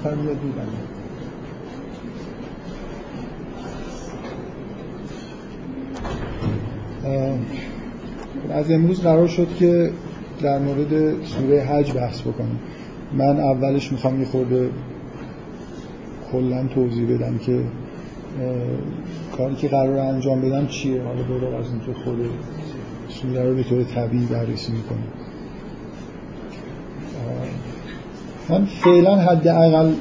نفر 0.00 0.14
بیاد 0.14 0.36
بودن. 0.36 0.66
از 8.50 8.70
امروز 8.70 9.00
قرار 9.00 9.28
شد 9.28 9.48
که 9.58 9.90
در 10.42 10.58
مورد 10.58 11.24
سوره 11.24 11.62
حج 11.62 11.92
بحث 11.92 12.20
بکنم 12.20 12.58
من 13.12 13.40
اولش 13.40 13.92
می‌خوام 13.92 14.20
یه 14.20 14.26
خورده 14.26 14.70
کلا 16.32 16.66
توضیح 16.66 17.14
بدم 17.14 17.38
که 17.38 17.60
کاری 19.36 19.54
که 19.54 19.68
قرار 19.68 19.98
انجام 19.98 20.40
بدم 20.40 20.66
چیه. 20.66 21.02
حالا 21.02 21.22
برو 21.22 21.54
از 21.54 21.66
اینکه 21.66 21.92
خود 22.04 22.18
سوره 23.08 23.42
رو 23.42 23.54
به 23.54 23.62
طور 23.62 23.84
طبیعی 23.84 24.26
بررسی 24.26 24.72
می‌کنم 24.72 25.29
من 28.50 28.64
فعلا 28.64 29.16
حداقل 29.16 29.92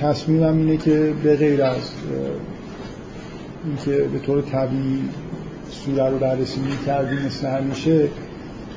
تصمیمم 0.00 0.58
اینه 0.58 0.76
که 0.76 1.12
به 1.22 1.36
غیر 1.36 1.62
از 1.62 1.90
اینکه 3.64 4.04
به 4.12 4.18
طور 4.18 4.42
طبیعی 4.42 5.02
سوره 5.70 6.10
رو 6.10 6.18
بررسی 6.18 6.60
می‌کردیم 6.60 7.18
مثل 7.26 7.46
همیشه 7.46 8.08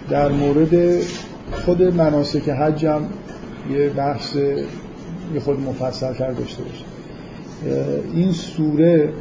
در 0.09 0.31
مورد 0.31 1.01
خود 1.65 1.81
مناسک 1.81 2.49
حجم 2.49 3.01
یه 3.71 3.89
بحث 3.89 4.35
یه 5.33 5.39
خود 5.39 5.59
مفصل 5.59 6.13
تر 6.13 6.31
داشته 6.31 6.63
باشه 6.63 6.85
این 8.13 8.31
سوره 8.31 9.13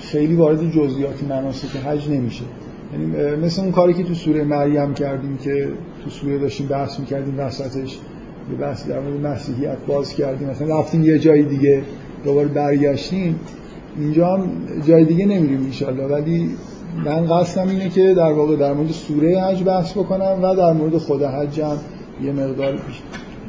خیلی 0.00 0.34
وارد 0.34 0.70
جزئیات 0.70 1.22
مناسک 1.22 1.76
حج 1.76 2.08
نمیشه. 2.08 2.44
یعنی 2.92 3.36
مثل 3.36 3.62
اون 3.62 3.72
کاری 3.72 3.94
که 3.94 4.02
تو 4.02 4.14
سوره 4.14 4.44
مریم 4.44 4.94
کردیم 4.94 5.38
که 5.38 5.68
تو 6.04 6.10
سوره 6.10 6.38
داشتیم 6.38 6.66
بحث 6.66 7.00
می‌کردیم 7.00 7.34
وسطش 7.38 7.98
یه 8.50 8.56
بحث 8.60 8.86
در 8.86 9.00
مورد 9.00 9.26
مسیحیت 9.26 9.76
باز 9.86 10.14
کردیم. 10.14 10.48
مثلا 10.48 10.80
رفتیم 10.80 11.04
یه 11.04 11.18
جای 11.18 11.42
دیگه 11.42 11.82
دوباره 12.24 12.48
برگشتیم. 12.48 13.40
اینجا 13.98 14.26
هم 14.26 14.48
جای 14.86 15.04
دیگه 15.04 15.26
نمیریم 15.26 15.62
انشالله 15.64 16.06
ولی 16.06 16.50
من 17.04 17.26
قصدم 17.26 17.68
اینه 17.68 17.88
که 17.88 18.14
در 18.14 18.32
واقع 18.32 18.56
در 18.56 18.72
مورد 18.72 18.90
سوره 18.90 19.40
حج 19.40 19.62
بحث 19.64 19.92
بکنم 19.92 20.38
و 20.42 20.56
در 20.56 20.72
مورد 20.72 20.98
خود 20.98 21.22
حج 21.22 21.60
هم 21.60 21.78
یه 22.24 22.32
مقدار 22.32 22.78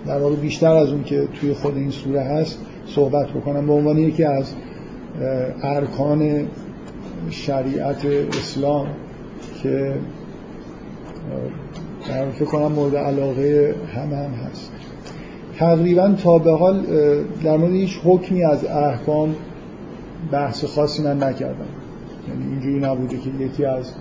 در 0.07 0.19
واقع 0.19 0.35
بیشتر 0.35 0.71
از 0.71 0.89
اون 0.89 1.03
که 1.03 1.27
توی 1.41 1.53
خود 1.53 1.77
این 1.77 1.91
سوره 1.91 2.21
هست 2.21 2.59
صحبت 2.87 3.29
بکنم. 3.29 3.67
به 3.67 3.73
عنوان 3.73 3.97
یکی 3.97 4.23
از 4.23 4.53
ارکان 5.63 6.47
شریعت 7.29 8.05
اسلام 8.39 8.87
که 9.63 9.93
فکر 12.31 12.45
کنم 12.45 12.71
مورد 12.71 12.95
علاقه 12.95 13.75
همه 13.95 14.15
هم 14.15 14.31
هست. 14.31 14.71
تقریبا 15.57 16.15
تا 16.23 16.37
به 16.37 16.51
حال 16.51 16.85
در 17.43 17.57
مورد 17.57 17.71
هیچ 17.71 17.99
حکمی 18.03 18.43
از 18.43 18.65
احکام 18.65 19.35
بحث 20.31 20.65
خاصی 20.65 21.03
من 21.03 21.23
نکردم. 21.23 21.65
یعنی 22.29 22.51
اینجوری 22.51 22.79
نبوده 22.79 23.17
که 23.17 23.29
یکی 23.39 23.65
از 23.65 23.91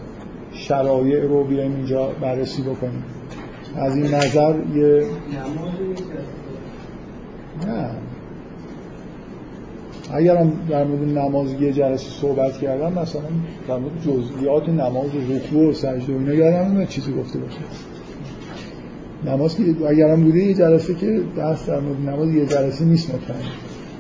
شرایع 0.53 1.23
رو 1.23 1.45
بیایم 1.45 1.75
اینجا 1.77 2.09
بررسی 2.21 2.63
بکنیم. 2.63 3.05
از 3.77 3.97
این 3.97 4.15
نظر 4.15 4.55
یه 4.75 5.07
نه. 7.67 7.91
اگرم 10.15 10.53
در 10.69 10.85
مورد 10.85 11.19
نماز 11.19 11.53
یه 11.53 11.73
جلسه 11.73 12.11
صحبت 12.11 12.59
کردم 12.59 12.93
مثلا 12.93 13.23
در 13.69 13.77
مورد 13.77 14.01
جزئیات 14.01 14.69
نماز 14.69 15.11
رکوع 15.31 15.69
و 15.69 15.73
سجده 15.73 16.15
و 16.15 16.19
اینا 16.19 16.35
یادم 16.35 16.85
چیزی 16.87 17.13
گفته 17.13 17.39
باشه. 17.39 17.59
نماز 19.27 19.57
که 19.57 19.65
اگرم 19.89 20.25
بوده 20.25 20.39
یه 20.39 20.55
جلسه 20.55 20.95
که 20.95 21.21
بحث 21.37 21.69
در 21.69 21.81
مورد 21.81 22.01
نماز 22.01 22.35
یه 22.35 22.47
جلسه 22.47 22.85
نیست 22.85 23.15
مطمئن. 23.15 23.39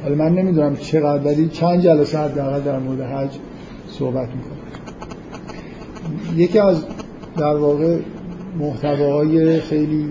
حالا 0.02 0.14
من 0.14 0.32
نمی‌دونم 0.32 0.76
چقدر 0.76 1.24
ولی 1.24 1.48
چند 1.48 1.80
جلسه 1.80 2.18
حداقل 2.18 2.60
در 2.60 2.78
مورد 2.78 3.00
حج 3.00 3.30
صحبت 3.88 4.28
می‌کنم. 4.28 4.62
یکی 6.36 6.58
از 6.58 6.84
در 7.36 7.54
واقع 7.54 7.98
محتواهای 8.58 9.60
خیلی 9.60 10.08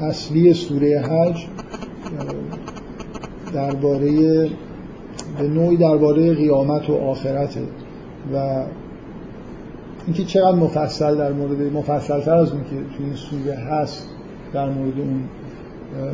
اصلی 0.00 0.54
سوره 0.54 1.00
حج 1.00 1.46
درباره 3.54 4.10
به 5.38 5.48
نوعی 5.48 5.76
درباره 5.76 6.34
قیامت 6.34 6.90
و 6.90 6.94
آخرته 6.94 7.60
و 8.34 8.64
اینکه 10.08 10.24
چقدر 10.24 10.56
مفصل 10.56 11.16
در 11.16 11.32
مورد 11.32 11.72
مفصل 11.72 12.20
تر 12.20 12.34
از 12.34 12.52
اون 12.52 12.62
که 12.62 12.70
تو 12.70 13.04
این 13.04 13.14
سوره 13.14 13.54
هست 13.54 14.08
در 14.52 14.68
مورد 14.68 14.92
اون 14.98 15.24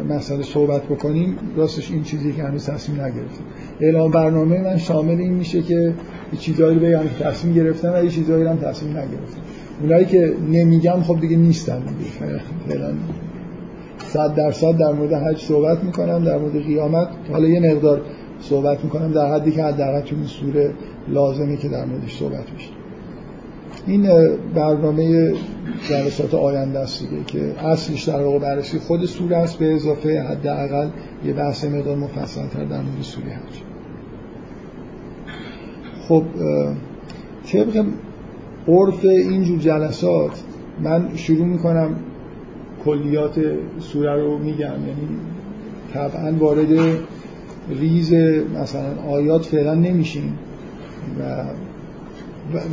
مسئله 0.08 0.42
صحبت 0.42 0.82
بکنیم 0.82 1.36
راستش 1.56 1.90
این 1.90 2.02
چیزی 2.02 2.32
که 2.32 2.42
هنوز 2.42 2.66
تصمیم 2.66 3.00
نگرفتیم. 3.00 3.46
اعلام 3.80 4.10
برنامه 4.10 4.60
من 4.60 4.78
شامل 4.78 5.18
این 5.20 5.32
میشه 5.32 5.62
که 5.62 5.74
یه 5.74 6.38
چیزایی 6.38 6.78
رو 6.78 6.86
بگم 6.86 7.02
که 7.18 7.24
تصمیم 7.24 7.54
گرفتم 7.54 7.92
و 7.94 8.04
یه 8.04 8.10
چیزایی 8.10 8.44
رو 8.44 8.50
هم 8.50 8.56
تصمیم 8.56 8.92
نگرفتم 8.92 9.40
اونایی 9.82 10.04
که 10.04 10.34
نمیگم 10.50 11.02
خب 11.02 11.20
دیگه 11.20 11.36
نیستن 11.36 11.78
دیگه. 11.78 12.10
فعلا 12.68 12.92
صد 13.98 14.34
درصد 14.34 14.76
در 14.76 14.92
مورد 14.92 15.12
حج 15.12 15.38
صحبت 15.38 15.84
می‌کنم 15.84 16.24
در 16.24 16.38
مورد 16.38 16.62
قیامت 16.62 17.08
حالا 17.32 17.48
یه 17.48 17.74
مقدار 17.74 18.00
صحبت 18.40 18.84
می‌کنم 18.84 19.12
در 19.12 19.34
حدی 19.34 19.52
که 19.52 19.64
حداقل 19.64 20.00
تو 20.00 20.16
این 20.16 20.26
سوره 20.26 20.70
لازمه 21.08 21.56
که 21.56 21.68
در 21.68 21.84
موردش 21.84 22.18
صحبت 22.18 22.50
بشه. 22.56 22.83
این 23.86 24.10
برنامه 24.54 25.32
جلسات 25.88 26.34
آینده 26.34 26.78
است 26.78 27.00
دیگه 27.00 27.24
که 27.24 27.66
اصلش 27.66 28.04
در 28.04 28.22
واقع 28.22 28.38
بررسی 28.38 28.78
خود 28.78 29.04
سوره 29.04 29.36
است 29.36 29.58
به 29.58 29.74
اضافه 29.74 30.20
حداقل 30.20 30.88
یه 31.24 31.32
بحث 31.32 31.64
مقدار 31.64 31.96
مفصل 31.96 32.46
تر 32.46 32.64
در 32.64 32.80
مورد 32.80 33.02
سوره 33.02 33.26
حج. 33.26 33.62
خب 36.08 36.24
طبق 37.52 37.84
عرف 38.68 39.04
اینجور 39.04 39.58
جلسات 39.58 40.42
من 40.82 41.16
شروع 41.16 41.46
می‌کنم 41.46 41.96
کلیات 42.84 43.40
سوره 43.80 44.22
رو 44.22 44.38
میگم. 44.38 44.60
یعنی 44.60 45.08
طبعا 45.94 46.32
وارد 46.38 46.98
ریز 47.70 48.12
مثلا 48.62 49.02
آیات 49.10 49.44
فعلا 49.44 49.74
نمیشیم 49.74 50.38
و 51.20 51.44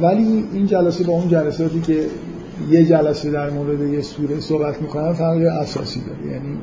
ولی 0.02 0.44
این 0.54 0.66
جلسه 0.66 1.04
با 1.04 1.14
اون 1.14 1.28
جلساتی 1.28 1.82
که 1.82 2.06
یه 2.70 2.86
جلسه 2.86 3.32
در 3.32 3.50
مورد 3.50 3.82
یه 3.82 4.02
سوره 4.02 4.40
صحبت 4.40 4.82
می‌کنم 4.82 5.14
فرق 5.14 5.42
اساسی 5.62 6.02
داره. 6.02 6.34
یعنی 6.34 6.58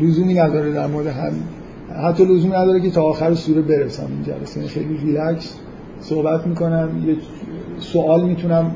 لزومی 0.00 0.34
نداره 0.34 0.72
در 0.72 0.86
مورد 0.86 1.06
هم 1.06 1.32
حتی 2.04 2.24
لزومی 2.24 2.54
نداره 2.54 2.80
که 2.80 2.90
تا 2.90 3.02
آخر 3.02 3.34
سوره 3.34 3.62
برسم 3.62 4.06
این 4.08 4.22
جلسه 4.22 4.56
یعنی 4.56 4.68
خیلی 4.68 4.96
ریلکس 4.96 5.54
صحبت 6.00 6.46
می‌کنم 6.46 6.88
یه 7.06 7.16
سوال 7.78 8.24
می‌تونم 8.24 8.70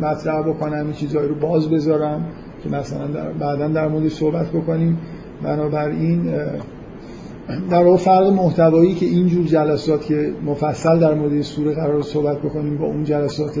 مطرح 0.00 0.42
بکنم 0.42 0.86
یه 0.88 0.94
چیزایی 0.94 1.28
رو 1.28 1.34
باز 1.34 1.68
بذارم 1.68 2.24
که 2.62 2.70
مثلا 2.70 3.06
در 3.06 3.32
بعدا 3.32 3.68
در 3.68 3.88
مورد 3.88 4.08
صحبت 4.08 4.48
بکنیم. 4.50 4.98
بنابراین 5.42 6.34
در 7.70 7.82
واقع 7.82 7.96
فرق 7.96 8.26
محتوایی 8.26 8.94
که 8.94 9.06
اینجور 9.06 9.46
جلسات 9.46 10.06
که 10.06 10.32
مفصل 10.46 10.98
در 10.98 11.14
مورد 11.14 11.42
سوره 11.42 11.74
قرار 11.74 12.02
صحبت 12.02 12.38
بکنیم 12.38 12.78
با 12.78 12.86
اون 12.86 13.04
جلسات 13.04 13.58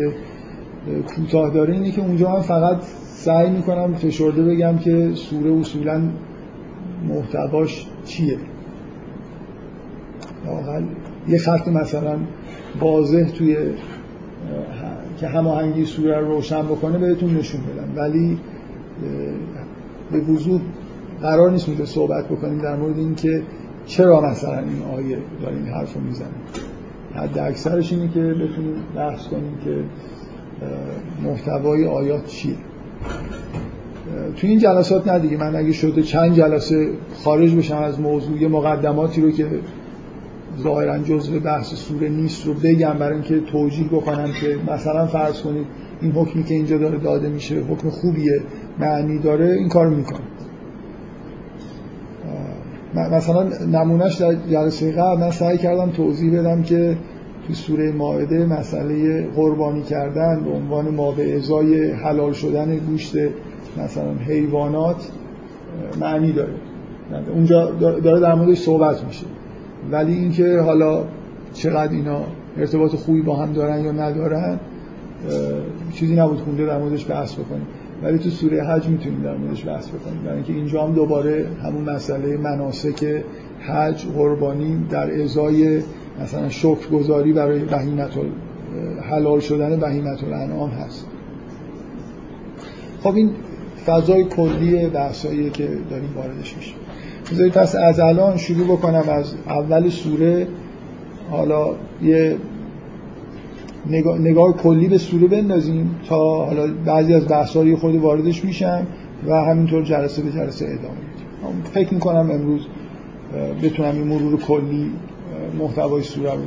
کوتاه 1.06 1.50
داره 1.50 1.74
اینه 1.74 1.90
که 1.90 2.00
اونجا 2.00 2.32
من 2.32 2.40
فقط 2.40 2.82
سعی 3.06 3.50
می‌کنم 3.50 3.94
فشرده 3.94 4.42
بگم 4.42 4.78
که 4.78 5.10
سوره 5.14 5.52
اصولا 5.60 6.02
محتواش 7.08 7.86
چیه. 8.04 8.38
واقعا 10.46 10.82
یه 11.28 11.38
خط 11.38 11.68
مثلا 11.68 12.16
واضح 12.80 13.24
توی 13.24 13.56
که 15.20 15.26
هماهنگی 15.26 15.84
سوره 15.84 16.20
رو 16.20 16.28
روشن 16.28 16.62
بکنه 16.62 16.98
بهتون 16.98 17.36
نشون 17.36 17.60
بدم. 17.60 18.02
ولی 18.02 18.38
به 20.12 20.20
وضوح 20.20 20.60
قرار 21.22 21.50
نیست 21.50 21.68
اونجا 21.68 21.84
صحبت 21.84 22.28
بکنیم 22.28 22.58
در 22.58 22.76
مورد 22.76 22.98
اینکه 22.98 23.42
چرا 23.86 24.20
مثلا 24.20 24.58
این 24.58 24.82
آیه 24.94 25.18
داره 25.42 25.56
این 25.56 25.66
حرف 25.66 25.94
رو 25.94 26.00
می‌زنه؟ 26.00 26.28
حد 27.14 27.38
اکثرش 27.38 27.92
اینه 27.92 28.08
که 28.08 28.20
بتونیم 28.20 28.74
بحث 28.96 29.26
کنیم 29.26 29.58
که 29.64 29.84
محتوای 31.22 31.86
آیات 31.86 32.26
چیه. 32.26 32.54
تو 34.36 34.46
این 34.46 34.58
جلسات 34.58 35.08
نه 35.08 35.18
دیگه 35.18 35.36
من 35.36 35.56
اگه 35.56 35.72
شده 35.72 36.02
چند 36.02 36.34
جلسه 36.34 36.88
خارج 37.24 37.54
بشم 37.54 37.76
از 37.76 38.00
موضوع 38.00 38.42
یه 38.42 38.48
مقدماتی 38.48 39.20
رو 39.20 39.30
که 39.30 39.46
ظاهرا 40.62 40.98
جزء 40.98 41.38
بحث 41.38 41.74
سوره 41.74 42.08
نیست 42.08 42.46
رو 42.46 42.54
بگم 42.54 42.92
برای 42.98 43.12
اینکه 43.14 43.40
توجیه 43.40 43.88
بکنم 43.88 44.28
که 44.40 44.72
مثلا 44.72 45.06
فرض 45.06 45.42
کنید 45.42 45.66
این 46.00 46.12
حکمی 46.12 46.44
که 46.44 46.54
اینجا 46.54 46.78
داره 46.78 46.98
داده 46.98 47.28
میشه 47.28 47.54
حکم 47.54 47.90
خوبیه 47.90 48.40
معنی 48.78 49.18
داره 49.18 49.52
این 49.52 49.68
کار 49.68 49.88
می‌کنه. 49.88 50.20
مثلا 52.94 53.48
نمونهش 53.72 54.14
در 54.14 54.34
جلسه 54.34 54.92
قبل 54.92 55.20
من 55.20 55.30
سعی 55.30 55.58
کردم 55.58 55.90
توضیح 55.90 56.40
بدم 56.40 56.62
که 56.62 56.96
تو 57.48 57.54
سوره 57.54 57.92
ماعده 57.92 58.46
مسئله 58.46 59.26
قربانی 59.36 59.82
کردن 59.82 60.44
به 60.44 60.50
عنوان 60.50 60.94
ما 60.94 61.10
به 61.10 61.36
ازای 61.36 61.90
حلال 61.90 62.32
شدن 62.32 62.76
گوشت 62.76 63.14
مثلا 63.84 64.14
حیوانات 64.26 65.08
معنی 66.00 66.32
داره. 66.32 66.52
اونجا 67.34 67.70
داره 67.80 68.20
در 68.20 68.34
موردش 68.34 68.58
صحبت 68.58 69.04
میشه. 69.04 69.26
ولی 69.90 70.12
اینکه 70.12 70.60
حالا 70.60 71.04
چقدر 71.52 71.92
اینا 71.92 72.20
ارتباط 72.56 72.94
خوبی 72.94 73.22
با 73.22 73.36
هم 73.36 73.52
دارن 73.52 73.84
یا 73.84 73.92
ندارن 73.92 74.60
چیزی 75.92 76.16
نبود 76.16 76.40
خونده 76.40 76.66
در 76.66 76.78
موردش 76.78 77.10
بحث 77.10 77.34
بکنیم. 77.34 77.66
ولی 78.02 78.18
تو 78.18 78.30
سوره 78.30 78.64
حج 78.64 78.88
می‌تونیم 78.88 79.22
در 79.22 79.36
موردش 79.36 79.66
بحث 79.66 79.88
بکنیم 79.88 80.22
برای 80.24 80.36
اینکه 80.36 80.52
اینجا 80.52 80.82
هم 80.84 80.92
دوباره 80.92 81.46
همون 81.62 81.90
مسئله 81.90 82.36
مناسک 82.36 83.22
حج 83.60 84.06
قربانی 84.06 84.86
در 84.90 85.22
ازای 85.22 85.82
مثلا 86.22 86.48
شکر 86.48 86.88
گذاری 86.92 87.32
برای 87.32 87.58
بهیمت 87.58 88.10
حلال 89.10 89.40
شدن 89.40 89.80
بهیمت 89.80 90.24
الانعام 90.24 90.70
هست. 90.70 91.06
خب 93.02 93.14
این 93.14 93.30
فضای 93.86 94.24
کلی 94.24 94.86
بحثایی 94.86 95.50
که 95.50 95.68
داریم 95.90 96.08
واردش 96.16 96.56
میشه 96.56 96.72
بذارید 97.32 97.52
پس 97.52 97.76
از 97.76 98.00
الان 98.00 98.36
شروع 98.36 98.66
بکنم 98.66 99.04
از 99.08 99.34
اول 99.46 99.88
سوره. 99.88 100.46
حالا 101.30 101.74
یه 102.02 102.36
نگاه, 103.86 104.52
کلی 104.52 104.88
به 104.88 104.98
سوره 104.98 105.26
بندازیم 105.26 106.00
تا 106.08 106.44
حالا 106.44 106.74
بعضی 106.84 107.14
از 107.14 107.28
بحث‌های 107.28 107.76
خود 107.76 107.94
واردش 107.94 108.44
میشم 108.44 108.86
و 109.26 109.34
همینطور 109.34 109.82
جلسه 109.84 110.22
به 110.22 110.32
جلسه 110.32 110.64
ادامه 110.64 110.98
میدیم. 110.98 111.62
فکر 111.64 111.94
می‌کنم 111.94 112.30
امروز 112.30 112.66
بتونم 113.62 113.94
این 113.94 114.06
مرور 114.06 114.40
کلی 114.40 114.90
محتوای 115.58 116.02
سوره 116.02 116.32
رو 116.32 116.38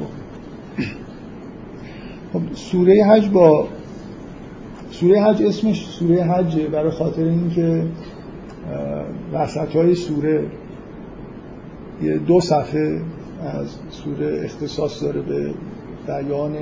خب 2.33 2.41
سوره 2.53 3.03
حج 3.03 3.29
با 3.29 3.67
سوره 4.91 5.21
حج 5.21 5.43
اسمش 5.43 5.85
سوره 5.85 6.23
حجه 6.23 6.67
برای 6.67 6.91
خاطر 6.91 7.23
اینکه 7.23 7.83
وسط 9.33 9.75
های 9.75 9.95
سوره 9.95 10.43
یه 12.03 12.17
دو 12.17 12.41
صفحه 12.41 13.01
از 13.61 13.67
سوره 13.89 14.41
اختصاص 14.43 15.03
داره 15.03 15.21
به 15.21 15.53
بیان 16.07 16.53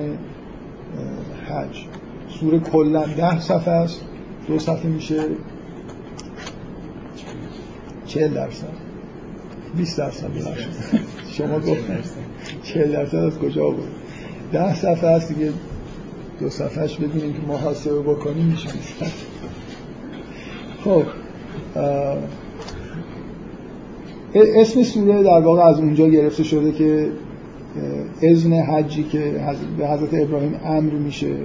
حج 1.54 1.86
سوره 2.40 2.60
کلا 2.60 3.06
ده 3.06 3.40
صفحه 3.40 3.74
است. 3.74 4.02
دو 4.48 4.60
صفحه 4.60 4.86
میشه 4.86 5.24
چهل 8.06 8.34
درصد. 8.34 8.68
20 9.78 9.98
درصد. 9.98 10.30
شما 11.32 11.60
گفتن 11.60 12.00
چهل 12.64 12.92
درصد 12.92 13.16
از 13.16 13.40
کجا 13.40 13.70
بود؟ 13.70 13.88
ده 14.52 14.76
صفحه 14.76 15.10
هست 15.10 15.34
دیگه. 15.34 15.52
دو 16.40 16.50
صفحهش 16.50 16.96
ببینیم 16.96 17.34
که 17.34 17.40
محاسبه 17.48 18.00
بکنیم 18.00 18.46
میشه 18.46 18.70
خب 20.84 21.04
اسم 24.36 24.84
سوره 24.84 25.24
در 25.24 25.40
واقع 25.40 25.62
از 25.62 25.80
اونجا 25.80 26.08
گرفته 26.08 26.44
شده 26.44 26.72
که 26.72 27.10
اذن 28.22 28.54
حجی 28.54 29.04
که 29.04 29.42
به 29.78 29.88
حضرت 29.88 30.14
ابراهیم 30.14 30.56
امر 30.66 30.92
میشه 30.92 31.36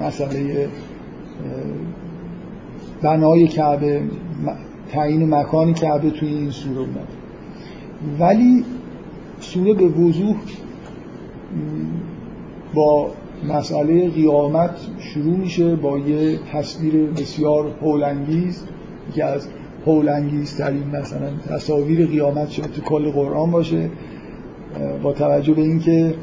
مسئله 0.00 0.68
بنای 3.02 3.48
کعبه 3.48 4.02
تعیین 4.92 5.34
مکان 5.34 5.74
کعبه 5.74 6.10
توی 6.10 6.28
این 6.28 6.50
سوره 6.50 6.78
اومد. 6.78 7.08
ولی 8.20 8.64
سوره 9.40 9.74
به 9.74 9.84
وضوح 9.84 10.36
با 12.74 13.10
مسئله 13.48 14.08
قیامت 14.08 14.70
شروع 14.98 15.36
میشه 15.36 15.76
با 15.76 15.98
یه 15.98 16.38
تصویر 16.52 16.94
بسیار 16.94 17.70
هولانگیز 17.82 18.64
که 19.14 19.24
از 19.24 19.48
هولانگیز 19.86 20.56
ترین 20.56 20.86
مثلا 20.92 21.30
تصاویر 21.48 22.06
قیامت 22.06 22.50
شده 22.50 22.68
تو 22.68 22.82
کل 22.82 23.10
قرآن 23.10 23.50
باشه. 23.50 23.90
با 25.02 25.12
توجه 25.12 25.54
به 25.54 25.62
اینکه 25.62 26.14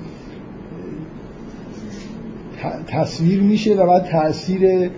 تصویر 2.88 3.42
میشه 3.42 3.76
و 3.76 3.88
بعد 3.88 4.04
تاثیر 4.04 4.90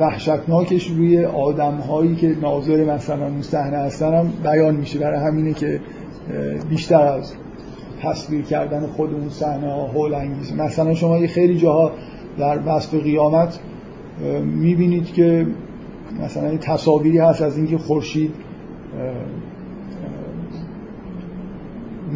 وحشتناکش 0.00 0.86
روی 0.86 1.24
آدم 1.24 1.74
هایی 1.74 2.14
که 2.14 2.36
ناظر 2.42 2.84
مثلا 2.84 3.26
اون 3.26 3.42
صحنه 3.42 3.76
هستن 3.76 4.14
هم 4.14 4.32
بیان 4.42 4.74
میشه. 4.74 4.98
برای 4.98 5.20
همینه 5.20 5.52
که 5.52 5.80
بیشتر 6.68 7.02
از 7.06 7.32
تصویر 8.02 8.42
کردن 8.42 8.86
خود 8.86 9.14
اون 9.14 9.28
صحنه 9.30 9.72
ها 9.72 9.86
هول 9.86 10.14
انگیز 10.14 10.52
مثلا 10.52 10.94
شما 10.94 11.18
یه 11.18 11.26
خیلی 11.26 11.56
جاها 11.56 11.92
در 12.38 12.60
وصف 12.66 12.94
قیامت 12.94 13.58
می‌بینید 14.44 15.12
که 15.12 15.46
مثلا 16.24 16.56
تصاویری 16.56 17.18
هست 17.18 17.42
از 17.42 17.56
اینکه 17.56 17.78
خورشید 17.78 18.34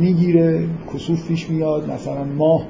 می‌گیره 0.01 0.67
کسوف 0.95 1.29
پیش 1.29 1.51
میاد 1.51 1.91
مثلا 1.91 2.25
ماه 2.25 2.67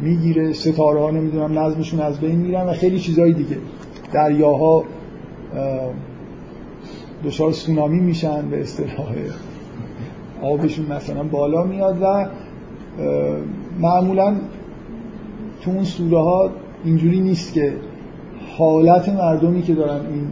می‌گیره 0.00 0.52
ستاره 0.52 1.00
ها 1.00 1.10
نمی‌دونم 1.10 1.58
نظمشون 1.58 2.00
از 2.00 2.20
بین 2.20 2.36
میرن 2.36 2.66
و 2.66 2.72
خیلی 2.72 2.98
چیزهای 2.98 3.32
دیگه. 3.32 3.56
دریاها 4.12 4.84
دچار 7.24 7.52
سونامی 7.52 8.00
میشن 8.00 8.48
به 8.50 8.60
اصطلاح. 8.60 9.14
آبشون 10.42 10.86
مثلا 10.92 11.22
بالا 11.22 11.64
میاد 11.64 11.98
و 12.02 12.26
معمولا 13.80 14.36
تو 15.62 15.70
اون 15.70 15.84
سوره 15.84 16.18
ها 16.18 16.50
اینجوری 16.84 17.20
نیست 17.20 17.52
که 17.52 17.72
حالت 18.58 19.08
مردمی 19.08 19.62
که 19.62 19.74
دارن 19.74 20.06
این 20.06 20.26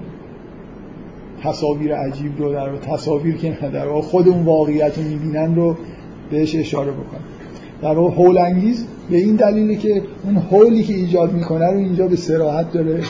تصاویر 1.43 1.95
عجیب 1.95 2.39
رو 2.39 2.53
در 2.53 2.77
تصاویر 2.77 3.37
که 3.37 3.59
در 3.73 4.01
خود 4.01 4.29
اون 4.29 4.45
واقعیت 4.45 4.99
رو 4.99 5.05
می‌بینن 5.05 5.55
رو 5.55 5.77
بهش 6.31 6.57
اشاره 6.57 6.91
بکنن 6.91 7.21
در 7.83 7.95
واقع 7.95 8.15
هول 8.15 8.39
انگیز 8.39 8.87
به 9.11 9.17
این 9.17 9.37
دلیله 9.37 9.77
که 9.77 10.03
اون 10.25 10.37
هولی 10.37 10.83
که 10.83 10.95
ایجاد 10.95 11.33
می‌کنه 11.33 11.71
رو 11.71 11.79
اینجا 11.79 12.09
به 12.09 12.17
سراحت 12.17 12.73
داره 12.73 13.01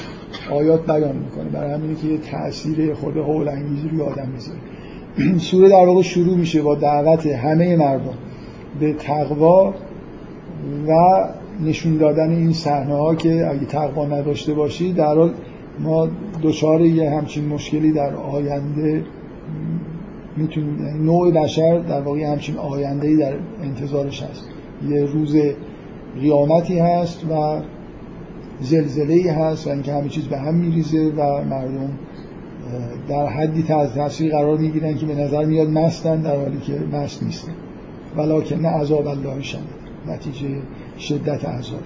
آیات 0.50 0.86
بیان 0.86 1.16
می‌کنه. 1.16 1.44
برای 1.52 1.72
همینه 1.72 1.94
که 1.94 2.06
یه 2.08 2.18
تأثیر 2.18 2.94
خود 2.94 3.16
هول 3.16 3.48
انگیز 3.48 3.84
روی 3.92 4.02
آدم 4.02 4.28
می‌ذاره. 4.34 4.58
سوره 5.38 5.68
در 5.68 5.86
واقع 5.86 6.02
شروع 6.02 6.36
میشه 6.36 6.62
با 6.62 6.74
دعوت 6.74 7.26
همه 7.26 7.76
مردم 7.76 8.14
به 8.80 8.92
تقوا 8.92 9.74
و 10.88 10.92
نشون 11.64 11.96
دادن 11.96 12.30
این 12.30 12.52
صحنه 12.52 12.94
ها 12.94 13.14
که 13.14 13.50
اگه 13.50 13.64
تقوا 13.66 14.06
نداشته 14.06 14.54
باشی 14.54 14.92
در 14.92 15.14
حال 15.14 15.30
ما 15.80 16.08
دچار 16.42 16.80
یه 16.80 17.10
همچین 17.10 17.48
مشکلی 17.48 17.92
در 17.92 18.14
آینده 18.14 19.04
می‌تونیم 20.36 21.04
نوع 21.04 21.30
بشر 21.30 21.78
در 21.78 22.00
واقع 22.00 22.20
همچین 22.20 22.56
آینده 22.56 23.16
در 23.16 23.34
انتظارش 23.62 24.22
هست. 24.22 24.48
یه 24.88 25.04
روز 25.04 25.36
قیامتی 26.20 26.78
هست 26.78 27.24
و 27.30 27.60
زلزله 28.60 29.32
هست 29.32 29.66
و 29.66 29.70
اینکه 29.70 29.92
همه 29.92 30.08
چیز 30.08 30.24
به 30.24 30.38
هم 30.38 30.54
میریزه 30.54 31.12
و 31.16 31.44
مردم 31.44 31.90
در 33.08 33.26
حدی 33.26 33.62
تاثیر 33.62 34.32
قرار 34.32 34.58
می‌گیرن 34.58 34.94
که 34.94 35.06
به 35.06 35.14
نظر 35.14 35.44
میاد 35.44 35.68
مستن 35.68 36.20
در 36.20 36.36
حالی 36.36 36.58
که 36.58 36.72
مست 36.92 37.22
نیستن. 37.22 37.52
ولیکن 38.16 38.56
نه 38.56 38.68
عذاب 38.68 39.06
الله 39.06 39.42
شد 39.42 39.58
نتیجه 40.06 40.48
شدت 40.98 41.44
عذاب. 41.44 41.80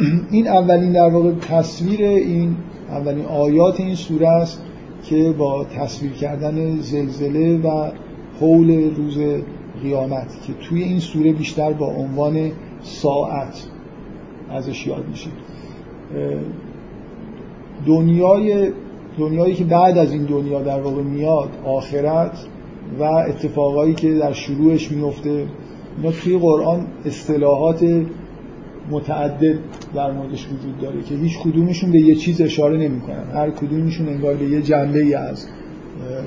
این 0.30 0.48
اولین 0.48 0.92
در 0.92 1.08
واقع 1.08 1.32
تصویر 1.32 2.04
این 2.04 2.56
اولین 2.90 3.24
آیات 3.24 3.80
این 3.80 3.94
سوره 3.94 4.28
است. 4.28 4.62
که 5.02 5.34
با 5.38 5.64
تصویر 5.64 6.12
کردن 6.12 6.80
زلزله 6.80 7.58
و 7.58 7.90
حول 8.40 8.94
روز 8.94 9.18
قیامت 9.82 10.42
که 10.46 10.52
توی 10.52 10.82
این 10.82 10.98
سوره 10.98 11.32
بیشتر 11.32 11.72
با 11.72 11.86
عنوان 11.86 12.52
ساعت 12.82 13.66
ازش 14.50 14.86
یاد 14.86 15.04
میشه. 15.08 15.30
دنیای 17.86 18.72
دنیایی 19.18 19.54
که 19.54 19.64
بعد 19.64 19.98
از 19.98 20.12
این 20.12 20.24
دنیا 20.24 20.62
در 20.62 20.80
واقع 20.80 21.02
میاد 21.02 21.48
آخرت 21.64 22.46
و 23.00 23.02
اتفاقایی 23.04 23.94
که 23.94 24.14
در 24.14 24.32
شروعش 24.32 24.92
میفته 24.92 25.46
اینا 25.96 26.12
توی 26.12 26.38
قرآن 26.38 26.86
اصطلاحات 27.04 27.84
متعدد 28.90 29.58
در 29.94 30.10
موردش 30.10 30.46
وجود 30.46 30.80
داره 30.80 31.02
که 31.02 31.14
هیچ 31.14 31.38
کدومشون 31.38 31.92
به 31.92 32.00
یه 32.00 32.14
چیز 32.14 32.40
اشاره 32.40 32.76
نمی‌کنن. 32.76 33.24
هر 33.34 33.50
کدومشون 33.50 34.08
انگار 34.08 34.34
به 34.34 34.44
یه 34.44 34.62
جنبه 34.62 34.98
ای 34.98 35.14
از 35.14 35.46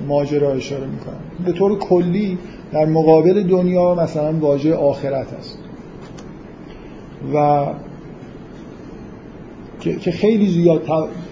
ماجرا 0.07 0.51
اشاره 0.51 0.85
می‌کنم 0.85 1.45
به 1.45 1.51
طور 1.51 1.79
کلی 1.79 2.37
در 2.71 2.85
مقابل 2.85 3.43
دنیا 3.43 3.95
مثلا 3.95 4.33
واژه 4.33 4.75
آخرت 4.75 5.33
هست 5.33 5.57
و 7.33 7.65
که 9.79 10.11
خیلی 10.11 10.47
زیاد 10.47 10.81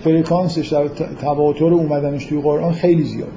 فرکانسش 0.04 0.68
در 0.68 0.88
تواتر 1.22 1.66
اومدنش 1.74 2.26
توی 2.26 2.42
قرآن 2.42 2.72
خیلی 2.72 3.04
زیاد 3.04 3.32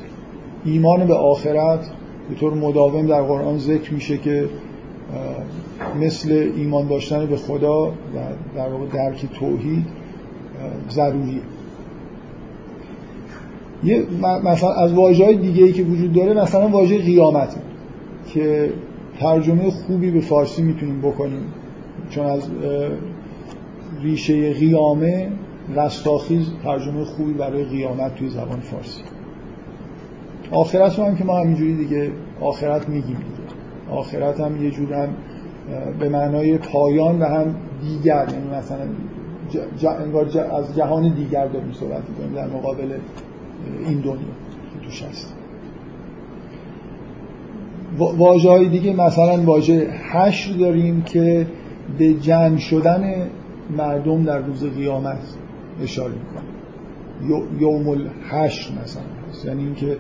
ایمان 0.65 1.07
به 1.07 1.15
آخرت 1.15 1.91
به 2.29 2.35
طور 2.35 2.55
مداوم 2.55 3.07
در 3.07 3.23
قرآن 3.23 3.59
ذکر 3.59 3.95
میشه 3.95 4.19
که 4.19 4.49
مثل 6.01 6.51
ایمان 6.57 6.87
داشتن 6.87 7.27
به 7.27 7.37
خدا 7.37 7.87
و 7.87 7.93
در 8.57 8.69
واقع 8.69 8.87
درک 8.87 9.27
توحید 9.39 9.85
ضروریه. 10.91 11.41
یه 13.85 14.05
مثلا 14.45 14.73
از 14.73 14.93
واژه 14.93 15.25
های 15.25 15.37
دیگه 15.37 15.65
ای 15.65 15.73
که 15.73 15.83
وجود 15.83 16.13
داره 16.13 16.43
مثلا 16.43 16.69
واژه 16.69 16.99
قیامت 16.99 17.57
که 18.27 18.73
ترجمه 19.21 19.71
خوبی 19.71 20.11
به 20.11 20.21
فارسی 20.21 20.63
می‌تونیم 20.63 21.01
بکنیم. 21.01 21.43
چون 22.11 22.27
از 22.27 22.43
ریشه 24.03 24.53
قیامه 24.53 25.29
رستاخیز 25.77 26.47
ترجمه 26.65 27.05
خوبی 27.05 27.33
برای 27.33 27.65
قیامت 27.65 28.15
توی 28.15 28.29
زبان 28.29 28.61
فارسی. 28.61 29.01
آخرت 30.51 30.99
هم 30.99 31.17
که 31.17 31.25
ما 31.25 31.39
همینجوری 31.39 31.77
دیگه 31.77 32.11
آخرت 32.41 32.89
میگیم. 32.89 33.17
آخرت 33.91 34.41
هم 34.41 34.65
یه 34.65 34.71
جور 34.71 34.93
هم 34.93 35.09
به 35.99 36.09
معنای 36.09 36.59
پایان 36.59 37.23
و 37.23 37.25
هم 37.25 37.55
دیگر 37.83 38.27
یعنی 38.33 38.57
مثلا 38.59 38.87
انگار 40.05 40.25
از 40.53 40.77
جهان 40.77 41.15
دیگر 41.15 41.47
داریم 41.47 41.73
صحبت 41.73 42.03
می‌کنیم 42.09 42.35
در 42.35 42.47
مقابل 42.47 42.99
این 43.89 43.99
دنیا 43.99 44.15
که 44.73 44.85
توش 44.85 45.03
هست. 45.03 45.35
واجه 47.99 48.51
های 48.51 48.69
دیگه 48.69 48.93
مثلا 48.93 49.43
واژه 49.43 49.91
حشر 50.13 50.53
داریم 50.53 51.03
که 51.03 51.47
به 51.99 52.15
جمع 52.15 52.57
شدن 52.57 53.15
مردم 53.77 54.25
در 54.25 54.39
روز 54.39 54.65
قیامت 54.65 55.21
اشاره 55.83 56.13
می‌کنه. 56.13 56.45
یوم 57.61 57.89
الحشر 57.89 58.73
مثلا 58.83 59.03
هست. 59.31 59.45
یعنی 59.45 59.65
اینکه 59.65 59.97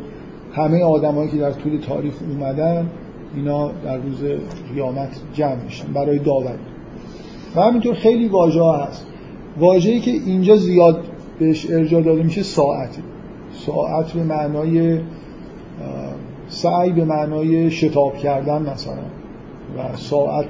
همه 0.52 0.82
آدمایی 0.82 1.30
که 1.30 1.36
در 1.36 1.50
طول 1.52 1.78
تاریخ 1.78 2.14
اومدن 2.30 2.90
اینا 3.36 3.72
در 3.84 3.96
روز 3.96 4.22
قیامت 4.74 5.20
جمع 5.34 5.64
میشن 5.64 5.92
برای 5.92 6.18
داوری. 6.18 6.58
و 7.56 7.60
همینطور 7.60 7.94
خیلی 7.94 8.28
واژه 8.28 8.60
ها 8.62 8.76
هست. 8.76 9.06
واژه‌ای 9.58 10.00
که 10.00 10.10
اینجا 10.10 10.56
زیاد 10.56 11.04
بهش 11.38 11.70
ارجاع 11.70 12.02
داده 12.02 12.22
میشه 12.22 12.42
ساعته. 12.42 13.02
ساعت 13.52 14.12
به 14.12 14.22
معنای 14.22 15.00
سعی 16.48 16.92
به 16.92 17.04
معنای 17.04 17.70
شتاب 17.70 18.16
کردن 18.16 18.62
مثلا. 18.62 18.94
و 19.78 19.96
ساعت 19.96 20.46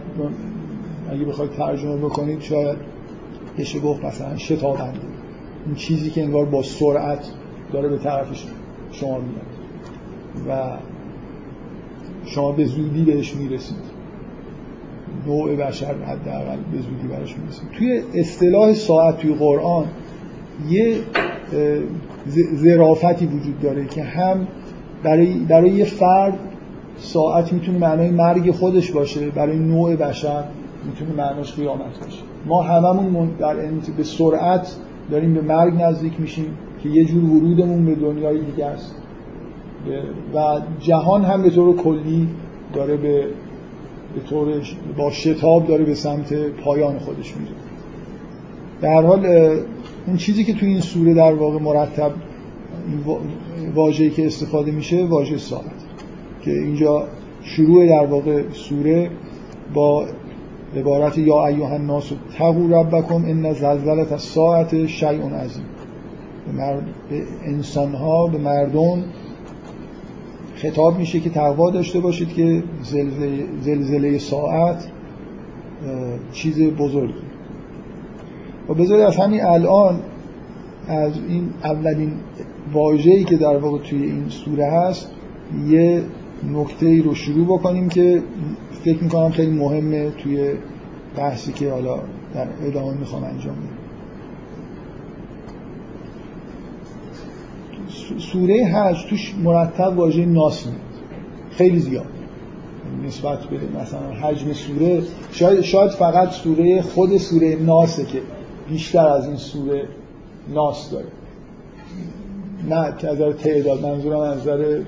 اگه 1.10 1.24
بخواید 1.24 1.50
ترجمه 1.50 1.96
بکنید 1.96 2.40
شاید 2.40 2.76
بشه 3.58 3.80
گفت 3.80 4.04
مثلا 4.04 4.36
شتابنده. 4.36 4.98
این 5.66 5.74
چیزی 5.74 6.10
که 6.10 6.22
انگار 6.22 6.44
با 6.44 6.62
سرعت 6.62 7.30
داره 7.72 7.88
به 7.88 7.98
طرفش 7.98 8.44
شما 8.92 9.18
میاد. 9.18 9.54
و 10.48 10.76
شما 12.26 12.52
به 12.52 12.64
زودی 12.64 13.04
بهش 13.04 13.34
می‌رسید. 13.34 13.94
نوع 15.26 15.56
بشر 15.56 15.94
حداقل 15.94 16.56
به 16.72 16.78
زودی 16.78 17.08
برش 17.08 17.36
می‌رسید. 17.38 17.68
توی 17.78 18.02
اصطلاح 18.14 18.72
ساعت 18.72 19.18
توی 19.18 19.34
قرآن 19.34 19.84
یه 20.68 20.96
ظرافتی 22.54 23.26
وجود 23.26 23.60
داره 23.60 23.86
که 23.86 24.02
هم 24.02 24.46
برای, 25.02 25.26
برای 25.26 25.70
یه 25.70 25.84
فرد 25.84 26.38
ساعت 26.98 27.52
می‌تونه 27.52 27.78
معنای 27.78 28.10
مرگ 28.10 28.50
خودش 28.50 28.90
باشه 28.92 29.30
برای 29.30 29.58
نوع 29.58 29.96
بشر 29.96 30.44
می‌تونه 30.86 31.12
معناش 31.22 31.54
قیامت 31.54 32.00
باشه. 32.04 32.22
ما 32.46 32.62
هممون 32.62 33.30
در 33.38 33.54
به 33.96 34.04
سرعت 34.04 34.76
داریم 35.10 35.34
به 35.34 35.40
مرگ 35.40 35.82
نزدیک 35.82 36.20
میشیم 36.20 36.46
که 36.82 36.88
یه 36.88 37.04
جور 37.04 37.24
ورودمون 37.24 37.86
به 37.86 37.94
دنیای 37.94 38.40
دیگه 38.40 38.66
است. 38.66 38.94
و 40.34 40.60
جهان 40.80 41.24
هم 41.24 41.42
به 41.42 41.50
طور 41.50 41.76
کلی 41.76 42.28
داره 42.72 42.96
به 42.96 43.26
به 44.14 44.20
طور 44.20 44.62
با 44.96 45.10
شتاب 45.10 45.66
داره 45.66 45.84
به 45.84 45.94
سمت 45.94 46.34
پایان 46.34 46.98
خودش 46.98 47.36
میره. 47.36 47.52
در 48.80 49.02
حال 49.02 49.26
اون 50.06 50.16
چیزی 50.16 50.44
که 50.44 50.54
تو 50.54 50.66
این 50.66 50.80
سوره 50.80 51.14
در 51.14 51.34
واقع 51.34 51.58
مرتب 51.58 52.12
واژه‌ای 53.74 54.10
که 54.10 54.26
استفاده 54.26 54.70
میشه 54.70 55.04
واژه 55.04 55.38
ساعت 55.38 55.64
که 56.42 56.50
اینجا 56.50 57.04
شروع 57.42 57.86
در 57.86 58.06
واقع 58.06 58.42
سوره 58.52 59.10
با 59.74 60.06
عبارت 60.76 61.18
یا 61.18 61.46
ایها 61.46 61.74
الناس 61.74 62.12
تقوا 62.38 62.80
ربکم 62.80 63.14
ان 63.14 63.52
زلزله 63.52 64.12
الساعه 64.12 64.86
شیء 64.86 65.08
عظیم. 65.08 65.64
به 67.10 67.22
انسان 67.44 67.94
ها 67.94 68.26
به 68.26 68.38
مردم 68.38 69.04
خطاب 70.64 70.98
میشه 70.98 71.20
که 71.20 71.30
تقوا 71.30 71.70
داشته 71.70 72.00
باشید 72.00 72.28
که 72.28 72.62
زلزله, 72.82 73.44
زلزله 73.60 74.18
ساعت 74.18 74.88
چیز 76.32 76.62
بزرگی. 76.62 77.14
و 78.68 78.74
بذارید 78.74 79.04
از 79.04 79.16
همین 79.16 79.44
الان 79.44 80.00
از 80.88 81.12
این 81.28 81.48
اولین 81.64 82.12
واژه‌ای 82.72 83.24
که 83.24 83.36
در 83.36 83.56
واقع 83.56 83.78
توی 83.78 84.02
این 84.02 84.28
سوره 84.28 84.66
هست 84.66 85.10
یه 85.68 86.02
نکته 86.54 87.02
رو 87.02 87.14
شروع 87.14 87.46
بکنیم 87.46 87.88
که 87.88 88.22
فکر 88.84 89.02
می‌کنم 89.02 89.30
خیلی 89.30 89.50
مهمه 89.52 90.10
توی 90.10 90.52
بحثی 91.16 91.52
که 91.52 91.70
حالا 91.70 91.98
در 92.34 92.46
ادامه 92.66 92.98
می‌خوام 92.98 93.24
انجام 93.24 93.54
بدم. 93.54 93.73
سوره 98.18 98.54
هشت 98.54 99.08
توش 99.08 99.34
مرتب 99.44 99.98
واژه 99.98 100.24
ناس 100.24 100.66
میاد. 100.66 100.78
خیلی 101.50 101.78
زیاد. 101.78 102.06
نسبت 103.06 103.38
به 103.44 103.80
مثلا 103.80 104.10
حجم 104.10 104.52
سوره 104.52 105.02
شاید, 105.32 105.60
شاید 105.60 105.90
فقط 105.90 106.30
سوره 106.30 106.82
خود 106.82 107.16
سوره 107.16 107.56
ناسه 107.56 108.04
که 108.04 108.20
بیشتر 108.68 109.06
از 109.06 109.26
این 109.26 109.36
سوره 109.36 109.88
ناس 110.54 110.90
داره. 110.90 111.06
نه 112.68 112.94
که 112.98 113.08
از 113.08 113.36
تعداد 113.36 113.82
منظورم 113.82 114.20
از 114.20 114.38
نظر 114.38 114.80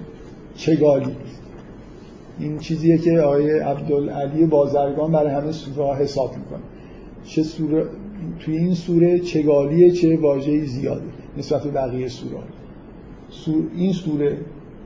چگالی. 0.56 1.16
این 2.38 2.58
چیزیه 2.58 2.98
که 2.98 3.20
آیه 3.20 3.64
عبدالعلی 3.64 4.46
بازرگان 4.46 5.12
برای 5.12 5.34
همه 5.34 5.52
سوره 5.52 5.94
حساب 5.94 6.36
می‌کنه. 6.36 6.62
چه 7.24 7.42
سوره 7.42 7.86
توی 8.40 8.56
این 8.56 8.74
سوره 8.74 9.18
چگالیه 9.18 9.90
چه 9.90 10.16
واژه 10.16 10.64
زیاده 10.64 11.02
نسبت 11.38 11.62
به 11.62 11.70
بقیه 11.70 12.08
سوره 12.08 12.36
این 13.76 13.92
سوره 13.92 14.38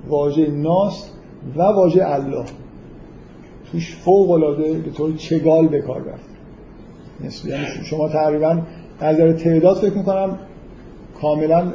واژه 0.09 0.50
ناس 0.50 1.11
و 1.57 1.62
واژه 1.62 2.04
الله. 2.04 2.45
توش 3.73 3.97
فوق 3.97 4.30
العاده 4.30 4.73
به 4.73 4.90
طور 4.90 5.12
چگال 5.16 5.69
به 5.69 5.80
کار 5.80 6.00
رفت. 6.00 6.30
یعنی 7.47 7.64
شما 7.85 8.09
تقریبا 8.09 8.62
نظر 9.02 9.33
تعداد 9.33 9.76
فکر 9.76 9.95
می‌کنم 9.95 10.38
کاملا 11.21 11.73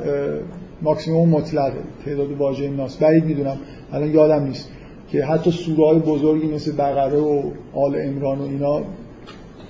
ماکسیموم 0.82 1.29
مطلقه. 1.29 1.79
تعداد 2.05 2.32
واژه 2.32 2.70
ناس. 2.70 2.98
بعید 2.98 3.25
می‌دونم 3.25 3.58
الان 3.91 4.10
یادم 4.10 4.44
نیست 4.44 4.70
که 5.10 5.25
حتی 5.25 5.51
سوره 5.51 5.86
های 5.86 6.00
بزرگی 6.00 6.48
مثل 6.48 6.72
بقره 6.72 7.20
و 7.20 7.41
آل 7.74 7.96
امران 7.96 8.39
و 8.39 8.44
اینا 8.44 8.82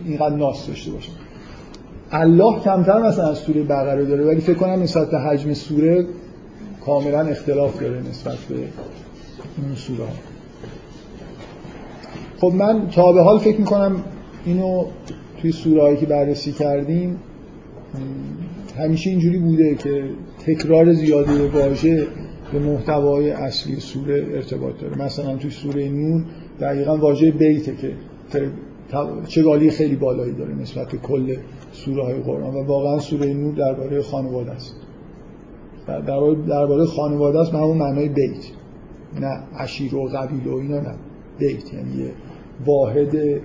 اینقدر 0.05 0.35
ناس 0.35 0.67
داشته 0.67 0.91
باشن 0.91 1.11
الله 2.11 2.59
کمتر 2.59 3.01
مثلا 3.01 3.27
از 3.27 3.37
سوره 3.37 3.63
بقره 3.63 4.05
داره 4.05 4.25
ولی 4.25 4.41
فکر 4.41 4.57
کنم 4.57 4.83
نسبت 4.83 5.11
به 5.11 5.19
حجم 5.19 5.53
سوره 5.53 6.05
کاملا 6.85 7.21
اختلاف 7.21 7.79
داره 7.79 8.01
نسبت 8.09 8.37
به 8.37 8.55
این 8.55 9.75
سوره 9.75 10.07
خب 12.39 12.53
من 12.53 12.89
تا 12.89 13.13
به 13.13 13.21
حال 13.21 13.37
فکر 13.37 13.59
می‌کنم 13.59 14.03
اینو 14.45 14.85
توی 15.41 15.51
سوره 15.51 15.97
که 15.97 16.05
بررسی 16.05 16.51
کردیم 16.51 17.19
همیشه 18.77 19.09
اینجوری 19.09 19.37
بوده 19.37 19.75
که 19.75 20.09
تکرار 20.45 20.93
زیاده 20.93 21.47
واژه 21.47 22.07
به 22.51 22.59
محتوای 22.59 23.31
اصلی 23.31 23.79
سوره 23.79 24.27
ارتباط 24.33 24.79
داره. 24.81 25.01
مثلا 25.01 25.37
توی 25.37 25.51
سوره 25.51 25.89
نون 25.89 26.25
دقیقا 26.59 26.97
واژه 26.97 27.31
بیته 27.31 27.75
که 27.75 27.93
چگالی 29.27 29.71
خیلی 29.71 29.95
بالایی 29.95 30.33
داره 30.33 30.55
نسبت 30.55 30.91
به 30.91 30.97
کل 30.97 31.35
سوره 31.73 32.03
های 32.03 32.13
قرآن 32.13 32.55
و 32.55 32.63
واقعا 32.63 32.99
سوره 32.99 33.33
نور 33.33 33.55
درباره 33.55 34.01
خانواده 34.01 34.51
است. 34.51 34.75
درباره 35.87 36.85
خانواده 36.85 37.39
است 37.39 37.51
به 37.51 37.57
همون 37.57 37.77
معنای 37.77 38.09
بیت. 38.09 38.45
نه 39.21 39.43
عشیر 39.59 39.95
و 39.95 40.07
قبیل 40.07 40.47
و 40.47 40.55
اینا 40.55 40.79
نه. 40.79 40.95
بیت. 41.39 41.73
یعنی 41.73 41.95
یه 42.03 42.11
واحده 42.65 43.41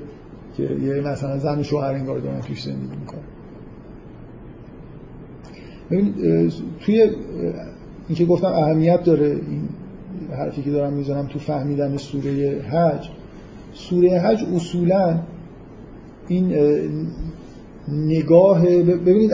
که 0.56 0.62
یه 0.62 1.00
مثلا 1.00 1.38
زن 1.38 1.62
شوهر 1.62 1.92
انگار 1.92 2.18
دارن 2.18 2.40
توش 2.40 2.62
زندگی 2.62 2.96
می‌کنن. 3.00 3.20
ببین 5.90 6.14
توی 6.80 7.10
اینکه 8.08 8.24
گفتم 8.24 8.46
اهمیت 8.46 9.04
داره 9.04 9.26
این 9.26 9.68
حرفی 10.32 10.62
که 10.62 10.70
دارم 10.70 10.92
می‌زنم 10.92 11.26
تو 11.26 11.38
فهمیدن 11.38 11.96
سوره 11.96 12.62
حج. 12.62 13.08
سوره 13.72 14.18
حج 14.20 14.44
اصولا 14.54 15.20
این 16.28 16.52
نگاه 17.88 18.62
ببینید 18.76 19.32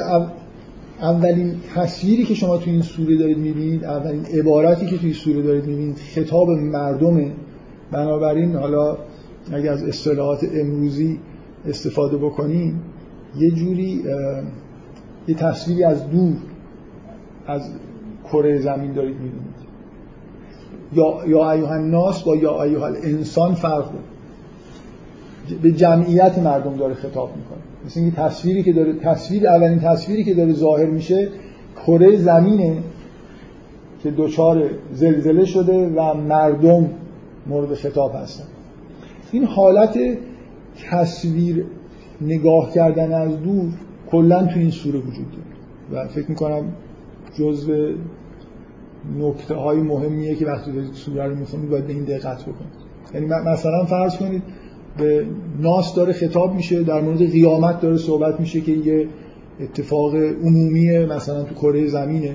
اولین 1.00 1.54
تصویری 1.74 2.24
که 2.24 2.34
شما 2.34 2.58
تو 2.58 2.70
این 2.70 2.82
سوره 2.82 3.16
دارید 3.16 3.38
می‌بینید 3.38 3.84
اولین 3.84 4.24
عبارتی 4.24 4.86
که 4.86 4.98
توی 4.98 5.12
سوره 5.12 5.42
دارید 5.42 5.66
می‌بینید 5.66 5.96
خطاب 5.96 6.50
مردمه 6.50 7.32
بنابراین 7.92 8.56
حالا 8.56 8.96
اگر 9.52 9.72
از 9.72 9.82
اصطلاحات 9.82 10.44
امروزی 10.54 11.20
استفاده 11.68 12.16
بکنیم 12.16 12.82
یه 13.38 13.50
جوری 13.50 14.04
یه 15.28 15.34
تصویری 15.34 15.84
از 15.84 16.10
دور 16.10 16.36
از 17.46 17.70
کره 18.32 18.60
زمین 18.60 18.92
دارید 18.92 19.16
می‌بینید. 19.16 19.66
یا 20.92 21.18
یا 21.26 21.52
ایوه 21.52 21.70
الناس 21.70 22.22
با 22.22 22.36
یا 22.36 22.62
ایوه 22.62 22.82
الانسان 22.82 23.54
فرق 23.54 23.84
داره 23.84 25.60
به 25.62 25.72
جمعیت 25.72 26.38
مردم 26.38 26.76
داره 26.76 26.94
خطاب 26.94 27.36
می‌کنه. 27.36 27.65
مثل 27.86 28.00
اینکه 28.00 28.16
تصویری 28.16 28.62
که 28.62 28.72
داره 28.72 28.92
تصویر 28.92 29.48
اولین 29.48 29.78
تصویری 29.78 30.24
که 30.24 30.34
داره 30.34 30.52
ظاهر 30.52 30.86
میشه 30.86 31.28
کره 31.86 32.16
زمینه 32.16 32.82
که 34.02 34.10
دچار 34.10 34.70
زلزله 34.92 35.44
شده 35.44 35.88
و 35.88 36.14
مردم 36.14 36.90
مورد 37.46 37.74
خطاب 37.74 38.14
هستن. 38.14 38.44
این 39.32 39.44
حالت 39.44 39.98
تصویر 40.90 41.64
نگاه 42.20 42.72
کردن 42.72 43.12
از 43.14 43.42
دور 43.42 43.72
کلا 44.10 44.46
تو 44.46 44.58
این 44.58 44.70
سوره 44.70 44.98
وجود 44.98 45.26
داره. 45.30 46.04
و 46.04 46.08
فکر 46.08 46.28
می‌کنم 46.28 46.72
جزء 47.38 47.92
نکته 49.18 49.54
های 49.54 49.78
مهمیه 49.78 50.34
که 50.34 50.46
وقتی 50.46 50.72
دارید 50.72 50.92
سوره 50.92 51.26
رو 51.26 51.34
می‌خونید 51.34 51.70
باید 51.70 51.86
به 51.86 51.92
این 51.92 52.04
دقت 52.04 52.42
بکنید. 52.42 52.86
یعنی 53.14 53.26
مثلا 53.26 53.84
فرض 53.84 54.16
کنید 54.16 54.42
به 54.98 55.26
ناس 55.60 55.94
داره 55.94 56.12
خطاب 56.12 56.54
میشه 56.54 56.82
در 56.82 57.00
مورد 57.00 57.30
قیامت 57.30 57.80
داره 57.80 57.96
صحبت 57.96 58.40
میشه 58.40 58.60
که 58.60 58.72
یه 58.72 59.08
اتفاق 59.60 60.14
عمومیه 60.14 61.06
مثلا 61.06 61.42
تو 61.42 61.54
کره 61.54 61.86
زمینه. 61.86 62.34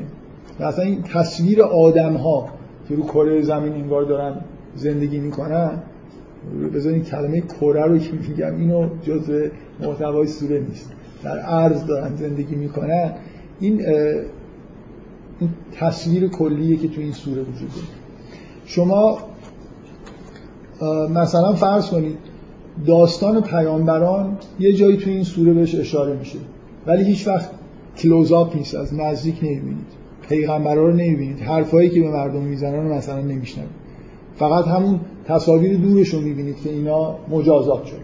و 0.59 0.63
اصلا 0.63 0.85
این 0.85 1.01
تصویر 1.01 1.61
آدم 1.61 2.13
ها 2.13 2.49
که 2.89 2.95
رو 2.95 3.03
کره 3.03 3.41
زمین 3.41 3.73
انگار 3.73 4.03
دارن 4.03 4.41
زندگی 4.75 5.19
می‌کنن 5.19 5.71
بذارین 6.73 7.03
کلمه 7.03 7.41
کره 7.41 7.85
رو 7.85 7.97
که 7.97 8.11
میگم 8.29 8.55
اینو 8.59 8.89
جز 9.03 9.49
محتوای 9.79 10.27
سوره 10.27 10.59
نیست. 10.59 10.91
در 11.23 11.39
عرض 11.39 11.85
دارن 11.85 12.15
زندگی 12.15 12.55
می‌کنن. 12.55 13.13
این 13.59 13.85
این 15.39 15.49
تصویر 15.71 16.27
کلیه 16.27 16.77
که 16.77 16.87
تو 16.87 17.01
این 17.01 17.11
سوره 17.11 17.41
وجود 17.41 17.69
داره. 17.69 17.87
شما 18.65 19.17
مثلا 21.09 21.53
فرض 21.53 21.89
کنید 21.89 22.17
داستان 22.85 23.41
پیامبران 23.41 24.37
یه 24.59 24.73
جایی 24.73 24.97
تو 24.97 25.09
این 25.09 25.23
سوره 25.23 25.53
بهش 25.53 25.75
اشاره 25.75 26.15
میشه. 26.15 26.39
ولی 26.87 27.03
هیچ 27.03 27.27
وقت 27.27 27.49
کلوزاپ 27.97 28.55
نیست 28.55 28.75
از 28.75 28.93
نزدیک 28.93 29.35
نمی‌بینید. 29.41 30.01
پیغمبرا 30.29 30.87
رو 30.87 30.91
نمی‌بینید. 30.91 31.39
حرفایی 31.39 31.89
که 31.89 32.01
به 32.01 32.11
مردم 32.11 32.41
می‌زنن 32.41 32.87
مثلا 32.87 33.21
نمیشنوید. 33.21 33.69
فقط 34.35 34.67
همون 34.67 34.99
تصاویر 35.25 35.77
دورش 35.77 36.09
رو 36.09 36.21
می‌بینید 36.21 36.55
که 36.63 36.69
اینا 36.69 37.15
مجازات 37.29 37.85
شدن. 37.85 37.97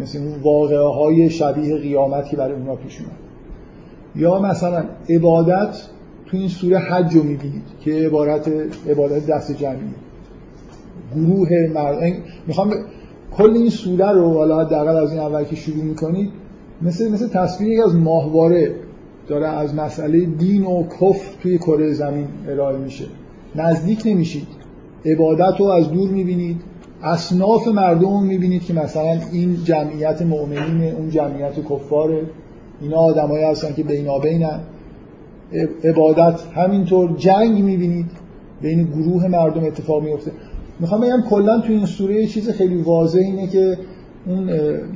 مثل 0.00 0.18
اون 0.18 0.40
واقعه 0.42 0.94
های 0.94 1.30
شبیه 1.30 1.76
قیامت 1.76 2.28
که 2.28 2.36
برای 2.36 2.52
اونا 2.52 2.74
پیش 2.76 2.98
اومد. 3.00 3.12
یا 4.16 4.38
مثلا 4.38 4.84
عبادت 5.08 5.76
تو 6.26 6.36
این 6.36 6.48
سوره 6.48 6.78
حج 6.78 7.14
رو 7.14 7.22
می‌بینید 7.22 7.62
که 7.80 7.92
عبارت 7.92 8.50
عبادت 8.88 9.26
دست 9.26 9.56
جمعی. 9.56 9.94
گروه 11.16 11.70
مردم 11.74 12.16
می‌خوام 12.46 12.70
کل 13.36 13.50
این 13.50 13.70
سوره 13.70 14.12
رو 14.12 14.34
حالا 14.34 14.60
حداقل 14.60 14.96
از 14.96 15.12
این 15.12 15.20
اول 15.20 15.44
که 15.44 15.56
شروع 15.56 15.84
می‌کنید 15.84 16.30
مثل 16.82 17.12
مثل 17.12 17.28
تصویری 17.28 17.82
از 17.82 17.94
ماهواره 17.94 18.74
داره 19.28 19.48
از 19.48 19.74
مسئله 19.74 20.20
دین 20.20 20.64
و 20.64 20.82
کف 21.00 21.36
توی 21.42 21.58
کره 21.58 21.92
زمین 21.92 22.26
ارائه 22.48 22.78
میشه. 22.78 23.04
نزدیک 23.56 24.02
نمیشید. 24.04 24.46
عبادت 25.04 25.60
رو 25.60 25.66
از 25.66 25.90
دور 25.90 26.10
می‌بینید. 26.10 26.60
اصناف 27.02 27.68
مردم 27.68 28.10
رو 28.10 28.20
می‌بینید 28.20 28.64
که 28.64 28.74
مثلا 28.74 29.18
این 29.32 29.56
جمعیت 29.64 30.22
مؤمنین 30.22 30.94
اون 30.94 31.10
جمعیت 31.10 31.64
کفاره. 31.70 32.22
اینا 32.80 32.96
آدمایی 32.96 33.44
هستن 33.44 33.74
که 33.74 33.82
بینابینن. 33.82 34.60
عبادت 35.84 36.40
همینطور 36.54 37.16
جنگ 37.16 37.62
می‌بینید. 37.64 38.06
بین 38.62 38.82
گروه 38.84 39.28
مردم 39.28 39.64
اتفاق 39.64 40.02
میفته 40.02 40.30
می‌خوام 40.80 41.00
بگم 41.00 41.22
کلا 41.30 41.60
تو 41.60 41.72
این 41.72 41.86
سوره 41.86 42.26
چیز 42.26 42.50
خیلی 42.50 42.76
واضح 42.76 43.18
اینه 43.18 43.46
که 43.46 43.78
اون 44.26 44.50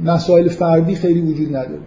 مسائل 0.04 0.48
فردی 0.48 0.94
خیلی 0.94 1.20
وجود 1.20 1.56
نداره. 1.56 1.80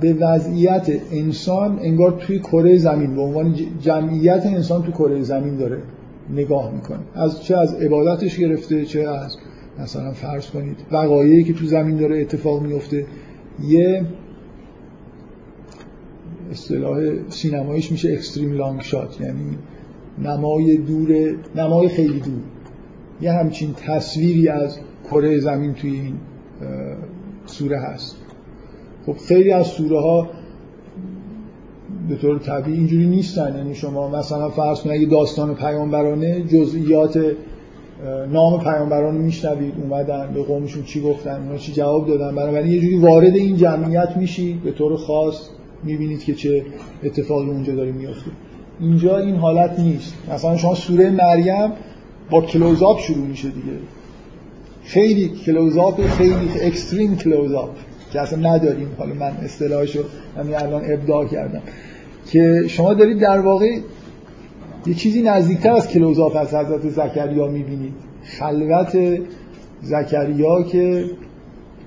به 0.00 0.12
وضعیت 0.12 0.90
انسان 1.12 1.78
انگار 1.82 2.10
توی 2.10 2.38
کره 2.38 2.76
زمین 2.76 3.14
به 3.14 3.22
عنوان 3.22 3.54
جمعیت 3.80 4.46
انسان 4.46 4.82
تو 4.82 4.92
کره 4.92 5.22
زمین 5.22 5.56
داره 5.56 5.82
نگاه 6.30 6.74
می‌کنه. 6.74 6.98
از 7.14 7.42
چه 7.42 7.56
از 7.56 7.74
عبادتش 7.74 8.38
گرفته 8.38 8.84
چه 8.84 9.08
از 9.08 9.36
مثلا 9.78 10.12
فرض 10.12 10.46
کنید 10.46 10.76
وقایعی 10.92 11.44
که 11.44 11.52
تو 11.52 11.66
زمین 11.66 11.96
داره 11.96 12.20
اتفاق 12.20 12.62
میفته 12.62 13.06
یه 13.68 14.04
اصطلاح 16.50 17.00
سینماییش 17.28 17.92
میشه 17.92 18.12
اکستریم 18.12 18.52
لانگ 18.52 18.80
شات 18.80 19.20
یعنی 19.20 19.58
نمای 20.24 20.76
دور 20.76 21.34
نمای 21.56 21.88
خیلی 21.88 22.20
دور. 22.20 22.42
یه 23.24 23.32
همچین 23.32 23.74
تصویری 23.74 24.48
از 24.48 24.78
کره 25.10 25.38
زمین 25.38 25.74
توی 25.74 25.90
این 25.90 26.14
سوره 27.46 27.80
هست. 27.80 28.16
خب 29.06 29.16
خیلی 29.28 29.52
از 29.52 29.66
سوره 29.66 30.00
ها 30.00 30.28
به 32.08 32.16
طور 32.16 32.38
طبیعی 32.38 32.78
اینجوری 32.78 33.06
نیستن. 33.06 33.56
یعنی 33.56 33.74
شما 33.74 34.08
مثلا 34.08 34.48
فرض 34.48 34.80
کنید 34.80 34.96
اگه 34.96 35.10
داستان 35.10 35.54
پیامبرانه 35.54 36.42
جزئیات 36.42 37.18
نام 38.32 38.60
پیامبران 38.60 39.14
میشنوید 39.14 39.74
اومدن 39.82 40.30
به 40.34 40.42
قومشون 40.42 40.82
چی 40.82 41.02
گفتن 41.02 41.42
اونا 41.42 41.58
چی 41.58 41.72
جواب 41.72 42.06
دادن. 42.06 42.34
بنابراین 42.34 42.72
یه 42.72 42.80
جوری 42.80 42.98
وارد 42.98 43.36
این 43.36 43.56
جمعیت 43.56 44.16
میشی 44.16 44.60
به 44.64 44.72
طور 44.72 44.96
خاص 44.96 45.48
می‌بینید 45.84 46.24
که 46.24 46.34
چه 46.34 46.62
اتفاقی 47.04 47.50
اونجا 47.50 47.74
داره 47.74 47.92
میفته 47.92 48.30
اینجا 48.80 49.18
این 49.18 49.36
حالت 49.36 49.80
نیست. 49.80 50.14
مثلا 50.32 50.56
شما 50.56 50.74
سوره 50.74 51.10
مریم 51.10 51.72
با 52.30 52.40
کلوزاپ 52.40 53.00
شروع 53.00 53.26
میشه 53.26 53.48
دیگه. 53.48 53.78
خیلی 54.84 55.28
کلوزاپ 55.28 56.06
خیلی 56.06 56.48
اکستریم 56.62 57.16
کلوزاپ 57.16 57.70
که 58.12 58.20
اصلا 58.20 58.54
نداریم. 58.54 58.88
حالا 58.98 59.14
من 59.14 59.32
اصطلاحشو 59.42 60.04
همین 60.38 60.54
الان 60.54 60.82
ابداع 60.92 61.26
کردم. 61.26 61.62
که 62.26 62.64
شما 62.68 62.94
دارید 62.94 63.20
در 63.20 63.40
واقع 63.40 63.78
یه 64.86 64.94
چیزی 64.94 65.22
نزدیکتر 65.22 65.72
از 65.72 65.88
کلوزاپ 65.88 66.36
از 66.36 66.54
حضرت 66.54 66.88
زکریا 66.88 67.46
می‌بینید. 67.46 67.92
خلوت 68.24 69.20
زکریا 69.82 70.62
که 70.62 71.04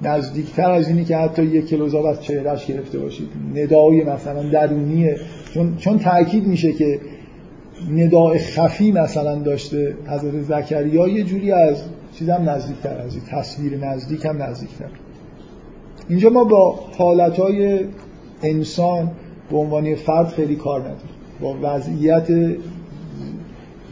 نزدیکتر 0.02 0.71
از 0.71 0.88
اینی 0.88 1.06
که 1.06 1.17
حتی 1.17 1.45
یه 1.45 1.62
کلوزاپ 1.62 2.06
از 2.06 2.23
چهرش 2.23 2.65
گرفته 2.65 3.00
باشید. 3.00 3.28
ندای 3.56 4.04
مثلا 4.04 4.50
درونیه. 4.50 5.17
چون, 5.54 5.78
چون 5.78 6.00
تاکید 6.00 6.47
میشه 6.47 6.73
که 6.73 7.00
نداء 7.92 8.38
خفی 8.38 8.92
مثلا 8.92 9.36
داشته 9.36 9.96
حضرت 10.08 10.42
زکریا 10.42 11.08
یه 11.08 11.24
جوری 11.24 11.52
از 11.52 11.84
چیزم 12.16 12.50
نزدیکتر 12.50 12.98
از 12.98 13.16
این 13.16 13.24
تصویر 13.26 13.78
نزدیک 13.78 14.26
هم 14.26 14.44
نزدیکتر. 14.44 14.86
اینجا 16.10 16.30
ما 16.30 16.44
با 16.44 16.80
حالتهای 16.98 17.80
انسان 18.44 19.12
به 19.52 19.58
عنوان 19.58 19.96
فرد 19.96 20.28
خیلی 20.28 20.56
کار 20.56 20.80
نداریم. 20.80 21.18
با 21.42 21.56
وضعیت 21.62 22.56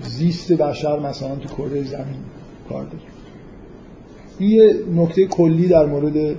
زیست 0.04 0.52
بشر 0.52 1.00
مثلا 1.00 1.36
تو 1.36 1.56
کره 1.56 1.84
زمین 1.84 2.20
کار 2.70 2.84
داریم. 2.84 3.08
این 4.40 4.50
یه 4.50 4.74
نکته 4.96 5.26
کلی 5.26 5.68
در 5.68 5.86
مورد 5.86 6.36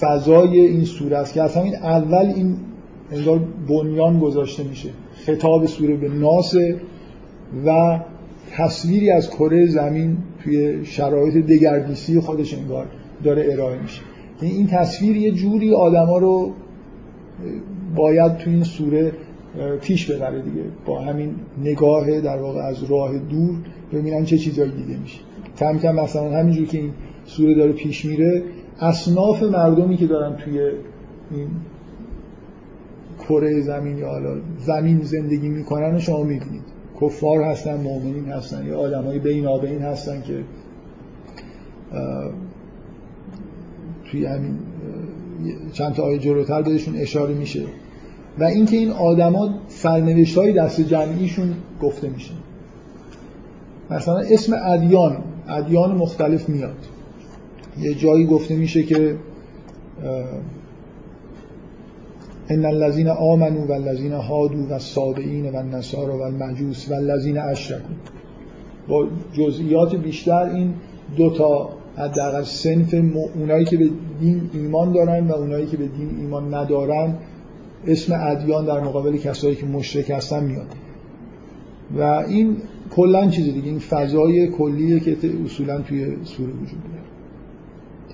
فضای 0.00 0.60
این 0.60 0.84
سوره 0.84 1.16
است 1.16 1.32
که 1.32 1.42
از 1.42 1.56
همین 1.56 1.76
اول 1.76 2.32
این 2.36 2.56
انگار 3.12 3.40
بنیان 3.68 4.18
گذاشته 4.20 4.62
میشه. 4.62 4.88
خطاب 5.26 5.66
سوره 5.66 5.96
به 5.96 6.08
ناسه 6.08 6.76
و 7.66 8.00
تصویری 8.50 9.10
از 9.10 9.30
کره 9.30 9.66
زمین 9.66 10.16
توی 10.44 10.84
شرایط 10.84 11.46
دگردیسی 11.46 12.20
خودش 12.20 12.54
انگار 12.54 12.86
داره 13.24 13.52
ارائه 13.52 13.82
میشه. 13.82 14.02
یعنی 14.42 14.54
این 14.54 14.66
تصویر 14.66 15.16
یه 15.16 15.32
جوری 15.32 15.74
آدما 15.74 16.18
رو 16.18 16.52
باید 17.96 18.36
تو 18.36 18.50
این 18.50 18.64
سوره 18.64 19.12
پیش 19.80 20.10
ببره 20.10 20.42
دیگه. 20.42 20.62
با 20.86 21.00
همین 21.00 21.34
نگاه 21.64 22.20
در 22.20 22.36
واقع 22.36 22.60
از 22.60 22.84
راه 22.84 23.18
دور 23.18 23.56
ببینن 23.92 24.24
چه 24.24 24.38
چیزایی 24.38 24.70
دیده 24.70 24.98
میشه. 24.98 25.18
کم 25.58 25.78
کم 25.78 25.94
مثلا 25.94 26.30
همینجور 26.30 26.66
که 26.66 26.78
این 26.78 26.90
سوره 27.24 27.54
داره 27.54 27.72
پیش 27.72 28.04
میره 28.04 28.42
اصناف 28.80 29.42
مردمی 29.42 29.96
که 29.96 30.06
دارن 30.06 30.36
توی 30.36 30.60
این 31.30 31.48
کره 33.28 33.60
زمین 33.60 33.98
یا 33.98 34.08
حالا 34.08 34.36
زمین 34.58 35.02
زندگی 35.02 35.48
می‌کنن 35.48 35.94
و 35.94 36.00
شما 36.00 36.22
می‌بینید. 36.22 36.62
کفار 37.00 37.42
هستن 37.42 37.80
مؤمنین 37.80 38.28
هستن 38.28 38.66
یا 38.66 38.78
آدمای 38.78 39.18
بینابین 39.18 39.82
هستن 39.82 40.22
که 40.22 40.44
توی 44.10 44.26
همین 44.26 44.58
چند 45.72 45.92
تا 45.94 46.02
آیه 46.02 46.18
جلوتر 46.18 46.62
بهشون 46.62 46.96
اشاره 46.96 47.34
میشه. 47.34 47.62
و 48.38 48.44
اینکه 48.44 48.76
این 48.76 48.90
آدما 48.90 49.54
سرنوشت 49.68 50.38
های 50.38 50.52
دست 50.52 50.80
جمعیشون 50.80 51.54
گفته 51.82 52.08
میشه. 52.08 52.34
مثلا 53.90 54.18
اسم 54.18 54.56
ادیان 54.64 55.16
ادیان 55.48 55.96
مختلف 55.96 56.48
میاد. 56.48 56.76
یه 57.80 57.94
جایی 57.94 58.26
گفته 58.26 58.56
میشه 58.56 58.82
که 58.82 59.16
ان 62.50 62.64
الذين 62.64 63.08
آمنوا 63.08 63.66
والذين 63.66 64.12
هادوا 64.12 64.66
والصابئین 64.70 65.54
والنصارى 65.54 66.12
والمجوس 66.12 66.90
والذين 66.90 67.38
اشركوا 67.38 67.94
با 68.88 69.06
جزئیات 69.32 69.94
بیشتر 69.94 70.42
این 70.42 70.74
دو 71.16 71.30
تا 71.30 71.68
حداقل 71.96 72.42
سنف 72.42 72.94
اونایی 73.34 73.64
که 73.64 73.76
به 73.76 73.90
دین 74.20 74.50
ایمان 74.52 74.92
دارن 74.92 75.28
و 75.28 75.32
اونایی 75.32 75.66
که 75.66 75.76
به 75.76 75.86
دین 75.86 76.18
ایمان 76.20 76.54
ندارن 76.54 77.14
اسم 77.86 78.14
ادیان 78.20 78.64
در 78.64 78.80
مقابل 78.80 79.16
کسایی 79.16 79.56
که 79.56 79.66
مشرک 79.66 80.10
هستن 80.10 80.44
میاد. 80.44 80.66
و 81.98 82.02
این 82.02 82.56
کلا 82.96 83.30
چیز 83.30 83.44
دیگه 83.44 83.68
این 83.68 83.78
فضای 83.78 84.48
کلیه 84.48 85.00
که 85.00 85.16
اصولا 85.44 85.80
توی 85.80 86.16
سوره 86.24 86.52
وجود 86.52 86.82
داره. 86.82 87.06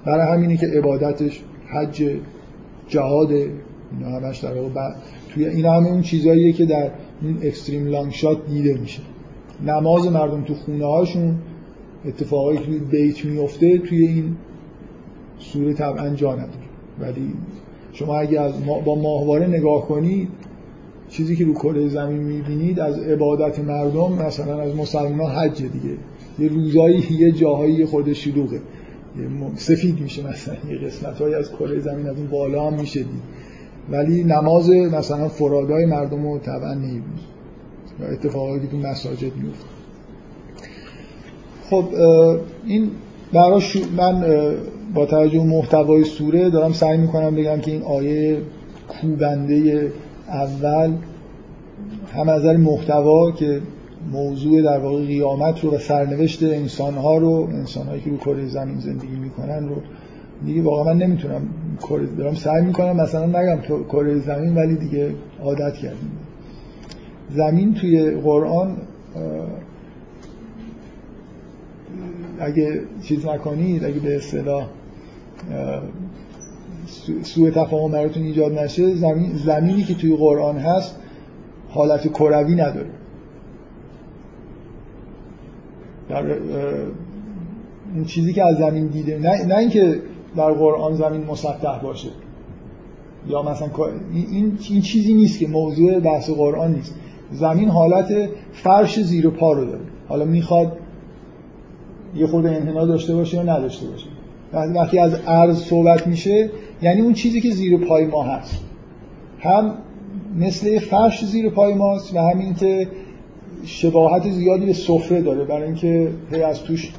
برای 0.06 0.36
همینه 0.36 0.56
که 0.56 0.66
عبادتش 0.66 1.42
حج 1.68 2.04
جهاد 2.88 3.30
اینا 3.98 4.16
همش 4.16 4.38
در 4.38 4.54
واقع 4.54 4.94
توی 5.30 5.46
این 5.46 5.64
همه 5.64 5.88
اون 5.88 6.02
چیزاییه 6.02 6.52
که 6.52 6.66
در 6.66 6.90
این 7.22 7.38
اکستریم 7.42 7.86
لانگ 7.86 8.12
شات 8.12 8.46
دیده 8.46 8.74
میشه. 8.74 9.02
نماز 9.66 10.06
مردم 10.06 10.44
تو 10.44 10.54
خونه 10.54 10.86
هاشون 10.86 11.34
اتفاقایی 12.04 12.58
که 12.58 12.70
بیت 12.90 13.24
میفته 13.24 13.78
توی 13.78 14.06
این 14.06 14.36
سوره 15.38 15.74
طبعا 15.74 16.08
جا 16.14 16.32
نداره. 16.32 16.52
ولی 17.00 17.32
شما 17.92 18.16
اگه 18.16 18.40
از 18.40 18.64
ما 18.66 18.80
با 18.80 18.94
ماهواره 18.94 19.46
نگاه 19.46 19.88
کنید 19.88 20.28
چیزی 21.08 21.36
که 21.36 21.44
رو 21.44 21.54
کره 21.54 21.88
زمین 21.88 22.22
می‌بینید 22.22 22.80
از 22.80 22.98
عبادت 22.98 23.58
مردم 23.58 24.12
مثلا 24.12 24.60
از 24.60 24.76
مسلمان 24.76 25.30
حج 25.30 25.62
دیگه. 25.62 25.96
یه 26.38 26.48
روزایی 26.48 27.04
یه 27.10 27.32
جاهایی 27.32 27.84
خود 27.84 28.12
شلوغه. 28.12 28.60
سفید 29.56 30.00
میشه 30.00 30.28
مثلا. 30.28 30.54
یه 30.70 30.78
قسمت 30.78 31.18
های 31.18 31.34
از 31.34 31.52
کره 31.52 31.80
زمین 31.80 32.06
از 32.06 32.16
اون 32.16 32.26
بالا 32.26 32.66
هم 32.70 32.80
میشه 32.80 33.00
دید 33.00 33.22
ولی 33.90 34.24
نماز 34.24 34.70
مثلا 34.70 35.28
فرادای 35.28 35.86
مردم 35.86 36.22
رو 36.22 36.38
طبعا 36.38 36.74
نمی‌بینید 36.74 37.32
اتفاقاتی 38.12 38.68
که 38.68 38.76
مساجد 38.76 39.36
میفته 39.36 39.66
خب 41.70 41.84
این 42.66 42.90
براش 43.32 43.76
من 43.96 44.24
با 44.94 45.06
توجه 45.06 45.44
محتوای 45.44 46.04
سوره 46.04 46.50
دارم 46.50 46.72
سعی 46.72 46.96
می‌کنم 46.98 47.34
بگم 47.34 47.60
که 47.60 47.70
این 47.70 47.82
آیه 47.82 48.38
کوبنده 48.88 49.92
اول 50.28 50.92
هم 52.14 52.28
از 52.28 52.40
نظر 52.40 52.56
محتوا 52.56 53.30
که 53.30 53.60
موضوع 54.12 54.62
در 54.62 54.78
واقع 54.78 55.04
قیامت 55.04 55.64
رو 55.64 55.74
و 55.74 55.78
سرنوشت 55.78 56.42
انسان 56.42 56.94
ها 56.94 57.16
رو 57.16 57.48
انسان 57.52 57.86
هایی 57.86 58.00
که 58.00 58.10
رو 58.10 58.16
کره 58.16 58.48
زمین 58.48 58.80
زندگی 58.80 59.16
می‌کنن 59.16 59.68
رو 59.68 59.76
دیگه 60.46 60.62
واقعا 60.62 60.94
من 60.94 61.02
نمی‌تونم 61.02 61.42
دارم 62.18 62.34
سعی 62.34 62.64
می‌کنم 62.64 62.96
مثلا 62.96 63.26
نگم 63.26 63.58
کره 63.88 64.18
زمین 64.18 64.54
ولی 64.54 64.76
دیگه 64.76 65.14
عادت 65.42 65.74
کردیم. 65.74 66.10
زمین 67.30 67.74
توی 67.74 68.10
قرآن 68.10 68.76
اگه 72.40 72.80
چیز 73.02 73.26
نکنید 73.26 73.84
اگه 73.84 74.00
به 74.00 74.16
اصطلاح 74.16 74.66
سوء 77.22 77.50
تفاهم 77.50 77.92
براتون 77.92 78.22
ایجاد 78.22 78.58
نشه 78.58 78.94
زمین 78.94 79.32
زمینی 79.34 79.82
که 79.82 79.94
توی 79.94 80.16
قرآن 80.16 80.58
هست 80.58 80.96
حالت 81.68 82.08
کروی 82.08 82.54
نداره. 82.54 82.90
در 86.08 86.24
این 87.94 88.04
چیزی 88.04 88.32
که 88.32 88.44
از 88.44 88.56
زمین 88.56 88.86
دیده 88.86 89.18
نه, 89.18 89.46
نه 89.46 89.56
اینکه 89.56 90.00
در 90.36 90.52
قرآن 90.52 90.94
زمین 90.94 91.24
مسطح 91.24 91.78
باشه. 91.82 92.08
یا 93.28 93.42
مثلا 93.42 93.68
این, 94.12 94.58
این 94.70 94.82
چیزی 94.82 95.14
نیست 95.14 95.38
که 95.38 95.48
موضوع 95.48 96.00
بحث 96.00 96.30
قرآن 96.30 96.74
نیست. 96.74 96.94
زمین 97.30 97.68
حالت 97.68 98.28
فرش 98.52 99.00
زیر 99.00 99.30
پا 99.30 99.52
رو 99.52 99.64
داره. 99.64 99.84
حالا 100.08 100.24
می‌خواد 100.24 100.72
یه 102.14 102.26
خود 102.26 102.46
انحنا 102.46 102.86
داشته 102.86 103.14
باشه 103.14 103.36
یا 103.36 103.42
نداشته 103.42 103.86
باشه. 103.86 104.06
وقتی 104.52 104.98
از 104.98 105.14
عرض 105.14 105.62
صحبت 105.62 106.06
میشه 106.06 106.50
یعنی 106.82 107.00
اون 107.00 107.12
چیزی 107.12 107.40
که 107.40 107.50
زیر 107.50 107.86
پای 107.86 108.06
ما 108.06 108.22
هست. 108.22 108.64
هم 109.38 109.74
مثل 110.38 110.78
فرش 110.78 111.24
زیر 111.24 111.50
پای 111.50 111.74
ماست 111.74 112.14
و 112.14 112.18
همین 112.18 112.54
که 112.54 112.88
شباهت 113.64 114.30
زیادی 114.30 114.66
به 114.66 114.72
سفره 114.72 115.22
داره. 115.22 115.44
برای 115.44 115.64
اینکه 115.64 116.10
هی 116.30 116.42
از 116.42 116.62
توش 116.62 116.92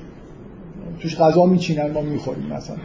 توش 1.00 1.18
غذا 1.18 1.46
میچینن 1.46 1.92
ما 1.92 2.02
می‌خوریم 2.02 2.46
مثلا. 2.46 2.78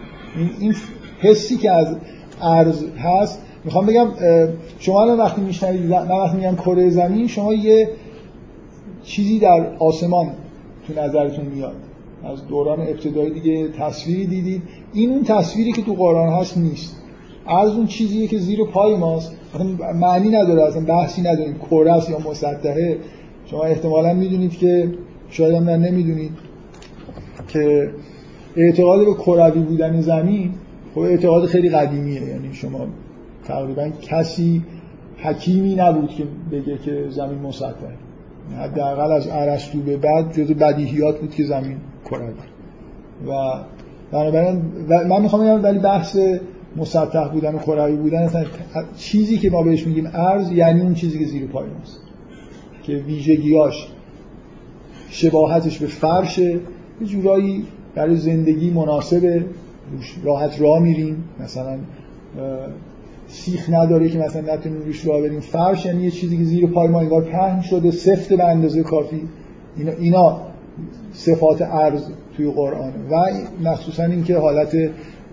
این 0.60 0.74
حسی 1.20 1.56
که 1.56 1.70
از 1.70 1.96
عرض 2.42 2.84
هست 2.98 3.42
می‌خوام 3.64 3.86
بگم 3.86 4.08
شما 4.78 5.02
الان 5.02 5.18
وقتی 5.18 5.40
میشنوید 5.40 5.94
نه 5.94 6.14
وقتی 6.14 6.36
میگم 6.36 6.56
کره 6.56 6.90
زمین 6.90 7.26
شما 7.26 7.54
یه 7.54 7.88
چیزی 9.02 9.38
در 9.38 9.76
آسمان 9.78 10.26
تو 10.86 11.00
نظرتون 11.00 11.44
میاد. 11.44 11.76
از 12.24 12.46
دوران 12.46 12.80
ابتدایی 12.80 13.30
دیگه 13.30 13.68
تصویری 13.68 14.26
دیدید. 14.26 14.62
این 14.92 15.10
اون 15.10 15.24
تصویری 15.24 15.72
که 15.72 15.82
تو 15.82 15.94
قرآن 15.94 16.32
هست 16.32 16.58
نیست. 16.58 16.96
از 17.46 17.70
اون 17.70 17.86
چیزیه 17.86 18.26
که 18.26 18.38
زیر 18.38 18.64
پای 18.64 18.96
ماست. 18.96 19.32
معنی 19.94 20.28
نداره 20.28 20.62
اصلا 20.62 20.84
بحثی 20.84 21.22
نداریم. 21.22 21.58
کره 21.70 22.10
یا 22.10 22.18
مسطحه. 22.30 22.98
شما 23.46 23.62
احتمالا 23.62 24.14
می‌دونید 24.14 24.58
که 24.58 24.92
شاید 25.30 25.54
هم 25.54 25.68
نمی‌دونید 25.68 26.32
که 27.48 27.90
اعتقاد 28.58 29.06
به 29.06 29.14
کروی 29.14 29.60
بودن 29.62 30.00
زمین 30.00 30.50
خب 30.94 31.00
اعتقاد 31.00 31.46
خیلی 31.46 31.68
قدیمیه. 31.68 32.22
یعنی 32.22 32.52
شما 32.52 32.86
تقریبا 33.44 33.88
کسی 34.02 34.62
حکیمی 35.18 35.74
نبود 35.74 36.08
که 36.10 36.24
بگه 36.52 36.78
که 36.78 37.06
زمین 37.10 37.38
مسطحه 37.38 37.72
حداقل 38.58 39.12
از 39.12 39.28
ارسطو 39.28 39.78
به 39.78 39.96
بعد 39.96 40.32
جزو 40.32 40.54
بدیهیات 40.54 41.20
بود 41.20 41.30
که 41.30 41.44
زمین 41.44 41.76
کروی 42.10 42.28
و 43.28 43.30
بنابراین 44.12 44.62
من 44.88 45.22
می‌خوام 45.22 45.42
بگم 45.42 45.62
ولی 45.62 45.78
بحث 45.78 46.18
مسطح 46.76 47.28
بودن 47.28 47.54
و 47.54 47.58
کروی 47.58 47.96
بودن 47.96 48.22
اصلا 48.22 48.44
چیزی 48.96 49.38
که 49.38 49.50
ما 49.50 49.62
بهش 49.62 49.86
میگیم 49.86 50.10
ارز 50.14 50.52
یعنی 50.52 50.80
اون 50.80 50.94
چیزی 50.94 51.18
که 51.18 51.24
زیر 51.24 51.46
پای 51.46 51.66
ماست. 51.78 52.00
که 52.82 52.92
ویژگیاش 52.92 53.88
شباهتش 55.08 55.78
به 55.78 55.86
فرشه 55.86 56.60
یه 57.00 57.06
جورایی 57.06 57.64
برای 57.94 58.16
زندگی 58.16 58.70
مناسبه 58.70 59.44
راحت 60.22 60.60
راه 60.60 60.78
میریم. 60.78 61.24
مثلا 61.40 61.78
سیخ 63.28 63.70
نداره 63.70 64.08
که 64.08 64.18
مثلا 64.18 64.54
نتونیم 64.54 64.80
روش 64.80 65.06
راه 65.06 65.20
بریم. 65.20 65.40
فرش 65.40 65.86
یعنی 65.86 66.02
یه 66.02 66.10
چیزی 66.10 66.38
که 66.38 66.44
زیر 66.44 66.66
پای 66.66 66.88
ما 66.88 67.00
انگار 67.00 67.22
پهن 67.22 67.62
شده 67.62 67.90
سفت 67.90 68.32
به 68.32 68.44
اندازه 68.44 68.82
کافی. 68.82 69.22
اینا, 69.76 69.92
اینا 69.92 70.40
صفات 71.12 71.62
عرض 71.62 72.02
توی 72.36 72.50
قرآن. 72.50 72.92
و 73.10 73.30
مخصوصا 73.64 74.04
اینکه 74.04 74.36
حالت 74.38 74.76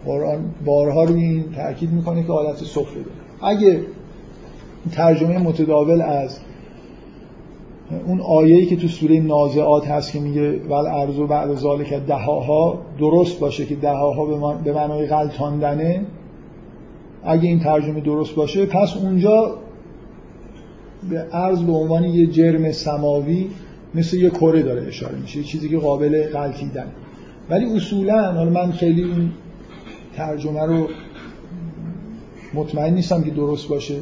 قرآن 0.05 0.39
بارها 0.65 1.03
روی 1.03 1.23
این 1.23 1.43
تاکید 1.55 1.91
می‌کنه 1.91 2.23
که 2.23 2.31
حالت 2.31 2.57
سفره 2.57 2.83
داره 2.93 3.55
اگه 3.57 3.79
ترجمه 4.91 5.37
متداول 5.37 6.01
از 6.01 6.39
اون 8.07 8.21
آیه‌ای 8.21 8.65
که 8.65 8.75
تو 8.75 8.87
سوره 8.87 9.19
نازعات 9.19 9.87
هست 9.87 10.11
که 10.11 10.19
میگه 10.19 10.51
ول 10.51 10.85
ارزو 10.87 11.27
بعد 11.27 11.55
ذالک 11.55 11.93
دهاها 11.93 12.79
درست 12.99 13.39
باشه 13.39 13.65
که 13.65 13.75
دهاها 13.75 14.53
به 14.53 14.73
معنای 14.73 15.07
غلطاندنه 15.07 16.05
اگه 17.23 17.47
این 17.47 17.59
ترجمه 17.59 18.01
درست 18.01 18.35
باشه 18.35 18.65
پس 18.65 18.97
اونجا 18.97 19.57
به 21.09 21.25
ارز 21.31 21.61
به 21.61 21.71
عنوان 21.71 22.03
یه 22.03 22.27
جرم 22.27 22.71
سماوی 22.71 23.47
مثل 23.95 24.17
یه 24.17 24.29
کره 24.29 24.61
داره 24.61 24.87
اشاره 24.87 25.15
میشه 25.15 25.43
چیزی 25.43 25.69
که 25.69 25.77
قابل 25.77 26.23
غلطیدن 26.23 26.87
ولی 27.49 27.65
اصولا 27.65 28.31
حالا 28.31 28.49
من 28.49 28.71
خیلی 28.71 29.03
این 29.03 29.31
ترجمه 30.15 30.61
رو 30.61 30.87
مطمئن 32.53 32.93
نیستم 32.93 33.23
که 33.23 33.31
درست 33.31 33.67
باشه. 33.67 33.95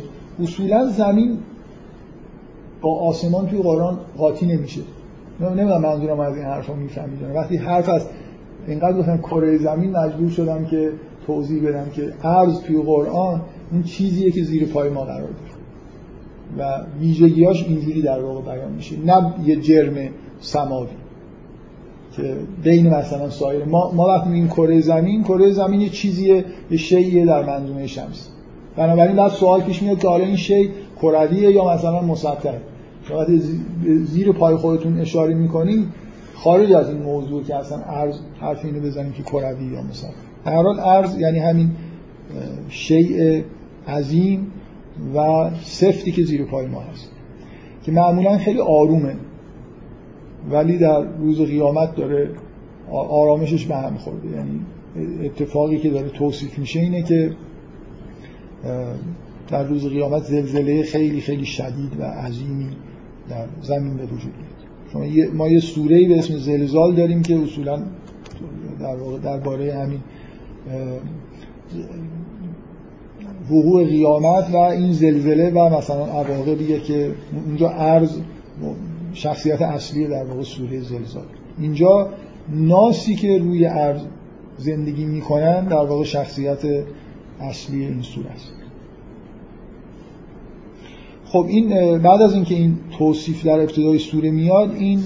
اصولا 0.44 0.90
زمین 0.90 1.38
با 2.84 3.00
آسمان 3.00 3.48
توی 3.48 3.62
قرآن 3.62 4.00
قاطی 4.18 4.46
نمیشه. 4.46 4.82
نمی‌دونم 5.40 5.82
منظورم 5.82 6.20
از 6.20 6.36
این 6.36 6.46
حرفا 6.46 6.74
می‌فهمید 6.74 7.20
وقتی 7.36 7.58
حرف 7.58 7.90
از 7.90 8.06
اینقدر 8.68 8.98
گفتم 8.98 9.18
کره 9.18 9.58
زمین 9.58 9.92
مجبور 9.92 10.30
شدم 10.30 10.66
که 10.66 10.92
توضیح 11.28 11.68
بدم 11.68 11.90
که 11.96 12.14
عرض 12.24 12.60
توی 12.60 12.82
قرآن 12.82 13.42
اون 13.72 13.84
چیزیه 13.84 14.32
که 14.32 14.44
زیر 14.44 14.66
پای 14.66 14.90
ما 14.90 15.06
قرار 15.06 15.20
داره. 15.20 15.54
و 16.58 16.86
ویژگیاش 17.00 17.64
اینجوری 17.64 18.02
در 18.02 18.22
واقع 18.22 18.42
بیان 18.42 18.72
میشه. 18.72 18.96
نه 19.06 19.34
یه 19.46 19.56
جرم 19.56 19.96
سماوی 20.40 20.88
که 22.16 22.36
بین 22.64 22.90
مثلا 22.90 23.30
سایر. 23.30 23.66
ما 23.66 23.92
ما 23.92 24.08
وقتی 24.08 24.30
میگیم 24.30 24.48
کره 24.48 24.82
زمین 24.82 25.24
کره 25.24 25.52
زمین 25.52 25.82
یه 25.82 25.90
چیزیه 25.90 26.46
یه 26.72 26.78
شیء 26.78 27.26
در 27.26 27.44
منظومه 27.44 27.88
شمس. 27.88 28.30
بنابراین 28.76 29.16
بعد 29.16 29.32
سوال 29.32 29.62
پیش 29.62 29.82
میاد 29.82 30.00
که 30.00 30.08
حالا 30.08 30.26
این 30.26 30.36
شی 30.36 30.70
کرویه 31.02 31.52
یا 31.52 31.74
مثلا 31.74 32.02
مسطحه 32.02 32.62
وقتی 33.12 33.42
زیر 34.04 34.32
پای 34.32 34.56
خودتون 34.56 35.00
اشاره 35.00 35.34
می‌کنید 35.34 35.88
خارج 36.34 36.72
از 36.72 36.90
این 36.90 37.02
موضوع 37.02 37.44
که 37.44 37.56
اصلا 37.56 37.78
ارز 37.78 38.20
حرف 38.40 38.66
اینو 38.66 38.80
بزنیم 38.80 39.12
که 39.12 39.24
کروی 39.24 39.66
یا 39.66 39.82
مسطح 39.82 40.14
هر 40.46 40.64
حال 40.64 40.80
ارز 40.80 41.18
یعنی 41.18 41.40
همین 41.40 41.70
شیء 42.70 43.42
عظیم 43.88 44.52
و 45.16 45.50
سفتی 45.64 46.12
که 46.12 46.24
زیر 46.24 46.46
پای 46.46 46.68
ما 46.68 46.80
هست 46.82 47.12
که 47.84 47.92
معمولا 47.92 48.38
خیلی 48.38 48.60
آرومه 48.60 49.16
ولی 50.52 50.78
در 50.78 51.02
روز 51.02 51.42
قیامت 51.42 51.96
داره 51.96 52.30
آرامشش 52.92 53.66
به 53.66 53.76
هم 53.76 53.98
خورده. 53.98 54.30
یعنی 54.30 54.62
اتفاقی 55.26 55.78
که 55.78 55.90
داره 55.90 56.10
توصیف 56.10 56.60
میشه 56.60 56.80
اینه 56.80 57.04
که 57.04 57.32
در 59.50 59.64
روز 59.64 59.88
قیامت 59.88 60.24
زلزله 60.24 60.84
خیلی 60.84 61.22
خیلی 61.22 61.46
شدید 61.46 62.00
و 62.00 62.04
عظیمی 62.04 62.70
در 63.30 63.46
زمین 63.62 63.98
به 63.98 64.04
وجود 64.04 64.34
میاد 64.38 65.34
ما 65.34 65.48
یه 65.48 65.60
سوره 65.60 66.08
به 66.08 66.20
اسم 66.20 66.38
زلزال 66.38 66.96
داریم 66.96 67.22
که 67.22 67.40
اصولا 67.40 67.84
در 68.80 68.96
واقع 68.96 69.18
درباره 69.18 69.74
همین 69.74 70.00
وقوع 73.52 73.86
قیامت 73.86 74.50
و 74.50 74.56
این 74.56 74.92
زلزله 74.92 75.50
و 75.50 75.78
مثلا 75.78 76.06
عواقبیه 76.06 76.80
که 76.80 77.12
اونجا 77.46 77.70
عرض 77.70 78.18
شخصیت 79.14 79.62
اصلی 79.62 80.08
در 80.08 80.24
واقع 80.24 80.44
سوره 80.44 80.80
زلزال. 80.80 81.26
اینجا 81.60 82.10
ناسی 82.50 83.16
که 83.16 83.38
روی 83.38 83.66
عرض 83.66 84.02
زندگی 84.58 85.06
می‌کنن 85.06 85.66
در 85.66 85.86
واقع 85.86 86.04
شخصیت 86.04 86.60
اصلی 87.40 87.86
این 87.86 88.02
سوره 88.02 88.30
است. 88.30 88.63
خب 91.34 91.46
این 91.50 91.98
بعد 91.98 92.22
از 92.22 92.34
اینکه 92.34 92.56
این 92.56 92.78
توصیف 92.98 93.46
در 93.46 93.60
ابتدای 93.60 94.00
سوره 94.00 94.32
میاد 94.32 94.76
این 94.76 95.00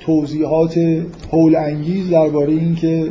توضیحات 0.00 1.04
حول 1.30 1.56
انگیز 1.56 2.10
درباره 2.10 2.52
اینکه 2.52 3.10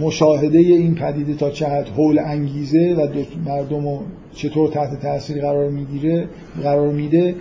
مشاهده 0.00 0.58
این 0.58 0.94
پدیده 0.94 1.34
تا 1.34 1.50
چه 1.50 1.66
حد 1.66 1.88
حول 1.88 2.18
انگیزه 2.18 2.94
و 2.94 3.24
مردم 3.48 3.88
رو 3.88 4.02
چطور 4.34 4.68
تحت 4.68 5.00
تاثیر 5.02 5.40
قرار 5.40 5.70
می‌گیره 5.70 6.28
قرار 6.62 6.92
میده 6.92 7.34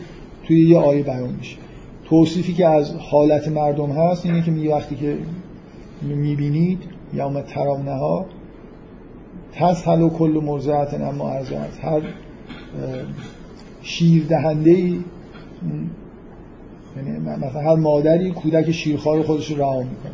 توی 0.48 0.70
یه 0.70 0.78
آیه 0.78 1.04
بیان 1.04 1.34
میشه. 1.38 1.58
توصیفی 2.06 2.54
که 2.54 2.68
از 2.68 2.96
حالت 2.96 3.48
مردم 3.48 3.90
هست 3.90 4.26
اینه 4.26 4.42
که 4.42 4.52
میگه 4.52 4.76
وقتی 4.76 4.96
که 4.96 5.18
می‌بینید 6.02 6.80
یوم 7.14 7.42
ترامنه 7.42 7.94
ها 7.94 8.26
تسهل 9.54 10.02
و 10.02 10.10
کل 10.10 10.42
مرزعت 10.46 10.94
اما 10.94 11.30
ارزعت 11.30 11.80
هر 11.82 12.02
شیر 13.90 14.26
دهنده 14.26 14.72
یعنی 14.72 15.04
مثلا 17.26 17.62
هر 17.62 17.76
مادری 17.76 18.32
کودک 18.32 18.72
شیرخوار 18.72 19.24
خودش 19.24 19.52
رو 19.52 19.58
رها 19.58 19.80
می‌کنه. 19.80 20.12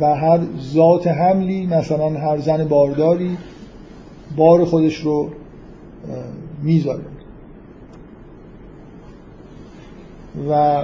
و 0.00 0.14
هر 0.14 0.40
ذات 0.58 1.06
حملی 1.06 1.66
مثلا 1.66 2.10
هر 2.10 2.38
زن 2.38 2.68
بارداری 2.68 3.38
بار 4.36 4.64
خودش 4.64 4.96
رو 4.96 5.28
می‌ذاره. 6.62 7.04
و 10.50 10.82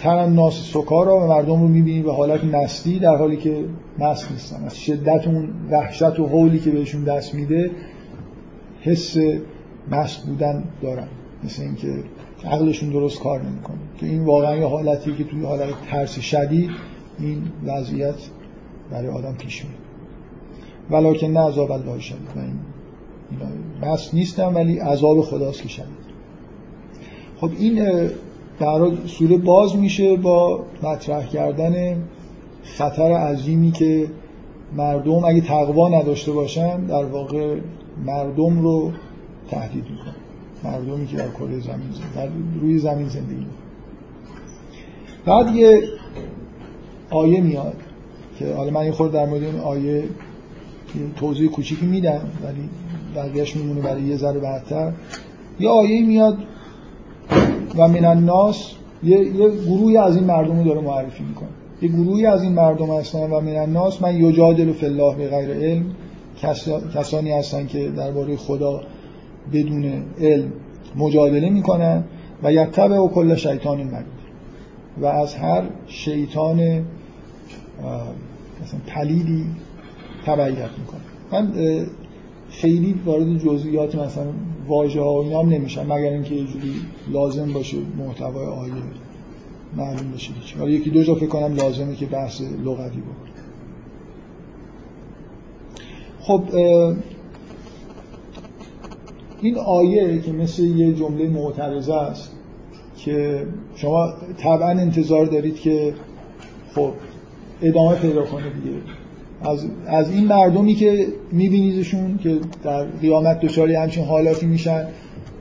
ترم 0.00 0.34
ناس 0.34 0.70
سکارا 0.72 1.16
و 1.16 1.28
مردم 1.28 1.60
رو 1.60 1.68
می‌بینی 1.68 2.02
به 2.02 2.12
حالت 2.12 2.44
مستی 2.44 2.98
در 2.98 3.16
حالی 3.16 3.36
که 3.36 3.64
مست 3.98 4.32
نیستن. 4.32 4.64
از 4.64 4.78
شدت 4.78 5.26
اون 5.26 5.48
وحشت 5.70 6.20
و 6.20 6.26
حولی 6.26 6.58
که 6.58 6.70
بهشون 6.70 7.04
دست 7.04 7.34
میده 7.34 7.70
حس 8.80 9.16
مست 9.90 10.26
بودن 10.26 10.64
دارن. 10.82 11.08
مثل 11.44 11.62
اینکه 11.62 12.04
عقلشون 12.44 12.90
درست 12.90 13.20
کار 13.20 13.42
نمی‌کنه. 13.42 13.78
که 14.00 14.06
این 14.06 14.24
واقعا 14.24 14.56
یه 14.56 14.66
حالتی 14.66 15.14
که 15.14 15.24
توی 15.24 15.44
حالت 15.44 15.74
ترس 15.90 16.18
شدید 16.18 16.70
این 17.18 17.42
وضعیت 17.64 18.14
برای 18.90 19.08
آدم 19.08 19.34
پیش 19.34 19.64
میاد 19.64 19.78
ولکن 20.90 21.26
نه 21.26 21.40
عذاب 21.40 21.72
الله 21.72 22.00
شدید. 22.00 22.28
من 23.40 23.88
مست 23.88 24.14
نیستم 24.14 24.54
ولی 24.54 24.78
عذاب 24.78 25.20
خداست 25.20 25.62
که 25.62 25.68
شدید. 25.68 26.08
خب 27.40 27.50
این 27.58 28.08
در 28.60 28.90
سوره 29.06 29.38
باز 29.38 29.76
میشه 29.76 30.16
با 30.16 30.64
مطرح 30.82 31.26
کردن 31.26 32.02
خطر 32.62 33.12
عظیمی 33.12 33.70
که 33.70 34.10
مردم 34.76 35.24
اگه 35.24 35.40
تقوا 35.40 35.88
نداشته 35.88 36.32
باشن 36.32 36.84
در 36.84 37.04
واقع 37.04 37.56
مردم 38.06 38.60
رو 38.60 38.92
تهدید 39.50 39.84
می‌کنه. 39.90 40.27
مردمی 40.64 41.06
که 41.06 41.16
در 41.16 41.28
کره 41.28 41.60
زمین 41.60 41.88
در 42.16 42.28
روی 42.60 42.78
زمین 42.78 43.08
زندگی 43.08 43.46
بعد 45.24 45.56
یه 45.56 45.82
آیه 47.10 47.40
میاد 47.40 47.76
که 48.38 48.54
حالا 48.54 48.70
من 48.70 48.84
یه 48.84 48.92
خورده 48.92 49.12
در 49.12 49.26
مورد 49.26 49.42
این 49.42 49.60
آیه 49.60 50.04
توضیح 51.16 51.50
کوچیکی 51.50 51.86
میدم 51.86 52.20
ولی 52.44 52.68
بقیهش 53.16 53.56
میمونه 53.56 53.80
برای 53.80 54.02
یه 54.02 54.16
ذره 54.16 54.40
بعدتر 54.40 54.92
یه 55.60 55.68
آیه 55.68 56.06
میاد 56.06 56.38
و 57.76 57.88
من 57.88 58.04
الناس 58.04 58.72
یه, 59.02 59.18
یه 59.18 59.50
گروهی 59.50 59.96
از 59.96 60.16
این 60.16 60.24
مردم 60.24 60.58
رو 60.58 60.64
داره 60.64 60.80
معرفی 60.80 61.24
می‌کنه. 61.24 61.48
یه 61.82 61.88
گروهی 61.88 62.26
از 62.26 62.42
این 62.42 62.52
مردم 62.52 62.90
هستن 62.90 63.30
و 63.30 63.40
من 63.40 63.56
الناس 63.56 64.02
من 64.02 64.16
یجادل 64.16 64.72
فی 64.72 64.86
الله 64.86 65.14
به 65.14 65.28
غیر 65.28 65.50
علم 65.50 65.84
کسانی 66.94 67.32
هستن 67.32 67.66
که 67.66 67.88
درباره 67.88 68.36
خدا 68.36 68.80
بدون 69.52 70.02
علم 70.20 70.52
مجادله 70.96 71.50
می‌کنن 71.50 72.04
و 72.42 72.52
یتبع 72.52 72.98
و 72.98 73.08
کل 73.08 73.36
شیطان 73.36 73.82
مرید 73.82 74.18
و 75.00 75.06
از 75.06 75.34
هر 75.34 75.62
شیطان 75.86 76.56
مثلا 78.62 78.80
پلیدی 78.86 79.44
تبعیت 80.26 80.70
می‌کنه. 80.78 81.00
من 81.32 81.52
خیلی 82.50 83.00
وارد 83.04 83.38
جزئیات 83.38 83.94
مثلا 83.94 84.26
واژه 84.68 85.00
ها 85.00 85.14
و 85.14 85.42
مگر 85.42 86.10
اینکه 86.10 86.34
یه 86.34 86.44
جوری 86.44 86.72
لازم 87.12 87.52
باشه 87.52 87.76
محتوای 87.98 88.46
آیه 88.46 88.72
معلوم 89.76 90.12
بشه 90.14 90.32
ولی 90.60 90.72
یکی 90.72 90.90
دو 90.90 91.02
جا 91.02 91.14
فکر 91.14 91.26
کنم 91.26 91.54
لازمه 91.54 91.94
که 91.94 92.06
بحث 92.06 92.40
لغوی 92.40 93.00
بکنه 93.00 93.28
خب 96.20 96.42
این 99.42 99.58
آیه 99.58 100.18
که 100.18 100.32
مثل 100.32 100.62
یه 100.62 100.92
جمله 100.92 101.28
معترضه 101.28 101.94
است 101.94 102.32
که 102.96 103.46
شما 103.76 104.12
طبعا 104.38 104.68
انتظار 104.68 105.26
دارید 105.26 105.56
که 105.56 105.94
خب 106.74 106.92
ادامه 107.62 107.94
پیدا 107.94 108.24
کنه 108.24 108.42
دیگه. 108.42 108.76
از, 109.42 109.66
از 109.86 110.10
این 110.10 110.26
مردمی 110.26 110.74
که 110.74 111.06
میبینیدشون 111.32 112.18
که 112.22 112.38
در 112.64 112.84
قیامت 112.84 113.40
دچار 113.40 113.70
همچین 113.70 114.04
حالاتی 114.04 114.46
میشن 114.46 114.86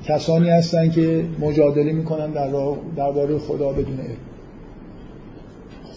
کسانی 0.04 0.50
هستن 0.50 0.90
که 0.90 1.26
مجادله 1.40 1.92
می‌کنن 1.92 2.32
در 2.32 2.50
درباره 2.96 3.38
خدا 3.38 3.70
بدون 3.70 4.00
علم. 4.00 4.18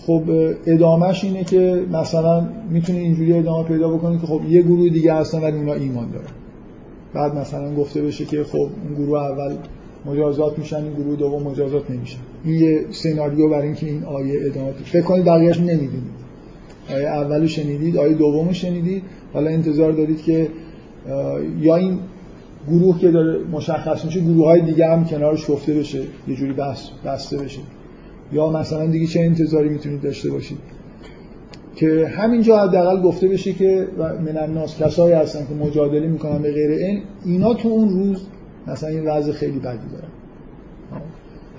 خب 0.06 0.22
ادامهش 0.66 1.24
اینه 1.24 1.44
که 1.44 1.84
مثلا 1.92 2.48
می‌تونه 2.70 2.98
اینجوری 2.98 3.32
ادامه 3.32 3.68
پیدا 3.68 3.88
بکنه 3.88 4.18
که 4.20 4.26
خب 4.26 4.40
یه 4.48 4.62
گروه 4.62 4.88
دیگه 4.88 5.14
هستن 5.14 5.42
ولی 5.42 5.56
اونا 5.56 5.72
ایمان 5.72 6.10
دارن. 6.10 6.39
بعد 7.14 7.34
مثلا 7.34 7.74
گفته 7.74 8.02
بشه 8.02 8.24
که 8.24 8.44
خب 8.44 8.58
اون 8.58 8.94
گروه 8.94 9.18
اول 9.18 9.54
مجازات 10.06 10.58
میشن 10.58 10.76
این 10.76 10.94
گروه 10.94 11.16
دوم 11.16 11.42
مجازات 11.42 11.90
نمیشن. 11.90 12.18
این 12.44 12.54
یه 12.54 12.84
سناریو 12.90 13.48
برای 13.48 13.66
اینکه 13.66 13.86
این 13.86 14.04
آیه 14.04 14.46
ادامه 14.46 14.72
فکر 14.72 15.02
کنید 15.02 15.24
بقیه‌اش 15.24 15.60
نمی‌دونید. 15.60 16.20
آیه 16.90 17.06
اولو 17.06 17.46
شنیدید 17.46 17.96
آیه 17.96 18.14
دومو 18.14 18.52
شنیدید. 18.52 19.02
حالا 19.32 19.50
انتظار 19.50 19.92
دارید 19.92 20.22
که 20.22 20.48
یا 21.60 21.76
این 21.76 21.98
گروه 22.68 22.98
که 22.98 23.10
داره 23.10 23.44
مشخص 23.52 24.04
میشه 24.04 24.20
گروه 24.20 24.46
های 24.46 24.60
دیگه 24.60 24.86
هم 24.86 25.04
کنارش 25.04 25.50
گفته 25.50 25.74
بشه 25.74 26.02
یه 26.28 26.36
جوری 26.36 26.52
بس 26.52 26.90
بسته 27.04 27.38
بشه. 27.38 27.60
یا 28.32 28.50
مثلا 28.50 28.86
دیگه 28.86 29.06
چه 29.06 29.20
انتظاری 29.20 29.68
می‌تونید 29.68 30.00
داشته 30.00 30.30
باشید. 30.30 30.58
که 31.76 32.06
همینجا 32.06 32.58
حداقل 32.58 33.02
گفته 33.02 33.28
بشه 33.28 33.52
که 33.52 33.88
من 33.98 34.36
الناس 34.36 34.82
کسایی 34.82 35.14
هستن 35.14 35.46
که 35.46 35.54
مجادله 35.54 36.06
می‌کنن 36.06 36.42
به 36.42 36.52
غیر 36.52 36.70
این 36.70 37.02
اینا 37.24 37.54
تو 37.54 37.68
اون 37.68 37.88
روز 37.88 38.26
مثلا 38.66 38.88
این 38.88 39.08
وضع 39.08 39.32
خیلی 39.32 39.58
بدی 39.58 39.88
دارن 39.92 40.10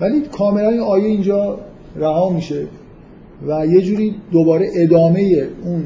ولی 0.00 0.20
کاملا 0.20 0.68
این 0.68 0.80
آیه 0.80 1.04
اینجا 1.04 1.58
رها 1.96 2.30
میشه 2.30 2.66
و 3.46 3.66
یه 3.66 3.80
جوری 3.80 4.14
دوباره 4.32 4.68
ادامه 4.74 5.48
اون 5.64 5.84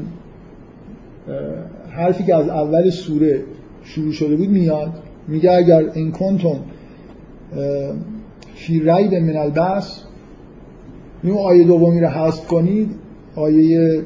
حرفی 1.89 2.23
که 2.23 2.35
از 2.35 2.49
اول 2.49 2.89
سوره 2.89 3.43
شروع 3.83 4.11
شده 4.11 4.35
بود 4.35 4.49
میاد 4.49 4.93
میگه 5.27 5.51
اگر 5.51 5.89
این 5.93 6.11
کنتون 6.11 6.59
فی 8.55 8.79
ریب 8.79 9.13
من 9.13 9.37
البس 9.37 10.03
این 11.23 11.33
آیه 11.33 11.63
دومی 11.63 12.01
رو 12.01 12.07
حذف 12.07 12.47
کنید 12.47 12.89
آیه 13.35 14.03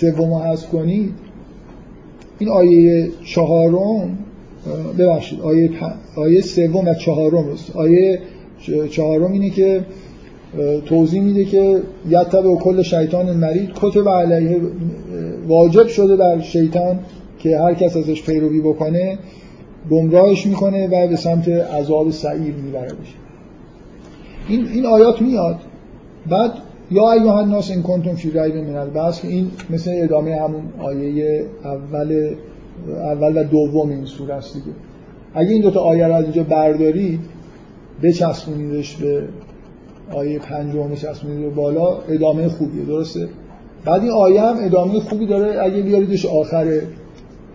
سوم 0.00 0.34
رو 0.34 0.38
حذف 0.38 0.68
کنید 0.68 1.12
این 2.38 2.48
آیه 2.48 3.08
چهارم 3.24 4.18
ببخشید 4.98 5.40
آیه, 5.40 5.70
آیه 6.16 6.40
سوم 6.40 6.88
و 6.88 6.94
چهارم 6.94 7.48
است 7.48 7.76
آیه 7.76 8.20
چهارم 8.90 9.32
اینه 9.32 9.50
که 9.50 9.84
توضیح 10.86 11.22
میده 11.22 11.44
که 11.44 11.82
یتب 12.08 12.46
و 12.46 12.58
کل 12.58 12.82
شیطان 12.82 13.36
مرید 13.36 13.70
کتب 13.74 14.08
علیه 14.08 14.60
واجب 15.48 15.86
شده 15.86 16.16
بر 16.16 16.40
شیطان 16.40 16.98
که 17.38 17.58
هر 17.58 17.74
کس 17.74 17.96
ازش 17.96 18.22
پیروی 18.22 18.60
بکنه 18.60 19.18
گمراهش 19.90 20.46
می‌کنه 20.46 20.86
و 20.86 21.08
به 21.08 21.16
سمت 21.16 21.48
عذاب 21.48 22.10
سعیر 22.10 22.54
میبردش 22.54 23.14
این 24.48 24.68
این 24.68 24.86
آیات 24.86 25.22
میاد. 25.22 25.58
بعد 26.30 26.52
یا 26.90 27.12
ایها 27.12 27.40
الناس 27.40 27.70
ان 27.70 27.82
کنتم 27.82 28.14
فی 28.14 28.30
ریب 28.30 28.56
من 28.56 28.76
البعث 28.76 29.20
که 29.20 29.28
این 29.28 29.50
مثل 29.70 29.90
ادامه 29.94 30.36
همون 30.36 30.62
آیه 30.78 31.46
اول 31.64 32.34
اول 32.88 33.38
و 33.38 33.44
دوم 33.44 33.90
این 33.90 34.04
سوره 34.04 34.34
است 34.34 34.54
دیگه. 34.54 34.66
اگه 35.34 35.50
این 35.50 35.62
دوتا 35.62 35.80
آیه 35.80 36.06
رو 36.06 36.14
از 36.14 36.24
اینجا 36.24 36.42
بردارید 36.42 37.20
بچسبونیدش 38.02 38.96
به 38.96 39.22
آیه 40.12 40.38
پنجم 40.38 40.88
بچسبونید 40.88 41.40
به 41.40 41.50
بالا 41.50 41.98
ادامه 42.08 42.48
خوبیه 42.48 42.84
درسته؟ 42.84 43.28
بعد 43.84 44.02
این 44.02 44.10
آیه 44.10 44.42
هم 44.42 44.56
ادامه 44.60 45.00
خوبی 45.00 45.26
داره 45.26 45.62
اگه 45.62 45.82
بیاریدش 45.82 46.26
آخره. 46.26 46.82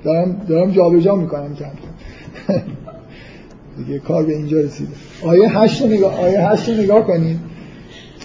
دارم 0.03 0.41
دارم 0.47 0.71
جابجا 0.71 1.15
می‌کنم 1.15 1.55
کم 1.55 1.65
دیگه 3.77 3.99
کار 3.99 4.25
به 4.25 4.35
اینجا 4.35 4.59
رسیده. 4.59 4.91
آیه 5.23 5.59
هشت 5.59 5.85
نگاه 5.85 6.19
آیه 6.19 6.49
هشت 6.49 6.69
نگاه 6.69 7.07
کنید. 7.07 7.48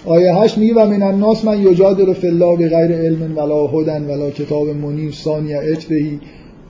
آیه 0.05 0.35
هشت 0.35 0.57
میگه 0.57 0.73
و 0.73 0.85
من 0.85 1.03
الناس 1.03 1.45
من 1.45 1.61
یجادل 1.61 2.13
فی 2.13 2.27
الله 2.27 2.55
بغیر 2.55 2.91
علم 2.91 3.37
ولا 3.37 3.67
هدن 3.67 4.03
ولا 4.03 4.29
کتاب 4.29 4.67
منیر 4.67 5.11
ثانی 5.11 5.53
اجبهی 5.53 6.19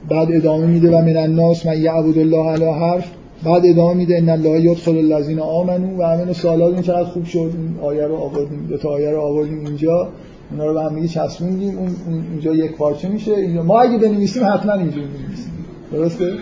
بعد 0.10 0.32
ادامه 0.32 0.66
میده 0.66 0.98
و 0.98 1.02
من 1.02 1.18
الناس 1.18 1.66
من 1.66 1.82
یعبد 1.82 2.18
الله 2.18 2.50
علی 2.50 2.66
حرف. 2.66 3.12
بعد 3.46 3.66
ادامه 3.66 3.94
میده 3.94 4.18
ان 4.18 4.30
الله 4.30 4.60
یدخل 4.62 4.98
الذین 4.98 5.40
آمنو 5.40 5.98
و 5.98 6.02
امن 6.02 6.34
سالات 6.34 6.74
این 6.74 6.84
چقدر 6.84 7.04
خوب 7.04 7.26
شد. 7.26 7.38
این 7.40 7.76
آیه 7.82 8.08
رو 8.08 8.16
آوردیم. 8.16 8.68
دو 8.70 8.78
تا 8.78 8.90
آیه 8.90 9.10
رو 9.10 9.22
آوردیم 9.22 9.66
اینجا. 9.66 10.10
اونا 10.52 10.66
رو 10.66 10.74
به 10.74 10.82
هم 10.82 10.96
دیگه 10.96 11.08
چسبوندیم. 11.08 11.78
اون 11.78 11.96
اینجا 12.32 12.56
یک 12.56 12.72
پارچه 12.72 13.08
میشه. 13.08 13.32
اینجا 13.32 13.64
ما 13.64 13.80
اگه 13.80 13.98
بنویسیم 13.98 14.44
حتما 14.44 14.74
اینجوری 14.74 15.08
بنویسیم. 15.08 15.52
درسته؟ 15.92 16.34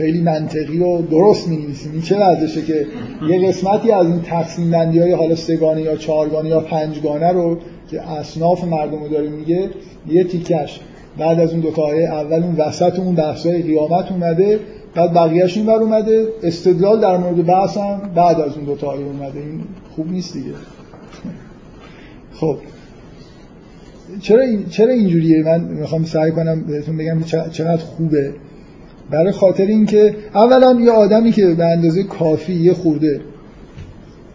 خیلی 0.00 0.20
منطقی 0.20 0.78
و 0.78 1.02
درست 1.02 1.48
می 1.48 1.56
نویسیم 1.56 1.92
این 1.92 2.02
چه 2.02 2.18
وضعشه 2.18 2.62
که 2.62 2.86
یه 3.28 3.48
قسمتی 3.48 3.92
از 3.92 4.06
این 4.06 4.22
تقسیم 4.22 4.70
بندی 4.70 4.98
های 4.98 5.12
حالا 5.12 5.34
سگانه 5.34 5.82
یا 5.82 5.96
چهارگانه 5.96 6.48
یا 6.48 6.60
پنجگانه 6.60 7.32
رو 7.32 7.58
که 7.90 8.10
اصناف 8.10 8.64
مردم 8.64 9.02
رو 9.02 9.08
داره 9.08 9.28
میگه 9.28 9.70
یه 10.08 10.24
تیکش. 10.24 10.80
بعد 11.18 11.40
از 11.40 11.52
اون 11.52 11.60
دو 11.60 11.80
آیه 11.80 12.08
اول 12.08 12.42
اون 12.42 12.54
وسط 12.56 12.98
اون 12.98 13.14
بحثای 13.14 13.62
قیامت 13.62 14.12
اومده 14.12 14.60
بعد 14.94 15.14
بقیهش 15.14 15.56
این 15.56 15.66
بر 15.66 15.72
اومده. 15.72 16.28
استدلال 16.42 17.00
در 17.00 17.16
مورد 17.16 17.46
بحث 17.46 17.76
هم 17.76 18.10
بعد 18.14 18.40
از 18.40 18.56
اون 18.56 18.64
دو 18.64 18.86
آیه 18.86 19.06
اومده. 19.06 19.40
این 19.40 19.60
خوب 19.96 20.10
نیست 20.12 20.32
دیگه. 20.32 20.50
خب. 22.40 22.56
چرا 24.20 24.42
این 24.42 24.66
چرا 24.66 24.92
اینجوریه؟ 24.92 25.42
من 25.42 25.60
می‌خوام 25.60 26.04
سعی 26.04 26.30
کنم 26.30 26.60
بهتون 26.60 26.96
بگم 26.96 27.22
چقدر 27.52 27.82
خوبه. 27.82 28.32
برای 29.10 29.32
خاطر 29.32 29.66
اینکه 29.66 30.14
اولا 30.34 30.80
یه 30.80 30.90
آدمی 30.90 31.32
که 31.32 31.54
به 31.54 31.64
اندازه 31.64 32.02
کافی 32.02 32.52
یه 32.52 32.72
خورده 32.72 33.20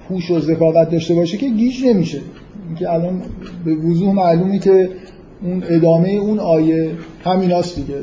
هوش 0.09 0.31
و 0.31 0.39
ذکاوت 0.39 0.89
داشته 0.89 1.15
باشه 1.15 1.37
که 1.37 1.49
گیج 1.49 1.85
نمیشه. 1.85 2.19
اینکه 2.67 2.93
الان 2.93 3.21
به 3.65 3.75
وضوح 3.75 4.13
معلومه 4.13 4.59
که 4.59 4.89
اون 5.43 5.63
ادامه 5.69 6.09
اون 6.09 6.39
آیه 6.39 6.91
همیناست 7.23 7.75
دیگه. 7.75 7.95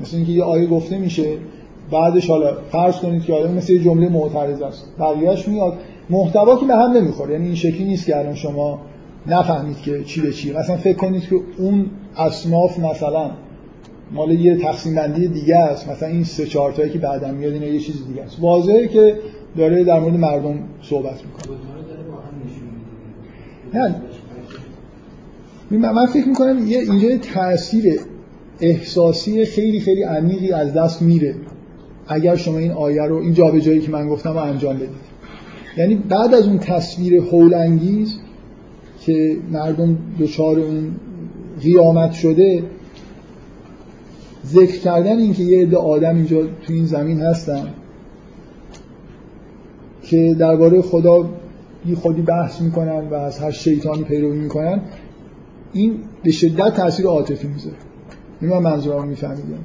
مثل 0.00 0.16
اینکه 0.16 0.32
یه 0.32 0.42
آیه 0.42 0.66
گفته 0.66 0.98
میشه 0.98 1.36
بعدش 1.90 2.30
حالا 2.30 2.56
فرض 2.72 2.96
کنید 2.96 3.24
که 3.24 3.32
آیه 3.32 3.46
مثل 3.46 3.72
یه 3.72 3.78
جمله 3.84 4.08
معترض 4.08 4.62
است. 4.62 4.86
بقیه‌اش 4.98 5.48
میاد. 5.48 5.78
محتوا 6.10 6.56
که 6.56 6.66
به 6.66 6.74
هم 6.74 6.90
نمی‌خوره. 6.90 7.32
یعنی 7.32 7.46
این 7.46 7.54
شکلی 7.54 7.84
نیست 7.84 8.06
که 8.06 8.16
الان 8.16 8.34
شما 8.34 8.80
نفهمید 9.26 9.76
که 9.76 10.04
چی 10.04 10.20
به 10.20 10.32
چی 10.32 10.52
مثلا 10.52 10.76
فکر 10.76 10.96
کنید 10.96 11.22
که 11.22 11.36
اون 11.58 11.86
اصناف 12.16 12.78
مثلا 12.78 13.30
مال 14.12 14.30
یه 14.30 14.56
تقسیم 14.56 14.94
بندی 14.94 15.28
دیگه 15.28 15.56
است. 15.56 15.88
مثلا 15.88 16.08
این 16.08 16.24
سه 16.24 16.46
چهار 16.46 16.72
تایی 16.72 16.90
که 16.90 16.98
بعدم 16.98 17.34
میاد 17.34 17.52
اینا 17.52 17.66
یه 17.66 17.80
چیز 17.80 18.06
دیگه 18.06 18.22
است. 18.22 18.36
واضحه 18.40 18.88
که 18.88 19.16
داره 19.56 19.84
در 19.84 20.00
مورد 20.00 20.14
مردم 20.14 20.58
صحبت 20.82 21.20
می‌کنه. 21.24 21.56
نه. 23.74 23.94
من 25.92 26.06
فکر 26.06 26.28
می‌کنم 26.28 26.66
یه 26.66 26.78
اینجا 26.78 27.16
تاثیر 27.16 28.00
احساسی 28.60 29.44
خیلی 29.44 29.80
خیلی 29.80 30.02
عمیقی 30.02 30.52
از 30.52 30.74
دست 30.74 31.02
میره. 31.02 31.34
اگر 32.06 32.36
شما 32.36 32.58
این 32.58 32.72
آیه 32.72 33.02
رو 33.02 33.16
این 33.16 33.34
جابجایی 33.34 33.80
که 33.80 33.90
من 33.90 34.08
گفتم 34.08 34.30
رو 34.30 34.38
انجام 34.38 34.76
بدید. 34.76 34.88
یعنی 35.76 35.94
بعد 35.94 36.34
از 36.34 36.46
اون 36.46 36.58
تصویر 36.58 37.14
هول 37.14 37.54
انگیز 37.54 38.18
که 39.00 39.36
مردم 39.52 39.98
دچار 40.20 40.58
اون 40.58 40.92
قیامت 41.62 42.12
شده 42.12 42.62
ذکر 44.46 44.78
کردن 44.78 45.18
اینکه 45.18 45.42
یه 45.42 45.62
عده 45.62 45.76
آدم 45.76 46.16
اینجا 46.16 46.42
تو 46.42 46.72
این 46.72 46.86
زمین 46.86 47.20
هستن 47.20 47.68
که 50.02 50.36
درباره 50.38 50.82
خدا 50.82 51.30
بی 51.84 51.94
خودی 51.94 52.22
بحث 52.22 52.60
می‌کنن 52.60 53.08
و 53.08 53.14
از 53.14 53.38
هر 53.38 53.50
شیطانی 53.50 54.02
پیروی 54.02 54.38
می‌کنن 54.38 54.80
این 55.72 55.94
به 56.22 56.30
شدت 56.30 56.74
تاثیر 56.74 57.06
عاطفی 57.06 57.48
می‌ذاره. 57.48 57.76
این 58.40 58.50
من 58.50 58.58
منظورم 58.58 59.08
میفهمیدم. 59.08 59.58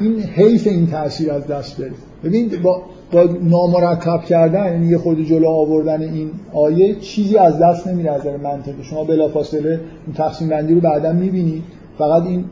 این 0.00 0.20
حیف 0.20 0.66
این 0.66 0.86
تاثیر 0.86 1.32
از 1.32 1.46
دست 1.46 1.80
بره 1.80 1.92
ببین 2.24 2.50
با, 2.62 2.82
با 3.12 3.24
نامرتب 3.42 4.20
کردن 4.20 4.72
یعنی 4.72 4.86
یه 4.86 4.98
خود 4.98 5.24
جلو 5.24 5.48
آوردن 5.48 6.02
این 6.02 6.30
آیه 6.54 6.94
چیزی 6.94 7.36
از 7.36 7.58
دست 7.58 7.86
نمیره 7.86 8.12
از 8.12 8.20
نظر 8.20 8.36
منطقی. 8.36 8.84
شما 8.84 9.04
بلافاصله 9.04 9.80
این 10.06 10.14
تقسیم 10.14 10.48
بندی 10.48 10.74
رو 10.74 10.80
بعدا 10.80 11.12
می‌بینید 11.12 11.62
فقط 11.98 12.22
این 12.22 12.44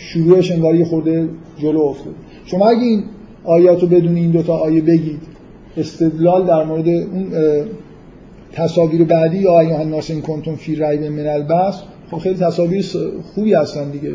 شروعش 0.00 0.52
انگار 0.52 0.74
یه 0.74 0.84
خورده 0.84 1.28
جلو 1.58 1.80
افتاد. 1.80 2.14
شما 2.44 2.68
اگه 2.68 2.82
این 2.82 3.04
آیات 3.44 3.82
رو 3.82 3.88
بدون 3.88 4.16
این 4.16 4.30
دوتا 4.30 4.56
آیه 4.56 4.80
بگید 4.80 5.20
استدلال 5.76 6.46
در 6.46 6.64
مورد 6.64 6.88
اون 6.88 7.32
تصاویر 8.52 9.04
بعدی 9.04 9.38
یا 9.38 9.60
ایها 9.60 9.78
الناس 9.78 10.10
این 10.10 10.22
کنتم 10.22 10.54
فی 10.54 10.74
ریب 10.74 11.02
من 11.02 11.26
البس 11.26 11.82
خب 12.10 12.18
خیلی 12.18 12.34
تصاویر 12.34 12.84
خوبی 13.34 13.54
هستن 13.54 13.90
دیگه. 13.90 14.12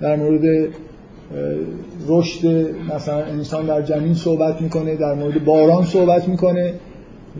در 0.00 0.16
مورد 0.16 0.68
رشد 2.08 2.70
مثلا 2.94 3.24
انسان 3.24 3.66
در 3.66 3.82
جنین 3.82 4.14
صحبت 4.14 4.62
می‌کنه 4.62 4.96
در 4.96 5.14
مورد 5.14 5.44
باران 5.44 5.84
صحبت 5.84 6.28
می‌کنه 6.28 6.72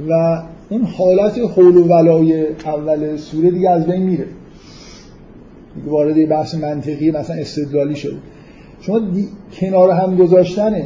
و 0.08 0.42
اون 0.68 0.82
حالت 0.82 1.38
حول 1.38 1.76
و 1.76 1.84
ولای 1.84 2.46
اول 2.64 3.16
سوره 3.16 3.50
دیگه 3.50 3.70
از 3.70 3.86
بین 3.86 4.02
میره. 4.02 4.26
وارد 5.86 6.28
بحث 6.28 6.54
منطقی 6.54 7.10
مثلا 7.10 7.36
استدلالی 7.36 7.96
شده 7.96 8.16
شما 8.80 9.00
کنار 9.60 9.90
هم 9.90 10.16
گذاشتن 10.16 10.82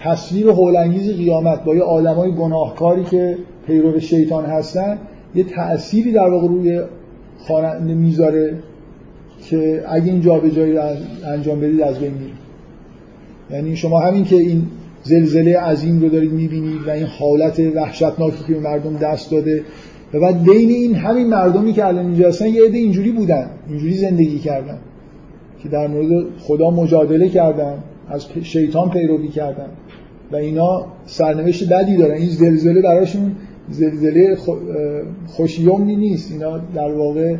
تصویر 0.00 0.48
هولانگیز 0.48 1.10
قیامت 1.10 1.64
با 1.64 1.74
یه 1.74 1.82
آدمای 1.82 2.32
گناهکاری 2.32 3.04
که 3.04 3.36
پیرو 3.66 4.00
شیطان 4.00 4.44
هستن 4.44 4.98
یه 5.34 5.44
تأثیری 5.44 6.12
در 6.12 6.28
واقع 6.28 6.48
روی 6.48 6.82
خواننده 7.38 7.94
می‌ذاره 7.94 8.58
که 9.42 9.84
اگه 9.88 10.06
این 10.06 10.20
جایی 10.20 10.72
رو 10.72 10.82
انجام 11.26 11.60
بدید 11.60 11.80
از 11.80 11.98
بین 11.98 12.12
میره 12.12 12.32
یعنی 13.50 13.76
شما 13.76 14.00
همین 14.00 14.24
که 14.24 14.36
این 14.36 14.66
زلزله 15.02 15.58
عظیم 15.58 16.00
رو 16.00 16.08
دارید 16.08 16.32
می‌بینید 16.32 16.86
و 16.86 16.90
این 16.90 17.06
حالت 17.06 17.60
وحشتناکی 17.74 18.44
که 18.46 18.60
مردم 18.60 18.96
دست 18.96 19.30
داده 19.30 19.64
و 20.14 20.20
بعد 20.20 20.44
بین 20.44 20.70
این 20.70 20.94
همین 20.94 21.26
مردمی 21.26 21.72
که 21.72 21.86
الان 21.86 22.06
اینجا 22.06 22.28
هستن 22.28 22.46
یه 22.46 22.64
عده 22.64 22.78
اینجوری 22.78 23.12
بودن 23.12 23.50
اینجوری 23.68 23.94
زندگی 23.94 24.38
کردن 24.38 24.78
که 25.62 25.68
در 25.68 25.86
مورد 25.86 26.26
خدا 26.40 26.70
مجادله 26.70 27.28
کردن 27.28 27.78
از 28.08 28.26
شیطان 28.42 28.90
پیروی 28.90 29.28
کردن 29.28 29.68
و 30.32 30.36
اینا 30.36 30.86
سرنوشت 31.06 31.72
بدی 31.72 31.96
دارن. 31.96 32.14
این 32.14 32.28
زلزله 32.28 32.82
براشون 32.82 33.36
زلزله 33.68 34.36
خوشیومی 35.26 35.96
نیست. 35.96 36.32
اینا 36.32 36.58
در 36.58 36.92
واقع 36.92 37.36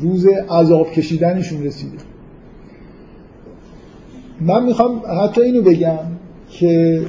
روز 0.00 0.26
عذاب 0.26 0.90
کشیدنشون 0.90 1.64
رسیده. 1.64 1.98
من 4.40 4.64
می‌خوام 4.64 5.02
حتی 5.22 5.40
اینو 5.40 5.62
بگم 5.62 5.98
که 6.50 7.00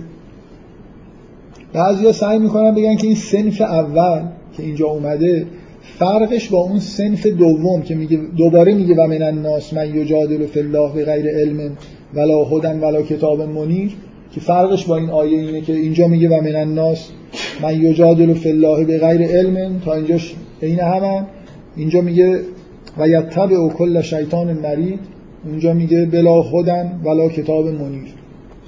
بعضیا 1.73 2.11
سعی 2.11 2.39
می‌کنن 2.39 2.75
بگن 2.75 2.95
که 2.95 3.07
این 3.07 3.15
سنف 3.15 3.61
اول 3.61 4.21
که 4.57 4.63
اینجا 4.63 4.87
اومده 4.87 5.45
فرقش 5.99 6.49
با 6.49 6.57
اون 6.57 6.79
سنف 6.79 7.27
دوم 7.27 7.81
که 7.81 7.95
میگه 7.95 8.19
دوباره 8.37 8.73
میگه 8.73 8.95
و 8.95 9.07
من 9.07 9.21
الناس 9.21 9.73
من 9.73 9.95
یجادل 9.95 10.45
فی 10.45 10.59
الله 10.59 10.93
به 10.93 11.05
غیر 11.05 11.27
علم 11.27 11.77
ولا 12.13 12.43
هدن 12.43 12.79
ولا 12.79 13.01
کتاب 13.01 13.41
منیر 13.41 13.91
که 14.31 14.39
فرقش 14.39 14.85
با 14.85 14.97
این 14.97 15.09
آیه 15.09 15.39
اینه 15.39 15.61
که 15.61 15.73
اینجا 15.73 16.07
میگه 16.07 16.29
و 16.29 16.41
من 16.41 16.55
الناس 16.55 17.09
من 17.61 17.81
یجادل 17.81 18.33
فی 18.33 18.49
الله 18.49 18.85
به 18.85 18.97
غیر 18.97 19.21
علم 19.21 19.79
تا 19.85 19.93
اینجاش 19.93 20.35
عین 20.61 20.79
همه. 20.79 21.25
اینجا 21.75 22.01
میگه 22.01 22.39
و 22.97 23.07
یتبع 23.07 23.69
کل 23.69 24.01
شیطان 24.01 24.53
مرید 24.53 24.99
اونجا 25.45 25.73
میگه 25.73 26.05
بلا 26.05 26.41
هدن 26.41 26.99
ولا 27.05 27.29
کتاب 27.29 27.67
منیر. 27.67 28.13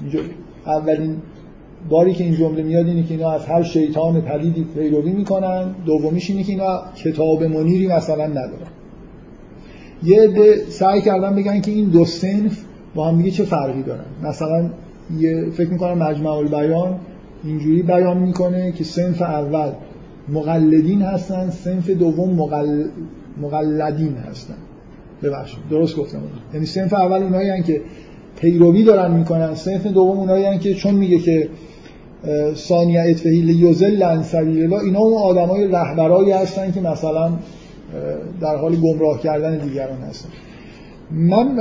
اینجا 0.01 0.19
اولین 0.65 1.15
باری 1.89 2.13
که 2.13 2.23
این 2.23 2.35
جمله 2.35 2.63
میاد 2.63 2.87
اینه 2.87 3.03
که 3.03 3.13
اینا 3.13 3.31
از 3.31 3.45
هر 3.45 3.63
شیطان 3.63 4.21
پلیدی 4.21 4.65
پیروی 4.75 5.11
می‌کنن. 5.11 5.75
دومیش 5.85 6.29
اینه 6.29 6.43
که 6.43 6.51
اینا 6.51 6.81
کتاب 6.95 7.43
منیری 7.43 7.87
مثلا 7.87 8.27
ندارن. 8.27 8.71
یه 10.03 10.21
عده 10.21 10.65
سعی 10.69 11.01
کردن 11.01 11.35
بگن 11.35 11.61
که 11.61 11.71
این 11.71 11.89
دو 11.89 12.05
سنف 12.05 12.63
با 12.95 13.07
هم 13.07 13.17
دیگه 13.17 13.31
چه 13.31 13.43
فرقی 13.43 13.83
دارن. 13.83 14.05
مثلا 14.23 14.69
یه 15.19 15.49
فکر 15.49 15.69
می‌کنم 15.69 15.97
مجمع 15.97 16.31
البیان 16.31 16.99
اینجوری 17.43 17.81
بیان 17.81 18.17
می‌کنه 18.17 18.71
که 18.71 18.83
سنف 18.83 19.21
اول 19.21 19.71
مقلدین 20.29 21.01
هستن 21.01 21.49
سنف 21.49 21.89
دوم 21.89 22.35
مقل... 22.35 22.83
مقلدین 23.41 24.13
هستن. 24.13 24.55
ببخشید 25.23 25.59
درست 25.69 25.97
گفتم. 25.97 26.21
یعنی 26.53 26.65
سنف 26.65 26.93
اول 26.93 27.23
اونایی 27.23 27.63
که 27.63 27.81
پیروی 28.41 28.83
دارن 28.83 29.11
می‌کنن 29.11 29.55
سنف 29.55 29.87
دوم 29.87 30.17
اونایی 30.17 30.59
که 30.59 30.73
چون 30.73 30.93
میگه 30.93 31.19
که 31.19 31.49
ثانیه 32.55 33.01
اتفهی 33.01 33.41
لیوزل 33.41 33.95
لن 33.95 34.23
سبیل 34.23 34.63
الله 34.63 34.83
اینا 34.83 34.99
اون 34.99 35.13
آدمای 35.13 35.67
رهبرایی 35.67 36.31
هستن 36.31 36.71
که 36.71 36.81
مثلا 36.81 37.31
در 38.41 38.55
حال 38.55 38.75
گمراه 38.75 39.21
کردن 39.21 39.57
دیگران 39.57 40.01
هستن. 40.01 40.29
من 41.11 41.57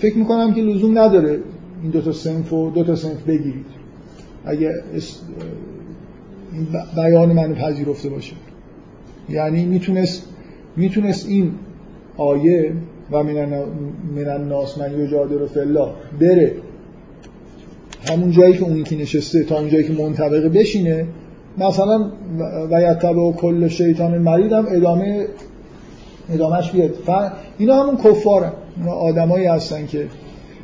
فکر 0.00 0.18
می‌کنم 0.18 0.54
که 0.54 0.60
لزوم 0.60 0.98
نداره 0.98 1.38
این 1.82 1.90
دو 1.90 2.00
تا 2.00 2.12
سنف 2.12 2.52
و 2.52 2.70
دو 2.70 2.84
تا 2.84 2.94
سنف 2.94 3.22
بگیرید. 3.22 3.66
اگه 4.44 4.74
این 6.52 6.66
بیان 6.96 7.32
منو 7.32 7.54
پذیرفته 7.54 8.08
باشه. 8.08 8.36
یعنی 9.28 9.64
می‌تونست 9.64 10.28
می‌تونست 10.76 11.28
این 11.28 11.52
آیه 12.16 12.72
و 13.12 13.22
من 13.22 14.28
الناس 14.28 14.78
من 14.78 15.00
یجادل 15.00 15.46
فی 15.46 15.60
الله 15.60 15.88
بره. 16.20 16.52
همون 18.10 18.30
جایی 18.30 18.52
که 18.52 18.62
اون 18.62 18.84
که 18.84 18.96
نشسته 18.96 19.44
تا 19.44 19.58
اون 19.58 19.68
جایی 19.68 19.84
که 19.84 20.02
منطبقه 20.02 20.48
بشینه 20.48 21.06
مثلا 21.58 22.10
و 22.70 22.82
یتبع 22.82 23.32
کل 23.32 23.68
شیطان 23.68 24.18
مرید 24.18 24.52
هم 24.52 24.66
ادامه 24.70 25.26
ادامهش 26.32 26.70
بیاد. 26.70 26.90
اینا 27.58 27.82
همون 27.82 27.96
کفارن. 27.96 28.52
اینا 28.76 28.92
آدمایی 28.92 29.46
هستن 29.46 29.86
که 29.86 30.06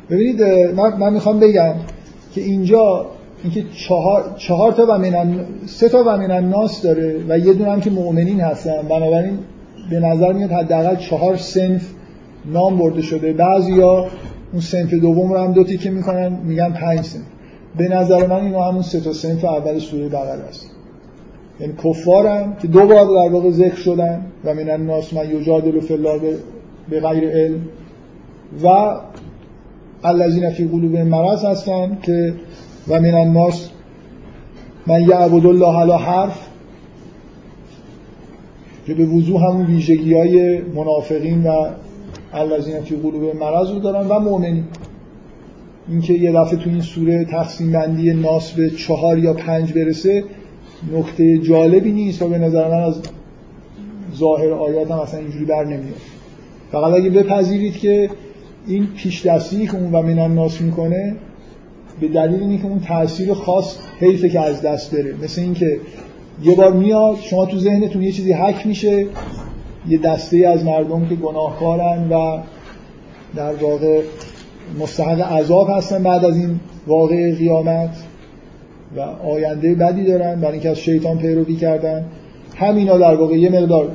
ببینید 0.09 0.43
من, 0.75 0.97
من 0.97 1.13
می‌خوام 1.13 1.39
بگم 1.39 1.73
که 2.35 2.41
اینجا 2.41 3.05
اینکه 3.43 3.63
چهار, 3.87 4.35
چهار 4.37 4.71
تا 4.71 4.85
و 4.89 4.97
من 4.97 5.39
سه 5.65 5.89
تا 5.89 6.03
و 6.03 6.17
من 6.17 6.49
ناس 6.49 6.81
داره 6.81 7.15
و 7.29 7.39
یه 7.39 7.53
دونه 7.53 7.71
هم 7.71 7.81
که 7.81 7.89
مؤمنین 7.89 8.41
هستن. 8.41 8.81
بنابراین 8.89 9.37
به 9.89 9.99
نظر 9.99 10.33
میاد 10.33 10.51
حداقل 10.51 10.95
چهار 10.95 11.35
سنف 11.35 11.81
نام 12.45 12.77
برده 12.77 13.01
شده. 13.01 13.33
بعضیا 13.33 14.05
اون 14.51 14.61
سنف 14.61 14.93
دوم 14.93 15.33
رو 15.33 15.39
هم 15.39 15.53
دو 15.53 15.63
تیکه 15.63 15.89
می‌کنن 15.89 16.37
میگن 16.43 16.71
پنج 16.71 17.01
سنف. 17.01 17.23
به 17.77 17.87
نظر 17.87 18.27
من 18.27 18.45
اینا 18.45 18.63
همون 18.63 18.81
سه 18.81 18.99
تا 18.99 19.13
سنف 19.13 19.45
اول 19.45 19.79
سوره 19.79 20.09
بقره 20.09 20.43
است. 20.43 20.69
یعنی 21.59 21.73
کفارن 21.83 22.53
که 22.61 22.67
دو 22.67 22.79
بار 22.79 23.05
در 23.05 23.33
واقع 23.33 23.51
ذکر 23.51 23.75
شدن 23.75 24.21
و 24.45 24.53
من 24.53 24.69
الناس 24.69 25.13
من 25.13 25.29
یجادل 25.29 25.79
فی 25.79 25.93
الله 25.93 26.19
به 26.89 26.99
غیر 26.99 27.29
علم 27.29 27.61
و 28.63 28.95
الذین 30.03 30.49
فی 30.49 30.67
قلوب 30.67 30.95
مرض 30.95 31.45
هستن 31.45 31.97
که 32.01 32.33
و 32.87 32.99
من 32.99 33.13
الناس 33.13 33.69
من 34.87 35.01
یعبد 35.01 35.45
الله 35.45 35.79
علی 35.79 36.03
حرف 36.03 36.47
که 38.85 38.93
به 38.93 39.05
وضوح 39.05 39.43
همون 39.43 39.65
ویژگی 39.65 40.13
های 40.13 40.61
منافقین 40.61 41.43
و 41.43 41.67
الذین 42.33 42.81
فی 42.81 42.95
قلوب 42.95 43.35
مرض 43.35 43.71
رو 43.71 43.79
دارن 43.79 44.07
و 44.07 44.19
مؤمنین 44.19 44.63
اینکه 45.89 46.13
یه 46.13 46.31
دفعه 46.31 46.57
تو 46.57 46.69
این 46.69 46.81
سوره 46.81 47.25
تقسیم 47.25 47.71
بندی 47.71 48.13
ناس 48.13 48.51
به 48.51 48.69
چهار 48.69 49.19
یا 49.19 49.33
پنج 49.33 49.73
برسه 49.73 50.23
نکته 50.93 51.37
جالبی 51.37 51.91
نیست 51.91 52.21
و 52.21 52.27
به 52.29 52.37
نظر 52.37 52.67
من 52.67 52.83
از 52.83 53.01
ظاهر 54.15 54.53
آیات 54.53 54.91
هم 54.91 54.99
اصلا 54.99 55.19
اینجوری 55.19 55.45
بر 55.45 55.63
نمیاد. 55.63 56.01
فقط 56.71 56.93
اگه 56.93 57.09
بپذیرید 57.09 57.77
که 57.77 58.09
این 58.67 58.87
پیش 58.87 59.25
دستی 59.25 59.67
که 59.67 59.77
اون 59.77 59.91
و 59.91 60.01
من 60.01 60.35
ناس 60.35 60.61
می‌کنه 60.61 61.15
به 61.99 62.07
دلیل 62.07 62.57
که 62.57 62.65
اون 62.65 62.79
تاثیر 62.79 63.33
خاص 63.33 63.77
حیفه 63.99 64.29
که 64.29 64.39
از 64.39 64.61
دست 64.61 64.95
بره. 64.95 65.15
مثل 65.23 65.41
اینکه 65.41 65.79
یه 66.43 66.55
بار 66.55 66.73
میاد 66.73 67.17
شما 67.21 67.45
تو 67.45 67.59
ذهنتون 67.59 68.01
یه 68.01 68.11
چیزی 68.11 68.33
حک 68.33 68.67
میشه 68.67 69.05
یه 69.87 69.97
دسته 69.97 70.37
از 70.37 70.65
مردم 70.65 71.07
که 71.07 71.15
گناهکارن 71.15 72.09
و 72.09 72.37
در 73.35 73.53
واقع 73.53 74.01
مستحق 74.79 75.21
عذاب 75.21 75.69
هستن 75.69 76.03
بعد 76.03 76.25
از 76.25 76.37
این 76.37 76.59
واقع 76.87 77.35
قیامت 77.35 77.89
و 78.97 78.99
آینده 79.01 79.75
بدی 79.75 80.05
دارن. 80.05 80.41
برای 80.41 80.53
اینکه 80.53 80.69
از 80.69 80.79
شیطان 80.79 81.17
پیروی 81.17 81.55
کردن. 81.55 82.05
همینا 82.55 82.97
در 82.97 83.15
واقع 83.15 83.35
یه 83.35 83.49
مقدار 83.49 83.91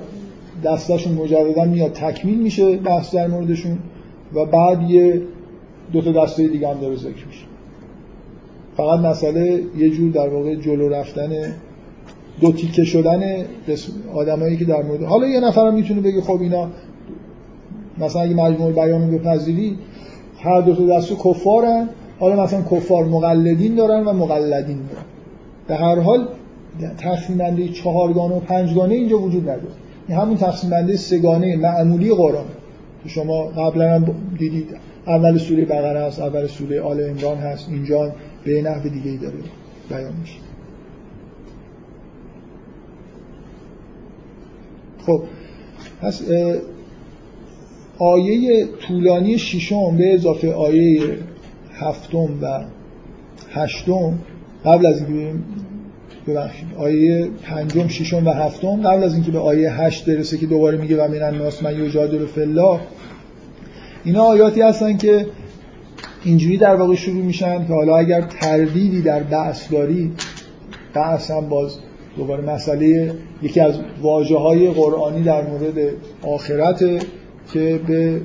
دستاشون 0.64 1.12
مجردن 1.12 1.68
میاد. 1.68 1.92
تکمیل 1.92 2.38
میشه 2.38 2.76
بحث 2.76 3.14
در 3.14 3.26
موردشون 3.26 3.78
و 4.34 4.44
بعد 4.44 4.90
یه 4.90 5.22
دو 5.92 6.02
تا 6.02 6.24
دسته 6.24 6.48
دیگه 6.48 6.68
هم 6.68 6.80
داره 6.80 6.96
ذکر 6.96 7.26
میشه. 7.26 7.44
فقط 8.76 9.00
مسئله 9.00 9.62
یه 9.78 9.90
جور 9.90 10.12
در 10.12 10.28
واقع 10.28 10.54
جلو 10.54 10.88
رفتن 10.88 11.30
دو 12.40 12.52
تیکه 12.52 12.84
شدن 12.84 13.44
آدمایی 14.14 14.56
که 14.56 14.64
در 14.64 14.82
مورد 14.82 15.02
حالا 15.02 15.26
یه 15.26 15.40
نفرم 15.40 15.74
می‌تونه 15.74 16.00
بگه 16.00 16.20
خب 16.20 16.40
اینا 16.40 16.68
مثلا 17.98 18.22
اگه 18.22 18.34
مجموع 18.34 18.72
بیان 18.72 19.10
بپذیری 19.10 19.78
هر 20.42 20.60
دو 20.60 20.74
تا 20.74 20.86
دستو 20.86 21.16
کفارن. 21.16 21.88
حالا 22.20 22.42
مثلا 22.44 22.62
کفار 22.62 23.04
مقلدین 23.04 23.74
دارن 23.74 24.04
و 24.04 24.12
مقلدین 24.12 24.76
دارن. 24.76 25.04
به 25.68 25.76
هر 25.76 26.00
حال 26.00 26.28
تقسیم 26.98 27.38
بندی 27.38 27.68
چهارگانه 27.68 28.34
و 28.34 28.40
پنجگانه 28.40 28.94
اینجا 28.94 29.18
وجود 29.18 29.42
نداره. 29.42 29.74
این 30.08 30.18
همون 30.18 30.36
تقسیم 30.36 30.70
بندی 30.70 30.96
سگانه 30.96 31.56
معمولی 31.56 32.14
قرآن. 32.14 32.44
که 33.02 33.08
شما 33.08 33.42
قبلا 33.44 33.94
هم 33.94 34.14
دیدید 34.38 34.76
اول 35.06 35.38
سوره 35.38 35.64
بقره 35.64 36.00
هست 36.00 36.20
اول 36.20 36.46
سوره 36.46 36.80
آل 36.80 37.00
عمران 37.00 37.38
هست. 37.38 37.68
اینجا 37.68 38.12
به 38.44 38.62
نحو 38.62 38.88
دیگه 38.88 39.10
ای 39.10 39.16
داره 39.16 39.34
بیان 39.88 40.12
میشه. 40.20 40.38
خب 45.06 45.22
پس 46.02 46.22
آیه 48.00 48.66
طولانی 48.66 49.38
ششم 49.38 49.96
به 49.96 50.14
اضافه 50.14 50.52
آیه 50.52 51.02
هفتم 51.72 52.38
و 52.42 52.64
هشتم 53.50 54.18
قبل 54.64 54.86
از 54.86 55.02
اینکه 55.02 55.34
ببخشید 56.26 56.68
آیه 56.78 57.28
پنجم 57.42 57.88
ششم 57.88 58.26
و 58.26 58.30
هفتم 58.30 58.82
قبل 58.82 59.04
از 59.04 59.14
اینکه 59.14 59.30
به 59.30 59.38
آیه 59.38 59.72
هشت 59.72 60.10
برسه 60.10 60.38
که 60.38 60.46
دوباره 60.46 60.78
میگه 60.78 61.04
و 61.04 61.08
من 61.08 61.22
الناس 61.22 61.62
من 61.62 61.84
یجادل 61.84 62.26
الله. 62.36 62.80
اینا 64.04 64.22
آیاتی 64.22 64.62
هستن 64.62 64.96
که 64.96 65.26
اینجوری 66.24 66.56
در 66.56 66.74
واقع 66.74 66.94
شروع 66.94 67.22
میشن 67.22 67.66
که 67.66 67.72
حالا 67.72 67.96
اگر 67.96 68.20
تردیدی 68.20 69.02
در 69.02 69.22
بحث 69.22 69.72
داری 69.72 70.12
بحث 70.94 71.30
هم 71.30 71.48
باز 71.48 71.76
دوباره 72.16 72.44
مسئله 72.44 73.14
یکی 73.42 73.60
از 73.60 73.74
واجه 74.02 74.36
های 74.36 74.70
قرآنی 74.70 75.22
در 75.22 75.46
مورد 75.46 75.92
آخرت 76.22 76.84
که 77.52 77.80
به 77.86 78.20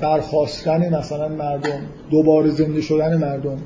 برخواستن 0.00 0.98
مثلا 0.98 1.28
مردم 1.28 1.80
دوباره 2.10 2.50
زنده 2.50 2.80
شدن 2.80 3.16
مردم 3.16 3.58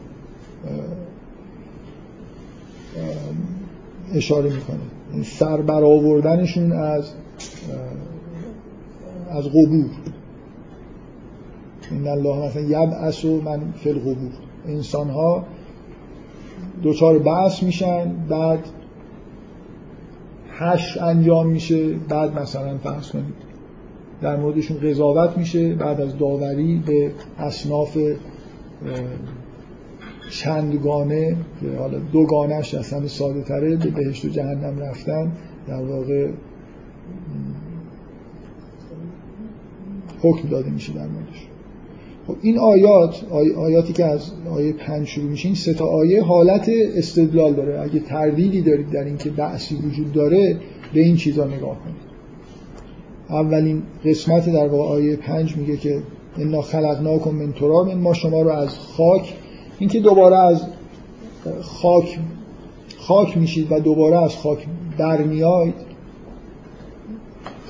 اشاره 4.14 4.50
می‌کنه. 4.50 5.24
سر 5.24 5.57
برآوردنشون 5.57 6.72
از 6.72 7.12
از 9.30 9.44
قبور 9.44 9.90
این 11.90 12.09
الله 12.09 12.46
مثلا 12.46 12.62
یبعث 12.62 13.24
و 13.24 13.40
من 13.40 13.61
فی 13.72 13.90
القبور 13.90 14.32
انسان 14.68 15.11
ها 15.11 15.44
دوچار 16.82 17.18
بحث 17.18 17.62
میشن 17.62 18.12
بعد 18.28 18.61
هش 20.59 20.98
انجام 20.98 21.46
میشه 21.46 21.92
بعد 21.92 22.38
مثلا 22.38 22.78
فرض 22.78 23.09
کنید 23.09 23.53
در 24.25 24.37
موردشون 24.37 24.79
قضاوت 24.79 25.39
میشه 25.39 25.75
بعد 25.75 26.01
از 26.01 26.18
داوری 26.18 26.83
به 26.87 27.11
اصناف 27.39 27.99
چندگانه 30.31 31.37
که 31.61 31.79
حالا 31.79 31.99
دوگانش 31.99 32.75
اصلا 32.75 33.09
ساده 33.09 33.43
تره 33.43 33.77
به 33.77 33.91
بهشت 33.91 34.25
و 34.25 34.29
جهنم 34.29 34.79
رفتن 34.79 35.33
در 35.68 35.83
واقع 35.83 36.29
حکم 40.22 40.49
داده 40.49 40.70
میشه 40.70 40.93
در 40.93 41.07
موردش. 41.07 41.47
خب 42.27 42.37
این 42.43 42.59
آیات 42.59 43.25
آی 43.31 43.53
آیاتی 43.53 43.93
که 43.93 44.05
از 44.05 44.33
آیه 44.51 44.72
پنج 44.72 45.07
شروع 45.07 45.31
میشه 45.31 45.47
این 45.47 45.55
سه 45.55 45.75
تا 45.75 45.87
آیه 45.87 46.22
حالت 46.22 46.70
استدلال 46.97 47.55
داره. 47.55 47.81
اگه 47.81 48.01
تردیدی 48.01 48.62
دارید 48.62 48.91
در 48.91 49.05
اینکه 49.05 49.31
بحثی 49.31 49.75
وجود 49.77 50.12
داره 50.12 50.57
به 50.95 51.01
این 51.01 51.16
چیزا 51.16 51.47
نگاه 51.47 51.79
کنید. 51.85 52.03
اولین 53.31 53.83
قسمت 54.05 54.49
در 54.49 54.68
واقع 54.68 54.89
آیه 54.89 55.16
پنج 55.16 55.57
میگه 55.57 55.77
که 55.77 56.03
انا 56.39 56.62
خلقناکم 56.62 57.31
من 57.31 57.53
تراب 57.53 57.91
ما 57.91 58.14
شما 58.14 58.43
رو 58.43 58.51
از 58.51 58.79
خاک 58.79 59.35
اینکه 59.79 60.01
دوباره 60.01 60.37
از 60.37 60.62
خاک 61.61 62.18
خاک 62.99 63.39
میشید 63.39 63.72
و 63.72 63.81
دوباره 63.81 64.22
از 64.22 64.37
خاک 64.37 64.66
برمیاید 64.99 65.75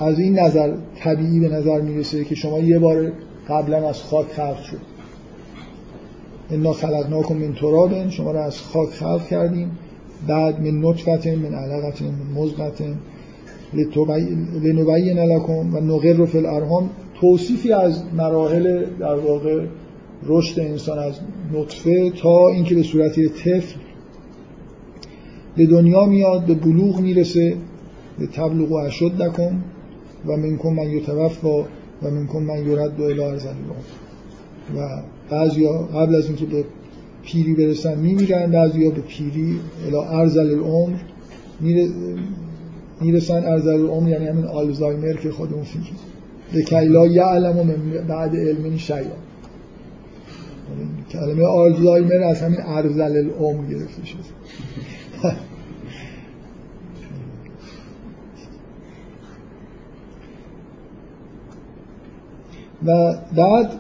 از 0.01 0.19
این 0.19 0.39
نظر 0.39 0.77
طبیعی 0.97 1.41
به 1.41 1.49
نظر 1.49 1.81
می‌رسه 1.81 2.25
که 2.25 2.35
شما 2.35 2.59
یه 2.59 2.79
بار 2.79 3.13
قبلا 3.49 3.89
از 3.89 4.03
خاک 4.03 4.27
خلق 4.27 4.63
شد. 4.63 4.81
انا 6.51 6.73
خلقناکم 6.73 7.37
من 7.37 7.55
تراب 7.55 8.09
شما 8.09 8.33
رو 8.33 8.39
از 8.39 8.61
خاک 8.61 8.89
خلق 8.89 9.27
کردیم 9.27 9.71
بعد 10.27 10.61
من 10.61 10.89
نطفت 10.89 11.27
من 11.27 11.55
علقت 11.55 12.03
من 12.03 12.15
مزغت 12.35 12.83
لنبین 14.62 15.18
لکم 15.18 15.75
و 15.75 15.81
نقر 15.81 16.27
فی 16.27 16.39
الارحام 16.39 16.91
توصیفی 17.20 17.72
از 17.72 18.03
مراحل 18.16 18.85
در 19.01 19.14
واقع 19.14 19.66
رشد 20.27 20.61
انسان 20.61 20.99
از 20.99 21.14
نطفه 21.53 22.11
تا 22.11 22.49
اینکه 22.49 22.75
به 22.75 22.83
صورت 22.83 23.20
طفل 23.20 23.81
به 25.57 25.66
دنیا 25.66 26.07
میاد 26.07 26.47
به 26.47 26.55
بلوغ 26.55 27.01
می‌رسه 27.01 27.57
به 28.18 28.27
تبلغ 28.27 28.72
و 28.72 28.75
اشد 28.75 29.22
نکن 29.22 29.64
و 30.27 30.37
منکن 30.37 30.72
من 30.72 30.91
یتوفا 30.91 31.62
و 32.03 32.11
منکن 32.11 32.43
من 32.43 32.70
یرد 32.70 32.97
به 32.97 33.05
اله 33.05 33.35
و 34.77 35.03
بعضی 35.31 35.68
قبل 35.95 36.14
از 36.14 36.27
اینکه 36.27 36.47
به 36.47 36.64
پیری 37.25 37.55
برسن 37.55 37.99
میمیرن 37.99 38.51
بعضی 38.51 38.91
به 38.91 39.01
پیری 39.01 39.59
اله 39.87 39.99
ارزل 39.99 40.51
العمر 40.51 40.97
می‌رسن 43.01 43.45
ارزل 43.45 43.71
العمر 43.71 44.09
یعنی 44.09 44.27
همین 44.27 44.45
آلزایمر 44.45 45.13
که 45.13 45.31
خودمون 45.31 45.65
فیلم. 45.65 45.85
لکی 46.53 46.89
لا 46.89 47.07
یعلم 47.07 47.57
من 47.57 48.07
بعد 48.09 48.37
علم 48.37 48.77
شیئا 48.77 48.99
کلمه 51.11 51.45
آلزایمر 51.45 52.23
از 52.23 52.43
همین 52.43 52.61
ارزل 52.61 53.03
العمر 53.03 53.67
گرفته 53.71 54.07
شده. 54.07 54.21
و 62.87 63.15
بعد 63.37 63.71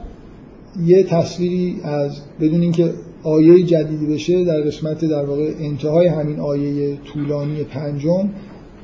یه 0.84 1.02
تصویری 1.02 1.80
از 1.84 2.20
بدون 2.40 2.60
اینکه 2.60 2.92
آیه 3.22 3.62
جدیدی 3.62 4.06
بشه 4.06 4.44
در 4.44 4.60
قسمت 4.60 5.04
در 5.04 5.24
واقع 5.24 5.52
انتهای 5.58 6.06
همین 6.06 6.40
آیه 6.40 6.96
طولانی 6.96 7.64
پنجم 7.64 8.28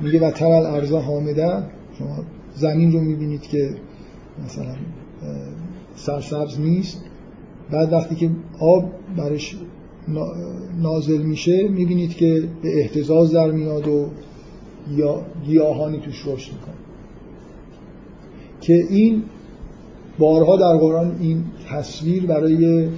میگه 0.01 0.27
و 0.27 0.31
ترل 0.31 0.65
ارزا 0.65 0.99
حامده. 0.99 1.63
شما 1.99 2.23
زمین 2.55 2.91
رو 2.91 3.01
می‌بینید 3.01 3.41
که 3.41 3.75
مثلا 4.45 4.75
سرسبز 5.95 6.59
نیست. 6.59 7.03
بعد 7.71 7.93
وقتی 7.93 8.15
که 8.15 8.29
آب 8.59 8.91
برش 9.17 9.57
نازل 10.81 11.21
میشه 11.21 11.67
می‌بینید 11.67 12.15
که 12.15 12.43
به 12.61 12.79
احتزاز 12.79 13.31
در 13.31 13.51
میاد 13.51 13.87
و 13.87 14.07
گیاهانی 15.45 15.99
توش 15.99 16.27
رشد 16.27 16.53
می‌کنه. 16.53 16.75
که 18.61 18.73
این 18.73 19.23
بارها 20.19 20.57
در 20.57 20.77
قرآن 20.77 21.17
این 21.19 21.43
تصویر 21.69 22.25
برای 22.25 22.89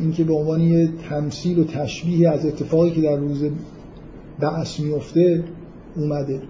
اینکه 0.00 0.24
به 0.24 0.34
عنوان 0.34 0.60
یه 0.60 0.88
تمثیل 1.08 1.58
و 1.58 1.64
تشبیه 1.64 2.30
از 2.30 2.46
اتفاقی 2.46 2.90
که 2.90 3.00
در 3.00 3.16
روز 3.16 3.44
بعث 4.40 4.80
میفته 4.80 5.44
اومده. 5.96 6.40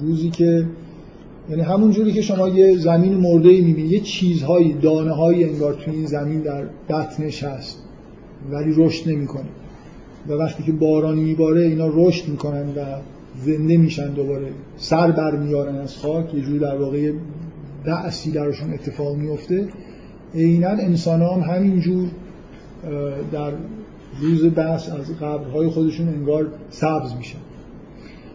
روزی 0.00 0.30
که 0.30 0.66
یعنی 1.50 1.62
همون 1.62 1.90
جوری 1.90 2.12
که 2.12 2.22
شما 2.22 2.48
یه 2.48 2.76
زمین 2.76 3.14
مرده 3.14 3.48
ای 3.48 3.60
می‌بینید 3.60 3.92
یه 3.92 4.00
چیزهایی 4.00 4.72
دانه 4.72 5.12
هایی 5.12 5.44
انگار 5.44 5.74
توی 5.74 5.94
این 5.94 6.06
زمین 6.06 6.40
در 6.40 6.64
بطنش 6.88 7.44
هست 7.44 7.78
ولی 8.50 8.74
رشد 8.76 9.10
نمی‌کنه. 9.10 9.48
و 10.28 10.32
وقتی 10.32 10.62
که 10.62 10.72
باران 10.72 11.18
میباره 11.18 11.62
اینا 11.62 11.88
رشد 11.94 12.28
می‌کنن 12.28 12.68
و 12.68 12.84
زنده 13.44 13.76
میشن 13.76 14.08
دوباره. 14.08 14.48
سر 14.76 15.10
برمیارن 15.10 15.76
از 15.76 15.96
خاک 15.96 16.34
یه 16.34 16.40
جوری 16.40 16.58
در 16.58 16.76
واقع 16.76 17.12
بعثی 17.84 18.30
درشون 18.30 18.72
اتفاق 18.74 19.16
میفته 19.16 19.68
عینا 20.34 20.68
انسان 20.68 21.22
هم 21.22 21.54
همینجور 21.54 22.08
در 23.32 23.52
روز 24.20 24.54
بحث 24.54 24.90
از 24.90 25.18
قبرهای 25.20 25.68
خودشون 25.68 26.08
انگار 26.08 26.46
سبز 26.70 27.14
میشن. 27.18 27.38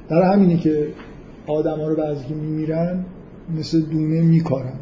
در 0.09 0.33
همینه 0.33 0.57
که 0.57 0.87
آدم 1.47 1.79
ها 1.79 1.87
رو 1.87 1.95
بعضی 1.95 2.25
که 2.25 2.35
میمیرن 2.35 3.05
مثل 3.57 3.81
دونه 3.81 4.21
میکارن. 4.21 4.79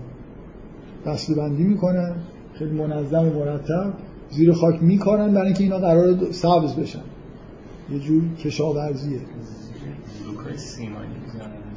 دست 1.06 1.32
بندی 1.32 1.64
می‌کنن 1.64 2.16
خیلی 2.54 2.72
منظم 2.72 3.28
و 3.28 3.34
مرتب 3.34 3.94
زیر 4.30 4.54
خاک 4.54 4.84
میکارن 4.84 5.34
برای 5.34 5.46
اینکه 5.46 5.64
اینا 5.64 5.78
قرار 5.78 6.32
سبز 6.32 6.76
بشن. 6.76 7.00
یه 7.92 8.00
جور 8.00 8.24
کشاورزیه. 8.44 9.20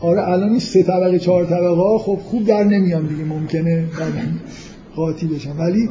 آره 0.01 0.28
الان 0.28 0.49
این 0.49 0.59
سه 0.59 0.82
طبقه 0.82 1.18
چهار 1.18 1.44
طبقه 1.44 1.76
ها 1.76 1.99
خب 1.99 2.14
خوب 2.14 2.44
در 2.44 2.64
نمیان 2.64 3.07
دیگه 3.07 3.24
ممکنه 3.24 3.84
قاطی 4.96 5.26
بشن. 5.26 5.57
ولی 5.57 5.88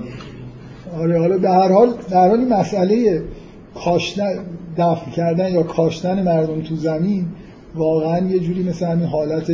آره 0.98 1.20
حالا 1.20 1.38
به 1.38 1.50
هر 1.50 1.72
حال 1.72 1.94
در 2.10 2.28
حال 2.28 2.48
مسئله 2.48 3.24
کاشتن 3.76 4.46
دفن 4.78 5.12
کردن 5.12 5.52
یا 5.52 5.64
کاشتن 5.64 6.24
مردم 6.24 6.62
تو 6.62 6.76
زمین 6.76 7.26
واقعا 7.78 8.28
یه 8.28 8.40
جوری 8.40 8.64
مثل 8.64 8.86
همین 8.86 9.06
حالت 9.06 9.52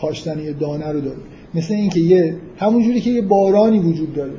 کاشتنی 0.00 0.52
دانه 0.52 0.88
رو 0.88 1.00
داره. 1.00 1.18
مثل 1.54 1.74
اینکه 1.74 2.00
یه 2.00 2.36
همون 2.56 2.82
جوری 2.82 3.00
که 3.00 3.10
یه 3.10 3.22
بارانی 3.22 3.78
وجود 3.78 4.14
داره 4.14 4.32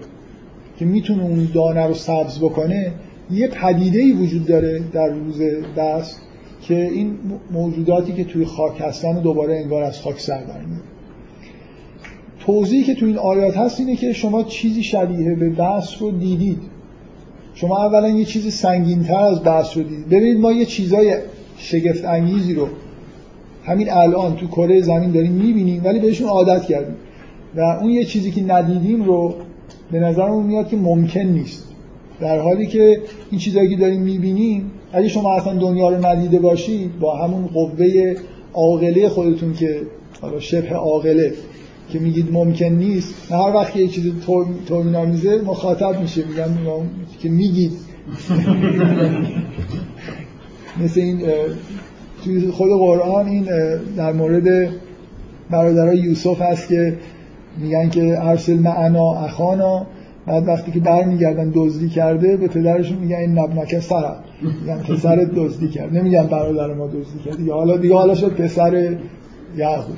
که 0.78 0.86
می‌تونه 0.86 1.24
اون 1.24 1.48
دانه 1.54 1.88
رو 1.88 1.94
سبز 1.94 2.40
بکنه 2.40 2.92
یه 3.32 3.48
پدیده 3.48 4.00
ای 4.00 4.12
وجود 4.12 4.46
داره 4.46 4.82
در 4.94 5.08
روز 5.08 5.42
دست 5.78 6.22
که 6.62 6.88
این 6.88 7.18
موجوداتی 7.52 8.14
که 8.14 8.24
توی 8.24 8.46
خاک 8.46 8.82
هستن 8.82 9.22
دوباره 9.22 9.56
انگار 9.56 9.84
از 9.84 10.02
خاک 10.02 10.20
سر 10.20 10.44
برمیاد 10.44 10.82
توضیحی 12.40 12.84
که 12.84 12.96
توی 12.96 13.08
این 13.08 13.18
آیات 13.18 13.58
هست 13.58 13.80
اینه 13.80 13.96
که 13.96 14.14
شما 14.14 14.44
چیزی 14.44 14.84
شبیه 14.84 15.36
به 15.36 15.50
بحث 15.50 16.02
رو 16.02 16.12
دیدید. 16.12 16.60
شما 17.54 17.86
اولا 17.86 18.10
یه 18.10 18.26
چیزی 18.26 18.52
سنگینتر 18.52 19.24
از 19.24 19.44
بحث 19.44 19.78
رو 19.78 19.84
دیدید. 19.84 20.10
ببینید 20.10 20.40
ما 20.40 20.52
یه 20.52 20.66
چیزای 20.66 21.16
شگفت 21.58 22.06
انگیزی 22.06 22.54
رو 22.54 22.68
همین 23.66 23.92
الان 23.92 24.36
تو 24.36 24.48
کره 24.48 24.82
زمین 24.82 25.12
داریم 25.12 25.32
می‌بینیم 25.32 25.82
ولی 25.86 26.00
بهشون 26.00 26.28
عادت 26.28 26.66
کردیم. 26.66 26.96
و 27.56 27.62
اون 27.62 27.90
یه 27.90 28.06
چیزی 28.06 28.32
که 28.32 28.44
ندیدیم 28.44 29.04
رو 29.04 29.36
به 29.92 30.00
نظرمون 30.00 30.46
میاد 30.46 30.70
که 30.70 30.78
ممکن 30.78 31.20
نیست. 31.20 31.68
در 32.20 32.40
حالی 32.40 32.68
که 32.68 33.02
این 33.32 33.40
چیزایی 33.40 33.70
که 33.70 33.76
داریم 33.76 34.02
می‌بینیم 34.02 34.72
اگه 34.94 35.08
شما 35.08 35.34
اصلا 35.34 35.54
دنیا 35.54 35.90
رو 35.90 36.06
ندیده 36.06 36.40
باشید 36.40 37.00
با 37.00 37.18
همون 37.18 37.48
قوه 37.48 38.16
عاقله 38.54 39.10
خودتون 39.10 39.54
که 39.54 39.82
حالا 40.22 40.40
شبه 40.40 40.76
عاقله 40.76 41.34
که 41.90 42.00
میگید 42.00 42.32
ممکن 42.32 42.66
نیست 42.66 43.32
هر 43.32 43.56
وقت 43.56 43.76
یه 43.76 43.88
چیز 43.88 44.12
میزه 45.08 45.42
مخاطب 45.46 46.02
میشه. 46.02 46.24
میگن 46.26 46.58
که 47.20 47.30
میگید. 47.30 47.72
مثل 50.84 51.00
این 51.00 51.22
توی 52.24 52.52
خود 52.52 52.70
قرآن 52.70 53.28
این 53.28 53.46
در 53.98 54.14
مورد 54.14 54.70
برادرای 55.50 55.98
یوسف 55.98 56.42
هست 56.42 56.68
که 56.68 56.98
میگن 57.58 57.90
که 57.90 58.18
ارسل 58.22 58.60
معنا 58.60 59.14
اخانا 59.14 59.86
بعد 60.28 60.48
وقتی 60.48 60.72
که 60.72 60.80
برمیگردن 60.80 61.52
دزدی 61.56 61.90
کرده 61.90 62.38
به 62.38 62.48
پدرشون 62.48 62.98
میگن 62.98 63.16
این 63.16 63.40
نبنک 63.40 63.80
سر 63.80 64.16
میگن 64.42 64.78
پسر 64.78 65.28
دزدی 65.36 65.68
کرد. 65.68 65.98
نمیگن 65.98 66.28
برادر 66.28 66.74
ما 66.74 66.88
دزدی 66.88 67.20
کرد. 67.26 67.40
یا 67.40 67.54
حالا 67.54 67.78
دیگه 67.78 67.96
حالا 67.96 68.16
شد 68.16 68.32
پسر 68.32 68.96
یعقوب 69.58 69.96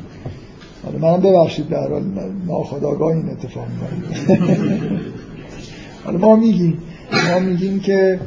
حالا 0.86 0.98
منم 0.98 1.22
ببخشید 1.22 1.70
در 1.70 1.90
حال 1.90 2.04
ناخداگاه 2.48 3.16
این 3.16 3.30
اتفاق 3.30 3.66
میفته 3.82 4.40
حالا 6.06 6.18
ما 6.18 6.36
میگیم 6.36 6.78
ما 7.34 7.40
میگیم 7.40 7.80
که 7.80 8.20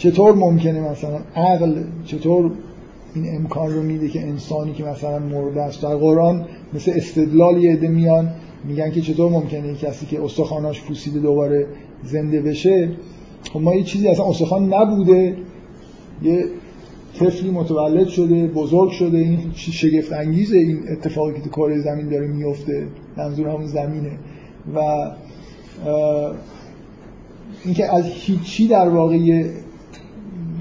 چطور 0.00 0.34
ممکنه 0.34 0.90
مثلا 0.90 1.18
عقل 1.36 1.74
چطور 2.06 2.50
این 3.14 3.36
امکان 3.36 3.74
رو 3.74 3.82
میده 3.82 4.08
که 4.08 4.20
انسانی 4.20 4.72
که 4.72 4.84
مثلا 4.84 5.18
مرده 5.18 5.62
است؟ 5.62 5.82
در 5.82 5.96
قرآن 5.96 6.46
مثل 6.74 6.92
استدلال 6.94 7.64
یه 7.64 7.72
عده 7.72 7.88
میان 7.88 8.30
میگن 8.64 8.90
که 8.90 9.00
چطور 9.00 9.30
ممکنه 9.32 9.74
کسی 9.74 10.06
که 10.06 10.24
استخواناش 10.24 10.82
پوسیده 10.82 11.20
دوباره 11.20 11.66
زنده 12.04 12.40
بشه؟ 12.40 12.90
خب 13.52 13.60
ما 13.60 13.74
یه 13.74 13.82
چیزی 13.82 14.08
اصلا 14.08 14.24
استخوان 14.24 14.74
نبوده. 14.74 15.36
یه 16.22 16.44
طفلی 17.18 17.50
متولد 17.50 18.08
شده 18.08 18.46
بزرگ 18.46 18.90
شده 18.90 19.18
این 19.18 19.38
شگفت 19.54 20.12
انگیزه 20.12 20.56
این 20.56 20.78
اتفاقی 20.92 21.32
که 21.32 21.40
تو 21.40 21.80
زمین 21.80 22.08
داره 22.08 22.26
میفته. 22.26 22.86
منظور 23.16 23.48
همون 23.48 23.66
زمینه. 23.66 24.10
و 24.74 24.80
اینکه 27.64 27.94
از 27.94 28.04
هیچی 28.06 28.68
در 28.68 28.88
واقع 28.88 29.44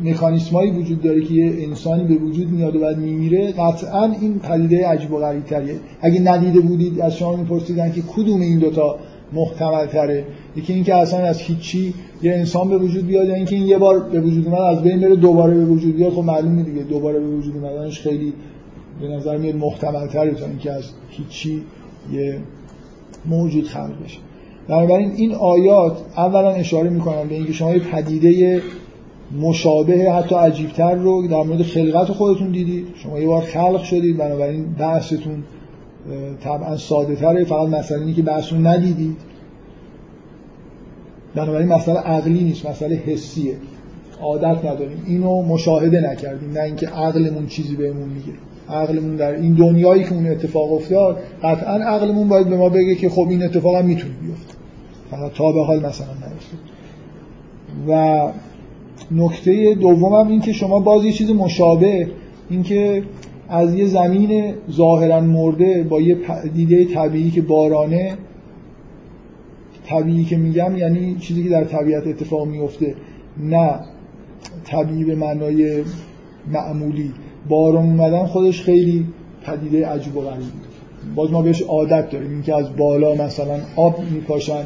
مکانیسمایی 0.03 0.71
وجود 0.71 1.01
داره 1.01 1.21
که 1.21 1.33
یه 1.33 1.67
انسانی 1.67 2.03
به 2.03 2.15
وجود 2.15 2.49
میاد 2.49 2.75
و 2.75 2.79
بعد 2.79 2.97
میمیره 2.97 3.51
قطعا 3.51 4.05
این 4.21 4.39
پدیده 4.39 4.87
عجیب 4.87 5.13
و 5.13 5.17
غریب 5.17 5.45
تریه 5.45 5.75
اگه 6.01 6.19
ندیده 6.19 6.59
بودید 6.59 7.01
از 7.01 7.17
شما 7.17 7.35
میپرسیدن 7.35 7.91
که 7.91 8.01
کدوم 8.01 8.41
این 8.41 8.59
دوتا 8.59 8.99
محتمل 9.33 9.85
تره 9.85 10.23
یکی 10.55 10.73
اینکه 10.73 10.95
اصلا 10.95 11.19
از 11.19 11.39
هیچی 11.39 11.93
یه 12.21 12.33
انسان 12.33 12.69
به 12.69 12.77
وجود 12.77 13.07
بیاد 13.07 13.27
یا 13.27 13.33
اینکه 13.35 13.55
این 13.55 13.67
یه 13.67 13.77
بار 13.77 13.99
به 13.99 14.21
وجود 14.21 14.47
اومد 14.47 14.61
از 14.61 14.83
بین 14.83 15.01
بره 15.01 15.15
دوباره 15.15 15.53
به 15.53 15.65
وجود 15.65 15.95
بیاد. 15.95 16.13
خب 16.13 16.23
معلومه 16.23 16.63
دیگه 16.63 16.83
دوباره 16.83 17.19
به 17.19 17.27
وجود 17.27 17.55
اومدنش 17.57 17.99
خیلی 17.99 18.33
به 19.01 19.07
نظر 19.07 19.37
میاد 19.37 19.55
محتمل 19.55 20.07
تره 20.07 20.33
تا 20.33 20.45
اینکه 20.45 20.71
از 20.71 20.83
هیچی 21.09 21.61
یه 22.13 22.39
موجود 23.25 23.67
خلق 23.67 24.03
بشه. 24.03 24.17
بنابراین 24.67 25.11
این 25.11 25.35
آیات 25.35 25.97
اولا 26.17 26.49
اشاره 26.49 26.89
می‌کنن 26.89 27.27
به 27.27 27.35
اینکه 27.35 27.53
شما 27.53 27.73
یه 27.73 27.79
پدیده 27.79 28.61
مشابه 29.37 30.11
حتی 30.11 30.35
عجیبتر 30.35 30.95
رو 30.95 31.27
در 31.27 31.43
مورد 31.43 31.61
خلقت 31.61 32.11
خودتون 32.11 32.51
دیدید 32.51 32.87
شما 32.95 33.19
یه 33.19 33.27
بار 33.27 33.41
خلق 33.41 33.83
شدید 33.83 34.17
بنابراین 34.17 34.65
بحثتون 34.79 35.43
طبعا 36.43 36.77
ساده 36.77 37.15
تره 37.15 37.43
فقط 37.43 37.69
مسئله 37.69 37.99
اینه 37.99 38.13
که 38.13 38.21
بحث 38.21 38.53
ندیدید 38.53 39.17
بنابراین 41.35 41.67
مسئله 41.67 41.99
عقلی 41.99 42.43
نیست 42.43 42.65
مسئله 42.65 42.95
حسیه. 42.95 43.55
عادت 44.21 44.65
نداریم. 44.65 45.03
اینو 45.07 45.41
مشاهده 45.41 46.11
نکردیم 46.11 46.51
نه 46.51 46.61
اینکه 46.61 46.87
عقلمون 46.87 47.47
چیزی 47.47 47.75
بهمون 47.75 48.09
میگه. 48.09 48.33
عقلمون 48.69 49.15
در 49.15 49.31
این 49.31 49.53
دنیایی 49.53 50.03
که 50.03 50.13
اون 50.13 50.27
اتفاق 50.27 50.73
افتاد 50.73 51.17
قطعا 51.43 51.75
عقلمون 51.75 52.27
باید 52.27 52.49
به 52.49 52.57
ما 52.57 52.69
بگه 52.69 52.95
که 52.95 53.09
خب 53.09 53.27
این 53.29 53.43
اتفاق 53.43 53.75
هم 53.75 53.85
می‌تونه 53.85 54.13
بیفته. 54.21 54.53
تا 55.35 55.51
به 55.51 55.63
حال 55.63 55.85
مثلا 55.85 56.07
نیفته. 56.07 56.57
و 57.87 58.31
نکته 59.11 59.75
دومم 59.75 60.27
این 60.27 60.41
که 60.41 60.53
شما 60.53 60.79
باز 60.79 61.05
یه 61.05 61.11
چیز 61.11 61.29
مشابه 61.29 62.07
اینکه 62.49 63.03
از 63.49 63.73
یه 63.73 63.85
زمین 63.85 64.53
ظاهرا 64.71 65.21
مرده 65.21 65.83
با 65.83 66.01
یه 66.01 66.17
دیده 66.53 66.85
طبیعی 66.85 67.31
که 67.31 67.41
بارانه 67.41 68.17
طبیعی 69.85 70.23
که 70.23 70.37
میگم 70.37 70.77
یعنی 70.77 71.15
چیزی 71.15 71.43
که 71.43 71.49
در 71.49 71.63
طبیعت 71.63 72.07
اتفاق 72.07 72.47
میفته 72.47 72.95
نه 73.37 73.79
طبیعی 74.63 75.03
به 75.03 75.15
معنای 75.15 75.83
معمولی. 76.51 77.13
باران 77.49 77.85
اومدن 77.85 78.25
خودش 78.25 78.61
خیلی 78.61 79.07
پدیده 79.43 79.87
عجیب 79.87 80.17
و 80.17 80.21
غریبی 80.21 80.51
باز 81.15 81.31
ما 81.31 81.41
بهش 81.41 81.61
عادت 81.61 82.09
داریم 82.09 82.31
اینکه 82.31 82.55
از 82.55 82.75
بالا 82.75 83.15
مثلا 83.15 83.59
آب 83.75 83.99
میپاشن 84.11 84.65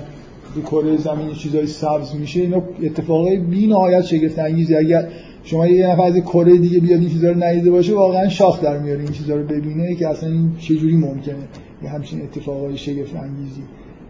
رو 0.56 0.62
کره 0.62 0.98
زمین 0.98 1.34
چیزای 1.34 1.68
سبز 1.68 2.16
میشه 2.16 2.40
اینا 2.42 2.64
اتفاقای 2.84 3.38
بی 3.38 3.68
نهایت 3.68 4.02
شگفت 4.02 4.40
انگیزی 4.40 4.76
اگر 4.76 5.08
شما 5.44 5.68
یه 5.68 5.88
نفر 5.88 6.02
از 6.02 6.18
کره 6.18 6.58
دیگه 6.58 6.80
بیاد 6.80 7.00
این 7.00 7.10
چیزا 7.10 7.32
رو 7.32 7.44
ندیده 7.44 7.72
باشه 7.72 7.94
واقعا 7.94 8.30
شاخ 8.30 8.64
در 8.64 8.78
میاره 8.78 9.00
این 9.00 9.12
چیزا 9.12 9.36
رو 9.36 9.44
ببینه 9.44 9.96
که 9.96 10.08
اصلا 10.08 10.30
این 10.30 10.56
چجوری 10.60 10.96
ممکنه 10.96 11.36
یه 11.84 11.90
همچین 11.90 12.22
اتفاقای 12.22 12.78
شگفت 12.78 13.16
انگیزی. 13.16 13.62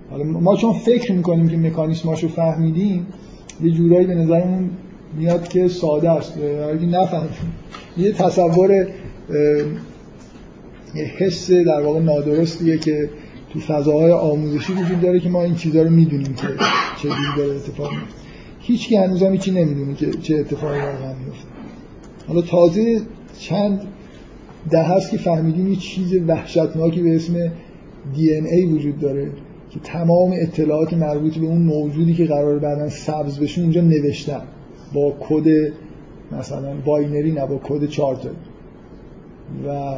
حالا 0.09 0.23
ما 0.23 0.55
چون 0.55 0.73
فکر 0.73 1.11
می‌کنیم 1.11 1.49
که 1.49 1.57
مکانیسماشو 1.57 2.27
فهمیدیم 2.27 3.07
یه 3.63 3.71
جورایی 3.71 4.07
به 4.07 4.15
نظرمون 4.15 4.69
میاد 5.17 5.47
که 5.47 5.67
ساده 5.67 6.11
است. 6.11 6.37
اگه 6.73 6.85
نفهمیم. 6.85 7.29
یه 7.97 8.11
تصور 8.11 8.87
یه 10.95 11.03
حس 11.17 11.51
در 11.51 11.81
واقع 11.81 11.99
نادرستیه 11.99 12.77
که 12.77 13.09
تو 13.53 13.59
فضاهای 13.59 14.11
آموزشی 14.11 14.73
وجود 14.73 15.01
داره 15.01 15.19
که 15.19 15.29
ما 15.29 15.43
این 15.43 15.55
چیزها 15.55 15.81
رو 15.81 15.89
می‌دونیم 15.89 16.33
که 16.33 16.47
چه 17.01 17.09
داره 17.37 17.55
اتفاق 17.55 17.91
میفته 17.91 18.21
هیچ 18.59 18.87
کی 18.87 18.95
هنوز 18.95 19.23
هم 19.23 19.33
نمی‌دونه 19.47 19.93
که 19.95 20.11
چه 20.11 20.35
اتفاقی 20.35 20.79
واقعا 20.79 21.13
میفته 21.13 21.47
حالا 22.27 22.41
تازه 22.41 23.01
چند 23.39 23.81
ده 24.69 24.83
هست 24.83 25.11
که 25.11 25.17
فهمیدیم 25.17 25.67
یه 25.67 25.75
چیز 25.75 26.13
وحشتناکی 26.27 27.01
به 27.01 27.15
اسم 27.15 27.51
DNA 28.15 28.65
وجود 28.65 28.99
داره 28.99 29.31
که 29.69 29.79
تمام 29.79 30.31
اطلاعات 30.33 30.93
مربوط 30.93 31.37
به 31.37 31.45
اون 31.45 31.61
موجودی 31.61 32.13
که 32.13 32.25
قرار 32.25 32.59
بعدا 32.59 32.89
سبز 32.89 33.39
بشه 33.39 33.61
اونجا 33.61 33.81
نوشتن. 33.81 34.41
با 34.93 35.13
کد 35.19 35.73
مثلا 36.31 36.73
binary 36.85 37.31
نه 37.31 37.45
با 37.45 37.59
کد 37.63 37.85
چارتایی 37.85 38.35
و 39.67 39.95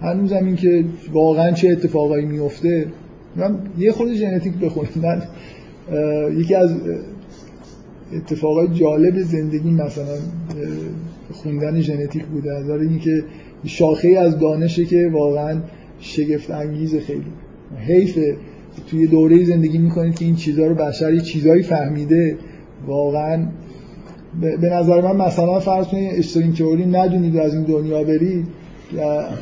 هنوز 0.00 0.32
هم 0.32 0.44
این 0.44 0.56
که 0.56 0.84
واقعا 1.12 1.52
چه 1.52 1.68
اتفاقایی 1.68 2.26
میفته 2.26 2.86
من 3.36 3.58
یه 3.78 3.92
خود 3.92 4.12
ژنتیک 4.12 4.54
بخونم 4.54 4.88
من 5.02 5.22
یکی 6.38 6.54
از 6.54 6.70
اتفاقای 8.12 8.68
جالب 8.68 9.18
زندگی 9.18 9.70
مثلا 9.70 10.18
خوندن 11.32 11.80
ژنتیک 11.80 12.24
بوده 12.24 12.52
از 12.52 12.70
اینکه 12.70 13.24
شاخه 13.64 14.08
از 14.08 14.38
دانشه 14.38 14.84
که 14.84 15.10
واقعا 15.12 15.60
شگفت 16.00 16.50
انگیز 16.50 16.96
خیلی 16.96 17.32
حیف 17.86 18.18
توی 18.90 19.06
دوره 19.06 19.44
زندگی 19.44 19.78
می‌کنید 19.78 20.14
که 20.14 20.24
این 20.24 20.36
چیزها 20.36 20.66
رو 20.66 20.74
بشر 20.74 21.14
یه 21.14 21.20
چیزایی 21.20 21.62
فهمیده. 21.62 22.36
واقعا 22.86 23.46
به 24.40 24.68
نظر 24.72 25.00
من 25.00 25.26
مثلا 25.26 25.60
فرض 25.60 25.86
کنید 25.86 26.10
استرینگ 26.14 26.56
تئوری 26.56 26.86
ندونید 26.86 27.36
از 27.36 27.54
این 27.54 27.64
دنیا 27.64 28.04
برید. 28.04 28.46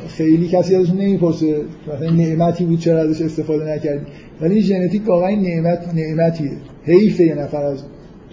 خیلی 0.07 0.47
کسی 0.47 0.75
ازش 0.75 0.89
نمی‌پرسه 0.89 1.61
مثلا 1.93 2.09
نعمتی 2.09 2.65
بود 2.65 2.79
چرا 2.79 2.99
ازش 2.99 3.21
استفاده 3.21 3.73
نکردی؟ 3.73 4.05
ولی 4.41 4.61
ژنتیک 4.61 5.07
واقعا 5.07 5.35
نعمت 5.35 5.93
نعمتیه. 5.93 6.51
حیف 6.83 7.19
یه 7.19 7.35
نفر 7.35 7.63
از 7.65 7.83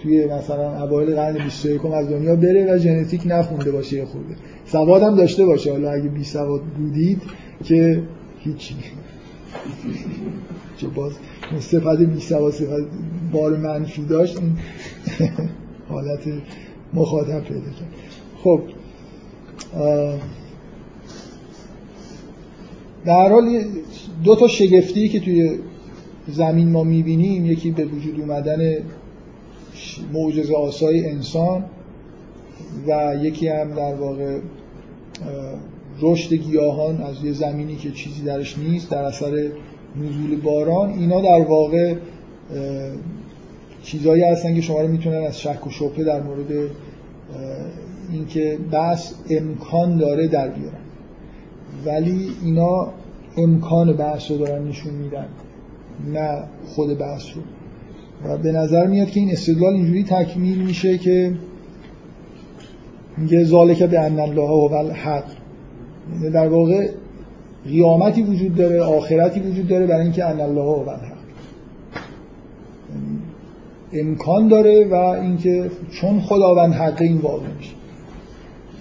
توی 0.03 0.25
مثلا 0.25 0.83
اوایل 0.83 1.15
قرن 1.15 1.43
21 1.43 1.85
از 1.85 2.09
دنیا 2.09 2.35
بره 2.35 2.73
و 2.73 2.77
ژنتیک 2.77 3.21
نخونده 3.25 3.71
باشه 3.71 3.97
یه 3.97 4.05
خورده. 4.05 4.35
سواد 4.65 5.03
هم 5.03 5.15
داشته 5.15 5.45
باشه. 5.45 5.71
حالا 5.71 5.91
اگه 5.91 6.09
بی 6.09 6.23
سواد 6.23 6.61
بودید 6.61 7.21
که 7.63 8.01
هیچی. 8.39 8.75
چه 10.77 10.87
باز 10.87 11.11
صفت 11.59 11.97
بی 11.97 12.19
سواد 12.19 12.53
صفت 12.53 12.83
بار 13.31 13.57
منفی 13.57 14.05
داشت 14.05 14.37
این 14.37 14.57
حالت 15.89 16.19
مخاطب 16.93 17.43
پیدا 17.43 17.61
کرد. 17.61 17.93
خب 18.43 18.61
در 23.05 23.29
حال 23.29 23.63
دو 24.23 24.35
تا 24.35 24.47
شگفتی 24.47 25.09
که 25.09 25.19
توی 25.19 25.59
زمین 26.27 26.69
ما 26.69 26.83
می‌بینیم 26.83 27.45
یکی 27.45 27.71
به 27.71 27.85
وجود 27.85 28.19
اومدن 28.19 28.77
معجزه 30.13 30.55
آسای 30.55 31.09
انسان 31.09 31.65
و 32.87 33.15
یکی 33.21 33.47
هم 33.47 33.71
در 33.73 33.95
واقع 33.95 34.37
رشد 36.01 36.33
گیاهان 36.33 37.01
از 37.01 37.23
یه 37.23 37.31
زمینی 37.31 37.75
که 37.75 37.91
چیزی 37.91 38.21
درش 38.21 38.57
نیست 38.57 38.89
در 38.89 39.03
اثر 39.03 39.49
نزول 39.95 40.41
باران. 40.43 40.89
اینا 40.89 41.21
در 41.21 41.41
واقع 41.41 41.95
چیزهایی 43.83 44.23
هستن 44.23 44.55
که 44.55 44.61
شما 44.61 44.81
رو 44.81 44.87
می‌تونن 44.87 45.23
از 45.23 45.41
شک 45.41 45.67
و 45.67 45.69
شبهه 45.69 46.03
در 46.03 46.21
مورد 46.21 46.69
اینکه 48.13 48.57
بس 48.71 49.13
امکان 49.29 49.97
داره 49.97 50.27
در 50.27 50.47
بیارن. 50.47 50.82
ولی 51.85 52.31
اینا 52.43 52.87
امکان 53.37 53.93
بحث 53.93 54.31
رو 54.31 54.37
دارن 54.37 54.67
نشون 54.67 54.93
میدن 54.93 55.27
نه 56.13 56.43
خود 56.65 56.97
بحث 56.97 57.25
رو. 57.35 57.41
و 58.25 58.37
به 58.37 58.51
نظر 58.51 58.87
میاد 58.87 59.09
که 59.09 59.19
این 59.19 59.31
استدلال 59.31 59.73
اینجوری 59.73 60.03
تکمیل 60.03 60.57
میشه 60.57 60.97
که 60.97 61.33
میگه 63.17 63.43
ذالک 63.43 63.83
به 63.83 63.99
ان 63.99 64.19
الله 64.19 64.47
هو 64.47 64.73
الحق. 64.73 65.23
یعنی 66.13 66.29
در 66.29 66.47
واقع 66.47 66.89
قیامتی 67.65 68.23
وجود 68.23 68.55
داره 68.55 68.81
آخرتی 68.81 69.39
وجود 69.39 69.67
داره 69.67 69.87
برای 69.87 70.01
اینکه 70.01 70.25
ان 70.25 70.41
الله 70.41 70.61
هو 70.61 70.89
الحق. 70.89 71.13
امکان 73.93 74.47
داره 74.47 74.87
و 74.87 74.95
اینکه 74.95 75.71
چون 75.91 76.19
خداوند 76.19 76.73
حق 76.73 77.01
این 77.01 77.17
واقع 77.17 77.47
میشه. 77.57 77.73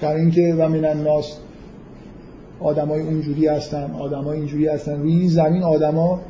برای 0.00 0.20
اینکه 0.20 0.55
و 0.59 0.68
من 0.68 0.84
الناس 0.84 1.38
آدمای 2.64 3.02
اونجوری 3.02 3.46
هستن 3.46 3.90
آدمای 3.90 4.38
اینجوری 4.38 4.68
هستن. 4.68 5.00
روی 5.00 5.12
این 5.12 5.28
زمین 5.28 5.62
آدما 5.62 6.20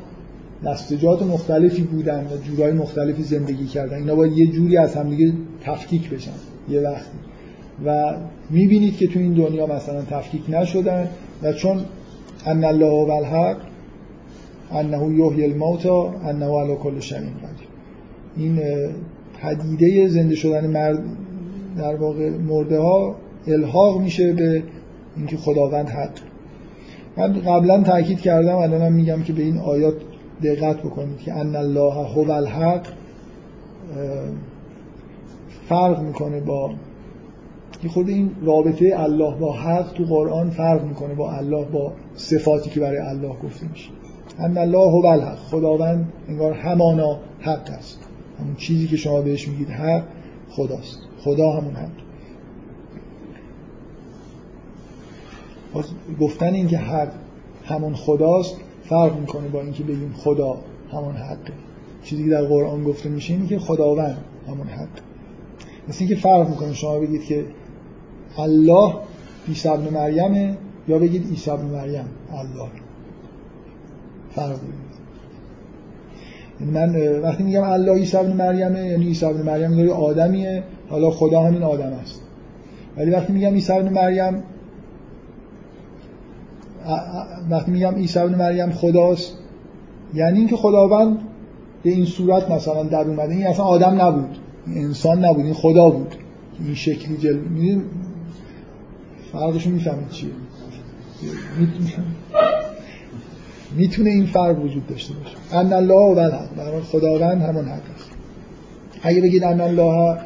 نسجات 0.63 1.21
مختلفی 1.21 1.81
بودن 1.81 2.25
و 2.25 2.37
جورای 2.47 2.73
مختلفی 2.73 3.23
زندگی 3.23 3.65
کردن. 3.65 3.97
اینا 3.97 4.15
باید 4.15 4.37
یه 4.37 4.47
جوری 4.47 4.77
از 4.77 4.95
همدیگه 4.95 5.33
تفکیک 5.63 6.09
بشن 6.09 6.31
یه 6.69 6.81
وقتی. 6.81 7.17
و 7.85 8.15
می‌بینید 8.49 8.97
که 8.97 9.07
تو 9.07 9.19
این 9.19 9.33
دنیا 9.33 9.65
مثلا 9.65 10.01
تفکیک 10.01 10.41
نشدن 10.49 11.07
و 11.43 11.53
چون 11.53 11.85
ان 12.45 12.63
الله 12.63 13.05
و 13.05 13.11
الحق 13.11 13.57
انه 14.71 15.15
یحیی 15.17 15.43
الموتا 15.43 16.13
انه 16.25 16.45
علی 16.45 16.75
کل 16.75 16.99
شیء 16.99 17.17
این 18.37 18.59
پدیده 19.41 20.07
زنده 20.07 20.35
شدن 20.35 20.67
مرد 20.67 20.99
در 21.77 21.95
واقع 21.95 22.29
مرده 22.29 22.79
ها 22.79 23.15
الحاق 23.47 24.01
میشه 24.01 24.33
به 24.33 24.63
اینکه 25.17 25.37
خداوند 25.37 25.89
حق. 25.89 26.19
من 27.17 27.33
قبلا 27.33 27.83
تاکید 27.83 28.21
کردم 28.21 28.55
الانم 28.55 28.93
میگم 28.93 29.23
که 29.23 29.33
به 29.33 29.43
این 29.43 29.57
آیات 29.57 29.93
دقت 30.43 30.77
بکنید 30.77 31.17
که 31.17 31.33
ان 31.33 31.55
الله 31.55 31.93
هو 31.93 32.31
الحق. 32.31 32.87
فرق 35.69 36.01
می‌کنه 36.01 36.39
با 36.39 36.71
خود 37.89 38.09
این 38.09 38.31
رابطه 38.41 38.93
الله 38.97 39.35
با 39.35 39.53
حق 39.53 39.93
تو 39.93 40.03
قرآن 40.03 40.49
فرق 40.49 40.83
می‌کنه 40.85 41.13
با 41.13 41.31
الله 41.31 41.65
با 41.65 41.93
صفاتی 42.15 42.69
که 42.69 42.79
برای 42.79 42.97
الله 42.97 43.35
گفته 43.43 43.69
میشه. 43.71 43.89
ان 44.39 44.57
الله 44.57 44.91
هو 44.91 45.05
الحق. 45.05 45.37
خداوند 45.37 46.13
انگار 46.29 46.53
همانا 46.53 47.19
حق 47.39 47.69
است. 47.77 47.99
همون 48.39 48.55
چیزی 48.55 48.87
که 48.87 48.97
شما 48.97 49.21
بهش 49.21 49.47
میگید 49.47 49.69
حق 49.69 50.03
خداست. 50.49 50.99
خدا 51.19 51.51
همون 51.51 51.73
حق. 51.73 52.02
گفتن 56.19 56.53
این 56.53 56.67
که 56.67 56.77
حق 56.77 57.11
همون 57.65 57.95
خداست 57.95 58.55
فرق 58.83 59.19
می‌کنه 59.19 59.47
با 59.47 59.61
اینکه 59.61 59.83
بگیم 59.83 60.13
خدا 60.17 60.57
همون 60.91 61.15
حقه. 61.15 61.53
چیزی 62.03 62.23
که 62.23 62.29
در 62.29 62.45
قرآن 62.45 62.83
گفته 62.83 63.09
میشه 63.09 63.33
اینه 63.33 63.47
که 63.47 63.59
خداوند 63.59 64.17
همون 64.47 64.67
حق 64.67 64.89
مثل 65.87 65.97
اینکه 65.99 66.15
فرق 66.15 66.49
می‌کنه 66.49 66.73
شما 66.73 66.99
بگید 66.99 67.23
که 67.23 67.45
الله 68.37 68.93
عیسی 69.47 69.69
ابن 69.69 69.89
مریمه 69.93 70.57
یا 70.87 70.99
بگید 70.99 71.29
عیسی 71.29 71.51
ابن 71.51 71.65
مریم 71.65 72.05
الله. 72.31 72.69
فرق 74.35 74.59
من 76.59 77.19
وقتی 77.19 77.43
میگم 77.43 77.63
الله 77.63 77.93
عیسی 77.93 78.17
ابن 78.17 78.33
مریمه 78.33 78.85
یعنی 78.85 79.05
عیسی 79.05 79.25
ابن 79.25 79.41
مریم 79.41 79.79
یه 79.79 79.91
آدمیه 79.91 80.63
حالا 80.89 81.11
خدا 81.11 81.41
همین 81.41 81.63
آدم 81.63 81.93
است. 81.93 82.21
ولی 82.97 83.11
وقتی 83.11 83.33
میگم 83.33 83.53
عیسی 83.53 83.73
ابن 83.73 83.89
مریم 83.89 84.43
وقتی 87.49 87.71
میگم 87.71 87.95
عیسی 87.95 88.19
ابن 88.19 88.35
مریم 88.35 88.71
خداست 88.71 89.33
یعنی 90.13 90.39
اینکه 90.39 90.55
خداوند 90.55 91.17
به 91.83 91.89
این 91.89 92.05
صورت 92.05 92.51
مثلا 92.51 92.83
در 92.83 93.01
اومده 93.01 93.33
این 93.33 93.47
اصلا 93.47 93.65
آدم 93.65 94.01
نبود 94.01 94.37
این 94.67 94.85
انسان 94.85 95.25
نبود 95.25 95.45
این 95.45 95.53
خدا 95.53 95.89
بود. 95.89 96.15
این 96.59 96.75
شکلی 96.75 97.17
جل 97.17 97.39
فرقشو 99.31 99.69
می‌فهمید 99.69 100.09
چیه؟ 100.09 100.29
می‌تونه 103.77 104.09
این 104.09 104.25
فرق 104.25 104.63
وجود 104.63 104.87
داشته 104.87 105.13
باشه. 105.13 105.57
ان 105.57 105.73
الله 105.73 106.15
و 106.15 106.19
الحق. 106.19 106.83
خداوند 106.83 107.41
همون 107.41 107.65
حق 107.65 107.81
است. 107.95 108.09
اگه 109.01 109.21
بگید 109.21 109.43
ان 109.43 109.61
الله 109.61 110.17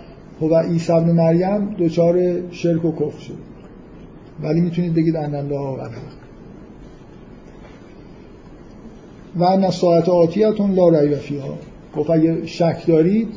هو 0.42 0.56
عیسی 0.56 0.92
ابن 0.92 1.12
مریم 1.12 1.66
دوچار 1.66 2.16
شرک 2.52 2.86
و 2.86 2.92
کفر 2.92 3.20
شد. 3.20 3.38
ولی 4.44 4.62
می‌تونید 4.62 4.94
بگید 4.94 5.16
ان 5.16 5.36
الله 5.36 5.60
و 5.60 5.80
الحق. 5.82 6.27
و 9.38 9.44
ان 9.44 9.72
ساعت 9.72 10.10
آتیتون 10.10 10.72
لا 10.72 10.90
ریب 10.90 11.16
فیها. 11.16 11.54
گفت 11.96 12.10
اگه 12.10 12.46
شک 12.46 12.84
دارید 12.88 13.28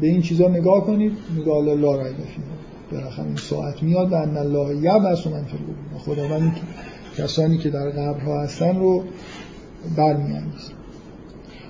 به 0.00 0.06
این 0.06 0.22
چیزا 0.22 0.48
نگاه 0.48 0.86
کنید. 0.86 1.12
نگاه 1.40 1.64
لا 1.64 2.02
ریب 2.02 2.16
فیها. 2.16 2.60
بالاخره 2.92 3.26
این 3.26 3.36
ساعت 3.36 3.82
میاد 3.82 4.12
و 4.12 4.14
ان 4.14 4.36
الله 4.36 4.76
یبعث 4.76 5.26
من 5.26 5.44
فی 5.44 5.58
خداوند 5.98 6.56
کسانی 7.18 7.58
که 7.58 7.70
در 7.70 7.90
قبرها 7.90 8.42
هستن 8.42 8.78
رو 8.78 9.02
برمیانگیزه. 9.96 10.72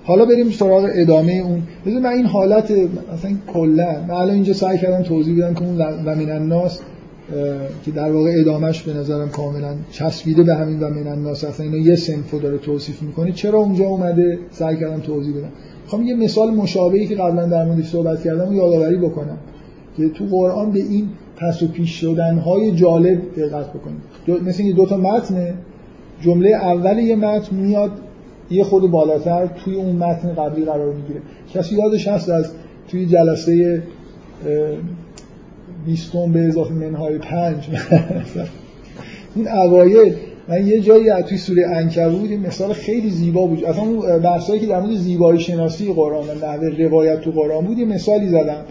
حالا 0.05 0.25
بریم 0.25 0.51
سراغ 0.51 0.89
ادامه 0.95 1.33
اون. 1.33 1.63
بذار 1.87 2.01
من 2.01 2.11
این 2.11 2.27
حالت 2.27 2.71
مثلا 2.71 3.37
کلا 3.53 4.05
من 4.09 4.15
الان 4.15 4.31
اینجا 4.31 4.53
سعی 4.53 4.79
کردم 4.79 5.03
توضیح 5.03 5.39
بدم 5.39 5.55
که 5.55 5.63
اون 5.63 5.79
و 5.79 6.15
من 6.15 6.31
الناس 6.31 6.81
که 7.85 7.91
در 7.91 8.13
واقع 8.13 8.31
ادامش 8.35 8.83
به 8.83 8.95
نظرم 8.95 9.29
کاملا 9.29 9.75
چسبیده 9.91 10.43
به 10.43 10.55
همین 10.55 10.81
و 10.81 10.91
من 10.91 11.07
الناس 11.07 11.61
اینا 11.61 11.77
یه 11.77 11.97
سنفو 11.97 12.39
داره 12.39 12.59
توصیف 12.59 13.03
می‌کنه. 13.03 13.33
چرا 13.33 13.59
اونجا 13.59 13.87
اومده؟ 13.87 14.39
سعی 14.51 14.77
کردم 14.77 15.01
توضیح 15.01 15.37
بدم. 15.37 15.49
می‌خوام 15.83 16.03
یه 16.03 16.15
مثال 16.15 16.55
مشابهی 16.55 17.07
که 17.07 17.15
قبلا 17.15 17.47
در 17.47 17.65
موردش 17.65 17.89
صحبت 17.89 18.23
کردم 18.23 18.53
یادآوری 18.53 18.97
بکنم 18.97 19.39
که 19.97 20.09
تو 20.09 20.25
قرآن 20.25 20.71
به 20.71 20.79
این 20.79 21.09
پس 21.37 21.63
و 21.63 21.69
پیش 21.69 22.01
شدن 22.01 22.39
های 22.39 22.73
جالب 22.73 23.21
دقت 23.37 23.67
بکنید. 23.71 24.03
مثل 24.49 24.63
اینکه 24.63 24.77
دو 24.77 24.87
تا 24.87 24.97
متن 24.97 25.55
جمله 26.21 26.51
اول 26.51 26.99
یه 26.99 27.17
متن 27.17 27.57
میاد 27.57 27.91
یه 28.51 28.65
خود 28.65 28.91
بالاتر 28.91 29.47
توی 29.47 29.75
اون 29.75 29.97
متن 29.97 30.35
قبلی 30.35 30.65
قرار 30.65 30.93
می‌گیره. 30.95 31.21
کسی 31.55 31.77
یادش 31.77 32.09
هست 32.09 32.29
از 32.29 32.51
توی 32.89 33.07
جلسه 33.07 33.83
بیستون 35.87 36.33
به 36.33 36.41
اضافه 36.41 36.75
منهای 36.75 37.19
پنج. 37.19 37.69
اون 39.35 39.49
اوایل 39.49 40.15
من 40.49 40.67
یه 40.67 40.81
جایی 40.81 41.23
توی 41.29 41.39
سوره 41.39 41.67
انکبود 41.69 42.31
این 42.31 42.47
مثال 42.47 42.73
خیلی 42.73 43.11
زیبا 43.11 43.47
بود. 43.47 43.65
اصلا 43.65 43.83
اون 43.83 44.19
بحثایی 44.19 44.61
که 44.61 44.67
در 44.67 44.81
مورد 44.81 44.95
زیبایی 44.95 45.41
شناسی 45.41 45.93
قرآن 45.93 46.29
و 46.29 46.35
نحوه 46.47 46.69
روایت 46.69 47.21
تو 47.21 47.31
قرآن 47.31 47.67
بود 47.67 47.79
یه 47.79 47.85
مثالی 47.85 48.29
زدم 48.29 48.65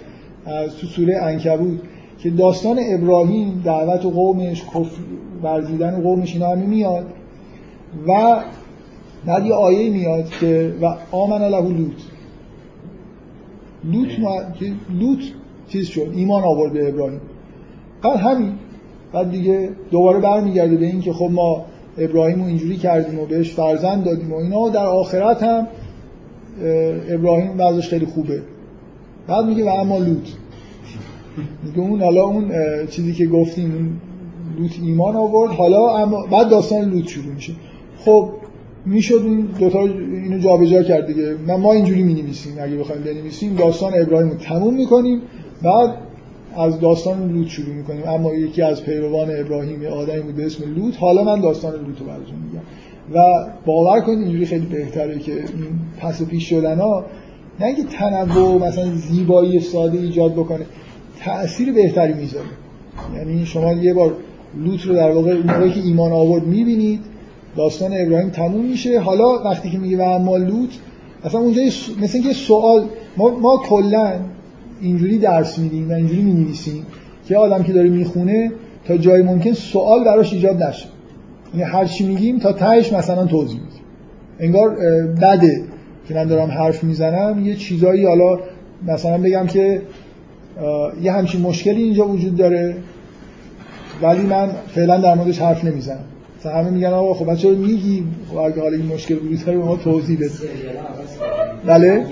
از 0.45 0.75
تو 0.75 0.87
سوره 0.87 1.17
انکبود 1.23 1.81
که 2.19 2.29
داستان 2.29 2.79
ابراهیم 2.89 3.61
دعوت 3.65 4.05
و 4.05 4.09
قومش 4.09 4.63
کفر 4.63 5.01
ورزیدن 5.43 6.01
قومش 6.01 6.33
اینا 6.33 6.51
همه 6.51 6.65
میاد 6.65 7.05
و 8.07 8.39
بعد 9.25 9.45
یه 9.45 9.53
آیه 9.53 9.89
میاد 9.89 10.29
که 10.29 10.73
و 10.81 10.95
آمن 11.11 11.41
له 11.41 11.61
لوط. 11.61 12.01
لوط 13.83 14.19
ما... 14.19 14.41
لوط 14.99 15.19
چیز 15.69 15.87
شد. 15.87 16.11
ایمان 16.15 16.43
آورد 16.43 16.73
به 16.73 16.89
ابراهیم. 16.89 17.21
بعد 18.03 18.19
همین. 18.19 18.51
بعد 19.13 19.31
دیگه 19.31 19.69
دوباره 19.91 20.19
برمیگرده 20.19 20.75
به 20.75 20.85
این 20.85 21.01
که 21.01 21.13
خب 21.13 21.29
ما 21.31 21.65
ابراهیم 21.97 22.39
رو 22.39 22.45
اینجوری 22.45 22.75
کردیم 22.75 23.19
و 23.19 23.25
بهش 23.25 23.51
فرزند 23.51 24.03
دادیم 24.03 24.33
و 24.33 24.35
اینا. 24.35 24.69
در 24.69 24.85
آخرت 24.85 25.43
هم 25.43 25.67
ابراهیم 27.09 27.51
وضعش 27.57 27.89
خیلی 27.89 28.05
خوبه. 28.05 28.41
بعد 29.27 29.45
میگه 29.45 29.65
و 29.65 29.67
اما 29.67 29.97
لوط. 29.97 30.29
میگه 31.63 31.79
اون 31.79 32.01
حالا 32.01 32.23
اون 32.23 32.51
چیزی 32.89 33.13
که 33.13 33.25
گفتیم 33.25 33.73
اون 33.73 33.89
لوط 34.59 34.71
ایمان 34.83 35.15
آورد. 35.15 35.51
حالا 35.51 35.97
اما 35.97 36.25
بعد 36.31 36.49
داستان 36.49 36.89
لوط 36.89 37.07
شروع 37.07 37.33
میشه. 37.33 37.53
خب 37.97 38.29
می‌شد 38.85 39.21
این 39.25 39.47
دوتا 39.59 39.79
اینو 39.79 40.39
جابجا 40.39 40.83
کرد 40.83 41.07
دیگه. 41.07 41.35
ما 41.59 41.73
اینجوری 41.73 42.03
می 42.03 42.13
نویسیم 42.13 42.53
اگه 42.61 42.75
بخوایم 42.75 43.01
بنویسیم 43.03 43.55
داستان 43.55 43.93
ابراهیم 44.01 44.29
رو 44.29 44.35
تموم 44.35 44.73
می‌کنیم. 44.73 45.21
بعد 45.63 45.89
از 46.57 46.79
داستان 46.79 47.31
لوط 47.31 47.47
شروع 47.47 47.75
می‌کنیم. 47.75 48.07
اما 48.07 48.33
یکی 48.33 48.61
از 48.61 48.83
پیروان 48.83 49.27
ابراهیم 49.39 49.85
آدمی 49.85 50.21
بود 50.21 50.35
به 50.35 50.45
اسم 50.45 50.63
لوط. 50.75 50.95
حالا 50.95 51.23
من 51.23 51.41
داستان 51.41 51.71
لوط 51.71 51.99
رو 51.99 52.05
براتون 52.05 52.35
میگم. 52.45 52.63
و 53.13 53.45
باور 53.65 54.01
کنید 54.01 54.19
اینجوری 54.19 54.45
خیلی 54.45 54.65
بهتره 54.65 55.19
که 55.19 55.31
این 55.31 55.45
پس 55.99 56.23
پیش 56.23 56.49
شدن 56.49 56.79
ها 56.79 57.05
نه 57.59 57.65
اینکه 57.65 57.83
تنوع 57.83 58.67
مثلا 58.67 58.95
زیبایی 58.95 59.59
ساده 59.59 59.97
ایجاد 59.97 60.33
بکنه 60.33 60.65
تأثیر 61.19 61.73
بهتری 61.73 62.13
می‌ذاره. 62.13 62.45
یعنی 63.15 63.45
شما 63.45 63.73
یه 63.73 63.93
بار 63.93 64.13
لوط 64.57 64.81
رو 64.81 64.95
در 64.95 65.11
واقع 65.11 65.37
موقعی 65.37 65.71
که 65.71 65.79
ایمان 65.79 66.11
آورد 66.11 66.47
می‌بینید 66.47 66.99
داستان 67.57 67.91
ابراهیم 67.93 68.29
تموم 68.29 68.65
میشه. 68.65 68.99
حالا 68.99 69.43
وقتی 69.43 69.69
که 69.69 69.77
میگه 69.77 69.97
و 69.97 70.01
اما 70.01 70.37
لوط 70.37 70.69
اصلا 71.23 71.41
اونجا 71.41 71.61
مثل 72.01 72.09
اینکه 72.13 72.33
سوال 72.33 72.85
ما, 73.17 73.29
ما 73.39 73.57
کلا 73.57 74.13
اینجوری 74.81 75.17
درس 75.17 75.57
میدیم 75.57 75.89
و 75.89 75.93
اینجوری 75.93 76.21
می‌نویسیم 76.21 76.85
که 77.27 77.37
آدم 77.37 77.63
که 77.63 77.73
داره 77.73 77.89
می‌خونه 77.89 78.51
تا 78.85 78.97
جای 78.97 79.21
ممکن 79.21 79.53
سوال 79.53 80.03
براش 80.03 80.33
ایجاد 80.33 80.63
نشه. 80.63 80.85
یعنی 81.53 81.71
هر 81.71 81.85
چی 81.85 82.07
میگیم 82.07 82.39
تا 82.39 82.53
تهش 82.53 82.93
مثلا 82.93 83.25
توضیح 83.25 83.59
میدیم 83.59 83.81
انگار 84.39 84.69
بده 85.21 85.63
که 86.07 86.13
من 86.13 86.27
دارم 86.27 86.51
حرف 86.51 86.83
می‌زنم 86.83 87.45
یه 87.45 87.55
چیزایی 87.55 88.05
حالا 88.05 88.39
مثلا 88.87 89.17
بگم 89.17 89.47
که 89.47 89.81
یه 91.01 91.11
همچین 91.11 91.41
مشکلی 91.41 91.83
اینجا 91.83 92.07
وجود 92.07 92.35
داره 92.35 92.75
ولی 94.01 94.21
من 94.21 94.49
فعلا 94.67 94.97
در 94.97 95.15
موردش 95.15 95.39
حرف 95.39 95.65
نمی‌زنم. 95.65 96.03
مثلا 96.39 96.53
همه 96.53 96.69
میگن 96.69 96.87
آقا 96.87 97.13
خب 97.13 97.35
چرا 97.35 97.51
میگی؟ 97.51 98.03
و 98.33 98.37
اگه 98.37 98.61
حالا 98.61 98.77
این 98.77 98.85
مشکل 98.85 99.15
وجود 99.15 99.45
داره 99.45 99.57
به 99.57 99.63
ما 99.63 99.75
توضیح 99.75 100.17
بده. 100.17 100.29
بله؟ 101.65 102.05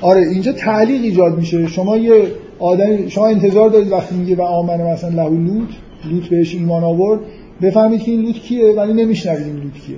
آره 0.00 0.20
اینجا 0.20 0.52
تعلیق 0.52 1.02
ایجاد 1.02 1.38
میشه. 1.38 1.66
شما 1.66 1.96
یه 1.96 2.22
آدم 2.58 3.08
شما 3.08 3.26
انتظار 3.26 3.70
دارید 3.70 3.92
وقتی 3.92 4.14
میگه 4.14 4.36
و 4.36 4.42
آمنه 4.42 4.92
مثلا 4.92 5.10
لهو 5.10 5.34
لوط 5.34 5.68
لوط 6.10 6.28
بهش 6.28 6.54
ایمان 6.54 6.84
آورد 6.84 7.20
بفهمید 7.62 8.02
که 8.02 8.10
این 8.10 8.20
لوط 8.20 8.34
کیه 8.34 8.74
ولی 8.76 8.92
نمیشنوید 8.92 9.46
این 9.46 9.56
لوط 9.56 9.72
کیه. 9.72 9.96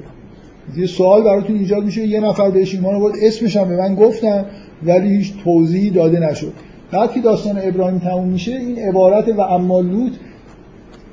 یه 0.77 0.87
سوال 0.87 1.23
براتون 1.23 1.57
ایجاد 1.57 1.85
میشه 1.85 2.07
یه 2.07 2.21
نفر 2.21 2.51
بهش 2.51 2.75
ایمان 2.75 2.95
آورد 2.95 3.15
اسمش 3.23 3.57
هم 3.57 3.69
به 3.69 3.77
من 3.77 3.95
گفتن 3.95 4.45
ولی 4.83 5.17
هیچ 5.17 5.33
توضیحی 5.45 5.91
داده 5.91 6.21
نشد. 6.21 6.53
بعد 6.93 7.13
که 7.13 7.21
داستان 7.21 7.59
ابراهیم 7.63 7.99
تموم 7.99 8.29
میشه 8.29 8.53
این 8.53 8.79
عبارت 8.79 9.29
و 9.29 9.41
اما 9.41 9.81
لوط 9.81 10.13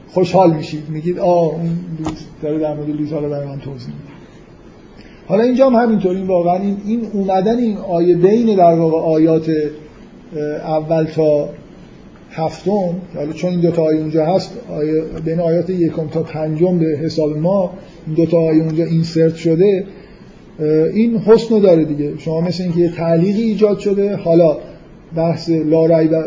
خوشحال 0.07 0.53
میشید. 0.53 0.89
میگید 0.89 1.19
آ 1.19 1.45
اون 1.45 1.79
لوط 1.99 2.17
داره 2.41 2.59
در 2.59 2.73
مورد 2.73 2.89
لوط 2.89 3.11
حالا 3.13 3.29
برای 3.29 3.47
من 3.47 3.59
توضیح 3.59 3.87
میده. 3.87 4.18
حالا 5.29 5.43
اینجا 5.43 5.69
هم 5.69 5.75
همینطور 5.75 6.15
این 6.15 6.27
واقعا 6.27 6.55
این, 6.55 6.77
این 6.85 7.01
اومدن 7.13 7.57
این 7.57 7.77
آیه 7.77 8.15
بین 8.15 8.55
در 8.55 8.73
واقع 8.73 8.97
آیات 8.97 9.51
اول 10.63 11.03
تا 11.03 11.49
هفتم 12.31 12.95
حالا 13.15 13.33
چون 13.33 13.51
این 13.51 13.59
دوتا 13.59 13.83
آیه 13.83 13.99
اونجا 13.99 14.25
هست 14.25 14.57
آیه 14.69 15.03
بین 15.25 15.39
آیات 15.39 15.69
یکم 15.69 16.07
تا 16.07 16.23
پنجم 16.23 16.79
به 16.79 16.85
حساب 16.85 17.37
ما 17.37 17.71
این 18.07 18.15
دوتا 18.15 18.37
آیه 18.37 18.63
اونجا 18.63 18.83
اینسرت 18.83 19.35
شده 19.35 19.85
این 20.93 21.17
حسن 21.17 21.59
داره 21.59 21.85
دیگه. 21.85 22.17
شما 22.17 22.41
مثل 22.41 22.63
اینکه 22.63 22.79
یه 22.79 22.91
تعلیقی 22.91 23.41
ایجاد 23.41 23.79
شده 23.79 24.15
حالا 24.15 24.57
بحث 25.15 25.49
لارای 25.49 26.07
و 26.07 26.23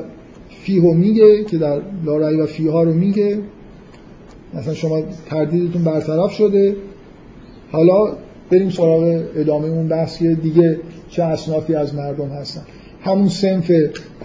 فیهو 0.49 0.95
میگه 0.95 1.45
که 1.45 1.59
در 1.59 1.81
لارای 2.05 2.41
و 2.41 2.47
فیها 2.47 2.83
رو 2.83 2.95
میگه. 2.95 3.39
مثلا 4.55 4.75
شما 4.75 5.03
تردیدتون 5.27 5.85
برطرف 5.85 6.33
شده. 6.33 6.77
حالا 7.73 8.17
بریم 8.51 8.71
سراغ 8.71 9.23
ادامه 9.37 9.69
اون 9.69 9.89
بحث 9.89 10.19
که 10.19 10.35
دیگه 10.35 10.79
چه 11.09 11.23
اصنافی 11.23 11.75
از 11.75 11.95
مردم 11.95 12.29
هستن. 12.29 12.63
همون 13.01 13.29
سنف 13.29 13.73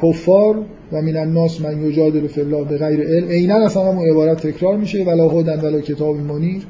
کفار 0.04 0.66
و 0.92 1.02
من 1.02 1.18
الناس 1.18 1.62
من 1.62 1.82
یجادل 1.82 2.28
فی 2.28 2.42
الله 2.42 2.64
به 2.64 2.78
غیر 2.78 3.02
علم. 3.02 3.28
عینا 3.28 3.66
اصلا 3.66 3.92
همون 3.92 4.10
عبارت 4.10 4.48
تکرار 4.48 4.78
میشه. 4.78 5.04
ولا 5.04 5.30
هدن 5.30 5.60
ولا 5.60 5.82
کتاب 5.82 6.16
منیر 6.16 6.64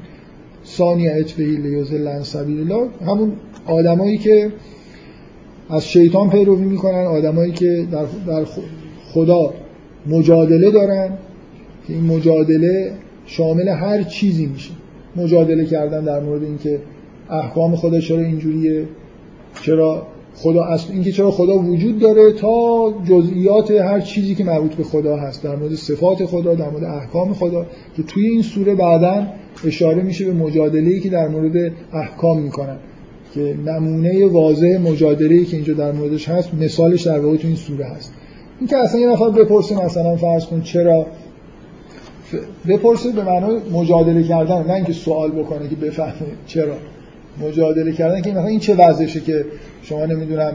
ثانی 0.66 1.08
اتبهی 1.08 1.56
لیوزل 1.56 2.08
عن 2.08 2.22
سبیل 2.22 2.60
الله. 2.60 2.88
همون 3.06 3.32
آدمایی 3.66 4.18
که 4.18 4.52
از 5.70 5.86
شیطان 5.86 6.30
پیروی 6.30 6.64
می‌کنن 6.64 7.04
آدمایی 7.04 7.52
که 7.52 7.86
در, 7.92 8.04
در 8.26 8.44
خدا 9.12 9.54
مجادله 10.06 10.70
دارن 10.70 11.08
که 11.86 11.92
این 11.92 12.04
مجادله 12.04 12.92
شامل 13.26 13.68
هر 13.68 14.02
چیزی 14.02 14.46
میشه. 14.46 14.70
مجادله 15.16 15.64
کردن 15.64 16.04
در 16.04 16.20
مورد 16.20 16.42
اینکه 16.42 16.80
احکام 17.30 17.76
خدا 17.76 18.00
چرا 18.00 18.20
اینجوریه؟ 18.20 18.84
چرا 19.62 20.06
خدا 20.36 20.64
اصل 20.64 20.92
اینکه 20.92 21.12
چرا 21.12 21.30
خدا 21.30 21.58
وجود 21.58 21.98
داره 21.98 22.32
تا 22.32 22.92
جزئیات 23.08 23.70
هر 23.70 24.00
چیزی 24.00 24.34
که 24.34 24.44
مربوط 24.44 24.74
به 24.74 24.84
خدا 24.84 25.16
هست 25.16 25.42
در 25.42 25.56
مورد 25.56 25.74
صفات 25.74 26.24
خدا 26.24 26.54
در 26.54 26.70
مورد 26.70 26.84
احکام 26.84 27.34
خدا 27.34 27.66
که 27.96 28.02
توی 28.02 28.26
این 28.26 28.42
سوره 28.42 28.74
بعدا 28.74 29.26
اشاره 29.66 30.02
میشه 30.02 30.24
به 30.24 30.32
مجادله 30.32 31.00
که 31.00 31.08
در 31.08 31.28
مورد 31.28 31.72
احکام 31.92 32.42
می‌کنن. 32.42 32.76
که 33.34 33.56
نمونه 33.66 34.26
واضح 34.26 34.78
مجادله 34.78 35.44
که 35.44 35.56
اینجا 35.56 35.74
در 35.74 35.92
موردش 35.92 36.28
هست 36.28 36.54
مثالش 36.54 37.02
در 37.02 37.20
واقع 37.20 37.36
تو 37.36 37.46
این 37.46 37.56
سوره 37.56 37.84
هست. 37.84 38.12
این 38.58 38.68
که 38.68 38.76
اصلا 38.76 39.00
یه 39.00 39.08
نفر 39.08 39.30
بپرسه 39.30 39.84
مثلا 39.84 40.16
فرض 40.16 40.46
کن 40.46 40.60
چرا؟ 40.60 41.06
بپرسه 42.68 43.12
به 43.12 43.24
معنای 43.24 43.56
مجادله 43.72 44.22
کردن 44.22 44.66
نه 44.66 44.72
اینکه 44.72 44.92
سوال 44.92 45.30
بکنه 45.30 45.68
که 45.68 45.76
بفهمه 45.76 46.30
چرا. 46.46 46.74
مجادله 47.40 47.92
کردن 47.92 48.22
که 48.22 48.30
مثلا 48.30 48.46
این 48.46 48.60
چه 48.60 48.74
وضعشه 48.74 49.20
که 49.20 49.44
شما 49.82 50.06
نمی‌دونم 50.06 50.52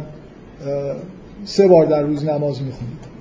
سه 1.45 1.67
بار 1.67 1.85
در 1.85 2.01
روز 2.01 2.25
نماز 2.25 2.61
می‌خونید. 2.61 3.13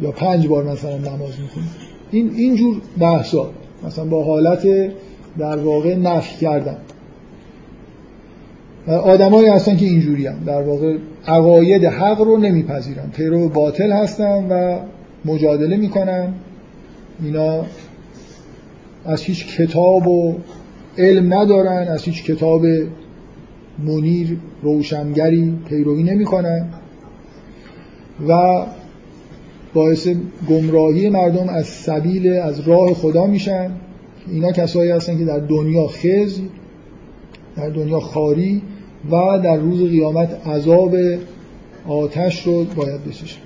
یا 0.00 0.10
پنج 0.10 0.46
بار 0.46 0.64
مثلا 0.64 0.98
نماز 0.98 1.40
می‌خونید. 1.40 1.70
این 2.10 2.30
اینجور 2.34 2.80
بحثا 2.98 3.50
مثلا 3.86 4.04
با 4.04 4.24
حالت 4.24 4.66
در 5.38 5.56
واقع 5.56 5.94
نفی 5.94 6.36
کردن. 6.40 6.76
آدمایی 8.86 9.48
هستن 9.48 9.76
که 9.76 9.86
اینجوری 9.86 10.26
هم 10.26 10.44
در 10.46 10.62
واقع 10.62 10.96
عقاید 11.26 11.84
حق 11.84 12.20
رو 12.20 12.36
نمیپذیرن. 12.36 13.10
پیرو 13.10 13.48
باطل 13.48 13.92
هستن 13.92 14.46
و 14.50 14.78
مجادله 15.24 15.76
می‌کنن. 15.76 16.32
اینا 17.22 17.64
از 19.06 19.22
هیچ 19.22 19.56
کتاب 19.56 20.06
و 20.08 20.34
علم 20.98 21.34
ندارن 21.34 21.88
از 21.88 22.04
هیچ 22.04 22.24
کتاب 22.24 22.66
منیر 23.78 24.36
روشنگری 24.62 25.58
پیروی 25.68 26.02
نمی‌کنن 26.02 26.68
و 28.28 28.62
باعث 29.74 30.08
گمراهی 30.48 31.08
مردم 31.08 31.48
از 31.48 31.66
سبیل 31.66 32.28
از 32.28 32.60
راه 32.60 32.94
خدا 32.94 33.26
میشن. 33.26 33.70
اینا 34.28 34.52
کسایی 34.52 34.90
هستن 34.90 35.18
که 35.18 35.24
در 35.24 35.38
دنیا 35.38 35.86
خزی 35.86 36.48
در 37.56 37.68
دنیا 37.68 38.00
خاری 38.00 38.62
و 39.10 39.38
در 39.44 39.56
روز 39.56 39.82
قیامت 39.90 40.46
عذاب 40.46 40.96
آتش 41.88 42.46
رو 42.46 42.64
باید 42.64 43.04
بچشن. 43.04 43.45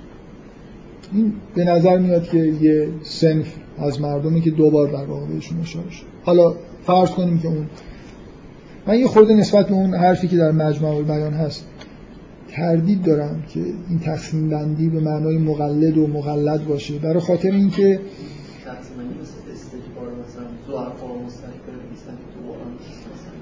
این 1.12 1.32
به 1.54 1.64
نظر 1.64 1.98
میاد 1.98 2.28
که 2.28 2.38
یه 2.38 2.88
سنف 3.02 3.54
از 3.78 4.00
مردمی 4.00 4.40
که 4.40 4.50
دوبار 4.50 4.88
در 4.88 5.04
واقع 5.04 5.26
بهشون 5.26 5.60
اشاره 5.60 5.90
شد. 5.90 6.06
حالا 6.24 6.54
فرض 6.86 7.10
کنیم 7.10 7.38
که 7.38 7.48
اون 7.48 7.66
من 8.86 8.98
یه 8.98 9.06
خورده 9.06 9.34
نسبت 9.34 9.68
به 9.68 9.74
اون 9.74 9.94
حرفی 9.94 10.28
که 10.28 10.36
در 10.36 10.50
مجمع 10.50 11.02
بیان 11.02 11.32
هست 11.32 11.66
تردید 12.48 13.02
دارم 13.02 13.42
که 13.48 13.60
این 13.88 13.98
تقسیم 13.98 14.48
بندی 14.48 14.88
به 14.88 15.00
معنای 15.00 15.38
مقلد 15.38 15.98
و 15.98 16.06
مقلد 16.06 16.64
باشه. 16.64 16.98
برای 16.98 17.20
خاطر 17.20 17.50
اینکه 17.50 18.00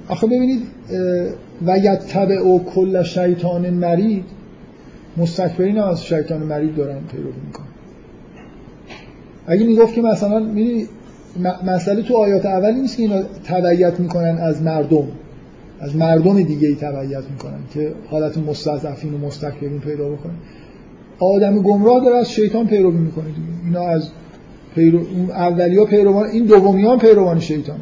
آخه 0.08 0.26
ببینید 0.26 0.62
و 1.66 1.78
یتبع 1.78 2.34
او 2.34 2.64
کل 2.64 3.02
شیطان 3.02 3.70
مرید 3.70 4.24
مستکبرین 5.16 5.78
از 5.78 6.04
شیطان 6.04 6.42
مرید 6.42 6.76
دارن 6.76 6.98
پیروی 7.10 7.32
می‌کنن. 7.46 7.66
اگه 9.46 9.66
می‌گفت 9.66 9.94
که 9.94 10.02
مثلا 10.02 10.38
می‌دونی 10.38 10.86
مسئله 11.66 12.02
تو 12.02 12.16
آیات 12.16 12.46
اولی 12.46 12.80
نیست 12.80 12.96
که 12.96 13.02
اینا 13.02 13.22
تبعیت 13.44 14.00
می‌کنن 14.00 14.38
از 14.38 14.62
مردم. 14.62 15.04
از 15.80 15.96
مردم 15.96 16.42
دیگه 16.42 16.68
ای 16.68 16.74
تبعیت 16.74 17.24
می‌کنن 17.30 17.58
که 17.74 17.92
حالت 18.10 18.38
مستضعفین 18.38 19.14
و 19.14 19.18
مستکبرین 19.18 19.80
پیدا 19.80 20.08
بکنن. 20.08 20.34
آدم 21.18 21.62
گمراه 21.62 22.04
داره 22.04 22.16
از 22.16 22.30
شیطان 22.30 22.66
پیروی 22.66 22.98
می‌کنه 22.98 23.24
دیگه. 23.24 23.46
اینا 23.64 23.80
از 23.80 24.08
پیرو... 24.74 25.00
اولیا 25.30 25.84
پیروان 25.84 26.26
این 26.26 26.44
دومیان 26.44 26.98
پیروان 26.98 27.40
شیطان. 27.40 27.78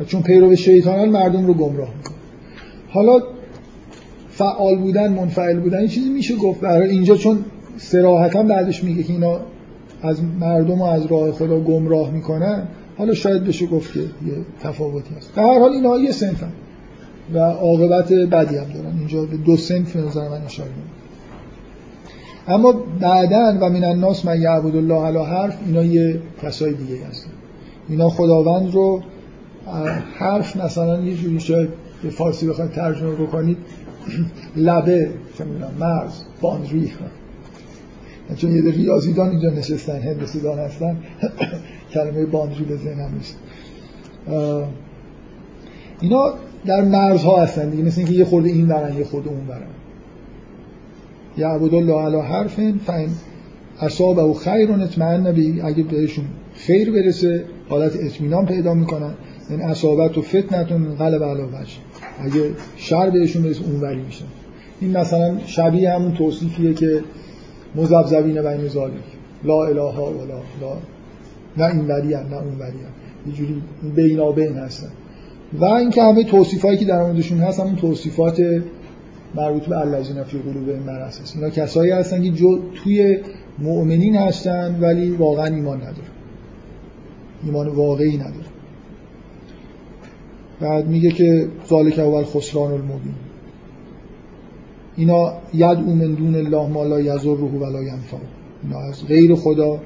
و 0.00 0.04
چون 0.04 0.22
پیرو 0.22 0.56
شیطانان 0.56 1.08
مردم 1.08 1.46
رو 1.46 1.54
گمراه 1.54 1.88
می‌کنه. 1.96 2.16
حالا 2.88 3.22
فعال 4.38 4.78
بودن 4.78 5.12
منفعل 5.12 5.60
بودن 5.60 5.78
این 5.78 5.88
چیزی 5.88 6.10
میشه 6.10 6.36
گفت. 6.36 6.60
برای 6.60 6.90
اینجا 6.90 7.16
چون 7.16 7.38
سراحتا 7.76 8.42
بعدش 8.42 8.84
میگه 8.84 9.02
که 9.02 9.12
اینا 9.12 9.40
از 10.02 10.20
مردم 10.40 10.80
و 10.80 10.84
از 10.84 11.06
راه 11.06 11.32
خدا 11.32 11.60
گمراه 11.60 12.10
می‌کنن 12.10 12.62
حالا 12.98 13.14
شاید 13.14 13.44
بشه 13.44 13.66
گفت 13.66 13.92
که 13.92 14.00
یه 14.00 14.08
تفاوتی 14.62 15.14
هست. 15.16 15.34
در 15.36 15.42
هر 15.42 15.58
حال 15.58 15.72
اینا 15.72 15.98
یه 15.98 16.12
سنفن 16.12 16.52
و 17.34 17.38
عاقبت 17.38 18.12
بدی 18.12 18.56
هم 18.56 18.64
دارن. 18.64 18.98
اینجا 18.98 19.22
به 19.22 19.36
دو 19.36 19.56
سنف 19.56 19.96
نظر 19.96 20.28
من 20.28 20.44
اشاره 20.46 20.70
اما 22.48 22.74
بعدا 23.00 23.58
و 23.60 23.70
من 23.70 23.84
الناس 23.84 24.24
من 24.24 24.40
یعبد 24.40 24.76
الله 24.76 25.02
علی 25.02 25.18
حرف 25.18 25.58
اینا 25.66 25.82
یه 25.82 26.20
کسای 26.42 26.74
دیگه 26.74 27.06
هستن. 27.10 27.30
اینا 27.88 28.08
خداوند 28.08 28.74
رو 28.74 29.02
حرف 30.18 30.56
مثلا 30.56 31.00
یه 31.00 31.14
جوری 31.14 31.40
شاید 31.40 31.68
به 32.02 32.10
فارسی 32.10 32.46
بخواید 32.46 32.70
ترجمه 32.70 33.14
بکنید 33.14 33.56
لبه 34.56 35.10
مرز 35.80 36.22
باندری 36.40 36.92
چون 38.36 38.56
یه 38.56 38.70
ریاضیدان 38.70 39.30
اینجا 39.30 39.50
نشستن 39.50 40.00
هندسیدان 40.00 40.58
هستن 40.58 40.96
کلمه 41.94 42.26
باندری 42.26 42.64
به 42.64 42.76
ذهنم 42.76 43.14
نیست. 43.14 43.36
اینا 46.00 46.34
در 46.66 46.82
مرزها 46.82 47.42
هستن 47.42 47.70
دیگه 47.70 47.82
مثل 47.82 48.00
اینکه 48.00 48.14
یه 48.14 48.24
خورده 48.24 48.48
این 48.48 48.66
برن 48.66 48.96
یه 48.96 49.04
خورده 49.04 49.30
اون 49.30 49.46
برن 49.46 49.66
یعبد 51.36 51.74
الله 51.74 52.02
علی 52.02 52.20
حرف 52.20 52.54
فین 52.54 52.80
اصابه 53.80 54.22
و 54.22 54.34
خیر 54.34 54.72
اطمئن 54.72 55.26
نبی 55.26 55.60
اگه 55.60 55.82
بهشون 55.82 56.24
خیر 56.54 56.92
برسه 56.92 57.44
حالت 57.68 57.96
اطمینان 57.96 58.46
پیدا 58.46 58.74
می‌کنن. 58.74 59.14
این 59.50 59.62
اصابت 59.62 60.18
و 60.18 60.22
فتنتون 60.22 60.94
غلب 60.94 61.24
علی 61.24 61.42
وجه 61.42 61.87
اگه 62.20 62.50
شر 62.76 63.10
بهشون 63.10 63.42
برسه 63.42 63.64
اونوری 63.64 64.02
میشن 64.02 64.24
این 64.80 64.96
مثلا 64.96 65.38
شبیه 65.46 65.92
همون 65.92 66.14
توصیفیه 66.14 66.74
که 66.74 67.04
مزبزبین 67.76 68.42
بین 68.42 68.68
ذالک 68.68 68.92
لا 69.44 69.64
اله 69.64 69.94
ولا 69.94 70.40
لا 70.60 70.76
نه 71.56 71.64
این 71.64 71.86
وری 71.86 72.08
نه 72.08 72.36
اون 72.36 72.58
وری 72.58 72.78
یه 73.26 73.32
جوری 73.32 73.62
بینابین 73.94 74.56
هستن. 74.56 74.88
و 75.52 75.64
اینکه 75.64 76.02
همه 76.02 76.24
توصیفایی 76.24 76.78
که 76.78 76.84
در 76.84 77.02
موردشون 77.02 77.38
هست 77.38 77.60
همون 77.60 77.76
توصیفات 77.76 78.62
مربوط 79.34 79.62
به 79.62 79.78
الذین 79.78 80.22
فی 80.22 80.38
قلوبهم 80.38 80.82
مرض 80.82 81.20
هست. 81.20 81.36
اینا 81.36 81.50
کسایی 81.50 81.90
هستن 81.90 82.22
که 82.22 82.30
جو 82.30 82.58
توی 82.74 83.18
مؤمنین 83.58 84.16
هستن 84.16 84.78
ولی 84.80 85.10
واقعا 85.10 85.46
ایمان 85.46 85.76
نداره 85.76 86.08
ایمان 87.44 87.68
واقعی 87.68 88.16
نداره 88.16 88.57
بعد 90.60 90.88
میگه 90.88 91.10
که 91.10 91.48
ذالک 91.68 91.98
اول 91.98 92.24
خسران 92.24 92.72
المبین. 92.72 93.14
اینا 94.96 95.32
ید 95.54 95.78
او 95.78 95.94
من 95.94 96.14
دون 96.14 96.34
الله 96.34 96.68
ما 96.68 96.84
لا 96.84 97.00
یضره 97.00 97.34
ولا 97.34 97.82
ینفع 97.82 98.16
اینا 98.62 98.78
از 98.78 99.06
غیر 99.06 99.34
خدا 99.34 99.80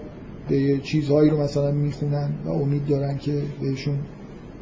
به 0.49 0.79
چیزهایی 0.79 1.31
رو 1.31 1.41
مثلا 1.41 1.70
می‌خونن 1.70 2.31
و 2.45 2.51
امید 2.51 2.87
دارن 2.87 3.18
که 3.18 3.43
بهشون 3.61 3.99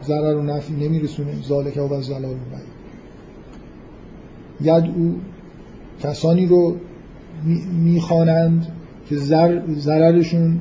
ضرر 0.04 0.36
و 0.36 0.42
نفعی 0.42 0.76
نمیرسونه. 0.76 1.42
ذالک 1.48 1.76
و 1.76 2.02
زلال 2.02 2.34
ید 4.60 4.84
او 4.96 5.14
کسانی 6.02 6.46
رو 6.46 6.76
می‌خوانند 7.84 8.66
که 9.08 9.16
ضررشون 9.76 10.60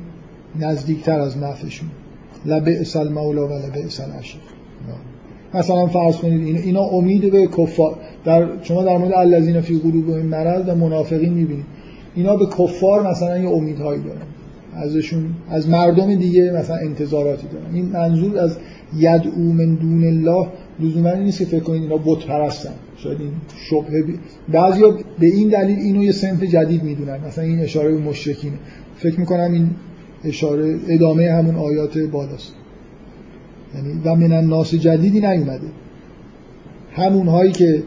نزدیکتر 0.60 1.20
از 1.20 1.38
نفعشون. 1.38 1.88
لبئس 2.46 2.96
المولا 2.96 3.48
و 3.48 3.52
لبئس 3.52 4.00
العشیر. 4.00 4.40
مثلا 5.54 5.86
فرض 5.86 6.16
کنید 6.16 6.56
اینا 6.56 6.80
امید 6.80 7.32
به 7.32 7.46
کفار 7.46 7.94
در 8.24 8.48
شما 8.62 8.82
در 8.82 8.98
مورد 8.98 9.12
الذین 9.12 9.60
فی 9.60 9.78
قلوبهم 9.78 10.26
مرض 10.26 10.68
و 10.68 10.74
منافقین 10.74 11.32
می‌بینید. 11.32 11.64
اینا 12.14 12.36
به 12.36 12.46
کفار 12.46 13.10
مثلا 13.10 13.38
یه 13.38 13.48
امیدهایی 13.48 14.02
دارن. 14.02 14.22
ازشون 14.74 15.24
از 15.50 15.68
مردم 15.68 16.14
دیگه 16.14 16.52
مثلا 16.52 16.76
انتظاراتی 16.76 17.46
دارن. 17.52 17.74
این 17.74 17.84
منظور 17.84 18.38
از 18.38 18.56
یدعو 18.96 19.52
من 19.52 19.74
دون 19.74 20.04
الله 20.04 20.46
لزوما 20.80 21.12
نیست 21.12 21.38
که 21.38 21.44
فکر 21.44 21.60
کنید 21.60 21.82
اینا 21.82 21.96
بت 21.96 22.26
پرستن 22.26 22.72
شاید 22.96 23.20
این 23.20 23.32
شبهه 23.70 24.02
بی... 24.02 24.14
بعضیا 24.52 24.94
به 25.18 25.26
این 25.26 25.48
دلیل 25.48 25.78
اینو 25.78 26.02
یه 26.02 26.12
سنف 26.12 26.42
جدید 26.42 26.82
می‌دونن. 26.82 27.18
مثلا 27.26 27.44
این 27.44 27.60
اشاره 27.60 27.90
به 27.90 27.98
مشرکینه. 27.98 28.56
فکر 28.96 29.20
می‌کنم 29.20 29.52
این 29.52 29.70
اشاره 30.24 30.76
ادامه 30.88 31.30
همون 31.30 31.56
آیات 31.56 31.98
بالاست. 31.98 32.54
یعنی 33.74 34.00
و 34.04 34.14
من 34.14 34.32
الناس 34.32 34.74
جدیدی 34.74 35.20
نیومده. 35.20 35.66
همون 36.92 37.28
هایی 37.28 37.52
که 37.52 37.82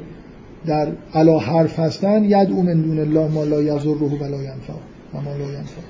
در 0.66 0.88
علا 1.14 1.40
حرف 1.40 1.80
هستن 1.80 2.24
ید 2.24 2.52
او 2.52 2.64
من 2.64 2.82
دون 2.82 3.00
الله 3.00 3.28
ما 3.28 3.44
لا 3.44 3.62
یضره 3.62 3.92
و 3.92 4.24
لا 4.24 4.44
ینفع 4.44 4.74
و 5.14 5.22
ما 5.22 5.32
لا 5.32 5.54
ینفع. 5.54 5.82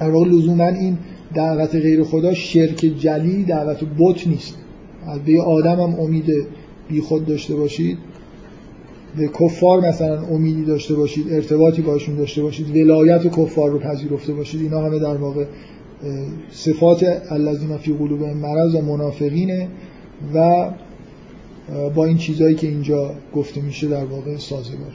در 0.00 0.10
واقع 0.10 0.28
لزوما 0.28 0.66
این 0.66 0.98
دعوت 1.34 1.74
غیر 1.74 2.04
خدا 2.04 2.34
شرک 2.34 2.76
جلی 2.76 3.44
دعوت 3.44 3.80
بت 3.98 4.26
نیست. 4.26 4.54
از 5.06 5.20
به 5.20 5.42
آدم 5.42 5.80
هم 5.80 6.00
امید 6.00 6.32
بی 6.88 7.00
خود 7.00 7.26
داشته 7.26 7.54
باشید. 7.54 7.98
به 9.16 9.28
کفار 9.28 9.80
مثلا 9.80 10.26
امیدی 10.26 10.64
داشته 10.64 10.94
باشید 10.94 11.32
ارتباطی 11.32 11.82
باشون 11.82 12.16
داشته 12.16 12.42
باشید 12.42 12.76
ولایت 12.76 13.26
و 13.26 13.28
کفار 13.28 13.70
رو 13.70 13.78
پذیرفته 13.78 14.32
باشید. 14.32 14.62
اینا 14.62 14.80
همه 14.80 14.98
در 14.98 15.16
واقع 15.16 15.44
صفات 16.52 17.22
الذین 17.30 17.76
فی 17.76 17.92
قلوبهم 17.92 18.36
مرض 18.36 18.74
و 18.74 18.80
منافقینه 18.80 19.68
و 20.34 20.70
با 21.94 22.04
این 22.04 22.18
چیزهایی 22.18 22.54
که 22.54 22.66
اینجا 22.66 23.14
گفته 23.34 23.60
میشه 23.60 23.88
در 23.88 24.04
واقع 24.04 24.36
سازگار. 24.36 24.92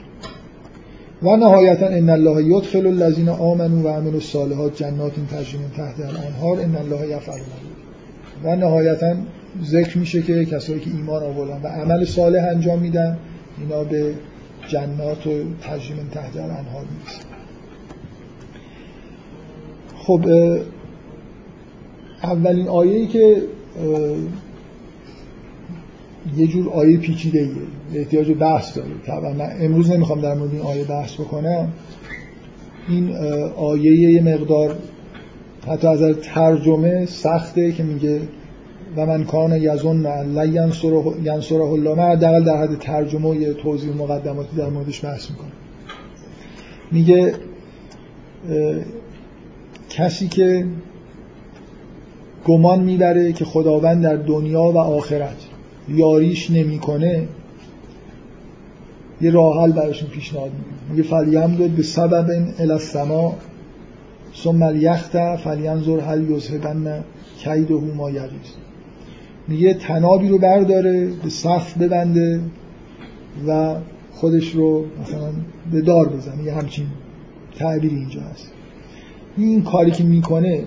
و 1.22 1.36
نهایتا 1.36 1.86
ان 1.86 2.10
الله 2.10 2.44
یدخل 2.44 2.86
الذین 2.86 3.28
آمنوا 3.28 3.82
و 3.82 3.88
عملوا 3.88 4.14
الصالحات 4.14 4.76
جنات 4.76 5.12
تجری 5.12 5.58
من 5.58 5.70
تحت 5.76 6.00
الانهار 6.00 6.60
ان 6.60 6.76
الله 6.76 7.08
یفعل 7.08 7.40
و 8.44 8.56
نهایتا 8.56 9.14
ذکر 9.64 9.98
میشه 9.98 10.22
که 10.22 10.44
کسایی 10.44 10.80
که 10.80 10.90
ایمان 10.90 11.22
آوردن 11.22 11.60
و 11.62 11.66
عمل 11.66 12.04
صالح 12.04 12.44
انجام 12.44 12.78
میدن 12.78 13.18
اینا 13.58 13.84
به 13.84 14.14
جنات 14.68 15.26
و 15.26 15.30
تجری 15.62 15.94
من 15.94 16.08
تحت 16.10 16.36
الانهار 16.36 16.84
می‌رسن. 16.84 17.24
خب 19.96 20.28
اولین 22.22 22.68
آیه‌ای 22.68 23.06
که 23.06 23.42
یه 26.36 26.46
جور 26.46 26.68
آیه 26.68 26.96
پیچیده 26.96 27.38
ایه 27.38 28.00
احتیاج 28.00 28.32
بحث 28.32 28.76
داره. 28.76 28.90
طبعا 29.06 29.32
من 29.32 29.50
امروز 29.60 29.90
نمی‌خوام 29.90 30.20
در 30.20 30.34
مورد 30.34 30.52
این 30.52 30.62
آیه 30.62 30.84
بحث 30.84 31.14
بکنم. 31.14 31.72
این 32.88 33.16
آیه 33.56 34.12
یه 34.12 34.22
مقدار 34.22 34.76
حتی 35.66 35.86
از 35.86 36.16
ترجمه 36.22 37.06
سخته 37.06 37.72
که 37.72 37.82
میگه 37.82 38.20
و 38.96 39.06
من 39.06 39.24
کان 39.24 39.62
یزن 39.62 40.26
لا 40.32 40.44
ینصره 40.44 41.64
الله 41.64 41.94
من 41.94 42.10
حداقل 42.10 42.44
در 42.44 42.62
حد 42.62 42.78
ترجمه 42.78 43.30
و 43.30 43.34
یه 43.34 43.52
توضیح 43.52 43.96
مقدماتی 43.96 44.56
در 44.56 44.68
موردش 44.68 45.04
بحث 45.04 45.30
می‌کنم. 45.30 45.52
میگه 46.92 47.34
کسی 49.90 50.28
که 50.28 50.66
گمان 52.44 52.80
می‌بره 52.82 53.32
که 53.32 53.44
خداوند 53.44 54.02
در 54.02 54.16
دنیا 54.16 54.62
و 54.62 54.78
آخرت 54.78 55.36
یاریش 55.88 56.50
نمی‌کنه. 56.50 57.28
یه 59.20 59.30
راه 59.30 59.62
حل 59.62 59.72
براشون 59.72 60.08
پیشنهاد 60.08 60.50
میگه 60.90 61.02
فلیم 61.02 61.56
داد 61.56 61.70
به 61.70 61.82
سبب 61.82 62.30
الی 62.58 62.72
السما 62.72 63.36
ثم 64.36 64.62
الیخت 64.62 65.36
فلینظر 65.36 66.00
هل 66.00 66.30
یذهبن 66.30 67.04
کیده 67.38 67.74
ما 67.74 68.10
یغیظ 68.10 68.50
میگه 69.48 69.74
تنابی 69.74 70.28
رو 70.28 70.38
برداره 70.38 71.06
به 71.22 71.30
سقف 71.30 71.78
ببنده 71.78 72.40
و 73.48 73.74
خودش 74.12 74.50
رو 74.50 74.84
مثلا 75.02 75.32
به 75.72 75.80
دار 75.80 76.08
بزنه. 76.08 76.42
یه 76.42 76.54
همچین 76.54 76.86
تعبیری 77.58 77.96
اینجا 77.96 78.20
هست. 78.20 78.52
این 79.36 79.62
کاری 79.62 79.90
که 79.90 80.04
می‌کنه 80.04 80.48
این 80.48 80.66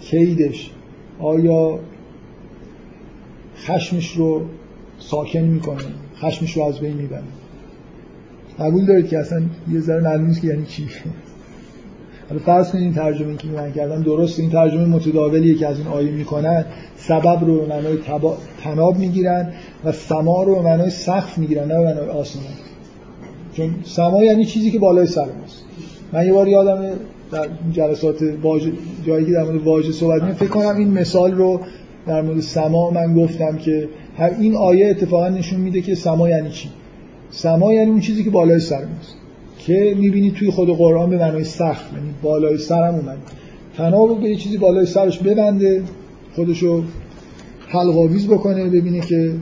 کیدش 0.00 0.70
آیا 1.18 1.78
خشمش 3.56 4.12
رو 4.12 4.42
ساکن 4.98 5.40
می‌کنه؟ 5.40 5.84
خشمش 6.20 6.56
رو 6.56 6.62
از 6.62 6.78
بین 6.78 6.92
می‌بره. 6.92 7.22
قبول 8.58 8.84
دارید 8.84 9.08
که 9.08 9.18
اصلا 9.18 9.42
یه 9.72 9.80
ذره 9.80 10.00
معلوم 10.00 10.26
نیست 10.26 10.40
که 10.40 10.46
یعنی 10.46 10.66
چی. 10.66 10.88
حالا 12.28 12.40
فرض 12.40 12.70
کنید 12.70 12.84
این 12.84 12.94
ترجمه 12.94 13.36
که 13.36 13.48
من 13.48 13.72
کردم 13.72 14.02
درست 14.02 14.40
این 14.40 14.50
ترجمه 14.50 14.84
متداولیه 14.84 15.54
که 15.54 15.66
از 15.66 15.78
این 15.78 15.86
آیه 15.86 16.10
می‌کنن. 16.10 16.64
سبب 16.96 17.44
رو 17.46 17.60
به 17.60 17.66
معنای 17.66 17.98
تناب 18.62 18.98
می‌گیرن 18.98 19.52
و 19.84 19.92
سما 19.92 20.42
رو 20.42 20.54
به 20.54 20.62
معنای 20.62 20.90
سقف 20.90 21.38
می‌گیرن 21.38 21.68
نه 21.68 21.74
به 21.74 21.84
معنای 21.84 22.08
آسمان. 22.08 22.46
چون 23.52 23.74
سما 23.84 24.24
یعنی 24.24 24.44
چیزی 24.44 24.70
که 24.70 24.78
بالای 24.78 25.06
سر 25.06 25.24
ماست. 25.40 25.64
من 26.12 26.26
یه 26.26 26.32
بار 26.32 26.48
یادم 26.48 26.90
در 27.32 27.48
جلسات 27.72 28.22
واژه 28.42 28.72
جایی 29.06 29.26
که 29.26 29.32
در 29.32 29.42
مورد 29.42 29.62
واژه 29.62 29.92
صحبت 29.92 30.22
می 30.22 30.32
فکر 30.32 30.48
کنم 30.48 30.76
این 30.76 30.88
مثال 30.88 31.32
رو 31.32 31.60
در 32.06 32.22
مورد 32.22 32.40
سما 32.40 32.90
من 32.90 33.14
گفتم 33.14 33.56
که 33.56 33.88
هر 34.16 34.30
این 34.40 34.56
آیه 34.56 34.86
اتفاقا 34.86 35.28
نشون 35.28 35.60
میده 35.60 35.80
که 35.80 35.94
سما 35.94 36.28
یعنی 36.28 36.50
چی؟ 36.50 36.68
سما 37.30 37.72
یعنی 37.72 37.90
اون 37.90 38.00
چیزی 38.00 38.24
که 38.24 38.30
بالای 38.30 38.60
سر 38.60 38.84
ماست. 38.84 39.14
که 39.58 39.94
می‌بینید 39.98 40.34
توی 40.34 40.50
خود 40.50 40.68
قرآن 40.68 41.10
به 41.10 41.16
معنای 41.16 41.44
سخت 41.44 41.92
یعنی 41.92 42.14
بالای 42.22 42.58
سرم 42.58 42.94
اومد. 42.94 43.18
تناب 43.76 44.20
به 44.20 44.28
یه 44.28 44.36
چیزی 44.36 44.58
بالای 44.58 44.86
سرش 44.86 45.18
ببنده 45.18 45.82
خودشو 46.36 46.82
حلقاویز 47.68 48.28
بکنه 48.28 48.64
ببینه 48.64 49.00
که 49.00 49.32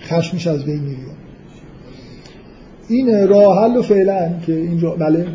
خشمش 0.00 0.46
از 0.46 0.64
بین 0.64 0.80
میره 0.80 0.98
این 2.88 3.28
راه 3.28 3.64
حل 3.64 3.76
و 3.76 3.82
فعلا 3.82 4.30
که 4.46 4.52
اینجا 4.52 4.90
بله؟ 4.90 5.26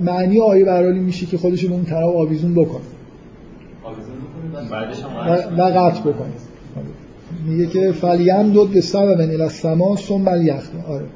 معنی 0.00 0.40
آیه 0.40 0.64
برالی 0.64 1.00
میشه 1.00 1.26
که 1.26 1.38
خودش 1.38 1.64
به 1.64 1.72
اون 1.72 1.84
طرف 1.84 2.14
آویزون 2.16 2.54
بکنه. 2.54 2.80
و 5.58 5.62
قطع 5.62 6.00
بکنه. 6.00 6.32
میگه 7.46 7.66
که 7.66 7.92
فلیم 7.92 8.50
دود 8.52 8.70
به 8.70 8.80
سبب 8.80 9.20
من 9.20 9.40
السما 9.40 9.96
ثم 9.96 10.28
الیخت. 10.28 10.70
آره. 10.88 11.06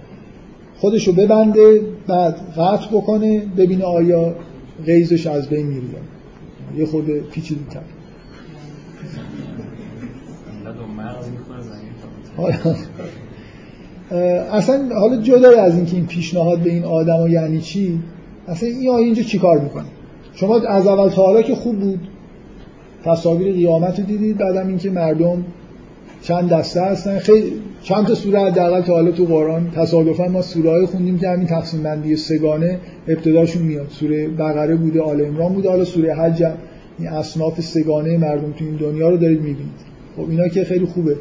خودشو 0.79 1.13
ببنده 1.13 1.81
بعد 2.07 2.37
قطع 2.57 2.87
بکنه 2.93 3.43
ببینه 3.57 3.85
آیا 3.85 4.35
غیزش 4.87 5.27
از 5.27 5.49
بین 5.49 5.67
میره 5.67 5.99
یه 6.77 6.87
خود 6.87 7.11
پیچیده 7.31 7.61
تر 7.71 7.81
اصلا 14.53 14.89
حالا 15.01 15.23
جدا 15.23 15.63
از 15.63 15.77
اینکه 15.77 15.97
این 15.97 16.07
پیشنهاد 16.07 16.59
به 16.59 16.71
این 16.71 16.85
آدم 16.85 17.27
یعنی 17.31 17.61
چی 17.61 17.99
اصلا 18.49 18.69
این 18.69 18.91
آیه 18.91 19.05
اینجا 19.05 19.23
چیکار 19.23 19.59
می‌کنه؟ 19.59 19.85
شما 20.35 20.61
از 20.61 20.87
اول 20.87 21.09
تا 21.09 21.23
حالا 21.23 21.43
که 21.43 21.55
خوب 21.55 21.79
بود 21.81 22.01
تصاویر 23.05 23.53
قیامت 23.53 23.99
رو 23.99 24.07
دیدید 24.07 24.39
بعدم 24.39 24.69
اینکه 24.69 24.91
مردم 24.91 25.45
چند 26.23 26.49
دسته 26.49 26.81
هستن. 26.81 27.19
خیلی 27.19 27.53
چند 27.83 28.07
تا 28.07 28.15
سوره 28.15 28.41
حداقل 28.41 28.83
تا 28.83 28.93
حالا 28.93 29.11
تو 29.11 29.25
قرآن 29.25 29.71
تصادفا 29.77 30.27
ما 30.27 30.43
سوره 30.43 30.87
خوندیم 30.87 31.19
که 31.19 31.29
همین 31.29 31.47
تقسیم 31.47 31.83
بندی 31.83 32.17
سگانه 32.17 32.79
ابتداشون 33.09 33.63
میاد. 33.63 33.87
سوره 33.91 34.29
بقره 34.29 34.77
بوده 34.77 35.01
آل 35.03 35.21
عمران 35.21 35.53
بوده 35.53 35.69
حالا 35.69 35.85
سوره 35.85 36.15
حج 36.15 36.45
این 36.99 37.09
اصناف 37.09 37.61
سگانه 37.61 38.19
مردم 38.19 38.53
تو 38.53 38.65
این 38.65 38.77
دنیا 38.77 39.11
رو 39.11 39.17
دارید 39.17 39.39
می‌بینید. 39.39 39.89
خب 40.17 40.31
اینا 40.31 40.49
که 40.49 40.65
خیلی 40.65 40.87
خوبه. 40.87 41.17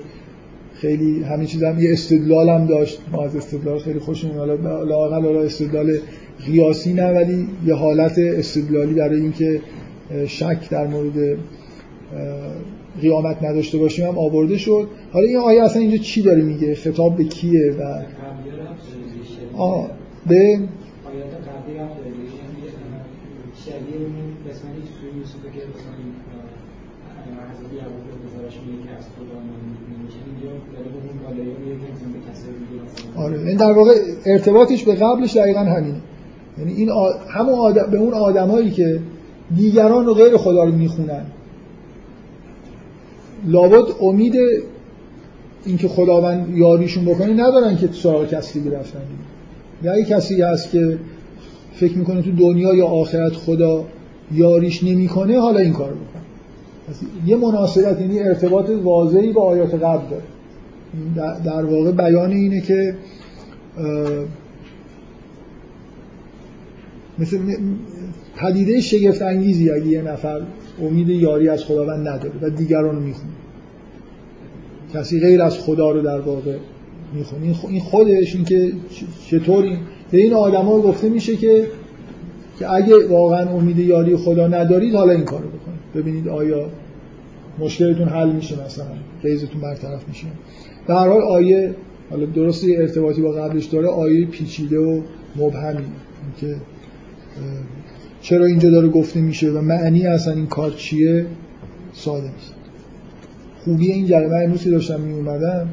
خیلی 0.81 1.23
همه 1.23 1.45
چیز 1.45 1.63
هم 1.63 1.79
یه 1.79 1.91
استدلال 1.93 2.49
هم 2.49 2.65
داشت. 2.65 2.99
ما 3.11 3.23
از 3.23 3.35
استدلال 3.35 3.79
خیلی 3.79 3.99
خوشمون 3.99 4.37
حالا 4.37 4.83
لاقل 4.83 5.21
حالا 5.25 5.41
استدلال 5.41 5.97
قیاسی 6.45 6.93
نه 6.93 7.07
ولی 7.07 7.47
یه 7.65 7.73
حالت 7.73 8.15
استدلالی 8.17 8.93
برای 8.93 9.21
اینکه 9.21 9.61
شک 10.27 10.69
در 10.69 10.87
مورد 10.87 11.37
قیامت 13.01 13.43
نداشته 13.43 13.77
باشیم 13.77 14.05
هم 14.07 14.17
آورده 14.17 14.57
شد. 14.57 14.87
حالا 15.11 15.27
این 15.27 15.37
آیه 15.37 15.63
اصلا 15.63 15.81
اینجا 15.81 15.97
چی 15.97 16.21
داره 16.21 16.41
میگه؟ 16.41 16.75
خطاب 16.75 17.17
به 17.17 17.23
کیه 17.23 17.71
و 17.71 18.01
آه 19.57 19.89
به 20.27 20.59
حضرت 27.51 27.73
یعقوب 27.73 28.05
گزارش 28.25 28.53
میگه 28.53 28.56
که 33.15 33.19
آره 33.19 33.39
این 33.39 33.57
در 33.57 33.71
واقع 33.71 33.91
ارتباطش 34.25 34.83
به 34.83 34.95
قبلش 34.95 35.37
دقیقا 35.37 35.59
همینه 35.59 36.01
یعنی 36.57 36.73
این 36.73 36.89
آ... 36.89 37.09
همون 37.29 37.53
آدم... 37.53 37.91
به 37.91 37.97
اون 37.97 38.13
آدمایی 38.13 38.71
که 38.71 38.99
دیگران 39.55 40.05
رو 40.05 40.13
غیر 40.13 40.37
خدا 40.37 40.63
رو 40.63 40.71
می‌خونن. 40.71 41.25
لابد 43.45 43.85
امید 44.01 44.35
اینکه 45.65 45.87
خداوند 45.87 46.57
یاریشون 46.57 47.05
بکنه 47.05 47.33
ندارن 47.33 47.77
که 47.77 47.89
سراغ 47.91 48.27
کسی 48.27 48.59
دیگه 48.59 48.79
رفتن 48.79 48.99
یا 49.83 50.01
کسی 50.01 50.41
هست 50.41 50.71
که 50.71 50.97
فکر 51.73 51.97
می‌کنه 51.97 52.21
تو 52.21 52.31
دنیا 52.31 52.75
یا 52.75 52.87
آخرت 52.87 53.33
خدا 53.33 53.85
یاریش 54.31 54.83
نمی‌کنه 54.83 55.39
حالا 55.39 55.59
این 55.59 55.73
کار 55.73 55.89
بکنه. 55.89 56.16
یه 57.25 57.35
مناسبت 57.35 58.01
یعنی 58.01 58.19
ارتباط 58.19 58.69
واضحی 58.69 59.31
با 59.31 59.41
آیات 59.41 59.73
قبل 59.73 60.05
داره. 60.09 60.23
در 61.43 61.65
واقع 61.65 61.91
بیان 61.91 62.31
اینه 62.31 62.61
که 62.61 62.95
مثل 67.19 67.39
پدیده 68.35 68.81
شگفت 68.81 69.21
انگیزی 69.21 69.69
اگه 69.69 69.87
یه 69.87 70.01
نفر 70.01 70.41
امید 70.81 71.09
یاری 71.09 71.49
از 71.49 71.63
خداوند 71.63 72.07
نداره 72.07 72.33
و 72.41 72.49
دیگران 72.49 72.95
رو 72.95 73.01
می‌خونه 73.01 73.31
کسی 74.93 75.19
غیر 75.19 75.41
از 75.41 75.59
خدا 75.59 75.91
رو 75.91 76.01
در 76.01 76.19
واقع 76.19 76.57
می‌خونه 77.13 77.55
این 77.69 77.81
خودش 77.81 78.35
این 78.35 78.45
که 78.45 78.71
چطور 79.29 79.63
این 79.63 79.77
به 80.11 80.17
این 80.17 80.33
آدما 80.33 80.79
گفته 80.79 81.09
میشه 81.09 81.35
که 81.35 81.67
که 82.59 82.73
اگه 82.73 83.07
واقعا 83.07 83.49
امید 83.49 83.79
یاری 83.79 84.15
خدا 84.15 84.47
ندارید 84.47 84.95
حالا 84.95 85.11
این 85.11 85.23
کارو 85.23 85.47
ببینید 85.97 86.27
آیا 86.27 86.69
مشکلتون 87.59 88.07
حل 88.07 88.31
میشه 88.31 88.65
مثلا 88.65 88.85
قیزتون 89.23 89.61
برطرف 89.61 90.07
میشه. 90.07 90.27
در 90.87 91.07
حال 91.07 91.21
آیه 91.21 91.75
حالا 92.09 92.25
درستی 92.25 92.77
ارتباطی 92.77 93.21
با 93.21 93.31
قبلش 93.31 93.65
داره 93.65 93.87
آیه 93.87 94.25
پیچیده 94.25 94.79
و 94.79 95.01
مبهمی. 95.35 95.85
که 96.37 96.55
چرا 98.21 98.45
اینجا 98.45 98.69
داره 98.69 98.87
گفته 98.87 99.21
میشه 99.21 99.51
و 99.51 99.61
معنی 99.61 100.07
اصلا 100.07 100.33
این 100.33 100.47
کار 100.47 100.71
چیه؟ 100.71 101.25
ساده 101.93 102.23
نیست 102.23 102.53
خوبی 103.63 103.91
این 103.91 104.05
جلسه 104.05 104.27
من 104.27 104.43
امروزی 104.43 104.71
داشتم 104.71 104.99
می 104.99 105.13
اومدم 105.13 105.69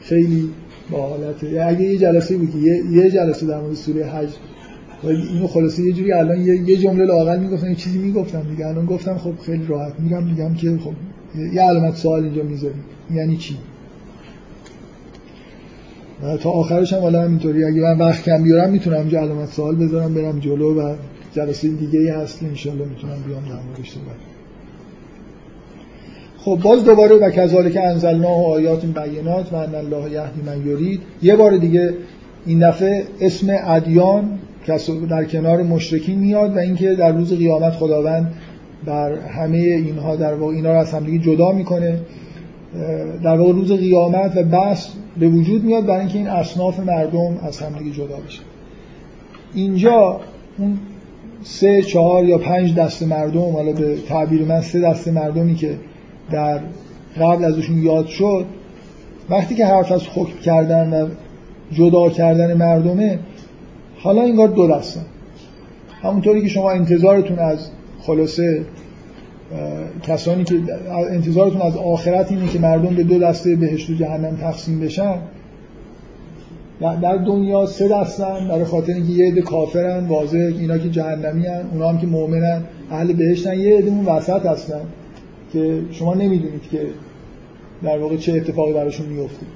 خیلی 0.00 0.50
با 0.90 1.08
حالت 1.08 1.44
اگه 1.44 1.82
یه 1.82 1.98
جلسه 1.98 2.36
بود 2.36 2.50
که 2.52 2.58
یه 2.90 3.10
جلسه 3.10 3.46
در 3.46 3.60
مورد 3.60 3.74
سوره 3.74 4.04
حج 4.04 4.28
اینو 5.10 5.46
خلاصه 5.46 5.82
یه 5.82 5.92
جوری 5.92 6.12
الان 6.12 6.40
یه 6.40 6.76
جمله 6.76 7.04
لاقل 7.04 7.38
می‌گفتم 7.38 7.68
یه 7.68 7.74
چیزی 7.74 7.98
می‌گفتم 7.98 8.42
دیگه. 8.50 8.66
الان 8.66 8.86
گفتم 8.86 9.18
خب 9.18 9.38
خیلی 9.46 9.66
راحت 9.66 10.00
میگم 10.00 10.22
میگم 10.24 10.54
که 10.54 10.78
خب 10.84 10.92
یه 11.54 11.62
علامت 11.62 11.96
سوال 11.96 12.24
اینجا 12.24 12.42
می‌ذاریم 12.42 12.84
یعنی 13.10 13.36
چی؟ 13.36 13.56
تا 16.40 16.50
آخرش 16.50 16.92
هم 16.92 17.00
حالا 17.00 17.22
همینطوری. 17.22 17.64
اگه 17.64 17.80
من 17.80 17.98
وقت 17.98 18.24
کم 18.24 18.42
بیارم 18.42 18.70
می‌تونم 18.70 18.96
اینجا 18.96 19.20
علامت 19.20 19.48
سوال 19.48 19.76
بذارم 19.76 20.14
برم 20.14 20.38
جلو 20.38 20.80
و 20.80 20.94
جلسه 21.34 21.68
دیگه 21.68 22.00
ای 22.00 22.08
هست. 22.08 22.40
که 22.40 22.46
انشالله 22.46 22.84
می‌تونم 22.84 23.22
بیام 23.26 23.44
در 23.44 23.62
موردش 23.66 23.90
صحبت 23.90 24.16
خب 26.38 26.58
باز 26.62 26.84
دوباره 26.84 27.16
و 27.16 27.30
کذالک 27.30 27.78
انزلنا 27.84 28.28
و 28.28 28.46
آیات 28.46 28.86
بینات 28.86 29.52
و 29.52 29.56
ان 29.56 29.74
الله 29.74 30.10
یهدی 30.10 30.42
من 30.46 30.66
یرید. 30.66 31.00
یه 31.22 31.36
بار 31.36 31.56
دیگه 31.56 31.94
این 32.46 32.68
دفعه 32.68 33.04
اسم 33.20 33.56
ادیان 33.66 34.38
در 35.10 35.24
کنار 35.24 35.62
مشرکین 35.62 36.18
میاد 36.18 36.56
و 36.56 36.58
اینکه 36.58 36.94
در 36.94 37.12
روز 37.12 37.32
قیامت 37.32 37.72
خداوند 37.72 38.34
بر 38.84 39.12
همه 39.12 39.58
اینها 39.58 40.16
در 40.16 40.34
واقع 40.34 40.54
اینا 40.54 40.72
رو 40.72 40.78
از 40.78 40.92
همدیگه 40.92 41.18
جدا 41.18 41.52
می‌کنه 41.52 41.98
در 43.22 43.36
واقع 43.36 43.52
روز 43.52 43.72
قیامت 43.72 44.36
و 44.36 44.42
بحث 44.42 44.88
به 45.18 45.28
وجود 45.28 45.64
میاد 45.64 45.86
برای 45.86 46.00
اینکه 46.00 46.18
این 46.18 46.28
اصناف 46.28 46.80
مردم 46.80 47.38
از 47.42 47.58
همدیگه 47.60 47.90
جدا 47.90 48.16
بشه 48.26 48.40
اینجا 49.54 50.20
اون 50.58 50.78
سه 51.42 51.82
چهار 51.82 52.24
یا 52.24 52.38
پنج 52.38 52.74
دست 52.74 53.02
مردم 53.02 53.52
حالا 53.52 53.72
به 53.72 53.96
تعبیر 54.08 54.44
من 54.44 54.60
سه 54.60 54.80
دست 54.80 55.08
مردمی 55.08 55.54
که 55.54 55.78
در 56.30 56.60
قبل 57.20 57.44
ازشون 57.44 57.82
یاد 57.82 58.06
شد 58.06 58.46
وقتی 59.30 59.54
که 59.54 59.66
حرف 59.66 59.92
از 59.92 60.02
حکم 60.14 60.38
کردن 60.38 61.02
و 61.02 61.08
جدا 61.72 62.10
کردن 62.10 62.54
مردمه 62.54 63.18
حالا 64.04 64.22
انگار 64.22 64.48
دو 64.48 64.68
دستن 64.68 65.04
همونطوری 66.02 66.42
که 66.42 66.48
شما 66.48 66.70
انتظارتون 66.70 67.38
از 67.38 67.70
خلاصه 68.00 68.64
کسانی 70.02 70.44
که 70.44 70.60
انتظارتون 71.10 71.62
از 71.62 71.76
آخرت 71.76 72.32
اینه 72.32 72.48
که 72.48 72.58
مردم 72.58 72.94
به 72.94 73.02
دو 73.02 73.18
دسته 73.18 73.56
بهشت 73.56 73.90
و 73.90 73.94
جهنم 73.94 74.36
تقسیم 74.36 74.80
بشن. 74.80 75.18
در 76.80 77.16
دنیا 77.16 77.66
سه 77.66 77.88
دستن 77.88 78.48
برای 78.48 78.64
خاطر 78.64 78.92
اینکه 78.92 79.12
یه 79.12 79.26
عده 79.26 79.42
کافرن 79.42 80.06
واضح 80.06 80.38
اینا 80.38 80.78
که 80.78 80.90
جهنمی 80.90 81.46
هن 81.46 81.64
اونا 81.72 81.88
هم 81.88 81.98
که 81.98 82.06
مؤمنن 82.06 82.62
اهل 82.90 83.12
بهشتن. 83.12 83.58
یه 83.58 83.78
عده 83.78 83.90
اون 83.90 84.06
وسط 84.06 84.46
هستن 84.46 84.80
که 85.52 85.80
شما 85.92 86.14
نمی‌دونید 86.14 86.62
که 86.70 86.80
در 87.82 87.98
واقع 87.98 88.16
چه 88.16 88.32
اتفاقی 88.32 88.72
براشون 88.72 89.06
میفته 89.06 89.46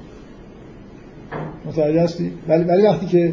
متوجه 1.66 2.02
هستی؟ 2.02 2.32
ولی 2.48 2.64
ولی 2.64 2.82
وقتی 2.82 3.06
که 3.06 3.32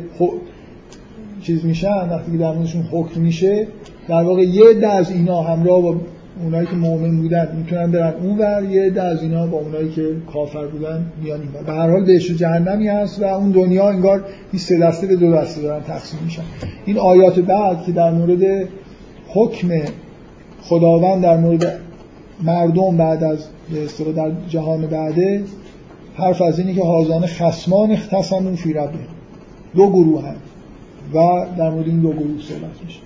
چیز 1.45 1.65
میشن 1.65 2.09
وقتی 2.09 2.31
که 2.31 2.37
در 2.37 2.51
موردشون 2.51 2.81
حکم 2.91 3.21
میشه 3.21 3.67
در 4.07 4.23
واقع 4.23 4.41
یه 4.41 4.69
عده 4.69 4.87
از 4.87 5.11
اینا 5.11 5.41
همراه 5.41 5.81
با 5.81 5.95
اونایی 6.43 6.67
که 6.67 6.75
مؤمن 6.75 7.17
بودن 7.21 7.47
می‌تونن 7.57 7.91
برن 7.91 8.13
اونور 8.21 8.63
یه 8.69 8.81
عده 8.81 9.03
از 9.03 9.21
اینا 9.21 9.47
با 9.47 9.57
اونایی 9.57 9.89
که 9.91 10.15
کافر 10.33 10.65
بودن 10.67 11.05
میان 11.23 11.41
اینور 11.41 11.63
به 11.63 11.71
هر 11.71 11.89
حال 11.89 12.05
بهش 12.05 12.31
جهنمی 12.31 12.87
هست 12.87 13.21
و 13.21 13.25
اون 13.25 13.51
دنیا 13.51 13.89
انگار 13.89 14.23
این 14.51 14.59
سه 14.59 14.79
دسته 14.79 15.07
به 15.07 15.15
دو 15.15 15.31
دسته 15.31 15.61
دارن 15.61 15.83
تقسیم 15.83 16.19
میشن. 16.25 16.41
این 16.85 16.97
آیات 16.97 17.39
بعد 17.39 17.83
که 17.83 17.91
در 17.91 18.11
مورد 18.11 18.67
حکم 19.27 19.69
خداوند 20.61 21.23
در 21.23 21.37
مورد 21.37 21.79
مردم 22.43 22.97
بعد 22.97 23.23
از 23.23 23.45
به 24.05 24.11
در 24.11 24.31
جهان 24.49 24.81
بعده 24.81 25.43
حرف 26.15 26.41
از 26.41 26.59
اینه 26.59 26.73
که 26.73 26.83
حاضان 26.83 27.25
خسمان 27.25 27.91
اختصمون 27.91 28.55
فی 28.55 28.73
دو 29.75 29.89
گروه 29.89 30.27
هم 30.27 30.35
و 31.13 31.45
در 31.57 31.69
مورد 31.69 31.87
این 31.87 31.99
دو 31.99 32.11
گروه 32.11 32.41
صحبت 32.41 32.83
میشه. 32.85 32.99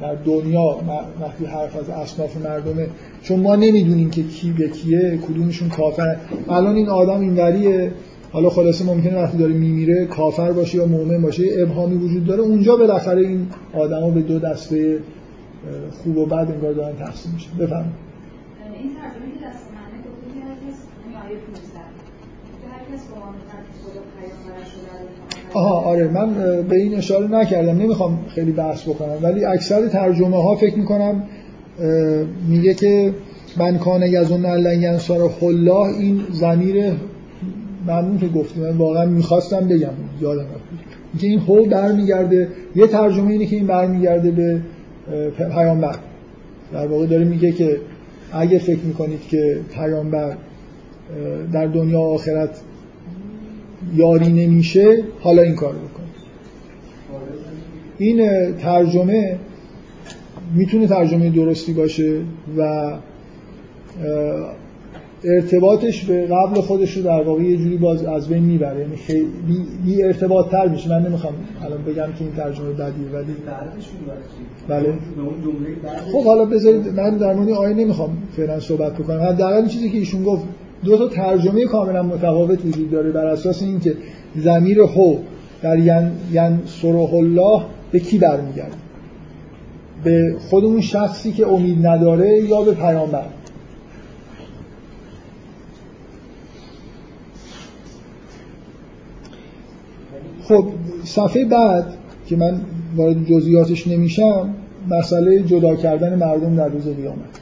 در 0.00 0.14
دنیا 0.14 0.76
وقتی 1.20 1.44
حرف 1.44 1.76
از 1.76 1.90
اصناف 1.90 2.36
مردمه 2.36 2.86
چون 3.22 3.40
ما 3.40 3.56
نمی‌دونیم 3.56 4.10
که 4.10 4.22
کی 4.22 4.52
به 4.52 4.68
کیه 4.68 5.18
کدومشون 5.28 5.68
کافر 5.68 6.16
الان 6.48 6.76
این 6.76 6.88
آدم 6.88 7.20
اینوریه. 7.20 7.92
حالا 8.32 8.50
خلاصه 8.50 8.84
ممکنه 8.84 9.22
وقتی 9.22 9.38
داره 9.38 9.52
میمیره 9.52 10.06
کافر 10.06 10.52
باشه 10.52 10.78
یا 10.78 10.86
مؤمن 10.86 11.22
باشه 11.22 11.44
ابهامی 11.56 11.96
وجود 11.96 12.26
داره. 12.26 12.42
اونجا 12.42 12.76
بالاخره 12.76 13.20
این 13.20 13.46
آدما 13.74 14.10
به 14.10 14.22
دو 14.22 14.38
دسته 14.38 15.00
خوب 16.02 16.16
و 16.16 16.26
بد 16.26 16.50
انگار 16.54 16.72
دارن 16.72 16.96
تقسیم 16.96 17.32
میشه 17.34 17.48
بفهم 17.58 17.84
این 18.82 18.94
ترجمه 18.94 19.32
که 19.34 19.46
دست 19.46 19.64
منه 19.74 19.98
گفته 20.06 20.26
که 20.34 20.40
هر 20.46 20.54
کس 20.54 20.78
هر 22.72 22.96
کس 22.96 23.02
آها 25.54 25.80
آره 25.80 26.08
من 26.08 26.34
به 26.68 26.76
این 26.76 26.94
اشاره 26.94 27.26
نکردم 27.30 27.78
نمی‌خوام 27.78 28.18
خیلی 28.34 28.52
بحث 28.52 28.82
بکنم 28.82 29.14
ولی 29.22 29.44
اکثر 29.44 29.88
ترجمه 29.88 30.42
ها 30.42 30.56
فکر 30.56 30.78
می‌کنم 30.78 31.22
میگه 32.48 32.74
که 32.74 33.14
من 33.56 33.78
کان 33.78 34.02
یزون 34.02 34.46
الان 34.46 34.82
ینصار 34.82 35.30
الله 35.42 35.98
این 35.98 36.20
زمیر 36.32 36.92
ممنون 37.86 38.18
که 38.18 38.28
گفتی 38.28 38.60
من 38.60 38.76
واقعا 38.76 39.06
می‌خواستم 39.06 39.68
بگم 39.68 39.88
یادم 40.20 40.46
اینکه 41.12 41.26
این 41.26 41.38
هول 41.38 41.68
برمیگرده 41.68 42.48
یه 42.76 42.86
ترجمه 42.86 43.30
اینه 43.30 43.46
که 43.46 43.56
این 43.56 43.66
برمیگرده 43.66 44.30
به 44.30 44.60
پیامبر. 45.54 45.96
در 46.72 46.86
واقع 46.86 47.06
داره 47.06 47.24
میگه 47.24 47.52
که 47.52 47.80
اگه 48.32 48.58
فکر 48.58 48.80
می‌کنید 48.84 49.20
که 49.20 49.60
پیامبر 49.74 50.32
در 51.52 51.66
دنیا 51.66 52.00
آخرت 52.00 52.50
یاری 53.94 54.32
نمیشه 54.46 54.98
حالا 55.20 55.42
این 55.42 55.54
کار 55.54 55.72
بکن. 55.72 56.02
این 57.98 58.52
ترجمه 58.54 59.38
می‌تونه 60.54 60.86
ترجمه 60.86 61.30
درستی 61.30 61.72
باشه 61.72 62.20
و 62.58 62.92
ارتباطش 65.24 66.04
به 66.04 66.26
قبل 66.26 66.60
خودش 66.60 66.96
رو 66.96 67.02
در 67.02 67.22
واقع 67.22 67.42
یه 67.42 67.56
جوری 67.56 67.76
باز 67.76 68.04
از 68.04 68.28
بین 68.28 68.42
می‌بره. 68.42 68.80
یعنی 68.80 68.96
خیلی 68.96 69.28
بی 69.84 70.02
ارتباط 70.02 70.50
تر 70.50 70.68
میشه. 70.68 70.88
من 70.88 71.06
نمی‌خوام 71.06 71.34
الان 71.64 71.82
بگم 71.82 72.12
که 72.18 72.24
این 72.24 72.32
ترجمه 72.36 72.72
بدیه 72.72 73.08
ولی 73.12 73.34
بله. 74.68 74.94
خب 76.12 76.24
حالا 76.24 76.44
بذارید 76.44 76.88
من 76.88 77.16
در 77.16 77.34
مورد 77.34 77.50
آیه 77.50 77.74
نمی‌خوام 77.74 78.18
فعلا 78.36 78.60
صحبت 78.60 78.94
بکنم. 78.94 79.20
حداقل 79.20 79.68
چیزی 79.68 79.90
که 79.90 79.98
ایشون 79.98 80.24
گفت 80.24 80.44
دو 80.84 80.98
تا 80.98 81.08
ترجمه 81.08 81.66
کاملا 81.66 82.02
متفاوت 82.02 82.64
وجود 82.64 82.90
داره 82.90 83.10
بر 83.10 83.26
اساس 83.26 83.62
اینکه 83.62 83.96
ضمیر 84.38 84.80
هو 84.80 85.16
در 85.62 85.78
ین, 85.78 86.10
ین 86.32 86.58
الله 87.12 87.62
به 87.92 88.00
کی 88.00 88.18
برمیگرده؟ 88.18 88.76
به 90.04 90.36
خود 90.50 90.64
اون 90.64 90.80
شخصی 90.80 91.32
که 91.32 91.46
امید 91.48 91.86
نداره 91.86 92.40
یا 92.40 92.62
به 92.62 92.72
پیامبر؟ 92.72 93.24
خب 100.42 100.64
صفحه 101.04 101.44
بعد 101.44 101.94
که 102.26 102.36
من 102.36 102.60
وارد 102.96 103.24
جزئیاتش 103.24 103.86
نمیشم 103.86 104.54
مسئله 104.88 105.42
جدا 105.42 105.76
کردن 105.76 106.14
مردم 106.14 106.56
در 106.56 106.68
روز 106.68 106.88
قیامت. 106.88 107.40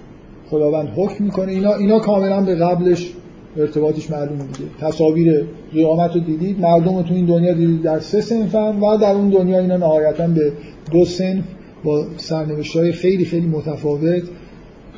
خداوند 0.50 0.88
حکم 0.96 1.24
می‌کنه 1.24 1.52
اینا 1.52 1.74
اینا 1.74 1.98
کاملا 1.98 2.40
به 2.40 2.54
قبلش 2.54 3.12
ارتباطش 3.56 4.10
معلومه 4.10 4.44
دیگه. 4.44 4.70
تصاویر 4.80 5.44
قیامت 5.72 6.14
رو 6.14 6.20
دیدید 6.20 6.60
مردم 6.60 7.02
تو 7.02 7.14
این 7.14 7.26
دنیا 7.26 7.52
دیدید 7.52 7.82
در 7.82 8.00
سه 8.00 8.20
سنف 8.20 8.54
و 8.54 8.96
در 8.96 9.12
اون 9.12 9.30
دنیا 9.30 9.58
اینا 9.58 9.76
نهایتا 9.76 10.26
به 10.26 10.52
دو 10.92 11.04
سنف 11.04 11.44
با 11.84 12.06
سرنوشت 12.16 12.76
های 12.76 12.92
خیلی 12.92 13.24
خیلی 13.24 13.46
متفاوت. 13.46 14.22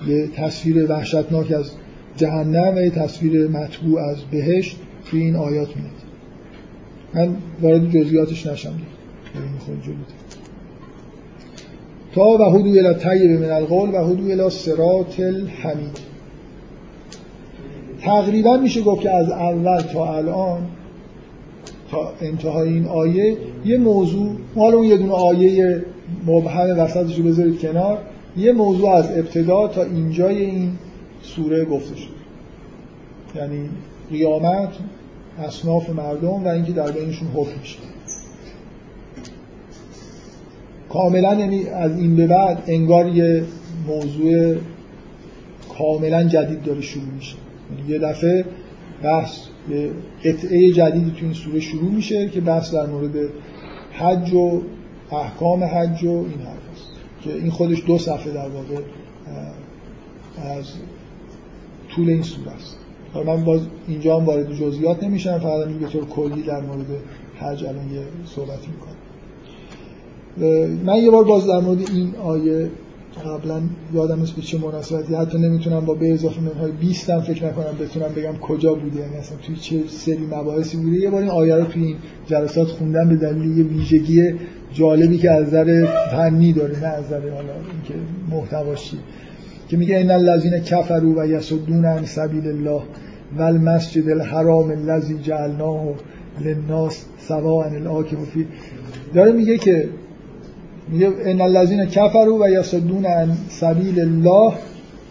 یه 0.09 0.29
تصویر 0.37 0.91
وحشتناک 0.91 1.53
از 1.53 1.71
جهنم 2.17 2.77
و 2.77 2.81
یه 2.81 2.91
تصویر 2.91 3.49
مطبوع 3.49 4.01
از 4.01 4.17
بهشت 4.31 4.77
توی 5.05 5.21
این 5.21 5.37
آیات 5.37 5.69
میاد. 5.77 5.91
من 7.15 7.37
وارد 7.63 7.91
جزئیاتش 7.91 8.47
نشم. 8.47 8.75
تا 12.15 12.29
و 12.29 12.43
هدو 12.43 12.69
الى 12.69 12.95
طیب 12.95 13.31
من 13.31 13.51
القول 13.51 13.91
و 13.91 14.05
هدو 14.05 14.25
الى 14.25 14.51
صراط 14.51 15.21
الحمید. 15.21 16.10
تقریبا 18.03 18.57
میشه 18.57 18.83
گفت 18.83 19.03
که 19.03 19.11
از 19.11 19.31
اول 19.31 19.81
تا 19.81 20.17
الان 20.17 20.59
تا 21.91 22.13
انتهای 22.21 22.69
این 22.69 22.87
آیه 22.87 23.37
یه 23.65 23.79
موضوع 23.79 24.31
حالا 24.57 24.77
اون 24.77 24.87
یه 24.87 24.97
دونه 24.97 25.13
آیه 25.13 25.85
مبهم 26.27 26.79
وسطش 26.79 27.19
رو 27.19 27.25
بذارید 27.25 27.61
کنار 27.61 27.99
یه 28.37 28.53
موضوع 28.53 28.91
از 28.91 29.11
ابتدا 29.11 29.69
تا 29.69 29.83
اینجای 29.83 30.37
این 30.37 30.73
سوره 31.23 31.65
گفته 31.65 31.97
شد. 31.97 32.21
یعنی 33.35 33.69
قیامت 34.11 34.69
اصناف 35.39 35.91
مردم 35.91 36.45
و 36.45 36.49
اینکه 36.49 36.73
در 36.73 36.91
بینشون 36.91 37.29
حکم 37.29 37.61
میشه. 37.61 37.79
کاملا 40.89 41.35
یعنی 41.35 41.67
از 41.67 41.99
این 41.99 42.17
به 42.17 42.27
بعد 42.27 42.63
انگار 42.67 43.09
یه 43.09 43.45
موضوع 43.87 44.57
کاملا 45.79 46.25
جدید 46.25 46.63
داره 46.63 46.81
شروع 46.81 47.15
میشه. 47.17 47.37
یه 47.89 47.99
دفعه 47.99 48.45
بحث 49.03 49.39
یه 49.71 49.91
قطعه 50.25 50.73
جدیدی 50.73 51.11
تو 51.11 51.25
این 51.25 51.35
سوره 51.35 51.61
شروع 51.61 51.91
میشه 51.91 52.29
که 52.29 52.41
بحث 52.41 52.75
در 52.75 52.87
مورد 52.87 53.15
حج 53.93 54.35
و 54.35 54.63
احکام 55.13 55.65
حج 55.65 56.05
و 56.05 56.11
این 56.11 56.41
حرف 56.41 56.71
هست. 56.73 56.87
که 57.21 57.35
این 57.35 57.51
خودش 57.51 57.83
دو 57.87 57.99
صفحه 57.99 58.33
در 58.33 58.49
واقع 58.49 58.75
از 60.37 60.65
طول 61.97 62.09
این 62.11 62.23
سوره 62.23 62.51
است. 62.51 62.77
حالا 63.13 63.37
من 63.37 63.45
باز 63.45 63.61
اینجا 63.89 64.19
هم 64.19 64.25
وارد 64.25 64.55
جزئیات 64.55 65.05
نمیشم 65.05 65.39
فقط 65.39 65.69
به 65.69 65.87
طور 65.87 66.07
کلی 66.07 66.43
در 66.43 66.61
مورد 66.61 66.87
حج 67.41 67.65
الان 67.65 67.93
یه 67.93 68.03
صحبتی 68.27 68.69
می‌کنم. 68.71 68.97
من 70.85 70.97
یه 70.97 71.11
بار 71.11 71.25
باز 71.25 71.47
در 71.47 71.61
مورد 71.61 71.91
این 71.91 72.15
آیه 72.17 72.71
قبلا 73.21 73.61
یادم 73.95 74.21
نیست 74.21 74.37
به 74.37 74.43
چه 74.43 74.59
مناسبتی 74.59 75.15
حتی 75.15 75.39
نمی‌تونم 75.39 75.81
با 75.81 75.95
به 75.95 76.13
اضافه 76.13 76.41
منهای 76.41 76.73
20 76.73 77.11
هم 77.11 77.21
فکر 77.21 77.47
نکنم 77.47 77.77
بتونم 77.81 78.09
بگم 78.17 78.39
کجا 78.39 78.75
بوده 78.75 79.01
یعنی 79.01 79.17
اصلا 79.17 79.37
توی 79.47 79.57
چه 79.57 79.77
سری 79.89 80.27
مباحثی 80.27 80.77
بوده. 80.77 80.97
یه 80.97 81.11
بار 81.11 81.21
این 81.21 81.31
آیه 81.31 81.57
رو 81.57 81.65
توی 81.65 81.85
این 81.85 81.97
جلسات 82.27 82.69
خوندم 82.69 83.09
به 83.09 83.17
دلیل 83.17 83.59
یه 83.59 83.65
ویژگی 83.65 84.35
جالبی 84.73 85.19
که 85.19 85.31
از 85.31 85.47
نظر 85.47 85.87
فنی 86.11 86.53
داره 86.53 86.81
نه 86.81 86.87
از 86.87 87.05
نظر 87.05 87.21
حالا 87.21 87.53
اینکه 87.73 87.95
محتواش 88.31 88.93
که 89.69 89.77
میگه 89.77 90.01
ان 90.01 90.11
الذين 90.11 90.59
كفروا 90.59 91.23
و 91.23 91.27
یصدون 91.27 91.85
عن 91.85 92.05
سبیل 92.05 92.47
الله 92.47 92.83
و 93.39 93.43
المسجد 93.43 94.09
الحرام 94.09 94.71
الذي 94.71 95.19
جعلناه 95.19 95.95
للناس 96.45 97.05
سواء 97.19 97.67
الاکف 97.67 98.25
فی 98.33 98.47
داره 99.15 99.33
میگه 99.33 99.59
که 99.59 99.89
میگه 100.93 101.11
ان 101.25 101.41
الذين 101.41 101.85
كفروا 101.85 102.39
و 102.41 102.51
یصدون 102.51 103.07
عن 103.07 103.33
سبیل 103.49 104.01
الله. 104.01 104.53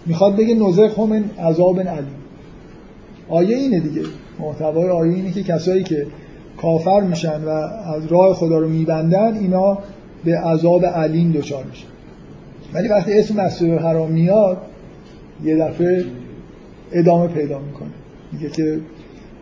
می‌خواد 0.06 0.36
بگه 0.36 0.56
نزخ 0.56 1.00
من 1.00 1.24
عذاب 1.40 1.80
علیم. 1.80 2.20
آیه 3.30 3.58
اینه 3.58 3.80
دیگه. 3.80 4.02
محتوای 4.40 4.90
آیه 4.90 5.16
اینه 5.16 5.32
که 5.32 5.44
کسایی 5.44 5.84
که 5.84 6.08
کافر 6.58 7.02
میشن 7.02 7.44
و 7.44 7.50
از 7.50 8.06
راه 8.10 8.34
خدا 8.34 8.58
رو 8.58 8.70
میبندن 8.70 9.38
اینا 9.38 9.78
به 10.26 10.40
عذاب 10.40 10.86
علیم 10.86 11.32
دچار 11.32 11.64
میشن. 11.64 11.88
ولی 12.74 12.88
وقتی 12.88 13.20
اسم 13.20 13.42
مسجد 13.42 13.70
الحرام 13.70 14.12
میاد 14.12 14.58
یه 15.44 15.58
دفعه 15.58 16.06
ادامه 16.92 17.28
پیدا 17.28 17.60
می‌کنه. 17.60 17.90
میگه 18.32 18.50
که 18.50 18.80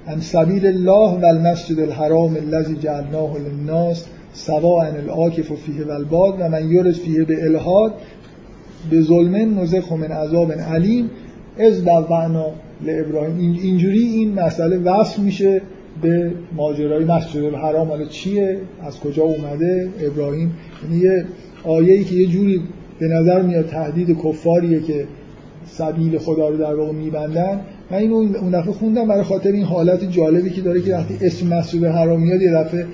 ان 0.08 0.22
سبیل 0.22 0.66
الله 0.66 1.20
و 1.22 1.26
المسجد 1.26 1.80
الحرام 1.80 2.36
الذي 2.36 2.76
جعلناه 2.76 3.38
للناس 3.38 4.06
سواء 4.38 4.86
العاکف 4.86 5.54
فیه 5.54 5.86
و 5.86 5.92
الباد 5.92 6.36
و 6.40 6.50
من 6.50 6.70
یورد 6.70 6.92
فیه 6.92 7.24
به 7.24 7.44
الهاد 7.44 7.94
به 8.90 9.02
ظلم 9.02 9.60
نزخ 9.60 9.92
من 9.92 10.12
عذاب 10.12 10.52
علیم 10.52 11.10
از 11.60 11.86
بوعنا 11.86 12.46
لابراهیم. 12.86 13.60
اینجوری 13.62 14.00
این 14.00 14.34
مسئله 14.34 14.78
وصل 14.78 15.22
میشه 15.22 15.62
به 16.02 16.32
ماجرای 16.56 17.06
مسجد 17.06 17.44
الحرام. 17.44 17.88
حالا 17.88 18.06
چیه؟ 18.06 18.58
از 18.84 19.00
کجا 19.00 19.24
اومده؟ 19.24 19.90
ابراهیم. 20.02 20.52
یعنی 20.84 21.04
یه 21.04 21.26
آیه‌ای 21.64 22.04
که 22.04 22.16
یه 22.16 22.28
جوری 22.28 22.62
به 23.00 23.08
نظر 23.08 23.42
میاد 23.42 23.66
تهدید 23.66 24.18
کفاریه 24.24 24.80
که 24.80 25.06
سبیل 25.66 26.18
خدا 26.18 26.50
رو 26.50 26.58
در 26.58 26.76
واقع 26.76 26.92
میبندن. 26.92 27.60
من 27.92 27.98
اینو 27.98 28.16
اون 28.16 28.52
دفعه 28.52 28.74
خوندم 28.74 29.08
برای 29.08 29.24
خاطر 29.24 29.52
این 29.52 29.64
حالت 29.64 30.12
جالبی 30.12 30.50
که 30.50 30.62
داره 30.62 30.82
که 30.82 30.94
وقتی 30.94 31.18
اسم 31.22 31.48
مسجد 31.48 31.84
حرام 31.84 32.22
میاد 32.22 32.42
یه 32.42 32.52
دفعه 32.52 32.86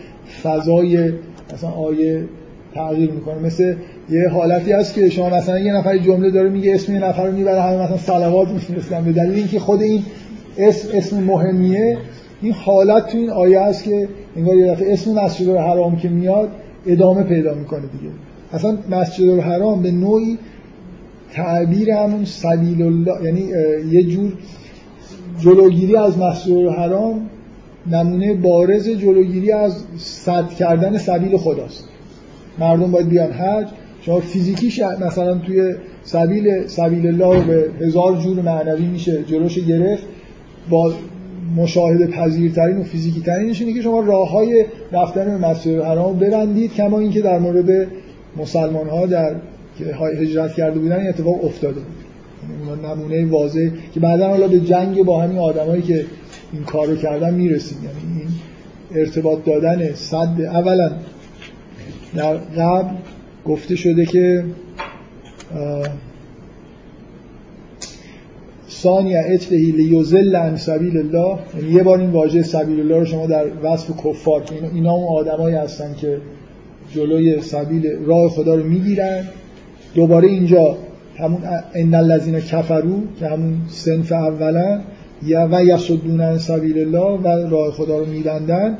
فضای 0.43 1.11
مثلا 1.53 1.69
آیه 1.69 2.23
تغییر 2.75 3.11
می‌کنه. 3.11 3.39
مثل 3.39 3.75
یه 4.09 4.29
حالتی 4.29 4.71
هست 4.71 4.93
که 4.93 5.09
شما 5.09 5.29
مثلا 5.29 5.59
یه 5.59 5.73
نفر 5.73 5.97
جمله 5.97 6.31
داره 6.31 6.49
میگه 6.49 6.73
اسم 6.73 6.93
یه 6.93 6.99
نفر 6.99 7.25
رو 7.25 7.31
می‌بره 7.31 7.61
همه 7.61 7.83
مثلا 7.83 7.97
صلوات 7.97 8.49
میفرستن 8.49 9.03
به 9.03 9.11
دلیل 9.11 9.35
اینکه 9.35 9.59
خود 9.59 9.81
این 9.81 10.03
اسم 10.57 10.89
اسم 10.93 11.23
مهمیه 11.23 11.97
این 12.41 12.53
حالت 12.53 13.07
تو 13.07 13.17
این 13.17 13.29
آیه 13.29 13.59
است 13.59 13.83
که 13.83 14.07
انگار 14.35 14.55
یه 14.55 14.71
دفعه 14.71 14.93
اسم 14.93 15.13
مسجد 15.13 15.49
حرام 15.49 15.95
که 15.95 16.09
میاد 16.09 16.49
ادامه 16.85 17.23
پیدا 17.23 17.53
می‌کنه 17.53 17.81
دیگه. 17.81 18.13
اصلا 18.53 18.77
مسجد 18.91 19.29
الحرام 19.29 19.81
به 19.81 19.91
نوعی 19.91 20.37
تعبیر 21.33 21.91
همون 21.91 22.25
سبیل 22.25 22.81
الله 22.81 23.23
یعنی 23.23 23.49
یه 23.91 24.03
جور 24.03 24.33
جلوگیری 25.39 25.95
از 25.95 26.17
مسجد 26.17 26.51
الحرام 26.51 27.29
نمونه 27.91 28.33
بارز 28.33 28.89
جلوگیری 28.89 29.51
از 29.51 29.83
صد 29.97 30.49
کردن 30.49 30.97
سبیل 30.97 31.37
خداست. 31.37 31.87
مردم 32.59 32.91
باید 32.91 33.09
بیان 33.09 33.31
حج. 33.31 33.67
شما 34.01 34.19
فیزیکیش 34.19 34.79
مثلا 34.79 35.37
توی 35.37 35.73
سبیل 36.03 36.67
سبیل 36.67 37.07
الله 37.07 37.45
به 37.45 37.85
هزار 37.85 38.17
جور 38.17 38.41
معنوی 38.41 38.85
میشه 38.85 39.23
جلوش 39.23 39.59
گرفت. 39.59 40.03
با 40.69 40.93
مشاهده 41.55 42.07
پذیرترین 42.07 42.77
و 42.77 42.83
فیزیکی 42.83 43.21
ترینش 43.21 43.61
اینه 43.61 43.73
که 43.73 43.81
شما 43.81 43.99
راه 43.99 44.31
های 44.31 44.65
رفتن 44.91 45.25
به 45.25 45.47
مسجد 45.47 45.71
الحرام 45.71 46.19
ببندید 46.19 46.73
کما 46.73 46.99
اینکه 46.99 47.21
در 47.21 47.39
مورد 47.39 47.87
مسلمان 48.37 48.89
ها 48.89 49.05
در 49.05 49.35
که 49.77 49.85
هجرت 50.21 50.53
کرده 50.53 50.79
بودن 50.79 50.99
این 50.99 51.07
اتفاق 51.07 51.45
افتاده 51.45 51.79
بود. 51.79 52.03
یعنی 52.67 52.81
نمونه 52.87 53.31
واضح 53.31 53.69
که 53.93 53.99
بعدا 53.99 54.27
حالا 54.29 54.47
به 54.47 54.59
جنگ 54.59 55.03
با 55.03 55.21
همین 55.21 55.37
آدمایی 55.37 55.81
که 55.81 56.05
این 56.53 56.63
کارو 56.63 56.95
کردن 56.95 57.33
می‌رسیم. 57.33 57.77
یعنی 57.83 58.21
این 58.21 58.29
ارتباط 59.01 59.43
دادن 59.45 59.93
صد 59.93 60.41
اولا 60.41 60.91
در 62.15 62.33
قبل 62.33 62.95
گفته 63.45 63.75
شده 63.75 64.05
که 64.05 64.43
ثانی 68.69 69.15
اتفهی 69.15 69.71
لیوزل 69.71 70.35
عن 70.35 70.57
سبیل 70.57 70.97
الله 70.97 71.37
یعنی 71.57 71.73
یه 71.73 71.83
بار 71.83 71.99
این 71.99 72.09
واژه 72.09 72.43
سبیل 72.43 72.79
الله 72.79 72.99
رو 72.99 73.05
شما 73.05 73.25
در 73.25 73.45
وصف 73.63 73.91
کفار 74.05 74.43
که 74.43 74.55
اینا 74.73 74.91
اون 74.91 75.17
آدمایی 75.17 75.55
هستن 75.55 75.95
که 75.95 76.17
جلوی 76.95 77.41
سبیل 77.41 78.05
راه 78.05 78.29
خدا 78.29 78.55
رو 78.55 78.63
می‌گیرن. 78.63 79.23
دوباره 79.95 80.27
اینجا 80.27 80.77
همون 81.17 81.41
ان 81.73 81.93
الذين 81.93 82.39
کفرو 82.39 83.01
که 83.19 83.27
همون 83.27 83.61
سنف 83.67 84.11
اولا 84.11 84.81
و 85.31 85.63
یصدون 85.63 86.37
سبیل 86.37 86.77
الله 86.77 87.19
و 87.23 87.27
راه 87.27 87.71
خدا 87.71 87.97
رو 87.97 88.05
میبندن 88.05 88.77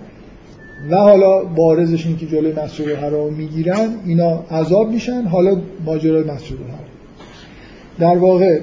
و 0.91 0.95
حالا 0.95 1.44
بارزش 1.44 2.06
این 2.06 2.18
که 2.18 2.26
جلوی 2.26 2.53
مسجد 2.64 2.90
الحرام 2.90 3.34
می‌گیرن 3.34 3.90
اینا 4.06 4.44
عذاب 4.52 4.91
میشن 4.91 5.22
حالا 5.22 5.61
ماجرای 5.86 6.24
مسجد 6.24 6.56
الحرام. 6.61 6.88
در 7.99 8.18
واقع 8.18 8.60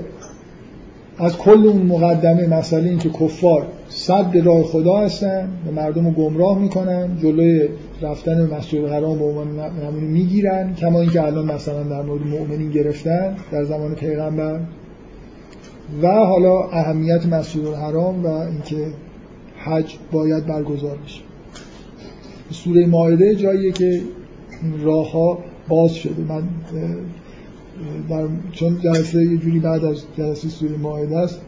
از 1.19 1.37
کل 1.37 1.67
اون 1.67 1.83
مقدمه 1.83 2.47
مسئله 2.47 2.89
این 2.89 2.99
که 2.99 3.11
کفار 3.11 3.67
صد 3.89 4.37
راه 4.45 4.63
خدا 4.63 4.99
هستن 4.99 5.49
و 5.69 5.73
مردم 5.73 6.05
رو 6.05 6.11
گمراه 6.11 6.59
می‌کنن 6.59 7.09
جلوی 7.23 7.69
رفتن 8.03 8.47
به 8.47 8.57
مسجد 8.57 8.85
الحرام 8.85 9.19
به 9.19 9.25
عنوان 9.25 9.49
نمونه 9.85 10.07
می‌گیرن 10.07 10.75
کما 10.75 11.01
اینکه 11.01 11.23
الان 11.23 11.53
مثلا 11.53 11.83
در 11.83 12.03
مورد 12.03 12.27
مؤمنین 12.27 12.71
گرفتن 12.71 13.37
در 13.53 13.65
زمان 13.65 13.95
پیغمبر. 13.95 14.61
و 16.03 16.09
حالا 16.09 16.63
اهمیت 16.63 17.27
مسجد 17.27 17.67
الحرام 17.67 18.25
و 18.25 18.27
اینکه 18.27 18.87
حج 19.59 19.95
باید 20.13 20.47
برگزار 20.47 20.99
بشه. 21.05 21.21
سوره 22.51 22.87
ماعده 22.87 23.35
جاییه 23.35 23.73
که 23.73 24.01
این 24.63 24.85
راه 24.85 25.13
ها 25.13 25.39
باز 25.69 25.95
شده. 25.95 26.23
من 26.29 26.43
در 28.09 28.27
چون 28.53 28.79
جلسه 28.81 29.25
یه 29.25 29.37
جوری 29.37 29.59
بعد 29.59 29.85
از 29.85 30.03
جلسه 30.17 30.49
سوره 30.49 30.77
ماعده 30.77 31.19
است 31.19 31.41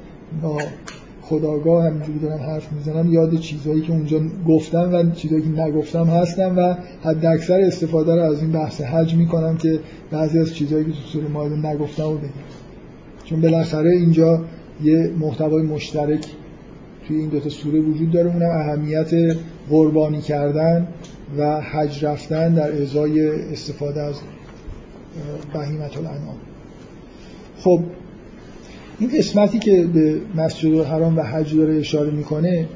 خداگاه 1.23 1.86
همینجوری 1.86 2.19
دارم 2.19 2.40
حرف 2.40 2.73
می‌زنم 2.73 3.12
یاد 3.12 3.35
چیزهایی 3.36 3.81
که 3.81 3.93
اونجا 3.93 4.20
گفتم 4.48 4.90
و 4.93 5.10
چیزهایی 5.10 5.44
که 5.44 5.62
نگفتم 5.62 6.05
هستم 6.05 6.55
و 6.56 6.74
حد 7.09 7.27
اکثر 7.27 7.60
استفاده 7.60 8.14
رو 8.14 8.23
از 8.23 8.43
این 8.43 8.52
بحث 8.52 8.81
حج 8.81 9.14
می‌کنم 9.14 9.56
که 9.56 9.81
بعضی 10.10 10.39
از 10.39 10.55
چیزهایی 10.55 10.85
که 10.85 10.90
تو 10.90 10.98
سوره 11.12 11.28
ماعده 11.28 11.56
نگفتم 11.56 12.02
رو 12.02 12.19
بگم. 12.19 12.62
چون 13.24 13.40
بالاخره 13.40 13.90
اینجا 13.90 14.44
یه 14.82 15.11
محتوای 15.20 15.62
مشترک 15.62 16.27
توی 17.09 17.16
این 17.16 17.28
دوتا 17.28 17.49
سوره 17.49 17.81
وجود 17.81 18.11
داره. 18.11 18.31
اونم 18.31 18.51
اهمیت 18.51 19.36
قربانی 19.70 20.20
کردن 20.20 20.89
و 21.39 21.61
حج 21.61 22.05
رفتن 22.05 22.55
در 22.55 22.82
ازای 22.82 23.28
استفاده 23.28 24.01
از 24.01 24.15
بهیمت 25.55 25.97
الانام 25.97 26.36
خب 27.59 27.81
این 28.99 29.11
قسمتی 29.19 29.59
که 29.59 29.85
به 29.94 30.20
مسجد 30.35 30.74
الحرام 30.74 31.19
و 31.19 31.23
حج 31.23 31.57
داره 31.57 31.77
اشاره 31.77 32.11
می‌کنه 32.11 32.69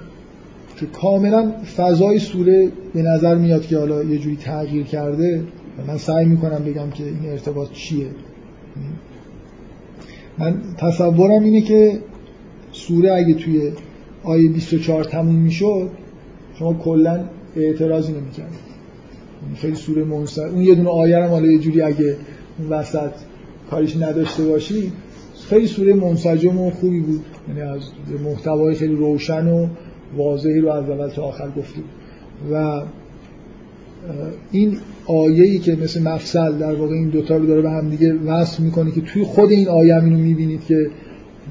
که 0.76 0.86
کاملا 0.86 1.52
فضای 1.76 2.18
سوره 2.18 2.68
به 2.94 3.02
نظر 3.02 3.34
میاد 3.34 3.66
که 3.66 3.78
حالا 3.78 4.02
یه 4.02 4.18
جوری 4.18 4.36
تغییر 4.36 4.84
کرده 4.84 5.42
من 5.88 5.98
سعی 5.98 6.24
می‌کنم 6.24 6.64
بگم 6.64 6.90
که 6.90 7.04
این 7.04 7.30
ارتباط 7.30 7.72
چیه. 7.72 8.06
من 10.38 10.62
تصورم 10.78 11.42
اینه 11.42 11.60
که 11.60 11.98
سوره 12.72 13.12
اگه 13.12 13.34
توی 13.34 13.72
آیه 14.24 14.48
24 14.48 15.04
تموم 15.04 15.34
می‌شد 15.34 15.90
شما 16.58 16.74
کلا 16.74 17.24
اعتراضی 17.56 18.12
نمی‌کرد 18.12 18.52
خیلی 19.56 19.74
سوره 19.74 20.04
منصر 20.04 20.46
اون 20.46 20.60
یه 20.60 20.74
دونه 20.74 20.88
آیه 20.88 21.18
هم 21.18 21.30
حالا 21.30 21.46
یه 21.46 21.58
جوری 21.58 21.82
اگه 21.82 22.16
اون 22.58 22.68
وسط 22.68 23.10
کاریش 23.70 23.96
نداشته 23.96 24.44
باشی 24.44 24.92
خیلی 25.48 25.66
سوره 25.66 25.94
منسجم 25.94 26.58
و 26.58 26.70
خوبی 26.70 27.00
بود. 27.00 27.24
یعنی 27.48 27.60
از 27.60 27.80
محتوای 28.24 28.74
خیلی 28.74 28.94
روشن 28.94 29.48
و 29.48 29.66
واضحی 30.16 30.60
رو 30.60 30.70
از 30.70 30.90
اول 30.90 31.08
تا 31.08 31.22
آخر 31.22 31.48
گفتیم 31.50 31.84
و 32.52 32.82
این 34.52 34.78
آیه‌ای 35.06 35.58
که 35.58 35.76
مثل 35.76 36.02
مفصل 36.02 36.52
در 36.58 36.74
واقع 36.74 36.94
این 36.94 37.08
دوتا 37.08 37.36
رو 37.36 37.46
داره 37.46 37.62
به 37.62 37.70
هم 37.70 37.90
دیگه 37.90 38.14
وصل 38.14 38.62
می‌کنه 38.62 38.90
که 38.90 39.00
توی 39.00 39.22
خود 39.22 39.50
این 39.50 39.68
آیه 39.68 39.94
هم 39.94 40.04
اینو 40.04 40.18
می‌بینید 40.18 40.64
که 40.68 40.90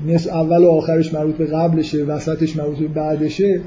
نصف 0.08 0.34
اول 0.34 0.64
و 0.64 0.70
آخرش 0.70 1.14
مربوط 1.14 1.36
به 1.36 1.46
قبلشه 1.46 2.04
وسطش 2.04 2.56
مربوط 2.58 2.78
به 2.78 2.88
بعدشه. 2.88 3.62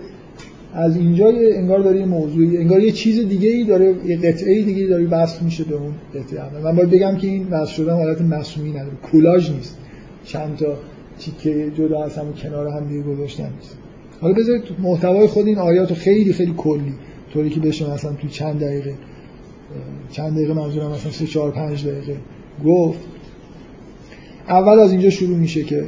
از 0.75 0.97
اینجا 0.97 1.29
انگار 1.55 1.81
داره 1.81 1.99
یه 1.99 2.07
موضوعی 2.07 2.57
انگار 2.57 2.81
یه 2.81 2.93
چیز 2.93 3.29
دیگه 3.29 3.49
ای 3.49 3.65
داره 3.65 3.95
یه 4.07 4.17
قطعه 4.17 4.63
دیگه 4.63 4.87
داره 4.87 5.07
وصل 5.07 5.45
میشه 5.45 5.65
به 5.65 5.75
اون 5.75 5.93
قطعه 6.15 6.63
من 6.65 6.77
باید 6.77 6.91
بگم 6.91 7.17
که 7.17 7.27
این 7.27 7.47
وصل 7.51 7.73
شدن 7.73 7.93
حالت 7.93 8.21
مصنوعی 8.21 8.71
نداره 8.71 8.97
کولاژ 9.13 9.51
نیست. 9.51 9.79
چند 10.25 10.57
تا 10.57 10.77
تیکه 11.19 11.73
جدا 11.79 12.05
از 12.05 12.19
هم 12.19 12.33
کنار 12.43 12.69
هم 12.69 12.89
دیگه 12.89 13.03
گذاشتن 13.03 13.51
نیست. 13.57 13.77
حالا 14.21 14.35
بذارید 14.35 14.63
محتوای 14.83 15.27
خود 15.27 15.47
این 15.47 15.59
آیات 15.59 15.95
خیلی 15.95 16.33
خیلی 16.33 16.55
کلی 16.57 16.95
طوری 17.33 17.51
که 17.51 17.61
بشه 17.61 17.91
مثلا 17.91 18.13
تو 18.13 18.29
چند 18.29 18.61
دقیقه 18.61 18.95
چند 20.11 20.33
دقیقه 20.33 20.55
منظورم 20.55 20.91
مثلا 20.91 21.13
3 21.13 21.27
4 21.27 21.51
5 21.51 21.87
دقیقه. 21.87 22.17
گفت 22.65 23.01
اول 24.49 24.79
از 24.79 24.91
اینجا 24.91 25.11
شروع 25.11 25.37
میشه 25.37 25.63
که 25.65 25.85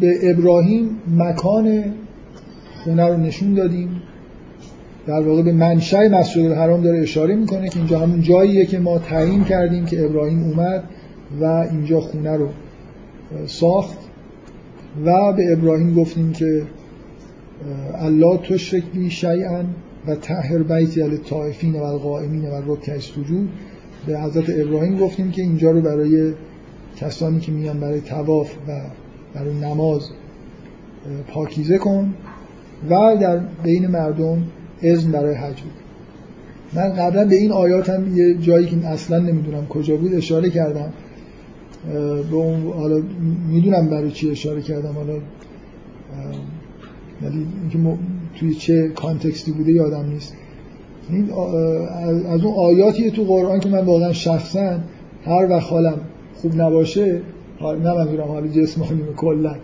به 0.00 0.30
ابراهیم 0.30 0.90
مکان 1.16 1.84
خونه 2.84 3.06
رو 3.06 3.16
نشون 3.16 3.54
دادیم. 3.54 4.02
در 5.06 5.20
واقع 5.20 5.42
به 5.42 5.52
منشأ 5.52 6.08
مسجد 6.08 6.40
الحرام 6.40 6.82
داره 6.82 7.00
اشاره 7.00 7.34
می‌کنه 7.34 7.68
که 7.68 7.78
اینجا 7.78 7.98
همون 7.98 8.22
جاییه 8.22 8.66
که 8.66 8.78
ما 8.78 8.98
تعیین 8.98 9.44
کردیم 9.44 9.84
که 9.84 10.04
ابراهیم 10.04 10.42
اومد 10.42 10.84
و 11.40 11.44
اینجا 11.44 12.00
خونه 12.00 12.36
رو 12.36 12.48
ساخت. 13.46 13.98
و 15.04 15.32
به 15.32 15.52
ابراهیم 15.52 15.94
گفتیم 15.94 16.32
که 16.32 16.62
الله 17.94 18.36
تشرک 18.36 18.84
بی 18.94 19.10
شیئا 19.10 19.64
و 20.06 20.14
تحر 20.14 20.58
بیتی 20.58 21.00
علی 21.00 21.16
الطائفین 21.16 21.72
و 21.74 21.82
القائمین 21.82 22.42
و 22.42 22.62
رکع 22.66 22.92
السجود 22.92 23.48
به 24.06 24.20
حضرت 24.20 24.44
ابراهیم 24.48 24.98
گفتیم 24.98 25.30
که 25.30 25.42
اینجا 25.42 25.70
رو 25.70 25.80
برای 25.80 26.32
کسانی 26.96 27.40
که 27.40 27.52
میان 27.52 27.80
برای 27.80 28.00
تواف 28.00 28.50
و 28.68 28.80
برای 29.34 29.54
نماز 29.54 30.10
پاکیزه 31.28 31.78
کن 31.78 32.14
و 32.90 33.16
در 33.20 33.40
بین 33.62 33.86
مردم 33.86 34.42
اذن 34.82 35.10
برای 35.10 35.34
حج 35.34 35.60
بود 35.62 35.72
من 36.72 36.92
قبلا 36.92 37.24
به 37.24 37.36
این 37.36 37.52
آیات 37.52 37.90
هم 37.90 38.16
یه 38.16 38.34
جایی 38.34 38.66
که 38.66 38.86
اصلا 38.86 39.18
نمی‌دونم 39.18 39.66
کجا 39.66 39.96
بود 39.96 40.14
اشاره 40.14 40.50
کردم. 40.50 40.92
به 42.30 42.36
اون 42.36 42.72
حالا 42.72 43.02
می‌دونم 43.48 43.88
برای 43.88 44.10
چی 44.10 44.30
اشاره 44.30 44.62
کردم. 44.62 44.92
حالا 44.92 45.14
ولی 47.22 47.46
اینکه 47.60 47.98
توی 48.34 48.54
چه 48.54 48.88
کانتکستی 48.88 49.52
بوده 49.52 49.72
یادم 49.72 50.08
نیست. 50.08 50.36
این 51.10 51.30
از 52.28 52.44
اون 52.44 52.54
آیاتی 52.54 53.10
تو 53.10 53.24
قرآن 53.24 53.60
که 53.60 53.68
من 53.68 53.84
واقعا 53.84 54.12
شخصا 54.12 54.78
هر 55.24 55.46
وقت 55.50 55.70
حالم 55.70 56.00
خوب 56.34 56.60
نباشه 56.60 57.20
نه 57.62 57.94
منظورم 57.94 58.28
حالا 58.28 58.48
جسمانی 58.48 59.00
کلا 59.16 59.54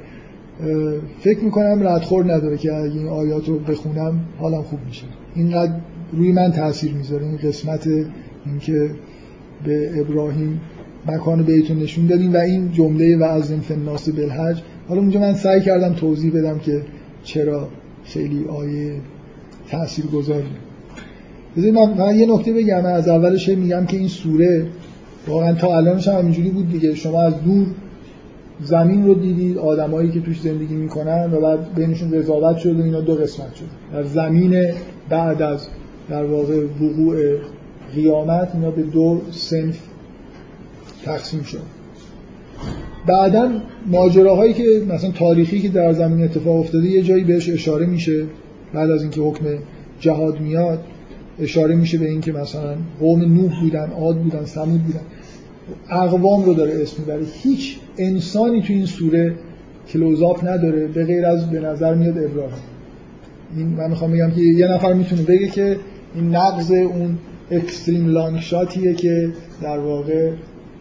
فکر 1.20 1.45
می‌کنم 1.45 1.89
ردخور 1.89 2.33
نداره 2.35 2.57
که 2.57 2.74
اگه 2.74 2.95
این 2.95 3.09
آیات 3.09 3.49
رو 3.49 3.59
بخونم 3.59 4.20
حالم 4.39 4.62
خوب 4.62 4.78
میشه. 4.87 5.05
اینقدر 5.35 5.73
روی 6.12 6.33
من 6.33 6.53
تاثیر 6.53 6.93
می‌ذاره. 6.95 7.27
این 7.27 7.37
قسمت 7.37 7.89
اینکه 8.47 8.91
به 9.65 10.01
ابراهیم 10.01 10.61
مکان 11.07 11.43
بیتون 11.43 11.78
نشون 11.78 12.07
دادیم 12.07 12.35
و 12.35 12.37
این 12.37 12.73
جمله 12.73 13.16
و 13.16 13.23
از 13.23 13.51
این 13.51 13.61
فناس 13.61 14.09
بالحج 14.09 14.62
حالا 14.89 15.01
اونجا 15.01 15.20
من 15.20 15.35
سعی 15.35 15.61
کردم 15.61 15.93
توضیح 15.93 16.33
بدم 16.33 16.59
که 16.59 16.83
چرا 17.27 17.69
خیلی 18.05 18.44
آیه 18.44 19.01
تاثیر 19.70 20.07
گذاری 20.07 20.48
من, 21.57 21.94
من 21.98 22.19
یه 22.19 22.27
نکته 22.35 22.53
بگم. 22.53 22.81
من 22.81 22.93
از 22.93 23.09
اولش 23.09 23.48
میگم 23.48 23.86
که 23.86 23.97
این 23.97 24.09
سوره 24.09 24.66
واقعا 25.27 25.55
تا 25.55 25.77
الانش 25.77 26.09
هم 26.09 26.16
اینجوری 26.16 26.51
بود 26.51 26.70
دیگه. 26.70 26.94
شما 26.94 27.23
از 27.23 27.35
دور 27.44 27.66
زمین 28.61 29.07
رو 29.07 29.15
دیدید 29.15 29.59
آدمایی 29.59 30.11
که 30.11 30.20
توش 30.20 30.40
زندگی 30.40 30.74
می‌کنن 30.74 31.32
و 31.32 31.40
بعد 31.40 31.74
بینشون 31.74 32.12
رضاوت 32.12 32.59
شد 32.59 32.81
و 32.81 32.82
اینا 32.82 33.01
دو 33.01 33.15
قسمت 33.15 33.55
شد. 33.55 33.65
در 33.93 34.03
زمین 34.03 34.73
بعد 35.09 35.43
از 35.43 35.69
در 36.09 36.24
واقع 36.24 36.65
وقوع 36.65 37.16
قیامت 37.94 38.51
اینا 38.55 38.70
به 38.70 38.82
دو 38.82 39.20
سنف 39.31 39.78
تقسیم 41.05 41.43
شد. 41.43 41.62
بعدا 43.07 43.51
ماجراهایی 43.87 44.53
که 44.53 44.83
مثلا 44.89 45.11
تاریخی 45.11 45.61
که 45.61 45.69
در 45.69 45.93
زمین 45.93 46.24
اتفاق 46.24 46.57
افتاده 46.57 46.89
یه 46.89 47.03
جایی 47.03 47.24
بهش 47.24 47.51
اشاره 47.51 47.87
میشه 47.87 48.24
بعد 48.74 48.91
از 48.91 49.03
اینکه 49.03 49.20
حکم 49.20 49.45
جهاد 50.01 50.41
میاد 50.41 50.81
اشاره 51.41 51.74
میشه 51.74 51.99
به 51.99 52.09
اینکه 52.09 52.33
مثلا 52.33 52.74
قوم 53.01 53.20
نوح 53.20 53.61
بودن 53.61 53.91
عاد 53.91 54.16
بودن 54.16 54.45
سمود 54.45 54.83
بودن. 54.83 55.01
اقوام 55.91 56.45
رو 56.45 56.55
داره 56.55 56.83
اسم 56.83 56.97
می‌بره. 56.99 57.23
هیچ 57.43 57.77
انسانی 57.99 58.62
تو 58.62 58.73
این 58.73 58.87
سوره 58.87 59.35
کلوزاپ 59.89 60.49
نداره 60.49 60.87
به 60.87 61.05
غیر 61.05 61.27
از 61.27 61.51
به 61.51 61.61
نظر 61.61 61.95
میاد 61.95 62.19
ابراهیم. 62.19 62.62
این 63.57 63.66
من 63.66 63.91
می‌خوام 63.91 64.12
بگم 64.12 64.31
که 64.31 64.41
یه 64.41 64.69
نفر 64.69 64.93
می‌تونه 64.93 65.23
بگه 65.23 65.49
که 65.49 65.77
این 66.15 66.37
نقض 66.37 66.70
اون 66.70 67.19
اکستریم 67.51 68.09
لانگ 68.09 68.41
شاتیه 68.41 68.95
که 68.95 69.31
در 69.62 69.78
واقع 69.78 70.31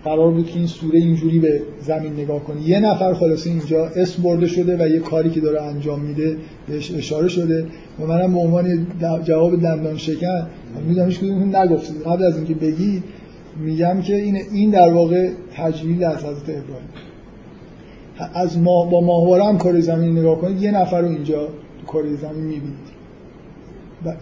قرار 0.06 0.32
بود 0.32 0.48
که 0.48 0.58
این 0.58 0.68
سوره 0.68 1.00
اینجوری 1.00 1.40
به 1.40 1.62
زمین 1.82 2.14
نگاه 2.14 2.44
کنه. 2.44 2.70
یه 2.70 2.80
نفر 2.80 3.14
خلاصه 3.14 3.50
اینجا 3.50 3.86
اسم 3.86 4.24
برده 4.24 4.48
شده 4.48 4.78
و 4.86 4.90
یه 4.90 5.00
کاری 5.00 5.30
که 5.30 5.42
داره 5.42 5.62
انجام 5.62 6.02
میده 6.02 6.38
بهش 6.68 6.92
اشاره 6.92 7.28
شده. 7.28 7.66
و 8.00 8.06
منم 8.06 8.34
به 8.34 8.40
عنوان 8.40 8.88
جواب 9.24 9.62
دندان 9.62 9.98
شکن 9.98 10.48
می‌دونم 10.88 11.08
هیچ 11.08 11.20
کدوم 11.20 11.56
نگفتید 11.56 12.02
قبل 12.02 12.24
از 12.24 12.38
اینکه 12.38 12.54
بگی 12.54 13.04
میگم 13.60 14.02
که 14.02 14.16
این 14.16 14.38
این 14.52 14.70
در 14.70 14.94
واقع 14.94 15.30
تجلیل 15.56 16.04
از 16.04 16.18
حضرت 16.18 16.50
ابراهیم. 16.50 16.90
از 18.34 18.58
ما 18.58 18.86
با 18.86 19.02
ماهواره 19.02 19.44
هم 19.44 19.58
کره 19.58 19.82
زمین 19.82 20.18
نگاه 20.18 20.42
کنید 20.42 20.62
یه 20.62 20.72
نفر 20.72 21.02
رو 21.02 21.08
اینجا 21.08 21.48
تو 21.88 22.16
زمین 22.22 22.44
می‌بینید. 22.44 22.96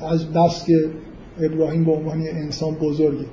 از 0.09 0.27
بس 0.27 0.65
که 0.65 0.85
ابراهیم 1.41 1.85
به 1.85 1.91
عنوان 1.91 2.21
انسان 2.21 2.73
بزرگه. 2.73 3.25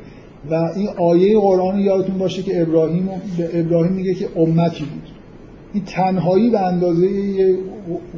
و 0.51 0.55
این 0.55 0.89
آیه 0.89 1.39
قرآن 1.39 1.81
یادتون 1.81 2.19
باشه 2.19 2.43
که 2.43 2.63
ابراهیم 2.63 3.11
به 3.39 3.61
ابراهیم 3.61 3.93
میگه 3.93 4.15
که 4.15 4.29
امتی 4.37 4.85
بود. 4.85 5.09
این 5.73 5.85
تنهایی 5.85 6.51
به 6.51 6.61
اندازه 6.61 7.11
یه 7.11 7.57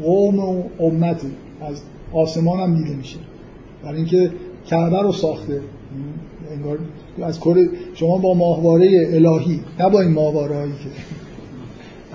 قوم 0.03 0.39
و 0.39 0.63
امتی 0.81 1.27
از 1.61 1.83
آسمان 2.13 2.61
هم 2.61 2.77
دیده 2.77 2.97
میشه. 2.97 3.19
برای 3.85 3.97
اینکه 3.97 4.31
کعبه 4.67 5.03
رو 5.03 5.13
ساخته. 5.13 5.61
انگار 6.57 6.79
از 7.23 7.41
کره 7.41 7.69
شما 7.95 8.19
با 8.19 8.35
ماهواره 8.35 9.09
الهی 9.13 9.61
نه 9.81 9.89
با 9.89 10.01
این 10.01 10.13
ماهواره 10.13 10.57
هایی 10.57 10.73
که 10.73 10.89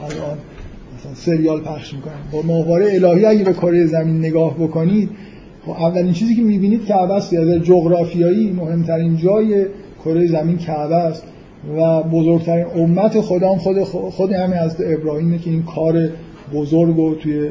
الان 0.03 0.38
مثلا 0.97 1.13
سریال 1.13 1.61
پخش 1.61 1.93
می‌کنن. 1.93 2.13
با 2.31 2.41
ماهواره 2.41 2.93
الهی 2.93 3.25
اگه 3.25 3.43
به 3.43 3.53
کره 3.53 3.85
زمین 3.85 4.19
نگاه 4.19 4.53
بکنید 4.53 5.09
خب 5.65 5.71
اولین 5.71 6.13
چیزی 6.13 6.35
که 6.35 6.41
می‌بینید 6.41 6.85
کعبه 6.85 7.13
است. 7.13 7.34
از 7.34 7.47
جغرافیایی 7.49 8.51
مهمترین 8.51 9.17
جای 9.17 9.65
کره 10.05 10.27
زمین 10.27 10.57
کعبه 10.57 10.95
است 10.95 11.23
و 11.77 12.03
بزرگترین 12.03 12.65
امت 12.75 13.21
خدا 13.21 13.51
هم 13.51 13.57
خود 13.57 13.83
خود 13.83 14.31
همین 14.31 14.57
از 14.57 14.75
ابراهیمه 14.79 15.37
که 15.37 15.49
این 15.49 15.63
کار 15.63 16.09
بزرگ 16.53 16.95
رو 16.95 17.15
توی 17.15 17.49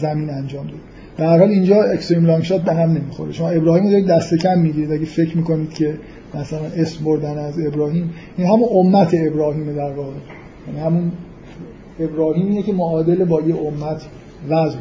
زمین 0.00 0.30
انجام 0.30 0.66
داد. 0.66 0.76
در 1.16 1.38
حال 1.38 1.48
اینجا 1.48 1.82
اکستریم 1.82 2.26
لانگ 2.26 2.42
شات 2.42 2.62
به 2.62 2.72
هم 2.72 2.90
نمی‌خوره. 2.90 3.32
شما 3.32 3.48
ابراهیم 3.48 3.92
رو 3.92 4.00
دست 4.00 4.34
کم 4.34 4.58
می‌گیرید. 4.58 4.92
اگه 4.92 5.04
فکر 5.04 5.36
می‌کنید 5.36 5.74
که 5.74 5.94
مثلا 6.34 6.60
اسم 6.76 7.04
بردن 7.04 7.38
از 7.38 7.54
ابراهیم 7.66 8.10
این 8.36 8.46
همون 8.46 8.68
امت 8.72 9.14
ابراهیمه 9.14 9.72
در 9.72 9.92
واقع. 9.92 10.12
یعنی 10.68 10.80
همون 10.80 11.12
ابراهیمیه 12.00 12.62
که 12.62 12.72
معادل 12.72 13.24
با 13.24 13.40
یه 13.40 13.54
امت 13.56 14.02
وزن 14.48 14.78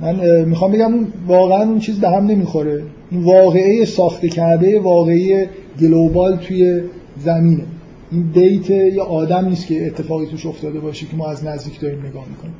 من 0.00 0.44
می‌خوام 0.44 0.72
بگم 0.72 0.92
واقعا 1.26 1.62
اون 1.62 1.78
چیز 1.78 2.00
به 2.00 2.08
هم 2.08 2.26
نمی‌خوره. 2.26 2.82
این 3.10 3.24
واقعه 3.24 3.84
ساخته 3.84 4.28
کرده 4.28 4.80
واقعی 4.80 5.46
گلوبال 5.80 6.36
توی 6.36 6.82
زمینه. 7.18 7.64
این 8.12 8.22
بیت 8.22 8.70
یه 8.70 9.02
آدم 9.02 9.48
نیست 9.48 9.66
که 9.66 9.86
اتفاقی 9.86 10.26
توش 10.26 10.46
افتاده 10.46 10.80
باشه 10.80 11.06
که 11.06 11.16
ما 11.16 11.26
از 11.26 11.44
نزدیک 11.44 11.80
داریم 11.80 11.98
نگاه 12.06 12.24
می‌کنیم. 12.28 12.54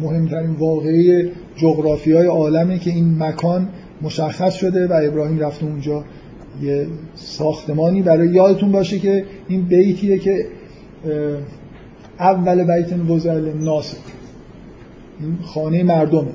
مهمترین 0.00 0.50
واقعی 0.50 1.30
جغرافی 1.56 2.12
های 2.12 2.26
عالمه 2.26 2.78
که 2.78 2.90
این 2.90 3.22
مکان 3.22 3.68
مشخص 4.02 4.54
شده 4.54 4.86
و 4.86 5.00
ابراهیم 5.04 5.38
رفته 5.38 5.66
اونجا 5.66 6.04
یه 6.62 6.86
ساختمانی 7.14 8.02
برای 8.02 8.28
یادتون 8.28 8.72
باشه 8.72 8.98
که 8.98 9.24
این 9.48 9.62
بیتیه 9.62 10.18
که 10.18 10.46
اول 12.18 12.64
بیت 12.64 13.10
وزل 13.10 13.52
ناس 13.58 13.96
این 15.20 15.38
خانه 15.42 15.82
مردمه. 15.82 16.32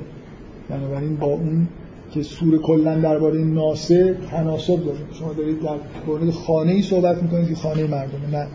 بنابراین 0.70 1.16
با 1.16 1.28
اون 1.28 1.68
که 2.14 2.24
سور 2.24 2.58
کلا 2.58 2.96
درباره 2.96 3.40
ناسه 3.40 4.18
تناسب 4.32 4.86
داره 4.86 4.98
شما 5.20 5.34
دارید 5.34 5.62
در 5.62 5.76
مورد 6.08 6.30
خانه 6.30 6.72
ای 6.72 6.82
صحبت 6.82 7.24
می‌کنید 7.24 7.50
که 7.50 7.56
خانه 7.56 7.84
مردمه. 7.84 8.30
نه. 8.32 8.48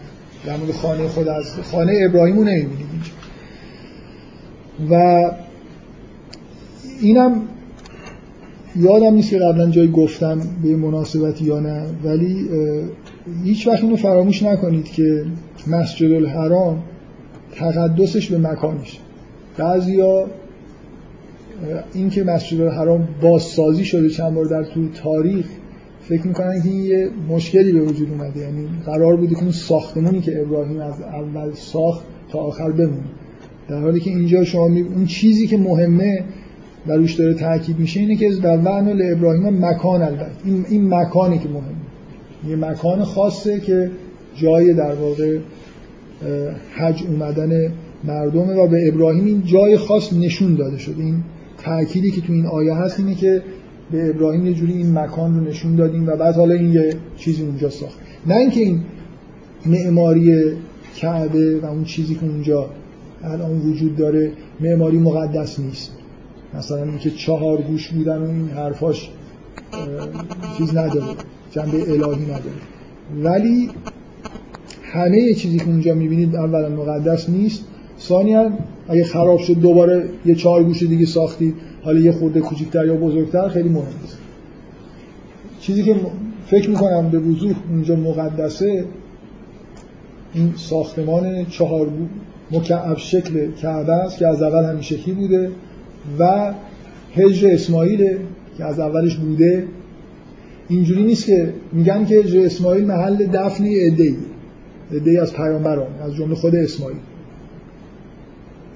در 0.47 0.57
مورد 0.57 0.73
خانه 0.73 1.09
خود 1.09 1.29
از 1.29 1.45
خانه 1.73 1.99
ابراهیم 2.05 2.37
رو 2.37 2.45
نمی‌بینید 2.45 3.05
و 4.91 5.25
اینم 7.01 7.43
یادم 8.77 9.15
نیست 9.15 9.31
که 9.31 9.39
قبلا 9.39 9.71
جایی 9.71 9.91
گفتم 9.91 10.41
به 10.63 10.77
مناسبتی 10.77 11.45
یا 11.45 11.61
نه 11.61 11.87
ولی 12.05 12.49
هیچ 13.45 13.67
وقت 13.67 13.83
اینو 13.83 13.97
فراموش 13.97 14.43
نکنید 14.43 14.85
که 14.85 15.25
مسجد 15.67 16.13
الحرام 16.13 16.83
تقدسش 17.55 18.31
به 18.31 18.39
مکانش 18.39 18.99
بعضیا 19.59 20.27
این 21.95 22.11
که 22.11 22.25
مسجد 22.25 22.61
الحرام 22.61 23.09
بازسازی 23.23 23.85
شده 23.85 24.09
چند 24.09 24.35
بار 24.35 24.45
در 24.45 24.65
طول 24.65 24.89
تاریخ 25.03 25.47
فکر 26.01 26.27
می‌کنن 26.27 26.63
که 26.63 26.69
یه 26.69 27.11
مشکلی 27.29 27.73
به 27.73 27.81
وجود 27.81 28.11
اومده. 28.11 28.41
یعنی 28.41 28.69
قرار 28.87 29.17
بوده 29.17 29.35
که 29.35 29.43
اون 29.43 29.53
ساختمونی 29.53 30.21
که 30.21 30.41
ابراهیم 30.41 30.81
از 30.81 31.03
اول 31.03 31.53
ساخت 31.55 32.05
تا 32.29 32.39
آخر 32.39 32.71
بمونه. 32.71 33.05
در 33.69 33.81
حالی 33.81 34.01
که 34.01 34.11
اینجا 34.11 34.45
شما 34.45 34.69
می... 34.69 34.81
اون 34.81 35.07
چیزی 35.07 35.47
که 35.47 35.57
مهمه 35.57 36.25
و 36.87 36.93
روش 36.93 37.15
داره 37.15 37.35
تاکید 37.35 37.79
میشه 37.79 38.01
اینه 38.01 38.17
که 38.17 38.31
در 38.31 38.59
وعن 38.59 39.13
ابراهیم 39.13 39.65
مکان 39.65 40.03
البته. 40.03 40.31
این, 40.45 40.67
این 40.69 40.95
مکانی 40.95 41.39
که 41.39 41.49
مهمه. 41.49 41.75
یه 42.49 42.57
مکان 42.57 43.05
خاصه 43.05 43.61
که 43.61 43.91
جای 44.35 44.75
در 44.75 44.95
واقع 44.95 45.39
حج 46.75 47.03
اومدن 47.09 47.73
مردمه 48.05 48.55
و 48.55 48.67
به 48.67 48.89
ابراهیم 48.89 49.25
این 49.25 49.43
جای 49.45 49.77
خاص 49.77 50.13
نشون 50.13 50.55
داده 50.55 50.79
شده. 50.79 51.03
این 51.03 51.17
تأکیدی 51.65 52.11
که 52.11 52.21
تو 52.21 52.33
این 52.33 52.47
آیه 52.47 52.75
هست 52.75 53.01
اینه 53.01 53.15
که 53.15 53.43
به 53.93 54.11
ابراهیم 54.11 54.47
یه 54.47 54.55
جوری 54.55 54.73
این 54.73 54.99
مکان 54.99 55.35
رو 55.35 55.41
نشون 55.41 55.77
دادیم 55.77 56.07
و 56.09 56.17
بعد 56.17 56.35
حالا 56.35 56.55
این 56.55 56.73
یه 56.73 56.97
چیزی 57.17 57.43
اونجا 57.43 57.71
ساخت. 57.71 57.99
نه 58.27 58.37
اینکه 58.37 58.61
این 58.61 58.81
معماری 59.67 60.53
کعبه 60.97 61.61
و 61.61 61.67
اون 61.67 61.85
چیزی 61.85 62.15
که 62.15 62.27
اونجا 62.27 62.71
الان 63.23 63.61
وجود 63.61 63.97
داره 63.97 64.33
معماری 64.61 64.99
مقدس 64.99 65.61
نیست. 65.61 65.91
مثلا 66.55 66.83
اینکه 66.83 67.11
چهار 67.11 67.63
گوش 67.63 67.89
بودن 67.89 68.19
و 68.19 68.29
این 68.29 68.49
حرفاش 68.49 69.11
چیز 70.59 70.77
نداره 70.77 71.07
جنبه 71.51 71.93
الهی 71.93 72.25
نداره. 72.25 72.61
ولی 73.23 73.71
همه 74.83 75.35
چیزی 75.35 75.59
که 75.59 75.67
اونجا 75.67 75.95
می‌بینید 75.95 76.37
اولا 76.37 76.69
مقدس 76.69 77.29
نیست 77.29 77.65
ثانیا 78.01 78.53
اگه 78.89 79.05
خراب 79.05 79.39
شد 79.39 79.55
دوباره 79.55 80.05
یه 80.27 80.35
چهار 80.35 80.65
گوش 80.65 80.83
دیگه 80.83 81.07
ساختید 81.07 81.55
حالا 81.83 82.01
یه 82.01 82.13
خورده 82.13 82.41
کوچیک‌تر 82.41 82.87
یا 82.87 82.95
بزرگتر 82.95 83.49
خیلی 83.49 83.69
مهم 83.69 84.01
نیست. 84.03 84.19
چیزی 85.61 85.83
که 85.83 85.97
فکر 86.47 86.71
می‌کنم 86.71 87.09
به 87.09 87.19
وضوح 87.19 87.55
اونجا 87.71 87.97
مقدسه 87.97 88.85
این 90.35 90.53
ساختمان 90.57 91.47
چهار 91.47 91.89
مکعب 92.51 92.97
شکل 92.99 93.51
کعبه 93.53 93.93
است 93.93 94.19
که 94.19 94.27
از 94.27 94.43
اول 94.43 94.65
همین 94.65 94.83
شکلی 94.83 95.15
بوده 95.15 95.51
و 96.19 96.55
هجر 97.17 97.49
اسماعیل 97.49 98.17
که 98.59 98.65
از 98.65 98.81
اولش 98.81 99.17
بوده. 99.17 99.65
اینجوری 100.69 101.03
نیست 101.03 101.27
که 101.27 101.53
میگن 101.73 102.05
که 102.05 102.15
هجر 102.15 102.41
اسماعیل 102.45 102.85
محل 102.85 103.27
دفن 103.27 103.65
ادهی 103.65 104.17
ادهی 104.93 105.19
از 105.19 105.33
پیامبران 105.33 105.87
از 106.05 106.15
جمله 106.15 106.35
خود 106.35 106.57
اسماعیل. 106.57 106.99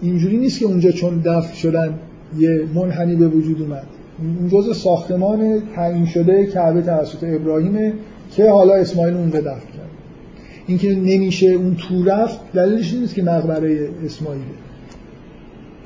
اینجوری 0.02 0.36
نیست 0.36 0.58
که 0.58 0.66
اونجا 0.66 0.90
چون 0.90 1.18
دفن 1.18 1.54
شدن 1.54 1.94
یه 2.38 2.64
منحنی 2.74 3.14
به 3.14 3.28
وجود 3.28 3.62
اومد. 3.62 3.86
اون 4.18 4.48
جزء 4.48 4.72
ساختمان 4.72 5.62
تعیین 5.74 6.06
شده 6.06 6.46
کعبه 6.46 6.82
توسط 6.82 7.24
ابراهیمه 7.24 7.92
که 8.30 8.50
حالا 8.50 8.74
اسماعیل 8.74 9.14
اونجا 9.14 9.40
دفن 9.40 9.50
کرد. 9.50 9.88
اینکه 10.66 10.94
نمیشه 10.94 11.46
اون 11.46 11.76
تو 11.76 12.04
رفت 12.04 12.52
دلیلش 12.52 12.94
نیست 12.94 13.14
که 13.14 13.22
مقبره 13.22 13.88
اسماعیله. 14.04 14.44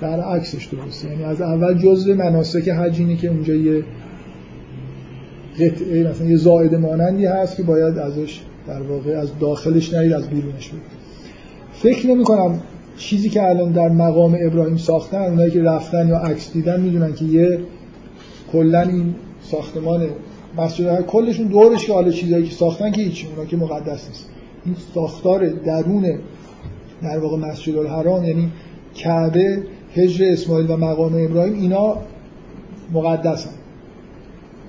در 0.01 0.20
عکسش 0.20 0.64
درسته. 0.64 1.09
یعنی 1.09 1.24
از 1.24 1.40
اول 1.40 1.78
جزء 1.78 2.14
مناسک 2.14 2.68
حج 2.68 2.98
اینه 2.98 3.16
که 3.16 3.28
اونجا 3.28 3.55
یه 3.55 3.84
قطعه 5.60 6.10
مثلا 6.10 6.26
یه 6.26 6.36
زائد 6.36 6.74
مانندی 6.74 7.26
هست 7.26 7.56
که 7.56 7.62
باید 7.62 7.98
ازش 7.98 8.40
در 8.66 8.82
واقع 8.82 9.10
از 9.10 9.39
داخلش 9.40 9.94
نرید 9.94 10.12
از 10.12 10.28
بیرونش 10.28 10.70
فکر 11.72 12.06
نمی 12.06 12.24
کنم 12.24 12.60
چیزی 13.02 13.28
که 13.28 13.48
الان 13.48 13.72
در 13.72 13.88
مقام 13.88 14.36
ابراهیم 14.46 14.76
ساختن 14.76 15.22
اونایی 15.22 15.50
که 15.50 15.62
رفتن 15.62 16.08
یا 16.08 16.18
عکس 16.18 16.52
دیدن 16.52 16.80
می‌دونن 16.80 17.14
که 17.14 17.24
یه 17.24 17.58
کلا 18.52 18.80
این 18.80 19.14
ساختمان 19.40 20.06
مسجد 20.56 21.06
کلشون 21.06 21.46
دورش 21.46 21.86
که 21.86 21.92
حالا 21.92 22.10
چیزایی 22.10 22.44
که 22.44 22.54
ساختن 22.54 22.92
که 22.92 23.02
هیچ 23.02 23.26
اونا 23.26 23.44
که 23.44 23.56
مقدس 23.56 24.08
نیست. 24.08 24.28
این 24.64 24.76
ساختار 24.94 25.48
درون 25.48 26.18
در 27.02 27.18
واقع 27.18 27.36
مسجد 27.36 27.76
الحرام 27.76 28.24
یعنی 28.24 28.50
کعبه 28.94 29.62
هجر 29.94 30.32
اسماعیل 30.32 30.70
و 30.70 30.76
مقام 30.76 31.14
ابراهیم 31.14 31.54
اینا 31.54 31.96
مقدسن. 32.92 33.50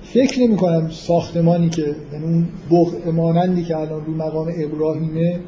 فکر 0.02 0.40
نمی 0.40 0.56
کنم 0.56 0.90
ساختمانی 0.90 1.68
که 1.68 1.96
یعنی 2.12 2.24
اون 2.24 2.48
بغ 2.70 3.08
مانندی 3.08 3.62
که 3.62 3.76
الان 3.76 4.04
رو 4.06 4.14
مقام 4.14 4.52
ابراهیمه 4.56 5.40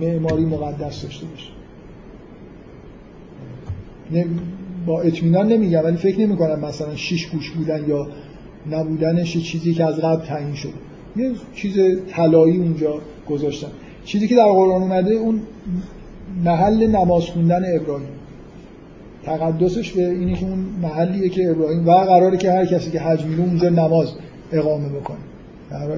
معماری 0.00 0.44
مقدس 0.44 1.02
داشته 1.02 1.26
باشه. 1.26 1.58
با 4.86 5.00
اطمینان 5.00 5.48
نمیگم 5.48 5.84
ولی 5.84 5.96
فکر 5.96 6.20
نمی 6.20 6.36
کنم 6.36 6.60
مثلا 6.60 6.96
شیش 6.96 7.26
گوش 7.26 7.50
بودن 7.50 7.88
یا 7.88 8.06
نبودنش 8.70 9.36
چیزی 9.36 9.74
که 9.74 9.84
از 9.84 9.96
قبل 9.96 10.26
تعیین 10.26 10.54
شده. 10.54 10.72
یه 11.16 11.30
چیز 11.54 11.74
طلایی 12.10 12.56
اونجا 12.56 12.94
گذاشتن 13.30 13.68
چیزی 14.04 14.28
که 14.28 14.36
در 14.36 14.44
قرآن 14.44 14.82
اومده 14.82 15.14
اون 15.14 15.40
محل 16.44 16.86
نماز 16.86 17.24
خوندن 17.24 17.62
ابراهیم. 17.76 18.08
تقدسش 19.24 19.92
به 19.92 20.10
اینه 20.10 20.34
که 20.34 20.46
اون 20.46 20.58
محلیه 20.82 21.28
که 21.28 21.50
ابراهیم 21.50 21.88
و 21.88 21.92
قراره 21.92 22.36
که 22.36 22.52
هر 22.52 22.66
کسی 22.66 22.90
که 22.90 23.00
حج 23.00 23.24
میره 23.24 23.44
اونجا 23.44 23.68
نماز 23.68 24.12
اقامه 24.52 24.88
بکنه. 24.88 25.18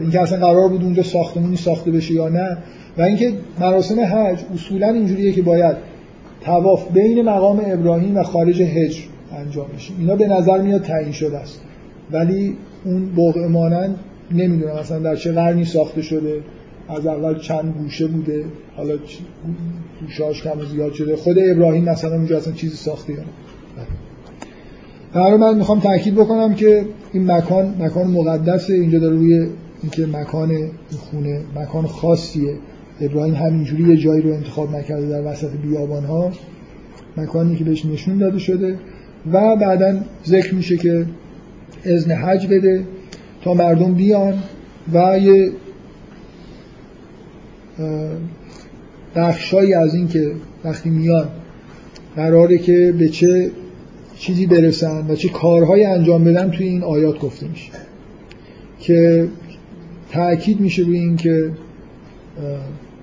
این 0.00 0.10
که 0.10 0.20
اصلا 0.20 0.46
قرار 0.46 0.68
بود 0.68 0.82
اونجا 0.82 1.02
ساختمونی 1.02 1.56
ساخته 1.56 1.90
بشه 1.90 2.14
یا 2.14 2.28
نه. 2.28 2.58
و 2.98 3.02
اینکه 3.02 3.32
مراسم 3.60 4.00
حج 4.00 4.38
اصولا 4.54 4.88
اینجوریه 4.88 5.32
که 5.32 5.42
باید 5.42 5.76
تواف 6.44 6.92
بین 6.92 7.22
مقام 7.22 7.62
ابراهیم 7.66 8.16
و 8.16 8.22
خارج 8.22 8.62
هجر 8.62 9.00
انجام 9.32 9.66
بشه 9.76 9.92
اینا 9.98 10.16
به 10.16 10.28
نظر 10.28 10.62
میاد 10.62 10.82
تعیین 10.82 11.12
شده 11.12 11.38
است. 11.38 11.60
ولی 12.12 12.56
اون 12.84 13.12
بقع 13.16 13.46
مانند 13.46 13.98
نمی‌دونم. 14.32 14.74
اصلا 14.74 14.98
در 14.98 15.16
چه 15.16 15.32
قرنی 15.32 15.64
ساخته 15.64 16.02
شده؟ 16.02 16.40
از 16.88 17.06
اول 17.06 17.38
چند 17.38 17.74
گوشه 17.78 18.06
بوده؟ 18.06 18.44
حالا 18.76 18.94
گوشهاش 20.00 20.42
کم 20.42 20.58
و 20.58 20.64
زیاد 20.64 20.92
شده؟ 20.92 21.16
خود 21.16 21.36
ابراهیم 21.38 21.84
مثلا 21.84 22.14
اونجا 22.14 22.36
اصلا 22.36 22.52
چیزی 22.52 22.76
ساخته 22.76 23.12
یا 23.12 23.18
در 25.14 25.36
من 25.36 25.56
می‌خوام 25.56 25.80
تاکید 25.80 26.14
بکنم 26.14 26.54
که 26.54 26.84
این 27.12 27.30
مکان 27.32 27.74
مکان 27.80 28.06
مقدسه. 28.06 28.74
اینجا 28.74 28.98
داره 28.98 29.16
روی 29.16 29.48
اینکه 29.82 30.06
مکان 30.06 30.70
خونه 30.98 31.40
مکان 31.56 31.86
خاصیه. 31.86 32.54
ابراهیم 33.00 33.34
همینجوری 33.34 33.82
یه 33.82 33.96
جایی 33.96 34.22
رو 34.22 34.32
انتخاب 34.32 34.76
نکرده 34.76 35.08
در 35.08 35.32
وسط 35.32 35.50
بیابان 35.50 36.04
ها 36.04 36.32
مکانی 37.16 37.56
که 37.56 37.64
بهش 37.64 37.86
نشون 37.86 38.18
داده 38.18 38.38
شده 38.38 38.78
و 39.32 39.56
بعدا 39.56 40.00
ذکر 40.26 40.54
میشه 40.54 40.76
که 40.76 41.06
اذن 41.84 42.12
حج 42.12 42.46
بده 42.46 42.84
تا 43.42 43.54
مردم 43.54 43.94
بیان 43.94 44.34
و 44.92 45.18
یه 45.18 45.50
بخشایی 49.16 49.74
از 49.74 49.94
این 49.94 50.08
که 50.08 50.32
وقتی 50.64 50.90
میان 50.90 51.28
قراره 52.16 52.58
که 52.58 52.94
به 52.98 53.08
چه 53.08 53.50
چیزی 54.18 54.46
برسن 54.46 55.06
و 55.10 55.14
چه 55.14 55.28
کارهایی 55.28 55.84
انجام 55.84 56.24
بدن 56.24 56.50
توی 56.50 56.66
این 56.66 56.82
آیات 56.82 57.18
گفته 57.18 57.48
میشه 57.48 57.70
که 58.80 59.28
تأکید 60.10 60.60
میشه 60.60 60.82
روی 60.82 60.98
این 60.98 61.16
که 61.16 61.50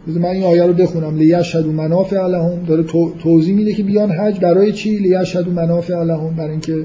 من 0.08 0.26
این 0.26 0.44
آیه 0.44 0.64
رو 0.64 0.74
بخونم. 0.74 1.18
لیشهدو 1.18 1.72
منافع 1.72 2.28
لهم 2.28 2.64
داره 2.68 2.84
توضیح 3.24 3.56
میده 3.56 3.74
که 3.74 3.84
بیان 3.84 4.12
حج 4.12 4.40
برای 4.40 4.72
چی؟ 4.72 4.98
لیشهدو 4.98 5.52
منافع 5.52 6.04
لهم 6.04 6.36
برای 6.36 6.52
اینکه 6.52 6.84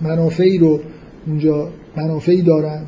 منافعی 0.00 0.58
رو 0.58 0.80
اونجا 1.26 1.68
منافعی 1.96 2.42
دارن 2.42 2.82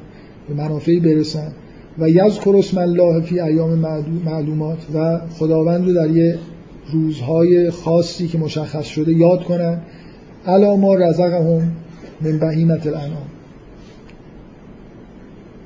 به 0.48 0.54
منافعی 0.54 1.00
برسن. 1.00 1.52
و 1.98 2.10
یذکر 2.10 2.56
اسم 2.58 2.78
الله 2.78 3.20
فی 3.20 3.40
ایام 3.40 4.00
معلومات. 4.24 4.78
و 4.94 5.20
خداوند 5.38 5.86
رو 5.86 5.94
در 5.94 6.10
یه 6.10 6.38
روزهای 6.92 7.70
خاصی 7.70 8.28
که 8.28 8.38
مشخص 8.38 8.84
شده 8.84 9.12
یاد 9.12 9.44
کنن. 9.44 9.80
الا 10.46 10.76
ما 10.76 10.94
رزقهم 10.94 11.72
من 12.20 12.38
بهیمت 12.38 12.86
الانام 12.86 13.26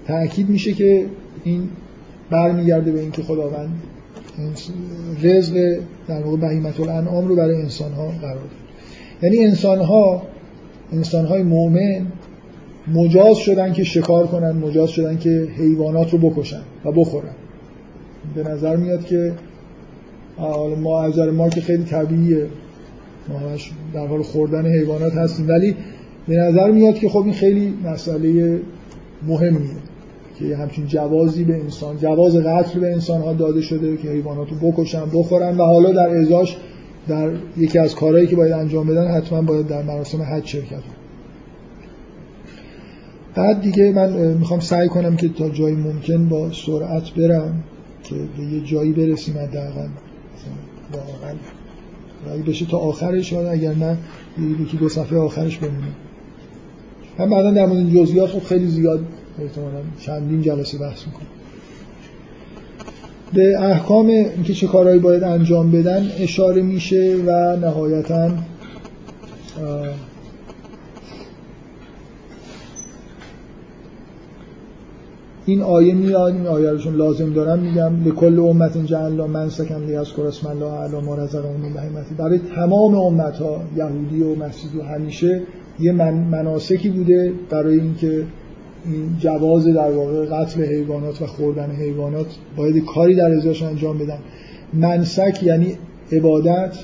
تأکید 0.06 0.48
میشه 0.48 0.72
که 0.72 1.06
این 1.44 1.68
برمیگرده 2.30 2.92
به 2.92 3.00
اینکه 3.00 3.22
خداوند 3.22 3.82
رزق 5.22 5.78
در 6.08 6.22
واقع 6.22 6.36
بهیمت 6.36 6.80
الانعام 6.80 7.28
رو 7.28 7.36
برای 7.36 7.56
انسان 7.56 7.92
ها 7.92 8.08
قرار 8.08 8.34
داد. 8.34 8.50
یعنی 9.22 9.44
انسان 9.44 9.78
ها 9.78 10.22
انسان 10.92 11.26
های 11.26 11.42
مؤمن 11.42 12.06
مجاز 12.94 13.36
شدن 13.36 13.72
که 13.72 13.84
شکار 13.84 14.26
کنن 14.26 14.50
مجاز 14.50 14.90
شدن 14.90 15.18
که 15.18 15.48
حیوانات 15.56 16.10
رو 16.10 16.18
بکشن 16.18 16.62
و 16.84 16.92
بخورن. 16.92 17.34
به 18.34 18.42
نظر 18.42 18.76
میاد 18.76 19.04
که 19.04 19.32
ما 20.82 21.02
از 21.02 21.18
ما 21.18 21.48
که 21.48 21.60
خیلی 21.60 21.84
طبیعیه. 21.84 22.46
ما 23.28 23.38
همش 23.38 23.70
در 23.94 24.06
حال 24.06 24.22
خوردن 24.22 24.66
حیوانات 24.66 25.14
هستیم. 25.14 25.48
ولی 25.48 25.76
به 26.28 26.36
نظر 26.36 26.70
میاد 26.70 26.94
که 26.94 27.08
خب 27.08 27.22
این 27.22 27.32
خیلی 27.32 27.74
مسئله 27.84 28.60
مهمیه. 29.26 29.87
که 30.38 30.56
همچین 30.56 30.86
جوازی 30.86 31.44
به 31.44 31.54
انسان 31.54 31.98
جواز 31.98 32.36
قتل 32.36 32.80
به 32.80 32.92
انسان 32.92 33.20
ها 33.20 33.32
داده 33.32 33.60
شده 33.60 33.96
که 33.96 34.08
حیوانات 34.08 34.48
رو 34.50 34.70
بکشن 34.70 35.04
بخورن 35.14 35.56
و 35.56 35.62
حالا 35.62 35.92
در 35.92 36.08
ازاش 36.08 36.56
در 37.08 37.30
یکی 37.56 37.78
از 37.78 37.94
کارهایی 37.94 38.26
که 38.26 38.36
باید 38.36 38.52
انجام 38.52 38.86
بدن 38.86 39.08
حتما 39.08 39.42
باید 39.42 39.66
در 39.66 39.82
مراسم 39.82 40.22
حج 40.22 40.46
شرکت 40.46 40.70
کنن. 40.70 40.98
بعد 43.34 43.60
دیگه 43.60 43.92
من 43.92 44.34
می‌خوام 44.34 44.60
سعی 44.60 44.88
کنم 44.88 45.16
که 45.16 45.28
تا 45.28 45.48
جایی 45.48 45.76
ممکن 45.76 46.28
با 46.28 46.52
سرعت 46.52 47.10
برم 47.10 47.62
که 48.02 48.14
به 48.14 48.44
یه 48.44 48.60
جایی 48.60 48.92
برسیم 48.92 49.38
حداقل. 49.38 49.88
واقعا 50.92 52.42
بشه 52.46 52.66
تا 52.66 52.78
آخرش 52.78 53.32
اگر 53.32 53.74
نه 53.74 53.96
یکی 54.60 54.76
دو 54.76 54.88
صفحه 54.88 55.18
آخرش 55.18 55.58
بمونه 55.58 55.92
من 57.18 57.30
بعدا 57.30 57.50
در 57.50 57.66
مورد 57.66 57.90
جزئیات 57.90 58.30
خب 58.30 58.42
خیلی 58.42 58.66
زیاد 58.66 59.00
احتمالا 59.42 59.80
چندین 60.00 60.42
جلسه 60.42 60.78
بحث 60.78 61.06
می‌کنم. 61.06 61.26
به 63.32 63.60
احکام 63.60 64.06
اینکه 64.06 64.54
چه 64.54 64.66
کارهایی 64.66 64.98
باید 64.98 65.22
انجام 65.22 65.70
بدن 65.70 66.10
اشاره 66.18 66.62
میشه 66.62 67.16
و 67.26 67.56
نهایتا 67.56 68.30
این 75.46 75.62
آیه 75.62 75.94
میاد 75.94 76.34
این 76.34 76.46
آیه 76.46 76.70
رو 76.70 76.96
لازم 76.96 77.32
دارم 77.32 77.58
میگم 77.58 77.96
به 78.04 78.10
کل 78.10 78.38
امت 78.38 78.86
جعلنا 78.86 79.26
من 79.26 79.48
سکن 79.48 79.84
لی 79.84 79.96
از 79.96 80.06
اسم 80.18 80.46
الله 80.46 80.72
علی 80.72 81.00
ما 81.06 81.16
من 81.16 82.04
برای 82.18 82.40
تمام 82.54 82.94
امت 82.94 83.36
ها 83.36 83.60
یهودی 83.76 84.22
و 84.22 84.34
مسیحی 84.34 84.78
و 84.78 84.82
همیشه 84.82 85.42
یه 85.80 85.92
من 85.92 86.14
مناسکی 86.14 86.88
بوده 86.88 87.32
برای 87.50 87.80
اینکه 87.80 88.24
این 88.92 89.16
جواز 89.18 89.66
در 89.66 89.90
واقع 89.90 90.26
قتل 90.26 90.64
حیوانات 90.64 91.22
و 91.22 91.26
خوردن 91.26 91.70
حیوانات 91.70 92.26
باید 92.56 92.84
کاری 92.84 93.14
در 93.14 93.30
ازاش 93.30 93.62
انجام 93.62 93.98
بدن. 93.98 94.18
منسک 94.72 95.42
یعنی 95.42 95.78
عبادت. 96.12 96.76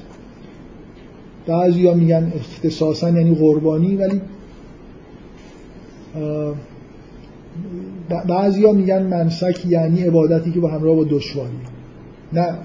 بعضی 1.46 1.86
ها 1.86 1.94
میگن 1.94 2.32
اختصاصا 2.36 3.10
یعنی 3.10 3.34
قربانی 3.34 3.96
ولی 3.96 4.20
بعضی 8.28 8.64
ها 8.64 8.72
میگن 8.72 9.02
منسک 9.02 9.66
یعنی 9.66 10.02
عبادتی 10.02 10.52
که 10.52 10.60
با 10.60 10.68
همراه 10.68 10.96
با 10.96 11.04
دشواری. 11.04 11.56
نه 12.32 12.58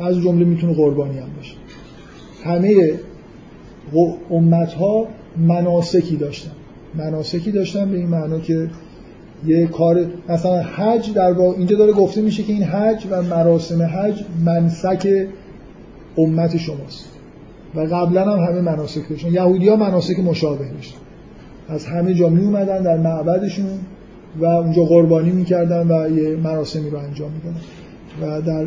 از 0.00 0.20
جمله 0.20 0.44
می‌تونه 0.44 0.74
قربانی 0.74 1.18
هم 1.18 1.28
باشه. 1.36 1.54
همه 2.44 2.94
امت 4.30 4.72
ها 4.72 5.06
مناسکی 5.36 6.16
داشتن. 6.16 6.52
مناسکی 6.98 7.50
داشتن 7.50 7.90
به 7.90 7.96
این 7.96 8.08
معنا 8.08 8.38
که 8.38 8.70
یه 9.46 9.66
کار 9.66 10.06
مثلا 10.28 10.62
حج 10.62 11.12
در 11.14 11.32
با 11.32 11.54
اینجا 11.54 11.76
داره 11.76 11.92
گفته 11.92 12.20
میشه 12.20 12.42
که 12.42 12.52
این 12.52 12.62
حج 12.62 13.06
و 13.10 13.22
مراسم 13.22 13.82
حج 13.82 14.24
منسک 14.44 15.26
امت 16.18 16.56
شماست. 16.56 17.08
و 17.74 17.80
قبلا 17.80 18.36
هم 18.36 18.52
همه 18.52 18.60
مناسک 18.60 19.08
داشتن. 19.10 19.32
یهودی 19.32 19.68
ها 19.68 19.76
مناسک 19.76 20.18
مشابه 20.18 20.68
داشتن. 20.68 20.98
از 21.68 21.86
همه 21.86 22.14
جا 22.14 22.28
می 22.28 22.44
اومدن 22.44 22.82
در 22.82 22.96
معبدشون 22.96 23.78
و 24.38 24.44
اونجا 24.44 24.84
قربانی 24.84 25.30
می‌کردن 25.30 25.88
و 25.88 26.18
یه 26.18 26.36
مراسمی 26.36 26.90
رو 26.90 26.98
انجام 26.98 27.30
میدن 27.32 27.60
و 28.22 28.42
در 28.42 28.66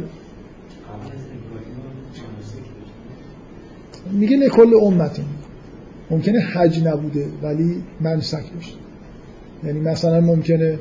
میگه 4.11 4.37
لکل 4.37 4.73
امتی 4.81 5.21
ممکنه 6.11 6.39
حج 6.39 6.87
نبوده 6.87 7.25
ولی 7.43 7.83
منسک 8.01 8.43
داشت 8.55 8.77
یعنی 9.63 9.79
مثلا 9.79 10.21
ممکنه 10.21 10.79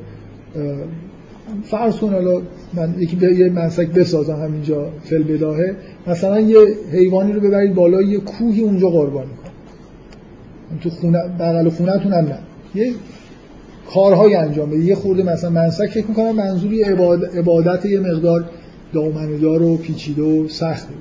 فرض 1.64 1.96
کن 1.96 2.12
حالا 2.12 2.42
من 2.74 2.94
یکی 2.98 3.34
یه 3.34 3.50
منسک 3.50 3.88
بسازم 3.88 4.36
همینجا 4.36 4.90
فل 5.04 5.22
بداهه 5.22 5.76
مثلا 6.06 6.40
یه 6.40 6.58
حیوانی 6.92 7.32
رو 7.32 7.40
ببرید 7.40 7.74
بالای 7.74 8.06
یه 8.06 8.18
کوهی 8.18 8.60
اونجا 8.60 8.90
قربانی 8.90 9.30
کن 9.30 10.78
تو 10.80 10.90
خونه 10.90 11.18
بغل 11.38 11.68
خونه‌تون 11.68 12.12
هم 12.12 12.24
نه. 12.26 12.38
یه 12.74 12.92
کارهای 13.94 14.34
انجام 14.34 14.70
بده 14.70 14.84
یه 14.84 14.94
خورده 14.94 15.22
مثلا 15.22 15.50
منسک 15.50 15.86
فکر 15.86 16.06
می‌کنم 16.06 16.32
منظوری 16.32 16.82
عبادت 17.36 17.86
یه 17.86 18.00
مقدار 18.00 18.44
دامنه‌دار 18.92 19.62
و 19.62 19.76
پیچیده 19.76 20.22
و 20.22 20.48
سخته. 20.48 20.94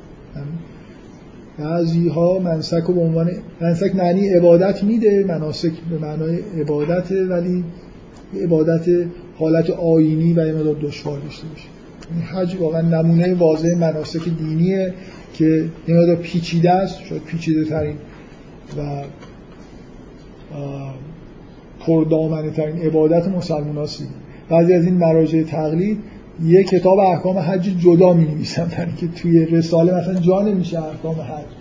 بعضی 1.59 2.07
ها 2.07 2.39
منسک 2.39 2.83
رو 2.87 2.93
به 2.93 3.01
عنوان 3.01 3.31
منسک 3.61 3.95
معنی 3.95 4.29
عبادت 4.29 4.83
میده 4.83 5.23
مناسک 5.27 5.71
به 5.89 5.97
معنای 5.97 6.39
عبادته 6.59 7.25
ولی 7.25 7.63
عبادت 8.43 9.05
حالت 9.39 9.69
آینی 9.69 10.33
و 10.33 10.47
یه 10.47 10.73
دشوار 10.81 11.19
داشته 11.19 11.47
باشه. 11.47 11.67
این 12.13 12.21
حج 12.21 12.55
واقعا 12.59 12.81
نمونه 12.81 13.33
واضح 13.33 13.77
مناسک 13.77 14.29
دینیه 14.39 14.93
که 15.33 15.65
یه 15.87 16.15
پیچیده 16.15 16.71
است 16.71 17.01
شاید 17.03 17.23
پیچیده 17.23 17.65
ترین 17.65 17.95
و 18.77 19.03
پردامنه 21.79 22.51
ترین 22.51 22.77
عبادت 22.77 23.27
مسلمان 23.27 23.77
هستی 23.77 24.05
بعضی 24.49 24.73
از 24.73 24.85
این 24.85 24.93
مراجع 24.93 25.43
تقلید 25.43 25.99
یه 26.45 26.63
کتاب 26.63 26.99
احکام 26.99 27.37
حج 27.37 27.61
جدا 27.79 28.13
می 28.13 28.25
نویسن 28.25 28.93
که 28.97 29.07
توی 29.07 29.45
رساله 29.45 29.93
مثلا 29.93 30.19
جا 30.19 30.41
نمیشه 30.41 30.83
احکام 30.83 31.15
حج. 31.15 31.57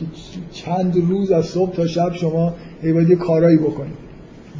که 0.00 0.06
چند 0.52 0.96
روز 0.96 1.30
از 1.30 1.46
صبح 1.46 1.74
تا 1.74 1.86
شب 1.86 2.14
شما 2.14 2.54
باید 2.82 3.10
یه 3.10 3.16
کارایی 3.16 3.56
بکنید 3.56 4.10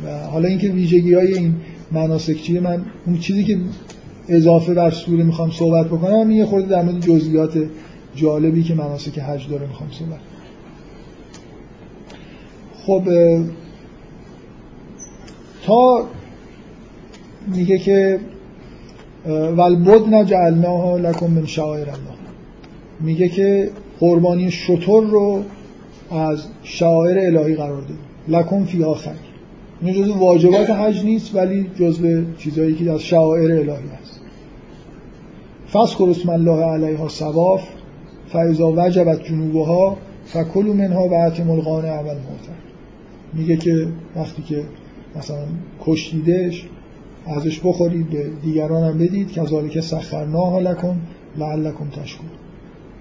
و 0.05 0.19
حالا 0.27 0.49
اینکه 0.49 0.69
ویژگی 0.69 1.15
های 1.15 1.35
این 1.35 1.55
مناسک 1.93 2.43
چیه 2.43 2.61
من 2.61 2.85
اون 3.07 3.19
چیزی 3.19 3.45
که 3.45 3.59
اضافه 4.29 4.75
بر 4.75 4.91
سوره 4.91 5.25
می‌خوام 5.25 5.51
صحبت 5.51 5.87
بکنم 5.87 6.31
یه 6.31 6.45
خورده 6.45 6.69
در 6.69 6.83
مورد 6.83 7.01
جزئیات 7.01 7.59
جالبی 8.15 8.63
که 8.63 8.75
مناسک 8.75 9.19
حج 9.19 9.49
داره 9.49 9.67
می‌خوام 9.67 9.91
صحبت 9.91 10.21
خب 12.87 13.05
تا 15.63 16.05
میگه 17.47 17.79
که 17.79 18.21
والبدن 19.27 20.25
جعلناها 20.25 20.97
لکم 20.97 21.27
من 21.27 21.47
شعائر 21.47 21.89
الله. 21.89 22.21
میگه 23.01 23.29
که 23.29 23.71
قربانی 24.01 24.51
شطور 24.51 25.05
رو 25.05 25.43
از 26.11 26.45
شعائر 26.63 27.19
الهی 27.19 27.55
قرار 27.55 27.81
دادیم. 27.81 27.99
لکم 28.29 28.65
فیها 28.65 28.95
خیر. 28.95 29.13
این 29.83 29.95
جزء 29.95 30.15
واجبات 30.15 30.71
حج 30.71 31.05
نیست 31.05 31.35
ولی 31.35 31.71
جزء 31.79 32.23
چیزایی 32.39 32.75
که 32.75 32.91
از 32.91 33.03
شعائر 33.03 33.53
الهی 33.53 33.89
هست. 34.03 34.21
فذکر 35.73 36.11
اسم 36.11 36.31
الله 36.31 36.65
علیها 36.65 37.09
صواف 37.09 37.63
فاذا 38.33 38.73
وجبت 38.77 39.25
جنوبها 39.25 39.97
فکلوا 40.25 40.75
منها 40.75 41.09
و 41.09 41.15
اتم 41.15 41.51
القانع 41.51 41.89
اول 41.89 42.15
موتر 42.15 42.59
میگه 43.33 43.57
که 43.57 43.89
وقتی 44.17 44.43
که 44.43 44.65
مثلا 45.17 45.45
کشتیدش 45.87 46.69
ازش 47.27 47.61
بخورید 47.65 48.11
به 48.11 48.31
دیگران 48.43 48.85
هم 48.91 48.99
بدید 48.99 49.31
که 49.31 49.69
که 49.69 49.81
سخرناها 49.81 50.59
لکم 50.59 50.97
لعلکم 51.39 51.91
تشکر 51.91 52.23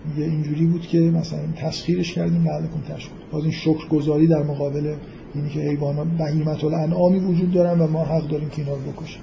میگه 0.06 0.30
اینجوری 0.30 0.66
بود 0.66 0.82
که 0.82 1.00
مثلا 1.00 1.40
تسخیرش 1.56 2.14
کردیم 2.14 2.44
لعلکم 2.44 2.96
تشکر 2.96 3.12
باز 3.32 3.44
این 3.44 3.52
شکر 3.52 3.88
گذاری 3.88 4.28
در 4.28 4.44
مقابل 4.44 4.96
اینی 5.36 5.50
که 5.50 5.60
حیوانات 5.60 6.08
بهیمت 6.08 6.64
الانعامی 6.64 7.20
وجود 7.20 7.52
دارن 7.52 7.80
و 7.80 7.88
ما 7.88 8.04
حق 8.04 8.28
داریم 8.28 8.50
که 8.50 8.62
اینا 8.62 8.74
رو 8.74 8.91
بکشیم. 8.91 9.22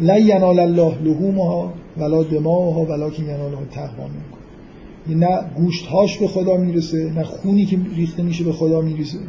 لا 0.00 0.18
ینال 0.18 0.58
الله 0.58 1.02
لحومها 1.02 1.72
ولا 1.96 2.22
دماغها 2.22 2.84
ولکن 2.84 3.22
یناله 3.22 3.58
التقوا 3.58 4.04
منکم. 4.04 4.42
نه 5.24 5.40
گوشتهاش 5.56 6.18
به 6.18 6.28
خدا 6.28 6.56
می‌رسه 6.56 7.12
نه 7.16 7.22
خونی 7.22 7.64
که 7.64 7.78
ریخته 7.96 8.22
میشه 8.22 8.44
به 8.44 8.52
خدا 8.52 8.80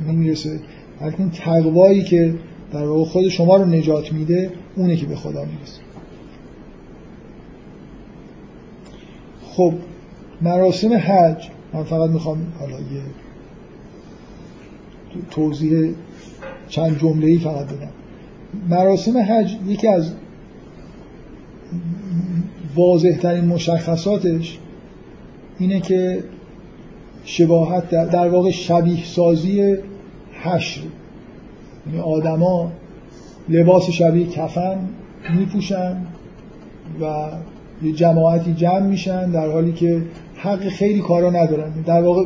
می‌رسه 0.07 0.59
بلکه 1.01 1.21
اون 1.21 1.29
تقوایی 1.29 2.03
که 2.03 2.33
در 2.73 2.85
واقع 2.85 3.03
خود 3.03 3.27
شما 3.27 3.55
رو 3.55 3.65
نجات 3.65 4.13
میده 4.13 4.51
اونه 4.75 4.95
که 4.95 5.05
به 5.05 5.15
خدا 5.15 5.45
می‌رسه. 5.45 5.81
خب 9.43 9.73
مراسم 10.41 10.93
حج 10.93 11.49
من 11.73 11.83
فقط 11.83 12.09
می‌خوام 12.09 12.37
حالا 12.59 12.79
یه 12.79 13.01
توضیح 15.31 15.95
چند 16.69 16.99
جمله 16.99 17.27
ای 17.27 17.37
فقط 17.37 17.65
بدم. 17.65 17.91
مراسم 18.69 19.17
حج 19.17 19.55
یکی 19.67 19.87
از 19.87 20.13
واضح 22.75 23.17
ترین 23.17 23.45
مشخصاتش 23.45 24.59
اینه 25.59 25.79
که 25.79 26.23
شباهت 27.25 27.89
در, 27.89 28.05
در 28.05 28.29
واقع 28.29 28.51
شبیه 28.51 29.05
سازی 29.05 29.77
حشر. 30.43 30.81
یعنی 31.87 31.99
آدما 31.99 32.71
لباس 33.49 33.89
شبیه 33.89 34.27
کفن 34.27 34.79
میپوشن 35.37 35.97
و 37.01 37.27
یه 37.83 37.91
جماعتی 37.91 38.53
جمع 38.53 38.87
میشن 38.87 39.31
در 39.31 39.51
حالی 39.51 39.71
که 39.71 40.01
حق 40.35 40.67
خیلی 40.67 40.99
کارا 40.99 41.29
ندارن. 41.29 41.71
در 41.85 42.01
واقع 42.01 42.25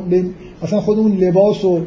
اصلا 0.62 0.80
خود 0.80 0.98
اون 0.98 1.12
لباس 1.12 1.64
و 1.64 1.80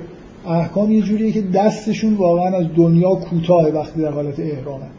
احکام 0.47 0.91
یه 0.91 1.01
جوریه 1.01 1.31
که 1.31 1.41
دستشون 1.41 2.13
واقعا 2.13 2.57
از 2.57 2.65
دنیا 2.75 3.15
کوتاه 3.15 3.69
وقتی 3.69 4.01
در 4.01 4.11
حالت 4.11 4.39
احرامن 4.39 4.89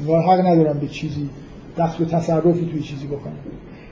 انگار 0.00 0.22
حق 0.22 0.46
ندارن 0.46 0.78
به 0.78 0.88
چیزی 0.88 1.30
دست 1.78 2.00
و 2.00 2.04
تصرفی 2.04 2.66
توی 2.72 2.82
چیزی 2.82 3.06
بکنن. 3.06 3.32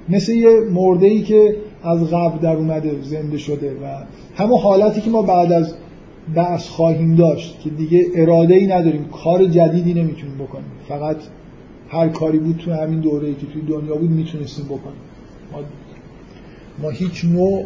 مثل 0.08 0.32
یه 0.32 0.60
مرده 0.72 1.06
ای 1.06 1.22
که 1.22 1.56
از 1.84 2.10
قبل 2.10 2.38
در 2.38 2.56
اومده 2.56 3.02
زنده 3.02 3.38
شده 3.38 3.70
و 3.70 3.86
همون 4.36 4.58
حالتی 4.58 5.00
که 5.00 5.10
ما 5.10 5.22
بعد 5.22 5.52
از 5.52 5.74
بحث 6.34 6.68
خواهیم 6.68 7.14
داشت 7.14 7.60
که 7.60 7.70
دیگه 7.70 8.06
اراده 8.14 8.54
ای 8.54 8.66
نداریم 8.66 9.04
کار 9.24 9.46
جدیدی 9.46 9.94
نمی‌تونیم 9.94 10.34
بکنیم. 10.34 10.70
فقط 10.88 11.16
هر 11.88 12.08
کاری 12.08 12.38
بود 12.38 12.56
تو 12.56 12.72
همین 12.72 13.00
دوره 13.00 13.28
ای 13.28 13.34
که 13.34 13.46
توی 13.46 13.62
دنیا 13.62 13.94
بود 13.94 14.10
می‌تونستیم 14.10 14.64
بکنیم. 14.64 15.00
ما, 15.52 15.58
ما 16.82 16.90
هیچ 16.90 17.24
نوع 17.24 17.64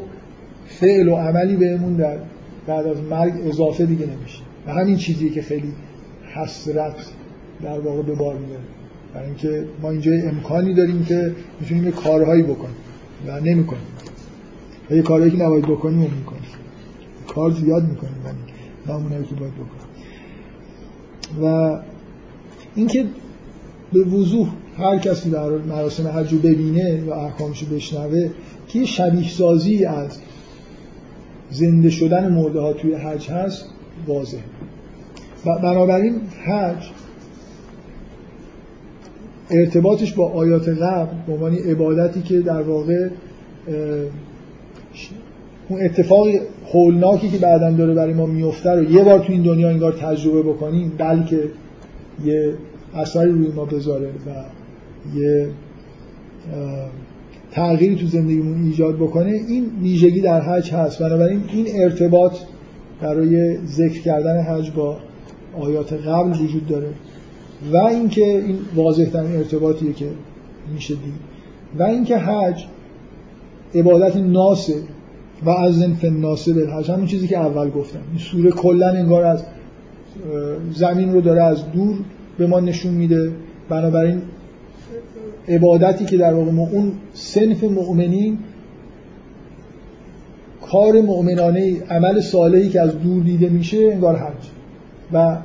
فعل 0.67 1.09
و 1.09 1.17
عملی 1.17 1.57
بهمون 1.57 1.97
در 1.97 2.19
بعد 2.67 2.87
از 2.87 3.01
مرگ 3.11 3.33
اضافه 3.45 3.87
دیگه 3.87 4.07
نمیشه. 4.07 4.43
و 4.67 4.73
همین 4.73 4.97
چیزی 4.97 5.31
که 5.31 5.43
خیلی 5.43 5.73
حسرت 6.35 6.97
در 7.63 7.81
واقع 7.81 8.03
به 8.03 8.15
بار 8.15 8.35
میاره 8.35 8.63
برای 9.15 9.27
اینکه 9.27 9.65
ما 9.83 9.91
اینجا 9.91 10.13
امکانی 10.13 10.75
داریم 10.75 11.05
که 11.05 11.33
می‌تونیم 11.61 11.91
کارهایی 11.91 12.43
بکنیم 12.43 12.77
و 13.27 13.41
نمی‌کنیم. 13.41 13.83
و 14.91 14.95
یه 14.95 15.03
کارهایی 15.03 15.33
که 15.33 15.43
نباید 15.43 15.65
بکنیم 15.65 15.99
و 15.99 16.09
می‌کنیم. 16.19 16.43
کار 17.29 17.51
زیاد 17.51 17.83
می‌کنیم. 17.89 18.13
ولی 18.89 18.99
نمونه 18.99 19.27
که 19.27 19.35
باید 19.35 19.53
بکنیم 19.55 19.87
و 21.43 21.79
اینکه 22.75 23.05
به 23.93 24.05
وضوح 24.05 24.49
هر 24.79 24.99
کسی 24.99 25.31
در 25.31 25.49
مراسم 25.49 26.09
حج 26.09 26.33
رو 26.33 26.39
ببینه 26.39 27.05
و 27.05 27.11
احکامش 27.11 27.63
رو 27.63 27.77
بشنوه 27.77 28.31
که 28.69 28.79
یه 28.79 28.85
شبیه 28.85 29.29
سازی 29.29 29.85
از 29.85 30.19
زنده 31.51 31.91
شدن 31.91 32.33
مرده 32.33 32.61
ها 32.61 32.73
توی 32.73 32.95
حج 32.95 33.31
هست 33.31 33.65
واضح 34.07 34.39
بنابراین 35.45 36.21
حج 36.45 36.91
ارتباطش 39.51 40.13
با 40.13 40.33
آیات 40.33 40.69
قبل 40.69 41.17
به 41.27 41.33
عنوان 41.33 41.55
عبادتی 41.55 42.23
که 42.23 42.41
در 42.41 42.63
واقع 42.63 43.09
اون 45.69 45.81
اتفاق 45.85 46.27
هولناکی 46.73 47.29
که 47.29 47.39
بعدا 47.39 47.71
داره 47.71 47.95
برای 47.95 48.15
ما 48.15 48.27
میفته 48.27 48.71
رو 48.71 48.93
یه 48.93 49.05
بار 49.05 49.19
تو 49.19 49.33
این 49.33 49.43
دنیا 49.43 49.69
انگار 49.69 49.93
تجربه 49.93 50.43
بکنیم 50.43 50.93
بلکه 50.99 51.41
یه 52.25 52.55
اثری 52.95 53.31
روی 53.31 53.49
ما 53.49 53.65
بذاره 53.65 54.09
و 54.09 54.31
یه 55.19 55.49
تغییری 57.51 57.97
تو 57.97 58.07
زندگیمون 58.07 58.65
ایجاد 58.65 58.97
بکنه. 58.97 59.31
این 59.31 59.71
ویژگی 59.83 60.21
در 60.21 60.41
حج 60.41 60.73
هست. 60.73 61.03
بنابراین 61.03 61.43
این 61.53 61.67
ارتباط 61.75 62.33
برای 63.01 63.59
ذکر 63.67 64.01
کردن 64.01 64.43
حج 64.43 64.71
با 64.71 64.97
آیات 65.61 65.93
قبل 65.93 66.31
وجود 66.31 66.67
داره 66.67 66.89
و 67.73 67.77
اینکه 67.77 68.27
این 68.27 68.59
واضح 68.75 69.05
ترین 69.05 69.37
ارتباطیه 69.37 69.93
که 69.93 70.09
میشه 70.75 70.95
دید. 70.95 71.15
و 71.79 71.83
اینکه 71.83 72.19
حج 72.19 72.65
عبادت 73.75 74.17
ناسه. 74.17 74.75
و 75.45 75.51
از 75.51 75.83
فن 75.83 76.17
ناسه 76.17 76.53
به 76.53 76.71
حج 76.71 76.91
همون 76.91 77.07
چیزی 77.07 77.29
که 77.29 77.39
اول 77.39 77.71
گفتم. 77.71 77.99
این 78.11 78.19
سوره 78.19 78.51
کلا 78.51 78.89
انگار 78.89 79.25
از 79.25 79.45
زمین 80.73 81.13
رو 81.13 81.21
داره 81.21 81.43
از 81.43 81.73
دور 81.73 81.97
به 82.39 82.47
ما 82.47 82.61
نشون 82.61 82.95
میده. 82.95 83.33
بنابراین 83.69 84.23
عبادتی 85.49 86.05
که 86.05 86.17
در 86.17 86.35
واقع 86.35 86.51
اون 86.51 86.93
سنف 87.13 87.65
مؤمنین 87.65 88.39
کار 90.71 91.01
مؤمنانه 91.01 91.83
عمل 91.91 92.21
صالحی 92.21 92.69
که 92.69 92.81
از 92.81 93.03
دور 93.03 93.23
دیده 93.23 93.49
میشه 93.49 93.91
انگار 93.93 94.17
حج. 94.17 94.47
و 95.13 95.37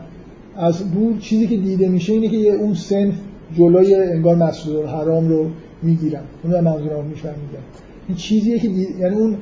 از 0.57 0.93
دور 0.93 1.17
چیزی 1.19 1.47
که 1.47 1.57
دیده 1.57 1.87
میشه 1.87 2.13
اینه 2.13 2.27
که 2.27 2.37
اون 2.37 2.73
سنف 2.73 3.13
جلوی 3.57 3.95
انگار 3.95 4.35
مسجد 4.35 4.75
الحرام 4.75 5.29
رو 5.29 5.45
می‌گیرن. 5.83 6.21
اون 6.43 6.59
منظورم 6.59 7.05
میفهمیدن 7.05 7.63
این 8.07 8.17
چیزیه 8.17 8.59
که 8.59 8.67
یعنی 8.67 9.15
اون 9.15 9.37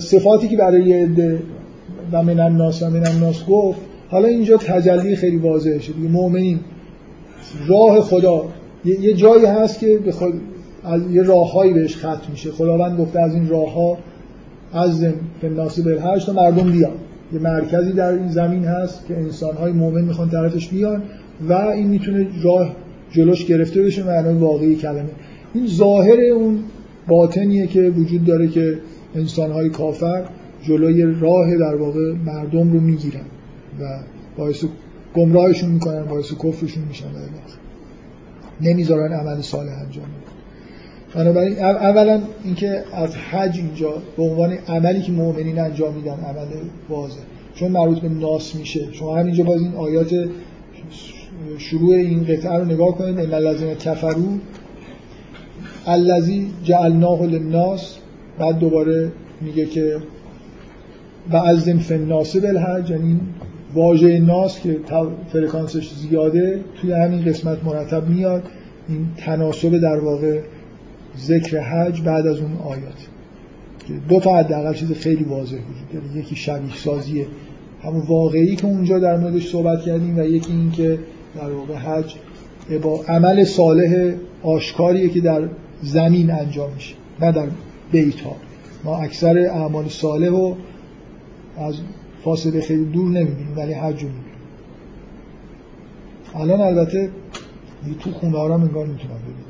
صفاتی 0.00 0.48
که 0.48 0.56
برای 0.56 0.92
عده 0.92 1.38
و 2.12 2.22
من 2.22 2.40
الناس 2.40 2.82
و 2.82 2.90
من 2.90 3.06
الناس 3.06 3.46
گفت 3.46 3.80
حالا 4.10 4.28
اینجا 4.28 4.56
تجلی 4.56 5.16
خیلی 5.16 5.36
واضحه 5.36 5.78
شد 5.78 5.94
دیگه. 5.94 6.08
مؤمنین 6.08 6.60
راه 7.68 8.00
خدا. 8.00 8.44
یه 8.84 9.14
جایی 9.14 9.44
هست 9.44 9.78
که 9.78 9.98
به 10.04 10.12
خود 10.12 10.34
از 10.84 11.02
یه 11.10 11.22
راههایی 11.22 11.72
بهش 11.72 11.96
ختم 11.96 12.30
میشه. 12.30 12.50
خداوند 12.50 13.00
گفته 13.00 13.20
از 13.20 13.34
این 13.34 13.48
راه 13.48 13.72
ها 13.72 13.98
از 14.72 15.06
فناسی 15.42 15.82
بالحج 15.82 16.26
تا 16.26 16.32
مردم 16.32 16.72
بیان. 16.72 16.92
یه 17.32 17.38
مرکزی 17.38 17.92
در 17.92 18.12
این 18.12 18.28
زمین 18.28 18.64
هست 18.64 19.06
که 19.08 19.16
انسان 19.16 19.56
های 19.56 19.72
مؤمن 19.72 20.04
می‌خوان 20.04 20.30
طرفش 20.30 20.68
بیان 20.68 21.02
و 21.48 21.52
این 21.52 21.86
می‌تونه 21.88 22.26
راه 22.42 22.76
جلوش 23.10 23.44
گرفته 23.44 23.82
بشه 23.82 24.04
معنای 24.04 24.34
واقعی 24.34 24.76
کلمه. 24.76 25.10
این 25.54 25.66
ظاهر 25.66 26.20
اون 26.20 26.58
باطنیه 27.08 27.66
که 27.66 27.80
وجود 27.80 28.24
داره 28.24 28.48
که 28.48 28.78
انسان 29.14 29.52
های 29.52 29.68
کافر 29.68 30.24
جلوی 30.62 31.20
راه 31.20 31.56
در 31.56 31.74
واقع 31.74 32.12
مردم 32.12 32.72
رو 32.72 32.80
می‌گیرن 32.80 33.24
و 33.80 33.84
باعث 34.36 34.64
گمراهشون 35.14 35.70
می‌کنن 35.70 36.04
باعث 36.04 36.32
کفرشون 36.32 36.84
میشن 36.88 37.06
و 37.06 37.18
نمی‌ذارن 38.60 39.12
عمل 39.12 39.40
صالح 39.40 39.72
انجام 39.72 40.04
بنابراین 41.14 41.58
اولا 41.58 42.22
اینکه 42.44 42.84
از 42.92 43.16
حج 43.16 43.58
اینجا 43.58 44.02
به 44.16 44.22
عنوان 44.22 44.52
عملی 44.52 45.02
که 45.02 45.12
مؤمنین 45.12 45.58
انجام 45.58 45.94
میدن 45.94 46.12
عمل 46.12 46.46
واضح. 46.88 47.20
چون 47.54 47.72
مربوط 47.72 47.98
به 47.98 48.08
ناس 48.08 48.54
میشه. 48.54 48.92
شما 48.92 49.16
همینجا 49.16 49.44
باز 49.44 49.60
این 49.60 49.74
آیات 49.74 50.28
شروع 51.58 51.94
این 51.94 52.24
قطعه 52.24 52.58
رو 52.58 52.64
نگاه 52.64 52.98
کنید. 52.98 53.18
ان 53.18 53.34
الذين 53.34 53.74
کفروا 53.74 54.38
الذي 55.86 56.50
جعلناه 56.64 57.22
للناس 57.22 57.97
بعد 58.38 58.58
دوباره 58.58 59.12
میگه 59.40 59.66
که 59.66 59.96
بعضم 61.30 61.78
فناس 61.78 62.36
بالحج 62.36 62.90
یعنی 62.90 63.20
واژه 63.74 64.18
ناس 64.18 64.60
که 64.60 64.78
فرکانسش 65.32 65.94
زیاده 65.94 66.60
توی 66.80 66.92
همین 66.92 67.24
قسمت 67.24 67.64
مرتب 67.64 68.08
میاد. 68.08 68.42
این 68.88 69.08
تناسب 69.16 69.78
در 69.78 69.98
واقع 69.98 70.40
ذکر 71.18 71.58
حج 71.60 72.02
بعد 72.02 72.26
از 72.26 72.40
اون 72.40 72.56
آیات. 72.64 73.08
دو 74.08 74.20
تا 74.20 74.36
حداقل 74.36 74.74
چیز 74.74 74.92
خیلی 74.92 75.24
واضح 75.24 75.56
وجود 75.56 75.92
داره 75.92 76.16
یکی 76.16 76.36
شبیه 76.36 76.74
سازی 76.74 77.26
همون 77.82 78.02
واقعی 78.08 78.56
که 78.56 78.66
اونجا 78.66 78.98
در 78.98 79.16
موردش 79.16 79.48
صحبت 79.48 79.82
کردیم 79.82 80.18
و 80.18 80.22
یکی 80.22 80.52
این 80.52 80.70
که 80.70 80.98
در 81.36 81.50
واقع 81.50 81.74
حج 81.74 82.14
با 82.82 83.04
عمل 83.08 83.44
صالح 83.44 84.14
آشکاریه 84.42 85.08
که 85.08 85.20
در 85.20 85.48
زمین 85.82 86.30
انجام 86.30 86.70
میشه. 86.74 86.94
نه 87.20 87.32
در 87.32 87.46
بیت 87.92 88.14
ما 88.84 88.96
اکثر 88.96 89.38
اعمال 89.38 89.88
صالح 89.88 90.28
رو 90.28 90.56
از 91.56 91.74
فاصله 92.24 92.60
خیلی 92.60 92.84
دور 92.84 93.08
نمی‌بینیم 93.08 93.56
ولی 93.56 93.72
حج 93.72 93.94
می‌بینیم. 93.94 94.24
الان 96.34 96.60
البته 96.60 97.10
تو 98.00 98.12
خونه 98.12 98.38
ها 98.38 98.54
انگار 98.54 98.86
می‌تونم 98.86 99.18
ببینیم 99.18 99.44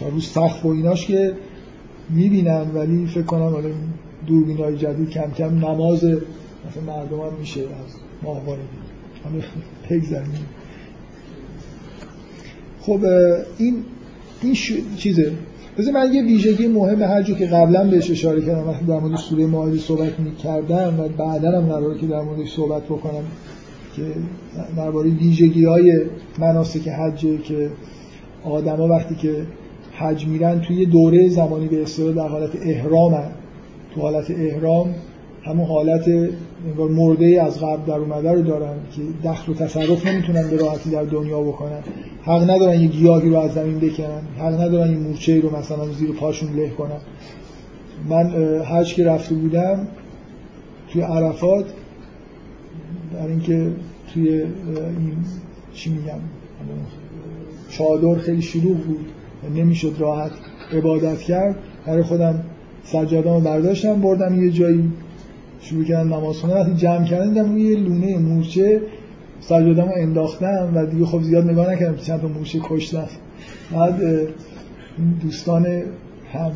تا 0.00 0.08
روز 0.08 0.28
سخت 0.28 0.64
و 0.64 0.68
ایناش 0.68 1.06
که 1.06 1.34
می‌بینن 2.10 2.70
ولی 2.74 3.06
فکر 3.06 3.22
کنم 3.22 3.52
حالا 3.52 3.68
دوربین 4.26 4.56
های 4.56 4.76
جدید 4.76 5.10
کم 5.10 5.30
کم 5.30 5.58
نماز 5.58 6.04
مثلا 6.04 6.82
مردم 6.86 7.20
هم 7.20 7.32
میشه 7.40 7.60
از 7.60 7.66
ماهواره 8.22 8.60
حالا 9.24 9.44
خب 12.80 13.04
این 13.58 13.84
این 14.42 14.54
چیزه؟ 14.96 15.32
بذار 15.78 15.94
من 15.94 16.14
یه 16.14 16.22
ویژگی 16.22 16.66
مهم 16.66 17.02
حج 17.02 17.34
که 17.34 17.46
قبلا 17.46 17.90
بهش 17.90 18.10
اشاره 18.10 18.40
کردم 18.40 18.68
وقتی 18.68 18.84
در 18.84 18.98
مورد 18.98 19.16
سوره 19.16 19.46
ماهده 19.46 19.78
صحبت 19.78 20.20
می‌کردم 20.20 21.00
و 21.00 21.08
بعدا 21.08 21.60
هم 21.60 21.66
قراره 21.66 21.98
که 21.98 22.06
در 22.06 22.20
موردش 22.20 22.52
صحبت 22.56 22.82
بکنم 22.82 23.22
که 23.96 24.02
درباره 24.76 25.10
ویژگی 25.10 25.64
های 25.64 26.00
مناسک 26.38 26.88
حج 26.88 27.26
که 27.44 27.70
آدما 28.44 28.88
وقتی 28.88 29.14
که 29.14 29.46
حج 29.92 30.26
میرن 30.26 30.60
توی 30.60 30.86
دوره 30.86 31.28
زمانی 31.28 31.68
به 31.68 31.82
اصطلاح 31.82 32.14
در 32.14 32.28
حالت 32.28 32.50
احرام 32.62 33.14
هن. 33.14 33.30
تو 33.94 34.00
حالت 34.00 34.30
احرام 34.30 34.94
همون 35.42 35.66
حالت 35.66 36.08
انگار 36.66 36.88
مرده 36.88 37.42
از 37.42 37.58
قبل 37.60 37.86
در 37.86 37.98
اومده 37.98 38.32
رو 38.32 38.42
دارن 38.42 38.74
که 38.96 39.28
دخل 39.28 39.52
و 39.52 39.54
تصرف 39.54 40.06
نمی‌تونن 40.06 40.50
به 40.50 40.56
راحتی 40.56 40.90
در 40.90 41.02
دنیا 41.04 41.40
بکنن. 41.40 41.80
حق 42.22 42.50
ندارن 42.50 42.80
یه 42.80 42.88
گیاهی 42.88 43.30
رو 43.30 43.36
از 43.36 43.54
زمین 43.54 43.78
بکنن. 43.78 44.20
حق 44.38 44.60
ندارن 44.60 44.90
یه 44.90 44.98
مورچه 44.98 45.40
رو 45.40 45.56
مثلا 45.56 45.92
زیر 45.92 46.12
پاشون 46.12 46.56
له 46.56 46.70
کنن. 46.70 47.00
من 48.08 48.30
حج 48.62 48.94
که 48.94 49.04
رفته 49.04 49.34
بودم 49.34 49.88
توی 50.92 51.02
عرفات 51.02 51.64
در 53.12 53.26
اینکه 53.26 53.70
توی 54.14 54.28
این 54.28 55.16
چی 55.74 55.90
میگم؟ 55.90 56.18
چادر 57.70 58.18
خیلی 58.18 58.42
شلوغ 58.42 58.76
بود 58.76 59.06
نمی‌شد 59.56 59.94
راحت 59.98 60.32
عبادت 60.72 61.18
کرد. 61.18 61.56
برای 61.86 62.02
خودم 62.02 62.44
سجادامو 62.84 63.40
برداشتم 63.40 64.00
بردم 64.00 64.44
یه 64.44 64.50
جایی. 64.50 64.90
شروع 65.64 65.84
کردم 65.84 66.14
نماز 66.14 66.36
خوندن 66.36 66.56
وقتی 66.56 66.74
جمع 66.74 67.04
کردم 67.04 67.28
دیدم 67.28 67.58
یه 67.58 67.76
لونه 67.76 68.18
مورچه 68.18 68.80
سجادامو 69.40 69.92
انداختم 69.96 70.72
و 70.74 70.86
دیگه 70.86 71.06
خب 71.06 71.22
زیاد 71.22 71.50
نگاه 71.50 71.72
نکردم 71.72 71.96
چند 71.96 72.20
تا 72.20 72.28
مورچه 72.28 72.60
کشتم 72.62 73.08
بعد 73.72 74.00
دوستان 75.22 75.66
هم 76.32 76.52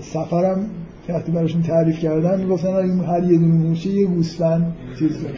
سفرم 0.00 0.70
وقتی 1.08 1.32
براشون 1.32 1.62
تعریف 1.62 1.98
کردن 1.98 2.40
می‌گفتن 2.40 2.68
این 2.68 3.00
هر 3.00 3.22
یه 3.22 3.38
دونه 3.38 3.54
مورچه 3.54 3.90
یه 3.90 4.06
گوسفند 4.06 4.74
چیز 4.98 5.22
داره. 5.22 5.34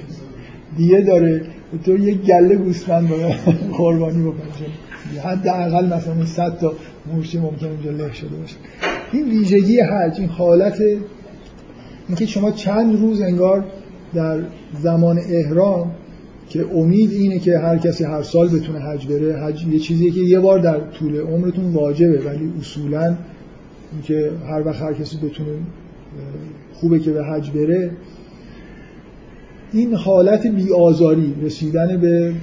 دیگه 0.76 1.00
داره. 1.00 1.42
تو 1.84 1.98
یه 1.98 2.14
گله 2.14 2.56
گوسفند 2.56 3.08
قربانی 3.78 4.22
بکنه 4.22 5.20
حداقل 5.24 5.86
مثلا 5.86 6.24
100 6.24 6.58
تا 6.58 6.72
مورچه 7.12 7.40
ممکن 7.40 7.66
اونجا 7.66 7.90
له 7.90 8.12
شده 8.12 8.36
باشه. 8.36 8.56
این 9.12 9.28
ویژگی 9.30 9.80
حج 9.80 10.20
این 10.20 10.28
حالت 10.28 10.82
اینکه 12.08 12.26
شما 12.26 12.50
چند 12.50 13.00
روز 13.00 13.20
انگار 13.20 13.64
در 14.14 14.40
زمان 14.82 15.18
احرام 15.18 15.90
که 16.48 16.66
امید 16.74 17.10
اینه 17.10 17.38
که 17.38 17.58
هر 17.58 17.78
کسی 17.78 18.04
هر 18.04 18.22
سال 18.22 18.48
بتونه 18.48 18.78
حج 18.78 19.06
بره 19.06 19.36
حج 19.36 19.66
یه 19.66 19.78
چیزیه 19.78 20.10
که 20.10 20.20
یه 20.20 20.40
بار 20.40 20.58
در 20.58 20.80
طول 20.80 21.20
عمرتون 21.20 21.72
واجبه 21.72 22.20
ولی 22.20 22.52
اصولا 22.60 23.16
اینکه 23.92 24.30
هر 24.48 24.66
وقت 24.66 24.82
هر 24.82 24.92
کسی 24.92 25.16
بتونه 25.16 25.50
خوبه 26.74 26.98
که 26.98 27.12
به 27.12 27.24
حج 27.24 27.50
بره. 27.50 27.90
این 29.72 29.94
حالت 29.94 30.46
بیآزاری 30.46 31.34
رسیدن 31.42 31.96
به 31.96 32.34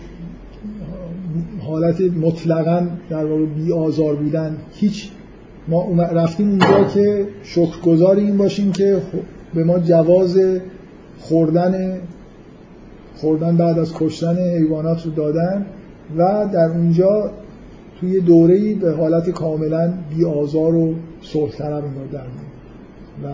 حالت 1.59 2.01
مطلقا 2.01 2.87
در 3.09 3.25
واقع 3.25 3.45
بی 3.45 3.73
آزار 3.73 4.15
بودن 4.15 4.57
هیچ 4.73 5.09
ما 5.67 5.93
رفتیم 5.93 6.49
اونجا 6.49 6.83
که 6.83 7.27
شکرگزار 7.43 8.15
این 8.15 8.37
باشیم 8.37 8.71
که 8.71 9.01
به 9.55 9.63
ما 9.63 9.79
جواز 9.79 10.39
خوردن 11.19 12.01
خوردن 13.15 13.57
بعد 13.57 13.79
از 13.79 13.93
کشتن 13.93 14.37
حیوانات 14.37 15.05
رو 15.05 15.11
دادن 15.11 15.65
و 16.17 16.49
در 16.53 16.69
اونجا 16.69 17.31
توی 17.99 18.19
دوره‌ای 18.19 18.73
به 18.73 18.91
حالت 18.91 19.29
کاملا 19.29 19.93
بی 20.15 20.25
آزار 20.25 20.75
و 20.75 20.95
صلح 21.21 21.51
طلب 21.51 21.83
در 22.11 22.19
و 23.23 23.33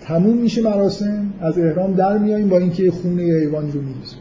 تموم 0.00 0.36
میشه 0.36 0.62
مراسم 0.62 1.32
از 1.40 1.58
احرام 1.58 1.92
در 1.92 2.18
میاییم 2.18 2.48
با 2.48 2.58
اینکه 2.58 2.90
خونه 2.90 3.22
حیوان 3.22 3.72
رو 3.72 3.80
میریزیم. 3.80 4.18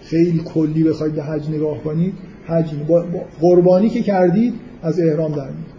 خیلی 0.00 0.38
کلی 0.38 0.84
بخواید 0.84 1.14
به 1.14 1.22
حج 1.22 1.50
نگاه 1.50 1.78
کنید 1.78 2.14
حج 2.46 2.74
با 2.88 3.04
قربانی 3.40 3.88
که 3.88 4.02
کردید 4.02 4.54
از 4.82 5.00
احرام 5.00 5.30
در 5.30 5.44
میاد 5.44 5.78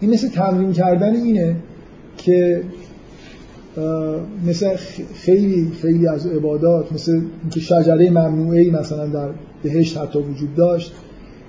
این 0.00 0.10
مثل 0.10 0.28
تمرین 0.28 0.72
کردن 0.72 1.14
اینه 1.14 1.56
که 2.22 2.62
مثل 4.46 4.76
خیلی 5.14 5.72
خیلی 5.82 6.08
از 6.08 6.26
عبادات 6.26 6.92
مثل 6.92 7.20
اینکه 7.42 7.60
شجره 7.60 8.10
ممنوعه 8.10 8.70
مثلا 8.70 9.06
در 9.06 9.28
بهشت 9.62 9.98
حتی 9.98 10.18
وجود 10.18 10.54
داشت 10.54 10.92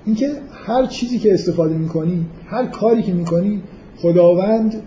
اینکه 0.04 0.30
هر 0.52 0.86
چیزی 0.86 1.18
که 1.18 1.34
استفاده 1.34 1.74
می‌کنی 1.74 2.26
هر 2.46 2.66
کاری 2.66 3.02
که 3.02 3.12
می‌کنی 3.12 3.62
خداوند 3.96 4.82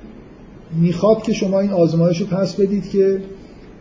می‌خواد 0.81 1.21
که 1.21 1.33
شما 1.33 1.59
این 1.59 1.71
آزمایش 1.71 2.21
رو 2.21 2.27
پس 2.27 2.55
بدید 2.55 2.89
که 2.89 3.21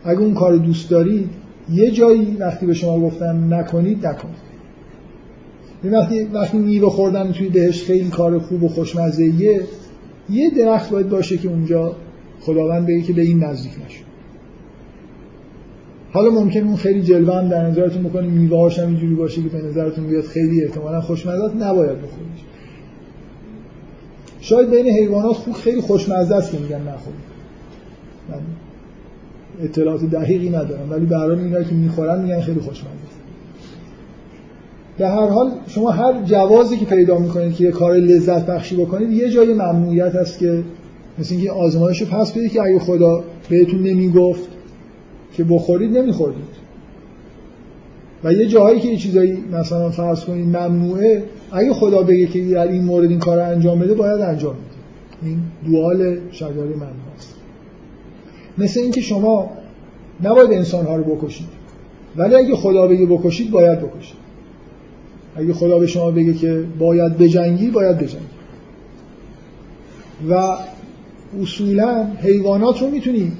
اگه 0.03 0.19
اون 0.19 0.33
کار 0.33 0.57
دوست 0.57 0.89
دارید 0.89 1.29
یه 1.73 1.91
جایی 1.91 2.37
وقتی 2.39 2.65
به 2.65 2.73
شما 2.73 2.99
گفتم 2.99 3.53
نکنید 3.53 4.07
نکنید. 4.07 4.47
وقتی 5.83 6.23
وقتی 6.23 6.57
میوه 6.57 6.89
خوردن 6.89 7.31
توی 7.31 7.49
بهش 7.49 7.83
خیلی 7.83 8.09
کار 8.09 8.39
خوب 8.39 8.63
و 8.63 8.67
خوشمزه 8.67 9.23
یه 10.29 10.49
درخت 10.49 10.89
باید 10.89 11.09
باشه 11.09 11.37
که 11.37 11.47
اونجا 11.47 11.95
خداوند 12.41 12.87
بگه 12.87 13.01
که 13.01 13.13
به 13.13 13.21
این 13.21 13.43
نزدیک 13.43 13.71
نشو. 13.85 14.03
حالا 16.11 16.29
ممکن 16.29 16.59
اون 16.59 16.75
خیلی 16.75 17.01
جلوه 17.01 17.35
هم 17.35 17.49
در 17.49 17.65
نظرتون 17.69 18.03
بکنید 18.03 18.31
میوه 18.31 18.59
هاش 18.59 18.79
هم 18.79 18.87
اینجوری 18.87 19.15
باشه 19.15 19.41
که 19.41 19.49
به 19.49 19.61
نظرتون 19.61 20.07
بیاد 20.07 20.23
خیلی 20.23 20.63
احتمالا 20.63 21.01
خوشمزه 21.01 21.55
نباید 21.55 21.97
بخورید 21.97 22.47
شاید 24.41 24.69
بین 24.69 24.87
حیوانات 24.87 25.35
خوب 25.35 25.53
خیلی 25.53 25.81
خوشمزه 25.81 26.35
است 26.35 26.51
که 26.51 26.57
میگن 26.57 26.81
نخورید 26.81 27.27
اطلاعات 29.61 30.03
دقیقی 30.03 30.49
ندارم 30.49 30.91
ولی 30.91 31.05
به 31.05 31.17
هر 31.17 31.63
که 31.63 31.75
می‌خورن 31.75 32.21
میگن 32.21 32.41
خیلی 32.41 32.59
خوشمزه 32.59 33.16
به 34.97 35.07
هر 35.07 35.27
حال 35.27 35.51
شما 35.67 35.91
هر 35.91 36.21
جوازی 36.23 36.77
که 36.77 36.85
پیدا 36.85 37.17
می‌کنید 37.17 37.55
که 37.55 37.63
یه 37.63 37.71
کار 37.71 37.95
لذت 37.95 38.45
بخشی 38.45 38.75
بکنید 38.75 39.11
یه 39.11 39.29
جای 39.29 39.53
ممنوعیت 39.53 40.15
هست 40.15 40.39
که 40.39 40.63
مثل 41.19 41.35
اینکه 41.35 41.51
آزمایش 41.51 42.01
رو 42.01 42.07
پس 42.07 42.31
بدید 42.31 42.51
که 42.51 42.61
اگه 42.61 42.79
خدا 42.79 43.23
بهتون 43.49 43.79
نمی‌گفت 43.79 44.49
که 45.33 45.43
بخورید 45.43 45.97
نمی‌خورید 45.97 46.57
و 48.23 48.33
یه 48.33 48.47
جایی 48.47 48.79
که 48.79 48.87
یه 48.87 48.97
چیزایی 48.97 49.43
مثلا 49.51 49.89
فرض 49.89 50.25
کنید 50.25 50.57
ممنوعه 50.57 51.23
اگه 51.51 51.73
خدا 51.73 52.03
بگه 52.03 52.27
که 52.27 52.45
در 52.45 52.67
این 52.67 52.83
مورد 52.83 53.09
این 53.09 53.19
کار 53.19 53.39
انجام 53.39 53.79
بده 53.79 53.93
باید 53.93 54.21
انجام 54.21 54.53
بده. 54.53 55.29
این 55.29 55.39
دوال 55.65 56.17
شجره 56.31 56.51
ممنوع 56.53 57.13
است. 57.17 57.35
مثل 58.57 58.79
اینکه 58.79 59.01
شما 59.01 59.49
نباید 60.23 60.51
انسان 60.51 60.85
ها 60.85 60.95
رو 60.95 61.03
بکشید. 61.03 61.47
ولی 62.15 62.35
اگه 62.35 62.55
خدا 62.55 62.87
بگه 62.87 63.05
بکشید 63.05 63.51
باید 63.51 63.79
بکشید. 63.79 64.26
اگه 65.37 65.53
خدا 65.53 65.79
به 65.79 65.87
شما 65.87 66.11
بگه 66.11 66.33
که 66.33 66.63
باید 66.79 67.17
بجنگی 67.17 67.69
باید 67.69 67.97
بجنگی. 67.97 68.25
و 70.29 70.57
اصولا 71.41 72.07
حیوانات 72.21 72.81
رو 72.81 72.87
می‌تونی 72.87 73.31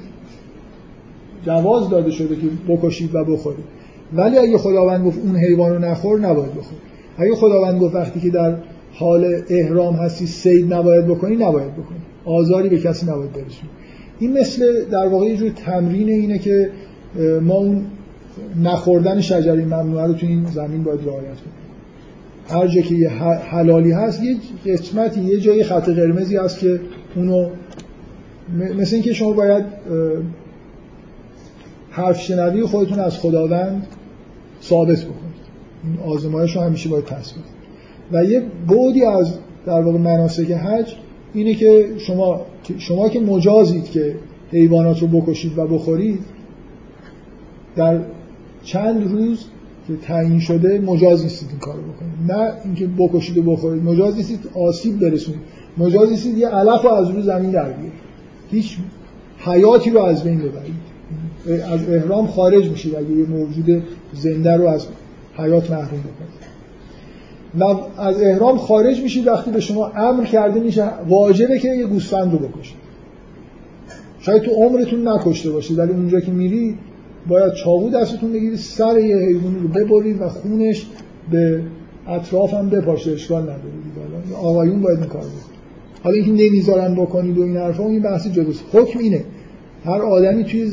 جواز 1.46 1.90
داده 1.90 2.10
شده 2.10 2.36
که 2.36 2.46
بکشید 2.68 3.14
و 3.14 3.24
بخورید 3.24 3.64
ولی 4.12 4.38
اگه 4.38 4.58
خداوند 4.58 5.06
گفت 5.06 5.18
اون 5.18 5.36
حیوان 5.36 5.70
رو 5.70 5.78
نخور 5.78 6.20
نباید 6.20 6.50
بخورید 6.50 6.80
اگه 7.18 7.34
خداوند 7.34 7.80
گفت 7.80 7.94
وقتی 7.94 8.20
که 8.20 8.30
در 8.30 8.56
حال 8.92 9.42
احرام 9.48 9.94
هستی 9.94 10.26
سید 10.26 10.74
نباید 10.74 11.06
بکنی 11.06 11.36
نباید 11.36 11.72
بکنی. 11.72 11.98
آزاری 12.24 12.68
به 12.68 12.78
کسی 12.78 13.06
نباید 13.06 13.32
برسونی. 13.32 13.70
این 14.18 14.38
مثل 14.38 14.84
در 14.84 15.06
واقع 15.06 15.26
یه 15.26 15.36
جور 15.36 15.50
تمرین 15.50 16.08
اینه 16.08 16.38
که 16.38 16.70
ما 17.42 17.54
اون 17.54 17.86
نخوردن 18.62 19.20
شجری 19.20 19.64
ممنوعه 19.64 20.06
رو 20.06 20.12
تو 20.12 20.26
این 20.26 20.46
زمین 20.46 20.82
باید 20.82 21.00
رعایت 21.06 21.24
کنید 21.24 21.57
هر 22.48 22.66
جا 22.66 22.80
که 22.80 22.94
یه 22.94 23.08
حلالی 23.50 23.92
هست 23.92 24.22
یه 24.22 24.36
قسمتی 24.66 25.20
یه 25.20 25.40
جایی 25.40 25.64
خط 25.64 25.88
قرمزی 25.88 26.36
هست 26.36 26.58
که 26.58 26.80
اونو 27.16 27.48
مثل 28.78 28.94
اینکه 28.94 29.12
شما 29.12 29.32
باید 29.32 29.64
حرف 31.90 32.20
شنوی 32.20 32.62
خودتون 32.62 32.98
از 32.98 33.18
خداوند 33.18 33.86
ثابت 34.62 35.04
بکنید. 35.04 35.38
این 35.84 36.12
آزمایش 36.12 36.56
رو 36.56 36.62
همیشه 36.62 36.88
باید 36.88 37.04
بدید. 37.04 37.58
و 38.12 38.24
یه 38.24 38.42
بودی 38.68 39.04
از 39.04 39.34
در 39.66 39.80
واقع 39.80 39.98
مناسک 39.98 40.50
حج 40.50 40.94
اینه 41.34 41.54
که 41.54 41.88
شما 41.98 42.46
شما 42.78 43.08
که 43.08 43.20
مجازید 43.20 43.84
که 43.84 44.14
حیوانات 44.52 45.00
رو 45.02 45.06
بکشید 45.06 45.58
و 45.58 45.66
بخورید 45.66 46.20
در 47.76 48.00
چند 48.64 49.12
روز 49.12 49.44
که 49.88 49.96
تعیین 49.96 50.40
شده 50.40 50.78
مجاز 50.78 51.22
نیستید 51.22 51.48
این 51.50 51.58
کارو 51.58 51.80
بکنید. 51.82 52.32
نه 52.32 52.52
اینکه 52.64 52.86
بکشید 52.98 53.38
و 53.38 53.42
بخورید. 53.42 53.82
مجاز 53.82 54.16
نیستید 54.16 54.40
آسیب 54.54 55.00
برسونید. 55.00 55.40
مجاز 55.78 56.10
نیستید 56.10 56.38
یه 56.38 56.48
علف 56.48 56.82
رو 56.82 56.90
از 56.92 57.10
روی 57.10 57.22
زمین 57.22 57.50
در 57.50 57.64
بیارید. 57.64 57.92
هیچ 58.50 58.78
حیاتی 59.38 59.90
رو 59.90 60.00
از 60.00 60.24
بین 60.24 60.38
ببرید. 60.38 60.88
از 61.72 61.88
احرام 61.88 62.26
خارج 62.26 62.68
میشید 62.68 62.94
اگه 62.94 63.10
یه 63.10 63.26
موجود 63.26 63.82
زنده 64.12 64.56
رو 64.56 64.68
از 64.68 64.86
حیات 65.36 65.70
محروم 65.70 66.00
بکنید. 66.00 66.48
و 67.58 67.64
از 68.00 68.22
احرام 68.22 68.58
خارج 68.58 69.02
میشید 69.02 69.26
وقتی 69.26 69.50
به 69.50 69.60
شما 69.60 69.86
امر 69.86 70.24
کرده 70.24 70.60
میشه 70.60 70.90
واجبه 71.08 71.58
که 71.58 71.68
یه 71.68 71.86
گوسفند 71.86 72.32
رو 72.32 72.38
بکشید. 72.38 72.76
شاید 74.20 74.42
تو 74.42 74.50
عمرتون 74.50 75.08
نکشته 75.08 75.50
باشید 75.50 75.78
ولی 75.78 75.92
اونجا 75.92 76.20
که 76.20 76.30
میرید 76.30 76.78
باید 77.28 77.52
چاقو 77.52 77.90
دستتون 77.90 78.32
بگیرید 78.32 78.58
سر 78.58 78.98
یه 78.98 79.16
حیوانی 79.16 79.58
رو 79.58 79.68
ببرید 79.68 80.20
و 80.20 80.28
خونش 80.28 80.86
به 81.30 81.62
اطراف 82.08 82.54
هم 82.54 82.70
بپاشه 82.70 83.12
اشکال 83.12 83.42
نداره. 83.42 83.58
آقایون 84.42 84.82
باید 84.82 84.98
این 84.98 85.08
کار 85.08 85.22
بکنید 85.22 85.58
حالا 86.02 86.16
اینکه 86.16 86.44
نمی‌ذارن 86.44 86.94
بکنید 86.94 87.38
و 87.38 87.42
این 87.42 87.56
حرفا 87.56 87.86
این 87.86 88.02
بحث 88.02 88.26
جداست. 88.26 88.64
حکم 88.72 88.98
اینه. 88.98 89.24
هر 89.84 90.02
آدمی 90.02 90.44
توی 90.44 90.70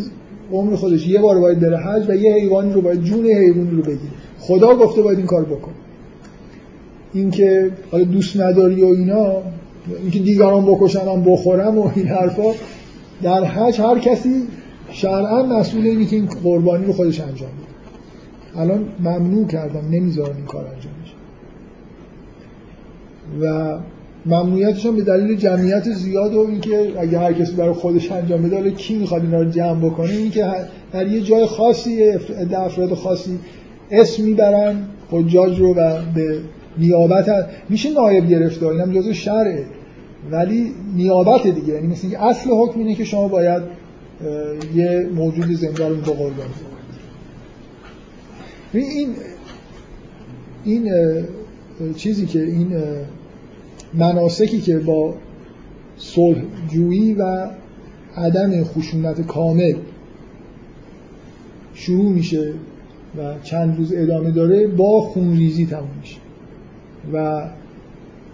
عمر 0.52 0.76
خودش 0.76 1.08
یه 1.08 1.22
بار 1.22 1.40
باید 1.40 1.60
بره 1.60 1.78
حج 1.78 2.10
و 2.10 2.16
یه 2.16 2.34
حیوانی 2.34 2.74
رو 2.74 2.82
باید 2.82 3.04
جون 3.04 3.26
حیوانی 3.26 3.72
رو 3.72 3.82
بگیره. 3.82 4.14
خدا 4.40 4.76
گفته 4.76 5.02
باید 5.02 5.18
این 5.18 5.28
کار 5.28 5.44
بکن 5.44 5.72
اینکه 7.14 7.72
حالا 7.92 8.04
دوست 8.04 8.40
نداری 8.40 8.82
و 8.82 8.86
اینا 8.86 9.34
اینکه 10.02 10.20
دیگران 10.20 10.66
بکشن 10.66 11.00
هم 11.00 11.24
بخورم 11.24 11.78
و 11.78 11.90
این 11.96 12.08
حرفا 12.08 12.52
در 13.24 13.44
حج 13.44 13.82
هر 13.82 14.00
کسی 14.00 14.44
شرعا 14.92 15.44
مسئول 15.44 15.86
اینه 15.86 16.06
که 16.06 16.16
این 16.16 16.26
قربانی 16.26 16.86
رو 16.86 16.94
خودش 16.94 17.20
انجام 17.20 17.50
بده. 17.50 18.62
الان 18.62 18.86
ممنوع 19.00 19.48
کردم 19.48 19.86
نمی‌ذارن 19.92 20.36
این 20.36 20.46
کار 20.46 20.66
انجام 20.66 20.94
بشه. 21.04 21.16
و 23.42 23.78
ممنوعیتش 24.26 24.86
هم 24.86 24.96
به 24.96 25.02
دلیل 25.02 25.38
جمعیت 25.38 25.84
زیاد 25.84 26.34
و 26.34 26.40
اینکه 26.40 26.94
اگه 27.00 27.20
هر 27.20 27.34
کسی 27.34 27.54
برای 27.54 27.74
خودش 27.74 28.12
انجام 28.12 28.42
بده 28.42 28.56
حالا 28.56 28.70
کی 28.70 28.96
می‌خواد 28.96 29.22
اینا 29.22 29.42
رو 29.42 29.50
جمع 29.50 29.90
بکنه؟ 29.90 30.12
اینکه 30.12 30.46
در 30.92 31.08
یه 31.08 31.22
جای 31.22 31.46
خاصی 31.46 32.04
افراد 32.56 32.94
خاصی 32.94 33.40
اسم 33.92 34.24
می‌برن 34.24 34.76
حجاج 35.12 35.60
رو 35.60 35.74
و 35.74 36.02
به 36.16 36.40
نیابت 36.78 37.48
میشه 37.70 37.94
نایب 37.94 38.30
گرفته 38.30 38.68
اینم 38.68 38.94
جزء 38.94 39.14
شرعه. 39.14 39.66
ولی 40.32 40.72
نیابت 40.96 41.48
دیگه 41.48 41.74
یعنی 41.74 41.88
مثل 41.88 42.08
اصل 42.20 42.50
حکم 42.50 42.80
اینه 42.80 42.96
که 42.96 43.04
شما 43.04 43.28
باید 43.28 43.64
یه 44.76 45.10
موجود 45.16 45.52
زنده 45.52 45.90
رو 45.90 45.96
قربان 45.96 46.48
این 48.74 49.16
این 50.64 50.92
چیزی 51.96 52.26
که 52.26 52.44
این 52.44 52.76
مناسکی 53.94 54.62
که 54.62 54.80
با 54.80 55.14
صلح 55.98 56.42
جویی 56.70 57.14
و 57.14 57.48
عدم 58.18 58.64
خشونت 58.64 59.22
کامل 59.22 59.76
شروع 61.74 62.12
میشه 62.12 62.54
و 63.18 63.40
چند 63.44 63.78
روز 63.78 63.94
ادامه 63.96 64.32
داره 64.32 64.68
با 64.68 65.02
خونریزی 65.02 65.66
تموم 65.66 65.90
میشه. 66.02 66.18
و 67.14 67.48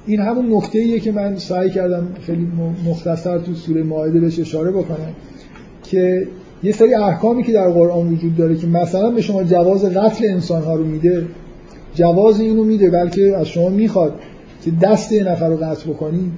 این 0.05 0.19
همون 0.19 0.53
نکته 0.53 0.79
ایه 0.79 0.99
که 0.99 1.11
من 1.11 1.37
سعی 1.37 1.69
کردم 1.69 2.07
خیلی 2.21 2.47
مختصر 2.85 3.39
تو 3.39 3.53
سوره 3.53 3.83
ماعده 3.83 4.19
بهش 4.19 4.39
اشاره 4.39 4.71
بکنم. 4.71 5.13
که 5.91 6.27
یه 6.63 6.71
سری 6.71 6.93
احکامی 6.93 7.43
که 7.43 7.53
در 7.53 7.69
قرآن 7.69 8.13
وجود 8.13 8.35
داره 8.35 8.55
که 8.55 8.67
مثلا 8.67 9.09
به 9.09 9.21
شما 9.21 9.43
جواز 9.43 9.85
قتل 9.85 10.25
انسان 10.25 10.63
ها 10.63 10.75
رو 10.75 10.83
میده 10.83 11.25
جواز 11.95 12.39
اینو 12.39 12.63
میده 12.63 12.89
بلکه 12.89 13.37
از 13.37 13.47
شما 13.47 13.69
می‌خواد 13.69 14.13
که 14.65 14.71
دست 14.81 15.11
یه 15.11 15.23
نفر 15.23 15.49
رو 15.49 15.57
قطع 15.57 15.89
بکنید 15.89 16.31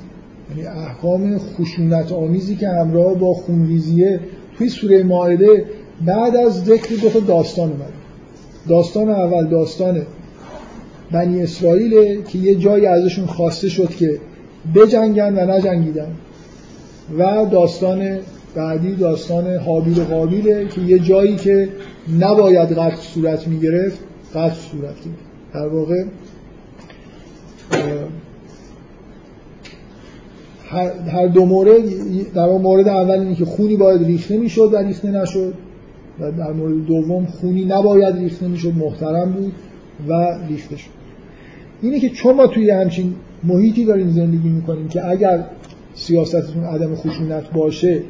یعنی 0.50 0.68
احکام 0.68 1.38
خشونت 1.38 2.12
آمیزی 2.12 2.56
که 2.56 2.68
همراه 2.68 3.14
با 3.14 3.34
خونریزیه 3.34 4.20
توی 4.58 4.70
سوره 4.70 5.04
ماعده 5.04 5.66
بعد 6.06 6.36
از 6.36 6.64
ذکر 6.66 6.96
دو 7.02 7.10
تا 7.10 7.20
داستان 7.20 7.70
اومده. 7.70 7.94
داستان 8.70 9.10
اول 9.10 9.48
داستان 9.48 10.02
بنی 11.12 11.44
اسرائیل 11.44 12.22
که 12.22 12.38
یه 12.40 12.56
جایی 12.56 12.86
ازشون 12.86 13.26
خواسته 13.26 13.70
شد 13.70 13.90
که 13.90 14.20
بجنگن 14.76 15.34
و 15.34 15.52
نجنگیدن. 15.52 16.08
و 17.18 17.46
داستان 17.52 18.20
بعدی 18.56 18.96
داستان 18.96 19.56
حابیل 19.56 20.00
و 20.00 20.04
قابیله 20.04 20.68
که 20.68 20.82
یه 20.82 21.00
جایی 21.00 21.36
که 21.36 21.70
نباید 22.20 22.72
قتل 22.72 22.96
صورت 22.96 23.48
می‌گرفت 23.48 24.00
قتل 24.36 24.56
صورت 24.72 24.96
گرفت 24.96 25.34
در 25.54 25.68
واقع 25.68 26.04
هر 31.08 31.28
دو 31.28 31.46
مورد 31.46 31.82
در 32.34 32.48
مورد 32.48 32.88
اول 32.88 33.20
اینه 33.20 33.36
که 33.36 33.46
خونی 33.46 33.76
باید 33.76 34.06
ریخته 34.06 34.38
می‌شد 34.38 34.70
و 34.74 34.78
ریخته 34.78 35.12
نشد 35.12 35.54
و 36.20 36.32
در 36.32 36.52
مورد 36.52 36.86
دوم 36.86 37.26
خونی 37.26 37.66
نباید 37.66 38.16
ریخته 38.16 38.48
می‌شد 38.48 38.74
محترم 38.74 39.32
بود 39.32 39.54
و 40.08 40.38
ریخته 40.48 40.78
شد. 40.78 40.90
اینه 41.82 42.00
که 42.00 42.10
چون 42.10 42.36
ما 42.36 42.48
توی 42.48 42.70
همچین 42.70 43.16
محیطی 43.44 43.86
داریم 43.86 44.10
زندگی 44.10 44.50
می‌کنیم 44.50 44.88
که 44.88 45.10
اگر 45.10 45.44
سیاستتون 45.96 46.64
عدم 46.64 46.96
خشونت 46.96 47.52
باشه 47.52 48.02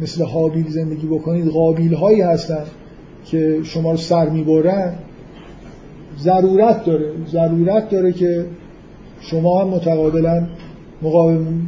مثل 0.00 0.24
حابیل 0.24 0.68
زندگی 0.68 1.06
بکنید 1.06 1.46
قابیل 1.48 1.94
هایی 1.94 2.20
هستن 2.20 2.64
که 3.24 3.60
شما 3.62 3.90
رو 3.90 3.96
سر 3.96 4.28
می‌برن. 4.28 4.94
ضرورت 6.20 6.84
داره. 6.84 7.12
ضرورت 7.32 7.90
داره 7.90 8.12
که 8.12 8.46
شما 9.20 9.60
هم 9.64 9.68
متقابلا 9.68 10.46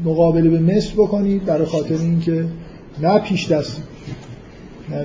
مقابله 0.05 0.51
به 0.51 0.59
مثل 0.59 0.93
بکنید 0.93 1.45
برای 1.45 1.67
خاطر 1.67 1.95
اینکه 1.95 2.45
نه 3.03 3.19
پیش 3.19 3.53
دستی. 3.53 3.83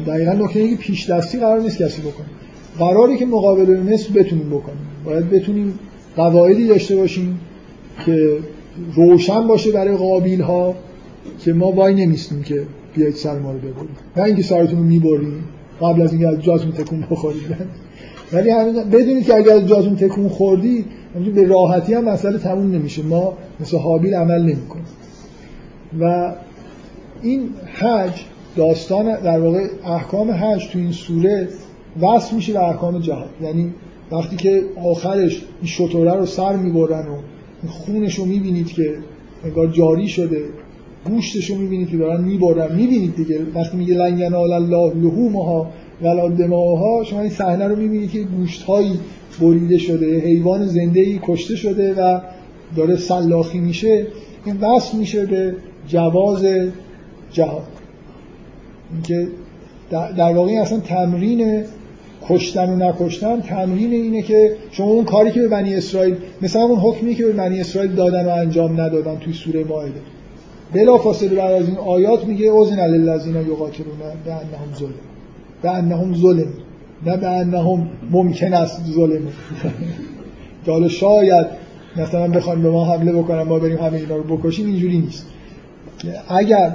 دقیقا 0.07 0.33
نکته 0.33 0.59
اینکه 0.59 0.75
پیش 0.75 1.09
دستی 1.09 1.39
قرار 1.39 1.61
نیست 1.61 1.77
کسی 1.77 2.01
بکنید 2.01 2.39
قراری 2.79 3.17
که 3.17 3.25
مقابله 3.25 3.65
به 3.65 3.93
مثل 3.93 4.13
بتونیم 4.13 4.49
بکنیم. 4.49 4.87
باید 5.05 5.29
بتونیم 5.29 5.79
قواعدی 6.15 6.67
داشته 6.67 6.95
باشیم 6.95 7.39
که 8.05 8.37
روشن 8.95 9.47
باشه 9.47 9.71
برای 9.71 9.97
قابیل 9.97 10.41
ها 10.41 10.75
که 11.39 11.53
ما 11.53 11.71
وای 11.71 12.05
نمیستیم 12.05 12.43
که 12.43 12.63
بیاید 12.93 13.15
سر 13.15 13.39
ما 13.39 13.51
رو 13.51 13.57
ببرید 13.57 13.89
نه 14.17 14.23
اینکه 14.23 14.43
سرتون 14.43 14.79
رو 14.79 14.85
می‌بریم. 14.85 15.43
قبل 15.81 16.01
از 16.01 16.11
اینکه 16.11 16.27
از 16.27 16.41
جاتون 16.41 16.71
تکون 16.71 17.03
بخورید. 17.11 17.55
ولی 18.33 18.51
بدونید 18.91 19.25
که 19.25 19.35
اگر 19.35 19.53
از 19.53 19.67
جاتون 19.67 19.95
تکون 19.95 20.29
خوردی 20.29 20.85
به 21.35 21.47
راحتی 21.47 21.93
هم 21.93 22.03
مسئله 22.03 22.37
تموم 22.37 22.71
نمیشه. 22.71 23.03
ما 23.03 23.33
مثل 23.59 23.77
حابیل 23.77 24.13
عمل 24.13 24.41
نمی‌کنیم. 24.41 24.85
و 25.99 26.33
این 27.21 27.49
حج 27.73 28.25
داستان 28.55 29.21
در 29.21 29.39
واقع 29.39 29.67
احکام 29.85 30.31
حج 30.31 30.69
تو 30.69 30.79
این 30.79 30.91
سوره 30.91 31.47
وصل 32.01 32.35
میشه 32.35 32.53
به 32.53 32.63
احکام 32.63 32.99
جهاد. 32.99 33.29
یعنی 33.41 33.73
وقتی 34.11 34.35
که 34.35 34.63
آخرش 34.83 35.41
این 35.61 35.67
شطوره 35.67 36.13
رو 36.13 36.25
سر 36.25 36.55
می‌برن 36.55 37.05
و 37.07 37.67
خونش 37.67 38.15
رو 38.15 38.25
می‌بینید 38.25 38.67
که 38.67 38.97
انگار 39.43 39.67
جاری 39.67 40.07
شده 40.07 40.43
گوشتش 41.05 41.49
رو 41.49 41.57
می‌بینید 41.57 41.89
که 41.89 41.97
دارن 41.97 42.23
می‌برن 42.23 42.75
می‌بینید 42.75 43.15
دیگه. 43.15 43.39
وقتی 43.55 43.77
میگه 43.77 43.93
لن 43.93 44.19
ینال 44.19 44.51
الله 44.53 44.93
لحومها 44.95 45.67
ولا 46.01 46.29
دماها 46.29 47.03
شما 47.03 47.21
این 47.21 47.29
صحنه 47.29 47.67
رو 47.67 47.75
می‌بینید 47.75 48.11
که 48.11 48.19
گوشت 48.19 48.63
هایی 48.63 48.99
بریده 49.41 49.77
شده 49.77 50.19
حیوان 50.19 50.65
زنده 50.67 50.99
ای 50.99 51.19
کشته 51.23 51.55
شده 51.55 51.93
و 51.93 52.19
داره 52.75 52.95
سلاخی 52.95 53.59
میشه. 53.59 54.07
این 54.45 54.57
وصل 54.57 54.97
میشه 54.97 55.25
به 55.25 55.55
جواز 55.87 56.45
جهاد. 57.31 57.67
اینکه 58.93 59.27
در 59.91 60.33
واقع 60.33 60.51
اصلا 60.51 60.79
تمرین 60.79 61.63
کشتن 62.27 62.69
و 62.69 62.75
نکشتن 62.75 63.41
تمرین 63.41 63.91
اینه 63.91 64.21
که 64.21 64.55
شما 64.71 64.87
اون 64.87 65.05
کاری 65.05 65.31
که 65.31 65.41
به 65.41 65.47
بنی 65.47 65.75
اسرائیل 65.75 66.15
مثلا 66.41 66.61
اون 66.61 66.79
حکمی 66.79 67.15
که 67.15 67.23
به 67.25 67.31
بنی 67.31 67.59
اسرائیل 67.59 67.91
دادن 67.91 68.25
و 68.25 68.29
انجام 68.29 68.81
ندادن 68.81 69.15
توی 69.15 69.33
سوره 69.33 69.63
مائده. 69.63 70.01
بلا 70.73 70.97
فاصله 70.97 71.35
بعد 71.35 71.51
از 71.51 71.67
این 71.67 71.77
آیات 71.77 72.25
میگه 72.25 72.45
اوزن 72.45 72.87
للذین 72.87 73.35
یقاتلون 73.35 73.97
به 74.25 74.33
انهم 74.33 74.73
ظلم. 74.79 74.93
به 75.61 75.71
انهم 75.71 76.15
ظلم. 76.15 76.53
نه 77.05 77.17
به 77.17 77.27
انهم 77.27 77.89
ممکن 78.11 78.53
است 78.53 78.81
ظلم. 78.95 79.21
که 80.65 80.71
حالا 80.71 80.87
شاید 80.87 81.47
مثلا 81.97 82.27
بخوان 82.27 82.61
به 82.61 82.69
ما 82.69 82.85
حمله 82.85 83.13
بکنن 83.13 83.43
ما 83.43 83.59
بریم 83.59 83.77
همه 83.77 83.97
اینا 83.97 84.15
رو 84.15 84.37
بکشیم 84.37 84.65
اینجوری 84.65 84.97
نیست. 84.97 85.25
اگر 86.29 86.71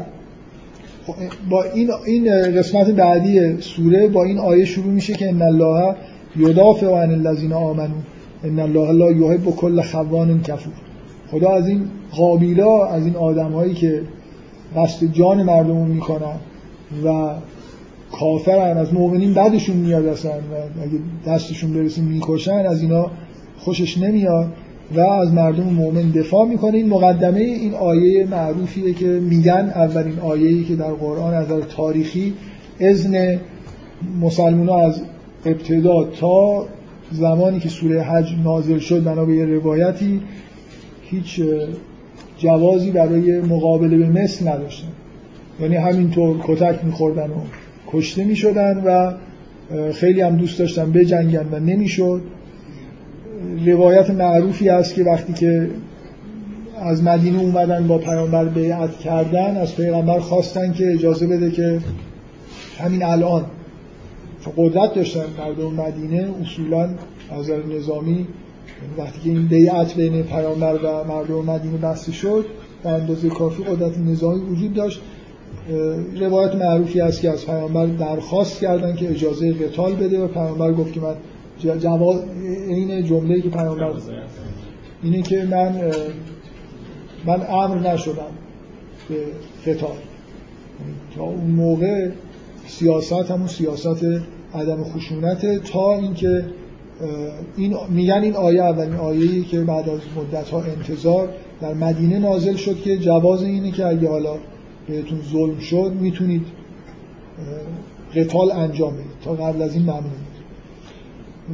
با 1.50 1.62
این 1.62 1.90
این 2.06 2.52
قسمت 2.58 2.90
بعدی 2.90 3.60
سوره 3.60 4.08
با 4.08 4.24
این 4.24 4.38
آیه 4.38 4.64
شروع 4.64 4.92
میشه 4.92 5.12
که 5.12 5.28
ان 5.28 5.42
الله 5.42 5.94
یدافع 6.36 6.86
عن 6.86 7.10
الذین 7.10 7.52
آمنوا. 7.52 7.98
ان 8.44 8.58
الله 8.58 8.92
لا 8.92 9.10
یحب 9.10 9.44
کل 9.44 9.82
خوان 9.82 10.42
کفور. 10.42 10.72
خدا 11.34 11.50
از 11.50 11.68
این 11.68 11.82
قابیلا 12.16 12.86
از 12.86 13.06
این 13.06 13.16
آدمهایی 13.16 13.74
که 13.74 14.02
قصد 14.76 15.06
جان 15.12 15.42
مردم 15.42 15.78
رو 15.78 15.84
می‌کنن 15.84 16.36
و 17.04 17.34
کافرن 18.12 18.76
از 18.76 18.94
مؤمنین 18.94 19.34
بعدشون 19.34 19.76
میاد 19.76 20.06
اصلا 20.06 20.30
و 20.30 20.82
اگه 20.82 20.98
دستشون 21.26 21.72
برسیم 21.72 22.04
می‌کشن 22.04 22.66
از 22.66 22.82
اینا 22.82 23.10
خوشش 23.58 23.98
نمیاد 23.98 24.46
و 24.96 25.00
از 25.00 25.32
مردم 25.32 25.64
مؤمن 25.64 26.10
دفاع 26.10 26.46
می‌کنه. 26.46 26.76
این 26.76 26.88
مقدمه 26.88 27.40
این 27.40 27.74
آیه 27.74 28.26
معروفیه 28.26 28.92
که 28.92 29.06
میگن 29.06 29.72
اولین 29.74 30.18
آیه‌ای 30.18 30.64
که 30.64 30.76
در 30.76 30.92
قرآن 30.92 31.34
از 31.34 31.46
تاریخی 31.76 32.34
اذن 32.80 33.40
مسلمان 34.20 34.68
از 34.68 35.00
ابتدا 35.46 36.04
تا 36.04 36.66
زمانی 37.12 37.60
که 37.60 37.68
سوره 37.68 38.02
حج 38.02 38.34
نازل 38.44 38.78
شد 38.78 39.04
بنا 39.04 39.24
به 39.24 39.44
روایتی 39.44 40.20
هیچ 41.10 41.42
جوازی 42.38 42.90
برای 42.90 43.40
مقابله 43.40 43.96
به 43.96 44.06
مثل 44.06 44.48
نداشتن. 44.48 44.88
یعنی 45.60 45.76
همینطور 45.76 46.36
کتک 46.42 46.84
میخوردن 46.84 47.30
و 47.30 47.40
کشته 47.86 48.24
می‌شدن 48.24 48.82
و 48.86 49.12
خیلی 49.92 50.20
هم 50.20 50.36
دوست 50.36 50.58
داشتن 50.58 50.92
بجنگن 50.92 51.48
و 51.52 51.58
نمی‌شد. 51.58 52.20
روایت 53.66 54.10
معروفی 54.10 54.68
است 54.68 54.94
که 54.94 55.04
وقتی 55.04 55.32
که 55.32 55.70
از 56.80 57.02
مدینه 57.02 57.40
اومدن 57.40 57.86
با 57.86 57.98
پیامبر 57.98 58.44
بیعت 58.44 58.98
کردن 58.98 59.56
از 59.56 59.76
پیغمبر 59.76 60.18
خواستن 60.18 60.72
که 60.72 60.92
اجازه 60.92 61.26
بده 61.26 61.50
که 61.50 61.78
همین 62.78 63.02
الان 63.02 63.44
قدرت 64.56 64.94
داشتن 64.94 65.24
مردم 65.38 65.74
مدینه 65.74 66.28
اصولا 66.42 66.88
از 67.30 67.50
نظامی 67.76 68.26
وقتی 68.98 69.20
که 69.20 69.30
این 69.30 69.46
بیعت 69.46 69.94
بین 69.94 70.22
پیامبر 70.22 70.74
و 70.74 71.04
مردم 71.04 71.34
مدینه 71.34 71.76
بسته 71.76 72.12
شد 72.12 72.46
به 72.82 72.88
اندازه 72.88 73.28
کافی 73.28 73.64
قدرت 73.64 73.98
نظامی 73.98 74.40
وجود 74.40 74.74
داشت. 74.74 75.00
روایت 76.20 76.54
معروفی 76.54 77.00
است 77.00 77.20
که 77.20 77.30
از 77.30 77.46
پیامبر 77.46 77.86
درخواست 77.86 78.60
کردن 78.60 78.96
که 78.96 79.10
اجازه 79.10 79.52
قتال 79.52 79.94
بده 79.94 80.20
و 80.20 80.28
پیامبر 80.28 80.72
گفت 80.72 80.92
که 80.92 81.00
من 81.00 81.14
جواز 81.78 82.22
این 82.68 83.04
جمله 83.04 83.40
که 83.40 83.48
پیامبر 83.48 83.92
اینه 85.02 85.22
که 85.22 85.44
من 85.44 85.92
من 87.26 87.46
امر 87.50 87.92
نشدم 87.92 88.32
به 89.08 89.26
قتال. 89.72 89.96
تا 91.16 91.22
اون 91.22 91.50
موقع 91.50 92.10
سیاست 92.66 93.30
همون 93.30 93.46
سیاست 93.46 94.04
عدم 94.54 94.84
خشونت 94.84 95.62
تا 95.64 95.98
اینکه 95.98 96.44
این 97.56 97.76
میگن 97.88 98.22
این 98.22 98.36
آیه 98.36 98.62
اولین 98.62 98.94
آیه‌ای 98.94 99.42
که 99.42 99.60
بعد 99.60 99.88
از 99.88 100.00
مدت 100.16 100.48
ها 100.48 100.62
انتظار 100.62 101.28
در 101.60 101.74
مدینه 101.74 102.18
نازل 102.18 102.56
شد 102.56 102.76
که 102.76 102.98
جواز 102.98 103.42
اینه 103.42 103.70
که 103.70 103.86
اگه 103.86 104.08
حالا 104.08 104.34
بهتون 104.88 105.20
ظلم 105.32 105.58
شد 105.58 105.92
می‌تونید 106.00 106.46
قتال 108.14 108.52
انجام 108.52 108.92
بدید. 108.92 109.06
تا 109.24 109.32
قبل 109.32 109.62
از 109.62 109.74
این 109.74 109.82
ممنون. 109.82 110.04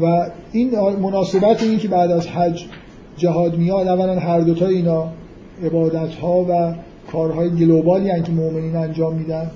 و 0.00 0.30
این 0.52 0.80
مناسبت 0.80 1.62
این 1.62 1.78
که 1.78 1.88
بعد 1.88 2.10
از 2.10 2.28
حج 2.28 2.64
جهاد 3.16 3.58
میاد 3.58 3.88
اولا 3.88 4.18
هر 4.18 4.40
دوتا 4.40 4.66
اینا 4.66 5.08
عبادت 5.64 6.14
ها 6.14 6.46
و 6.48 6.74
کارهای 7.12 7.50
گلوبالی 7.50 8.10
هن 8.10 8.22
که 8.22 8.32
مؤمنین 8.32 8.76
انجام 8.76 9.14
میدن. 9.14 9.50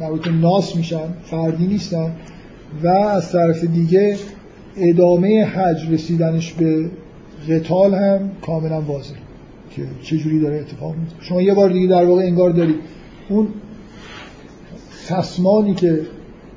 یعنی 0.00 0.40
ناس 0.40 0.76
میشن 0.76 1.08
فردی 1.24 1.66
نیستن. 1.66 2.12
و 2.82 2.88
از 2.88 3.32
طرف 3.32 3.64
دیگه 3.64 4.16
ادامه 4.78 5.44
حج 5.44 5.92
رسیدنش 5.92 6.52
به 6.52 6.90
قتال 7.48 7.94
هم 7.94 8.30
کاملا 8.42 8.80
واضح 8.80 9.14
که 9.70 9.82
چجوری 10.02 10.40
داره 10.40 10.56
اتفاق 10.56 10.94
میفته 10.96 11.16
شما 11.20 11.42
یه 11.42 11.54
بار 11.54 11.70
دیگه 11.70 11.86
در 11.86 12.04
واقع 12.04 12.22
انگار 12.22 12.50
دارید 12.50 12.76
اون 13.28 13.48
تصمانی 15.08 15.74
که 15.74 16.00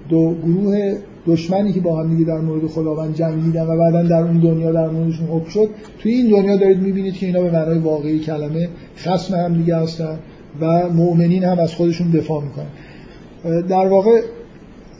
دو 0.09 0.35
گروه 0.45 0.97
دشمنی 1.27 1.73
که 1.73 1.79
با 1.79 2.03
هم 2.03 2.09
دیگه 2.09 2.25
در 2.25 2.39
مورد 2.39 2.67
خداوند 2.67 3.15
جنگیدن 3.15 3.63
و 3.63 3.77
بعدا 3.77 4.03
در 4.03 4.21
اون 4.21 4.39
دنیا 4.39 4.71
در 4.71 4.89
موردشون 4.89 5.27
حب 5.27 5.47
شد 5.47 5.69
توی 5.99 6.11
این 6.11 6.29
دنیا 6.29 6.57
دارید 6.57 6.79
می‌بینید 6.81 7.13
که 7.13 7.25
اینا 7.25 7.41
به 7.41 7.51
معنای 7.51 7.77
واقعی 7.77 8.19
کلمه 8.19 8.69
خصم 8.97 9.35
هم 9.35 9.53
دیگه 9.53 9.77
هستن 9.77 10.19
و 10.61 10.89
مؤمنین 10.89 11.43
هم 11.43 11.59
از 11.59 11.75
خودشون 11.75 12.11
دفاع 12.11 12.43
می‌کنن. 12.43 13.61
در 13.61 13.87
واقع 13.87 14.21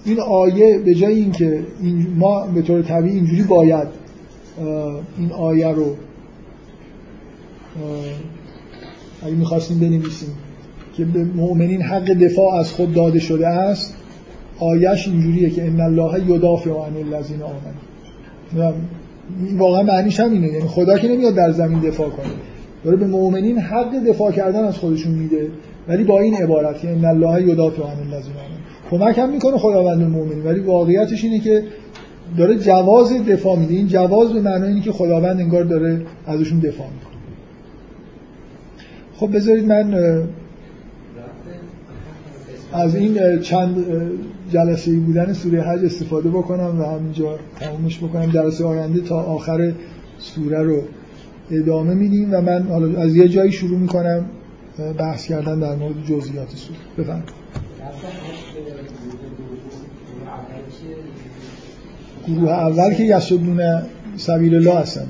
این 0.06 0.20
آیه 0.20 0.80
به 0.80 0.96
جای 0.96 1.14
اینکه 1.14 1.60
این 1.82 2.08
ما 2.18 2.48
به 2.48 2.62
طور 2.62 2.82
طبیعی 2.82 3.16
اینجوری 3.16 3.44
باید 3.44 3.88
این 5.18 5.32
آیه 5.32 5.68
رو 5.68 5.96
اگه 9.24 9.36
می‌خواستیم 9.36 9.80
بنویسیم 9.80 10.30
که 10.98 11.06
به 11.06 11.24
مؤمنین 11.24 11.82
حق 11.82 12.14
دفاع 12.14 12.54
از 12.54 12.72
خود 12.72 12.94
داده 12.94 13.20
شده 13.20 13.48
است 13.48 13.96
آیش 14.60 15.08
اینجوریه 15.08 15.50
که 15.50 15.64
ان 15.68 15.82
الله 15.82 16.30
یدافع 16.30 16.70
عن 16.70 17.14
الذین 17.14 17.40
آمنوا 17.42 18.74
واقعا 19.58 19.84
معنیش 19.84 20.20
همینه. 20.20 20.48
یعنی 20.48 20.68
خدا 20.68 20.98
که 20.98 21.08
نمیاد 21.08 21.36
در 21.36 21.52
زمین 21.52 21.80
دفاع 21.80 22.10
کنه. 22.10 22.32
داره 22.84 22.98
به 22.98 23.08
مؤمنین 23.08 23.58
حق 23.58 24.04
دفاع 24.08 24.32
کردن 24.32 24.64
از 24.64 24.78
خودشون 24.78 25.12
میده. 25.12 25.48
ولی 25.88 26.04
با 26.04 26.20
این 26.20 26.34
عبارت 26.34 26.80
که 26.80 26.90
ان 26.90 27.06
الله 27.06 27.48
یدافع 27.48 27.82
عن 27.82 27.90
الذین 27.90 28.34
آمنوا 28.34 28.71
کمک 28.92 29.18
هم 29.18 29.30
می‌کنه 29.30 29.58
خداوند 29.58 30.02
مؤمنین 30.02 30.44
ولی 30.44 30.60
واقعیتش 30.60 31.24
اینه 31.24 31.40
که 31.40 31.64
داره 32.38 32.60
جواز 32.60 33.14
دفاع 33.14 33.60
میده. 33.60 33.74
این 33.74 33.88
جواز 33.88 34.34
به 34.34 34.42
معنای 34.42 34.70
اینه 34.70 34.82
که 34.82 34.92
خداوند 34.92 35.40
انگار 35.40 35.64
داره 35.64 36.02
ازشون 36.26 36.60
دفاع 36.60 36.88
می‌کنه. 36.88 37.12
خب 39.16 39.36
بذارید 39.36 39.66
من 39.66 39.94
از 42.74 42.96
این 42.96 43.40
چند 43.40 43.86
جلسه 44.52 44.96
بودن 44.96 45.34
سوره 45.34 45.62
حج 45.62 45.86
استفاده 45.86 46.30
بکنم 46.30 46.80
و 46.80 46.84
همینجا 46.84 47.40
تمومش 47.60 47.98
بکنم. 47.98 48.32
جلسه 48.32 48.66
آینده 48.66 49.00
تا 49.02 49.22
آخر 49.22 49.74
سوره 50.20 50.64
رو 50.64 50.82
ادامه 51.52 51.94
میدیم 51.94 52.34
و 52.34 52.42
من 52.42 52.64
حالا 52.64 53.02
از 53.02 53.16
یه 53.16 53.28
جایی 53.28 53.52
شروع 53.52 53.80
می‌کنم 53.80 54.26
بحث 54.98 55.26
کردن 55.26 55.60
در 55.60 55.76
مورد 55.76 55.96
جزئیات 56.06 56.50
سوره. 56.50 56.80
بفهم 56.98 57.24
گروه 62.36 62.52
اول 62.52 62.94
که 62.94 63.04
یسدون 63.04 63.62
سبیل 64.18 64.56
الله 64.56 64.76
هستن. 64.76 65.08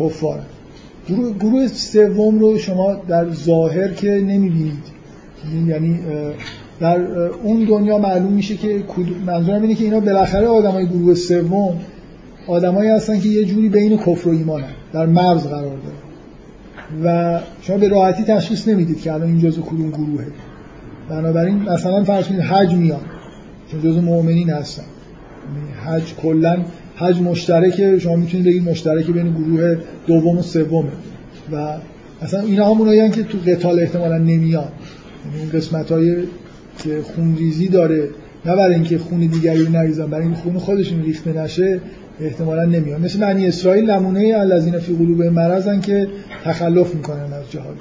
کفار. 0.00 0.38
گروه, 1.08 1.32
گروه 1.38 1.66
سوم 1.66 2.38
رو 2.38 2.58
شما 2.58 2.94
در 3.08 3.30
ظاهر 3.30 3.88
که 3.88 4.10
نمی‌بینید. 4.10 4.96
یعنی 5.66 5.98
در 6.80 7.00
اون 7.42 7.64
دنیا 7.64 7.98
معلوم 7.98 8.32
میشه 8.32 8.56
که 8.56 8.82
منظورم 9.26 9.62
اینه 9.62 9.74
که 9.74 9.84
اینا 9.84 10.00
بالاخره 10.00 10.46
آدمای 10.46 10.86
گروه 10.86 11.14
سوم 11.14 11.80
آدمایی 12.46 12.90
هستن 12.90 13.20
که 13.20 13.28
یه 13.28 13.44
جوری 13.44 13.68
بین 13.68 13.98
کفر 13.98 14.28
و 14.28 14.32
ایمان 14.32 14.62
در 14.92 15.06
مرز 15.06 15.46
قرار 15.46 15.76
داره. 15.76 15.96
و 17.04 17.40
شما 17.62 17.76
به 17.76 17.88
راحتی 17.88 18.24
تشخیص 18.24 18.68
نمی‌دید 18.68 19.00
که 19.00 19.12
الان 19.12 19.28
این 19.28 19.38
جزء 19.38 19.60
کدوم 19.60 19.90
گروهه. 19.90 20.26
بنابراین 21.08 21.62
مثلا 21.62 22.04
فرض 22.04 22.24
کنید 22.24 22.40
حج 22.40 22.74
میان. 22.74 23.00
چون 23.70 23.80
جزء 23.80 24.00
مؤمنین 24.00 24.50
هستن. 24.50 24.84
حج 25.84 26.14
کلا 26.14 26.56
حج 26.96 27.20
مشترکه. 27.20 27.98
شما 27.98 28.16
می‌تونید 28.16 28.46
بگید 28.46 28.68
مشترک 28.68 29.06
بین 29.06 29.32
گروه 29.32 29.76
دوم 30.06 30.38
و 30.38 30.42
سومه. 30.42 30.88
و 31.52 31.76
اصلا 32.22 32.40
اینا 32.40 32.74
همونایی 32.74 33.10
که 33.10 33.22
تو 33.22 33.38
قتال 33.46 33.80
احتمالا 33.80 34.18
نمیان. 34.18 34.68
یعنی 35.26 35.40
اون 35.40 35.50
قسمت 35.50 35.92
های 35.92 36.16
که 36.78 37.02
خونریزی 37.02 37.68
داره 37.68 38.08
نه 38.46 38.56
برای 38.56 38.74
اینکه 38.74 38.98
خون 38.98 39.20
دیگری 39.20 39.64
رو 39.64 39.72
نریزن 39.72 40.06
برای 40.06 40.24
اینکه 40.24 40.40
خون 40.40 40.58
خودشون 40.58 41.02
ریخته 41.02 41.32
نشه 41.32 41.80
احتمالا 42.20 42.64
نمیاد 42.64 43.00
مثل 43.00 43.20
معنی 43.20 43.46
اسرائیل 43.46 43.90
نمونه 43.90 44.34
الذین 44.38 44.78
فی 44.78 44.96
قلوب 44.96 45.22
مرضن 45.22 45.80
که 45.80 46.08
تخلف 46.44 46.94
می‌کنن 46.94 47.32
از 47.32 47.50
جهاد. 47.50 47.76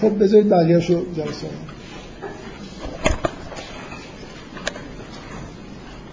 خب 0.00 0.22
بذارید 0.22 0.48
بقیه‌شو 0.48 1.02
جلسه 1.16 1.46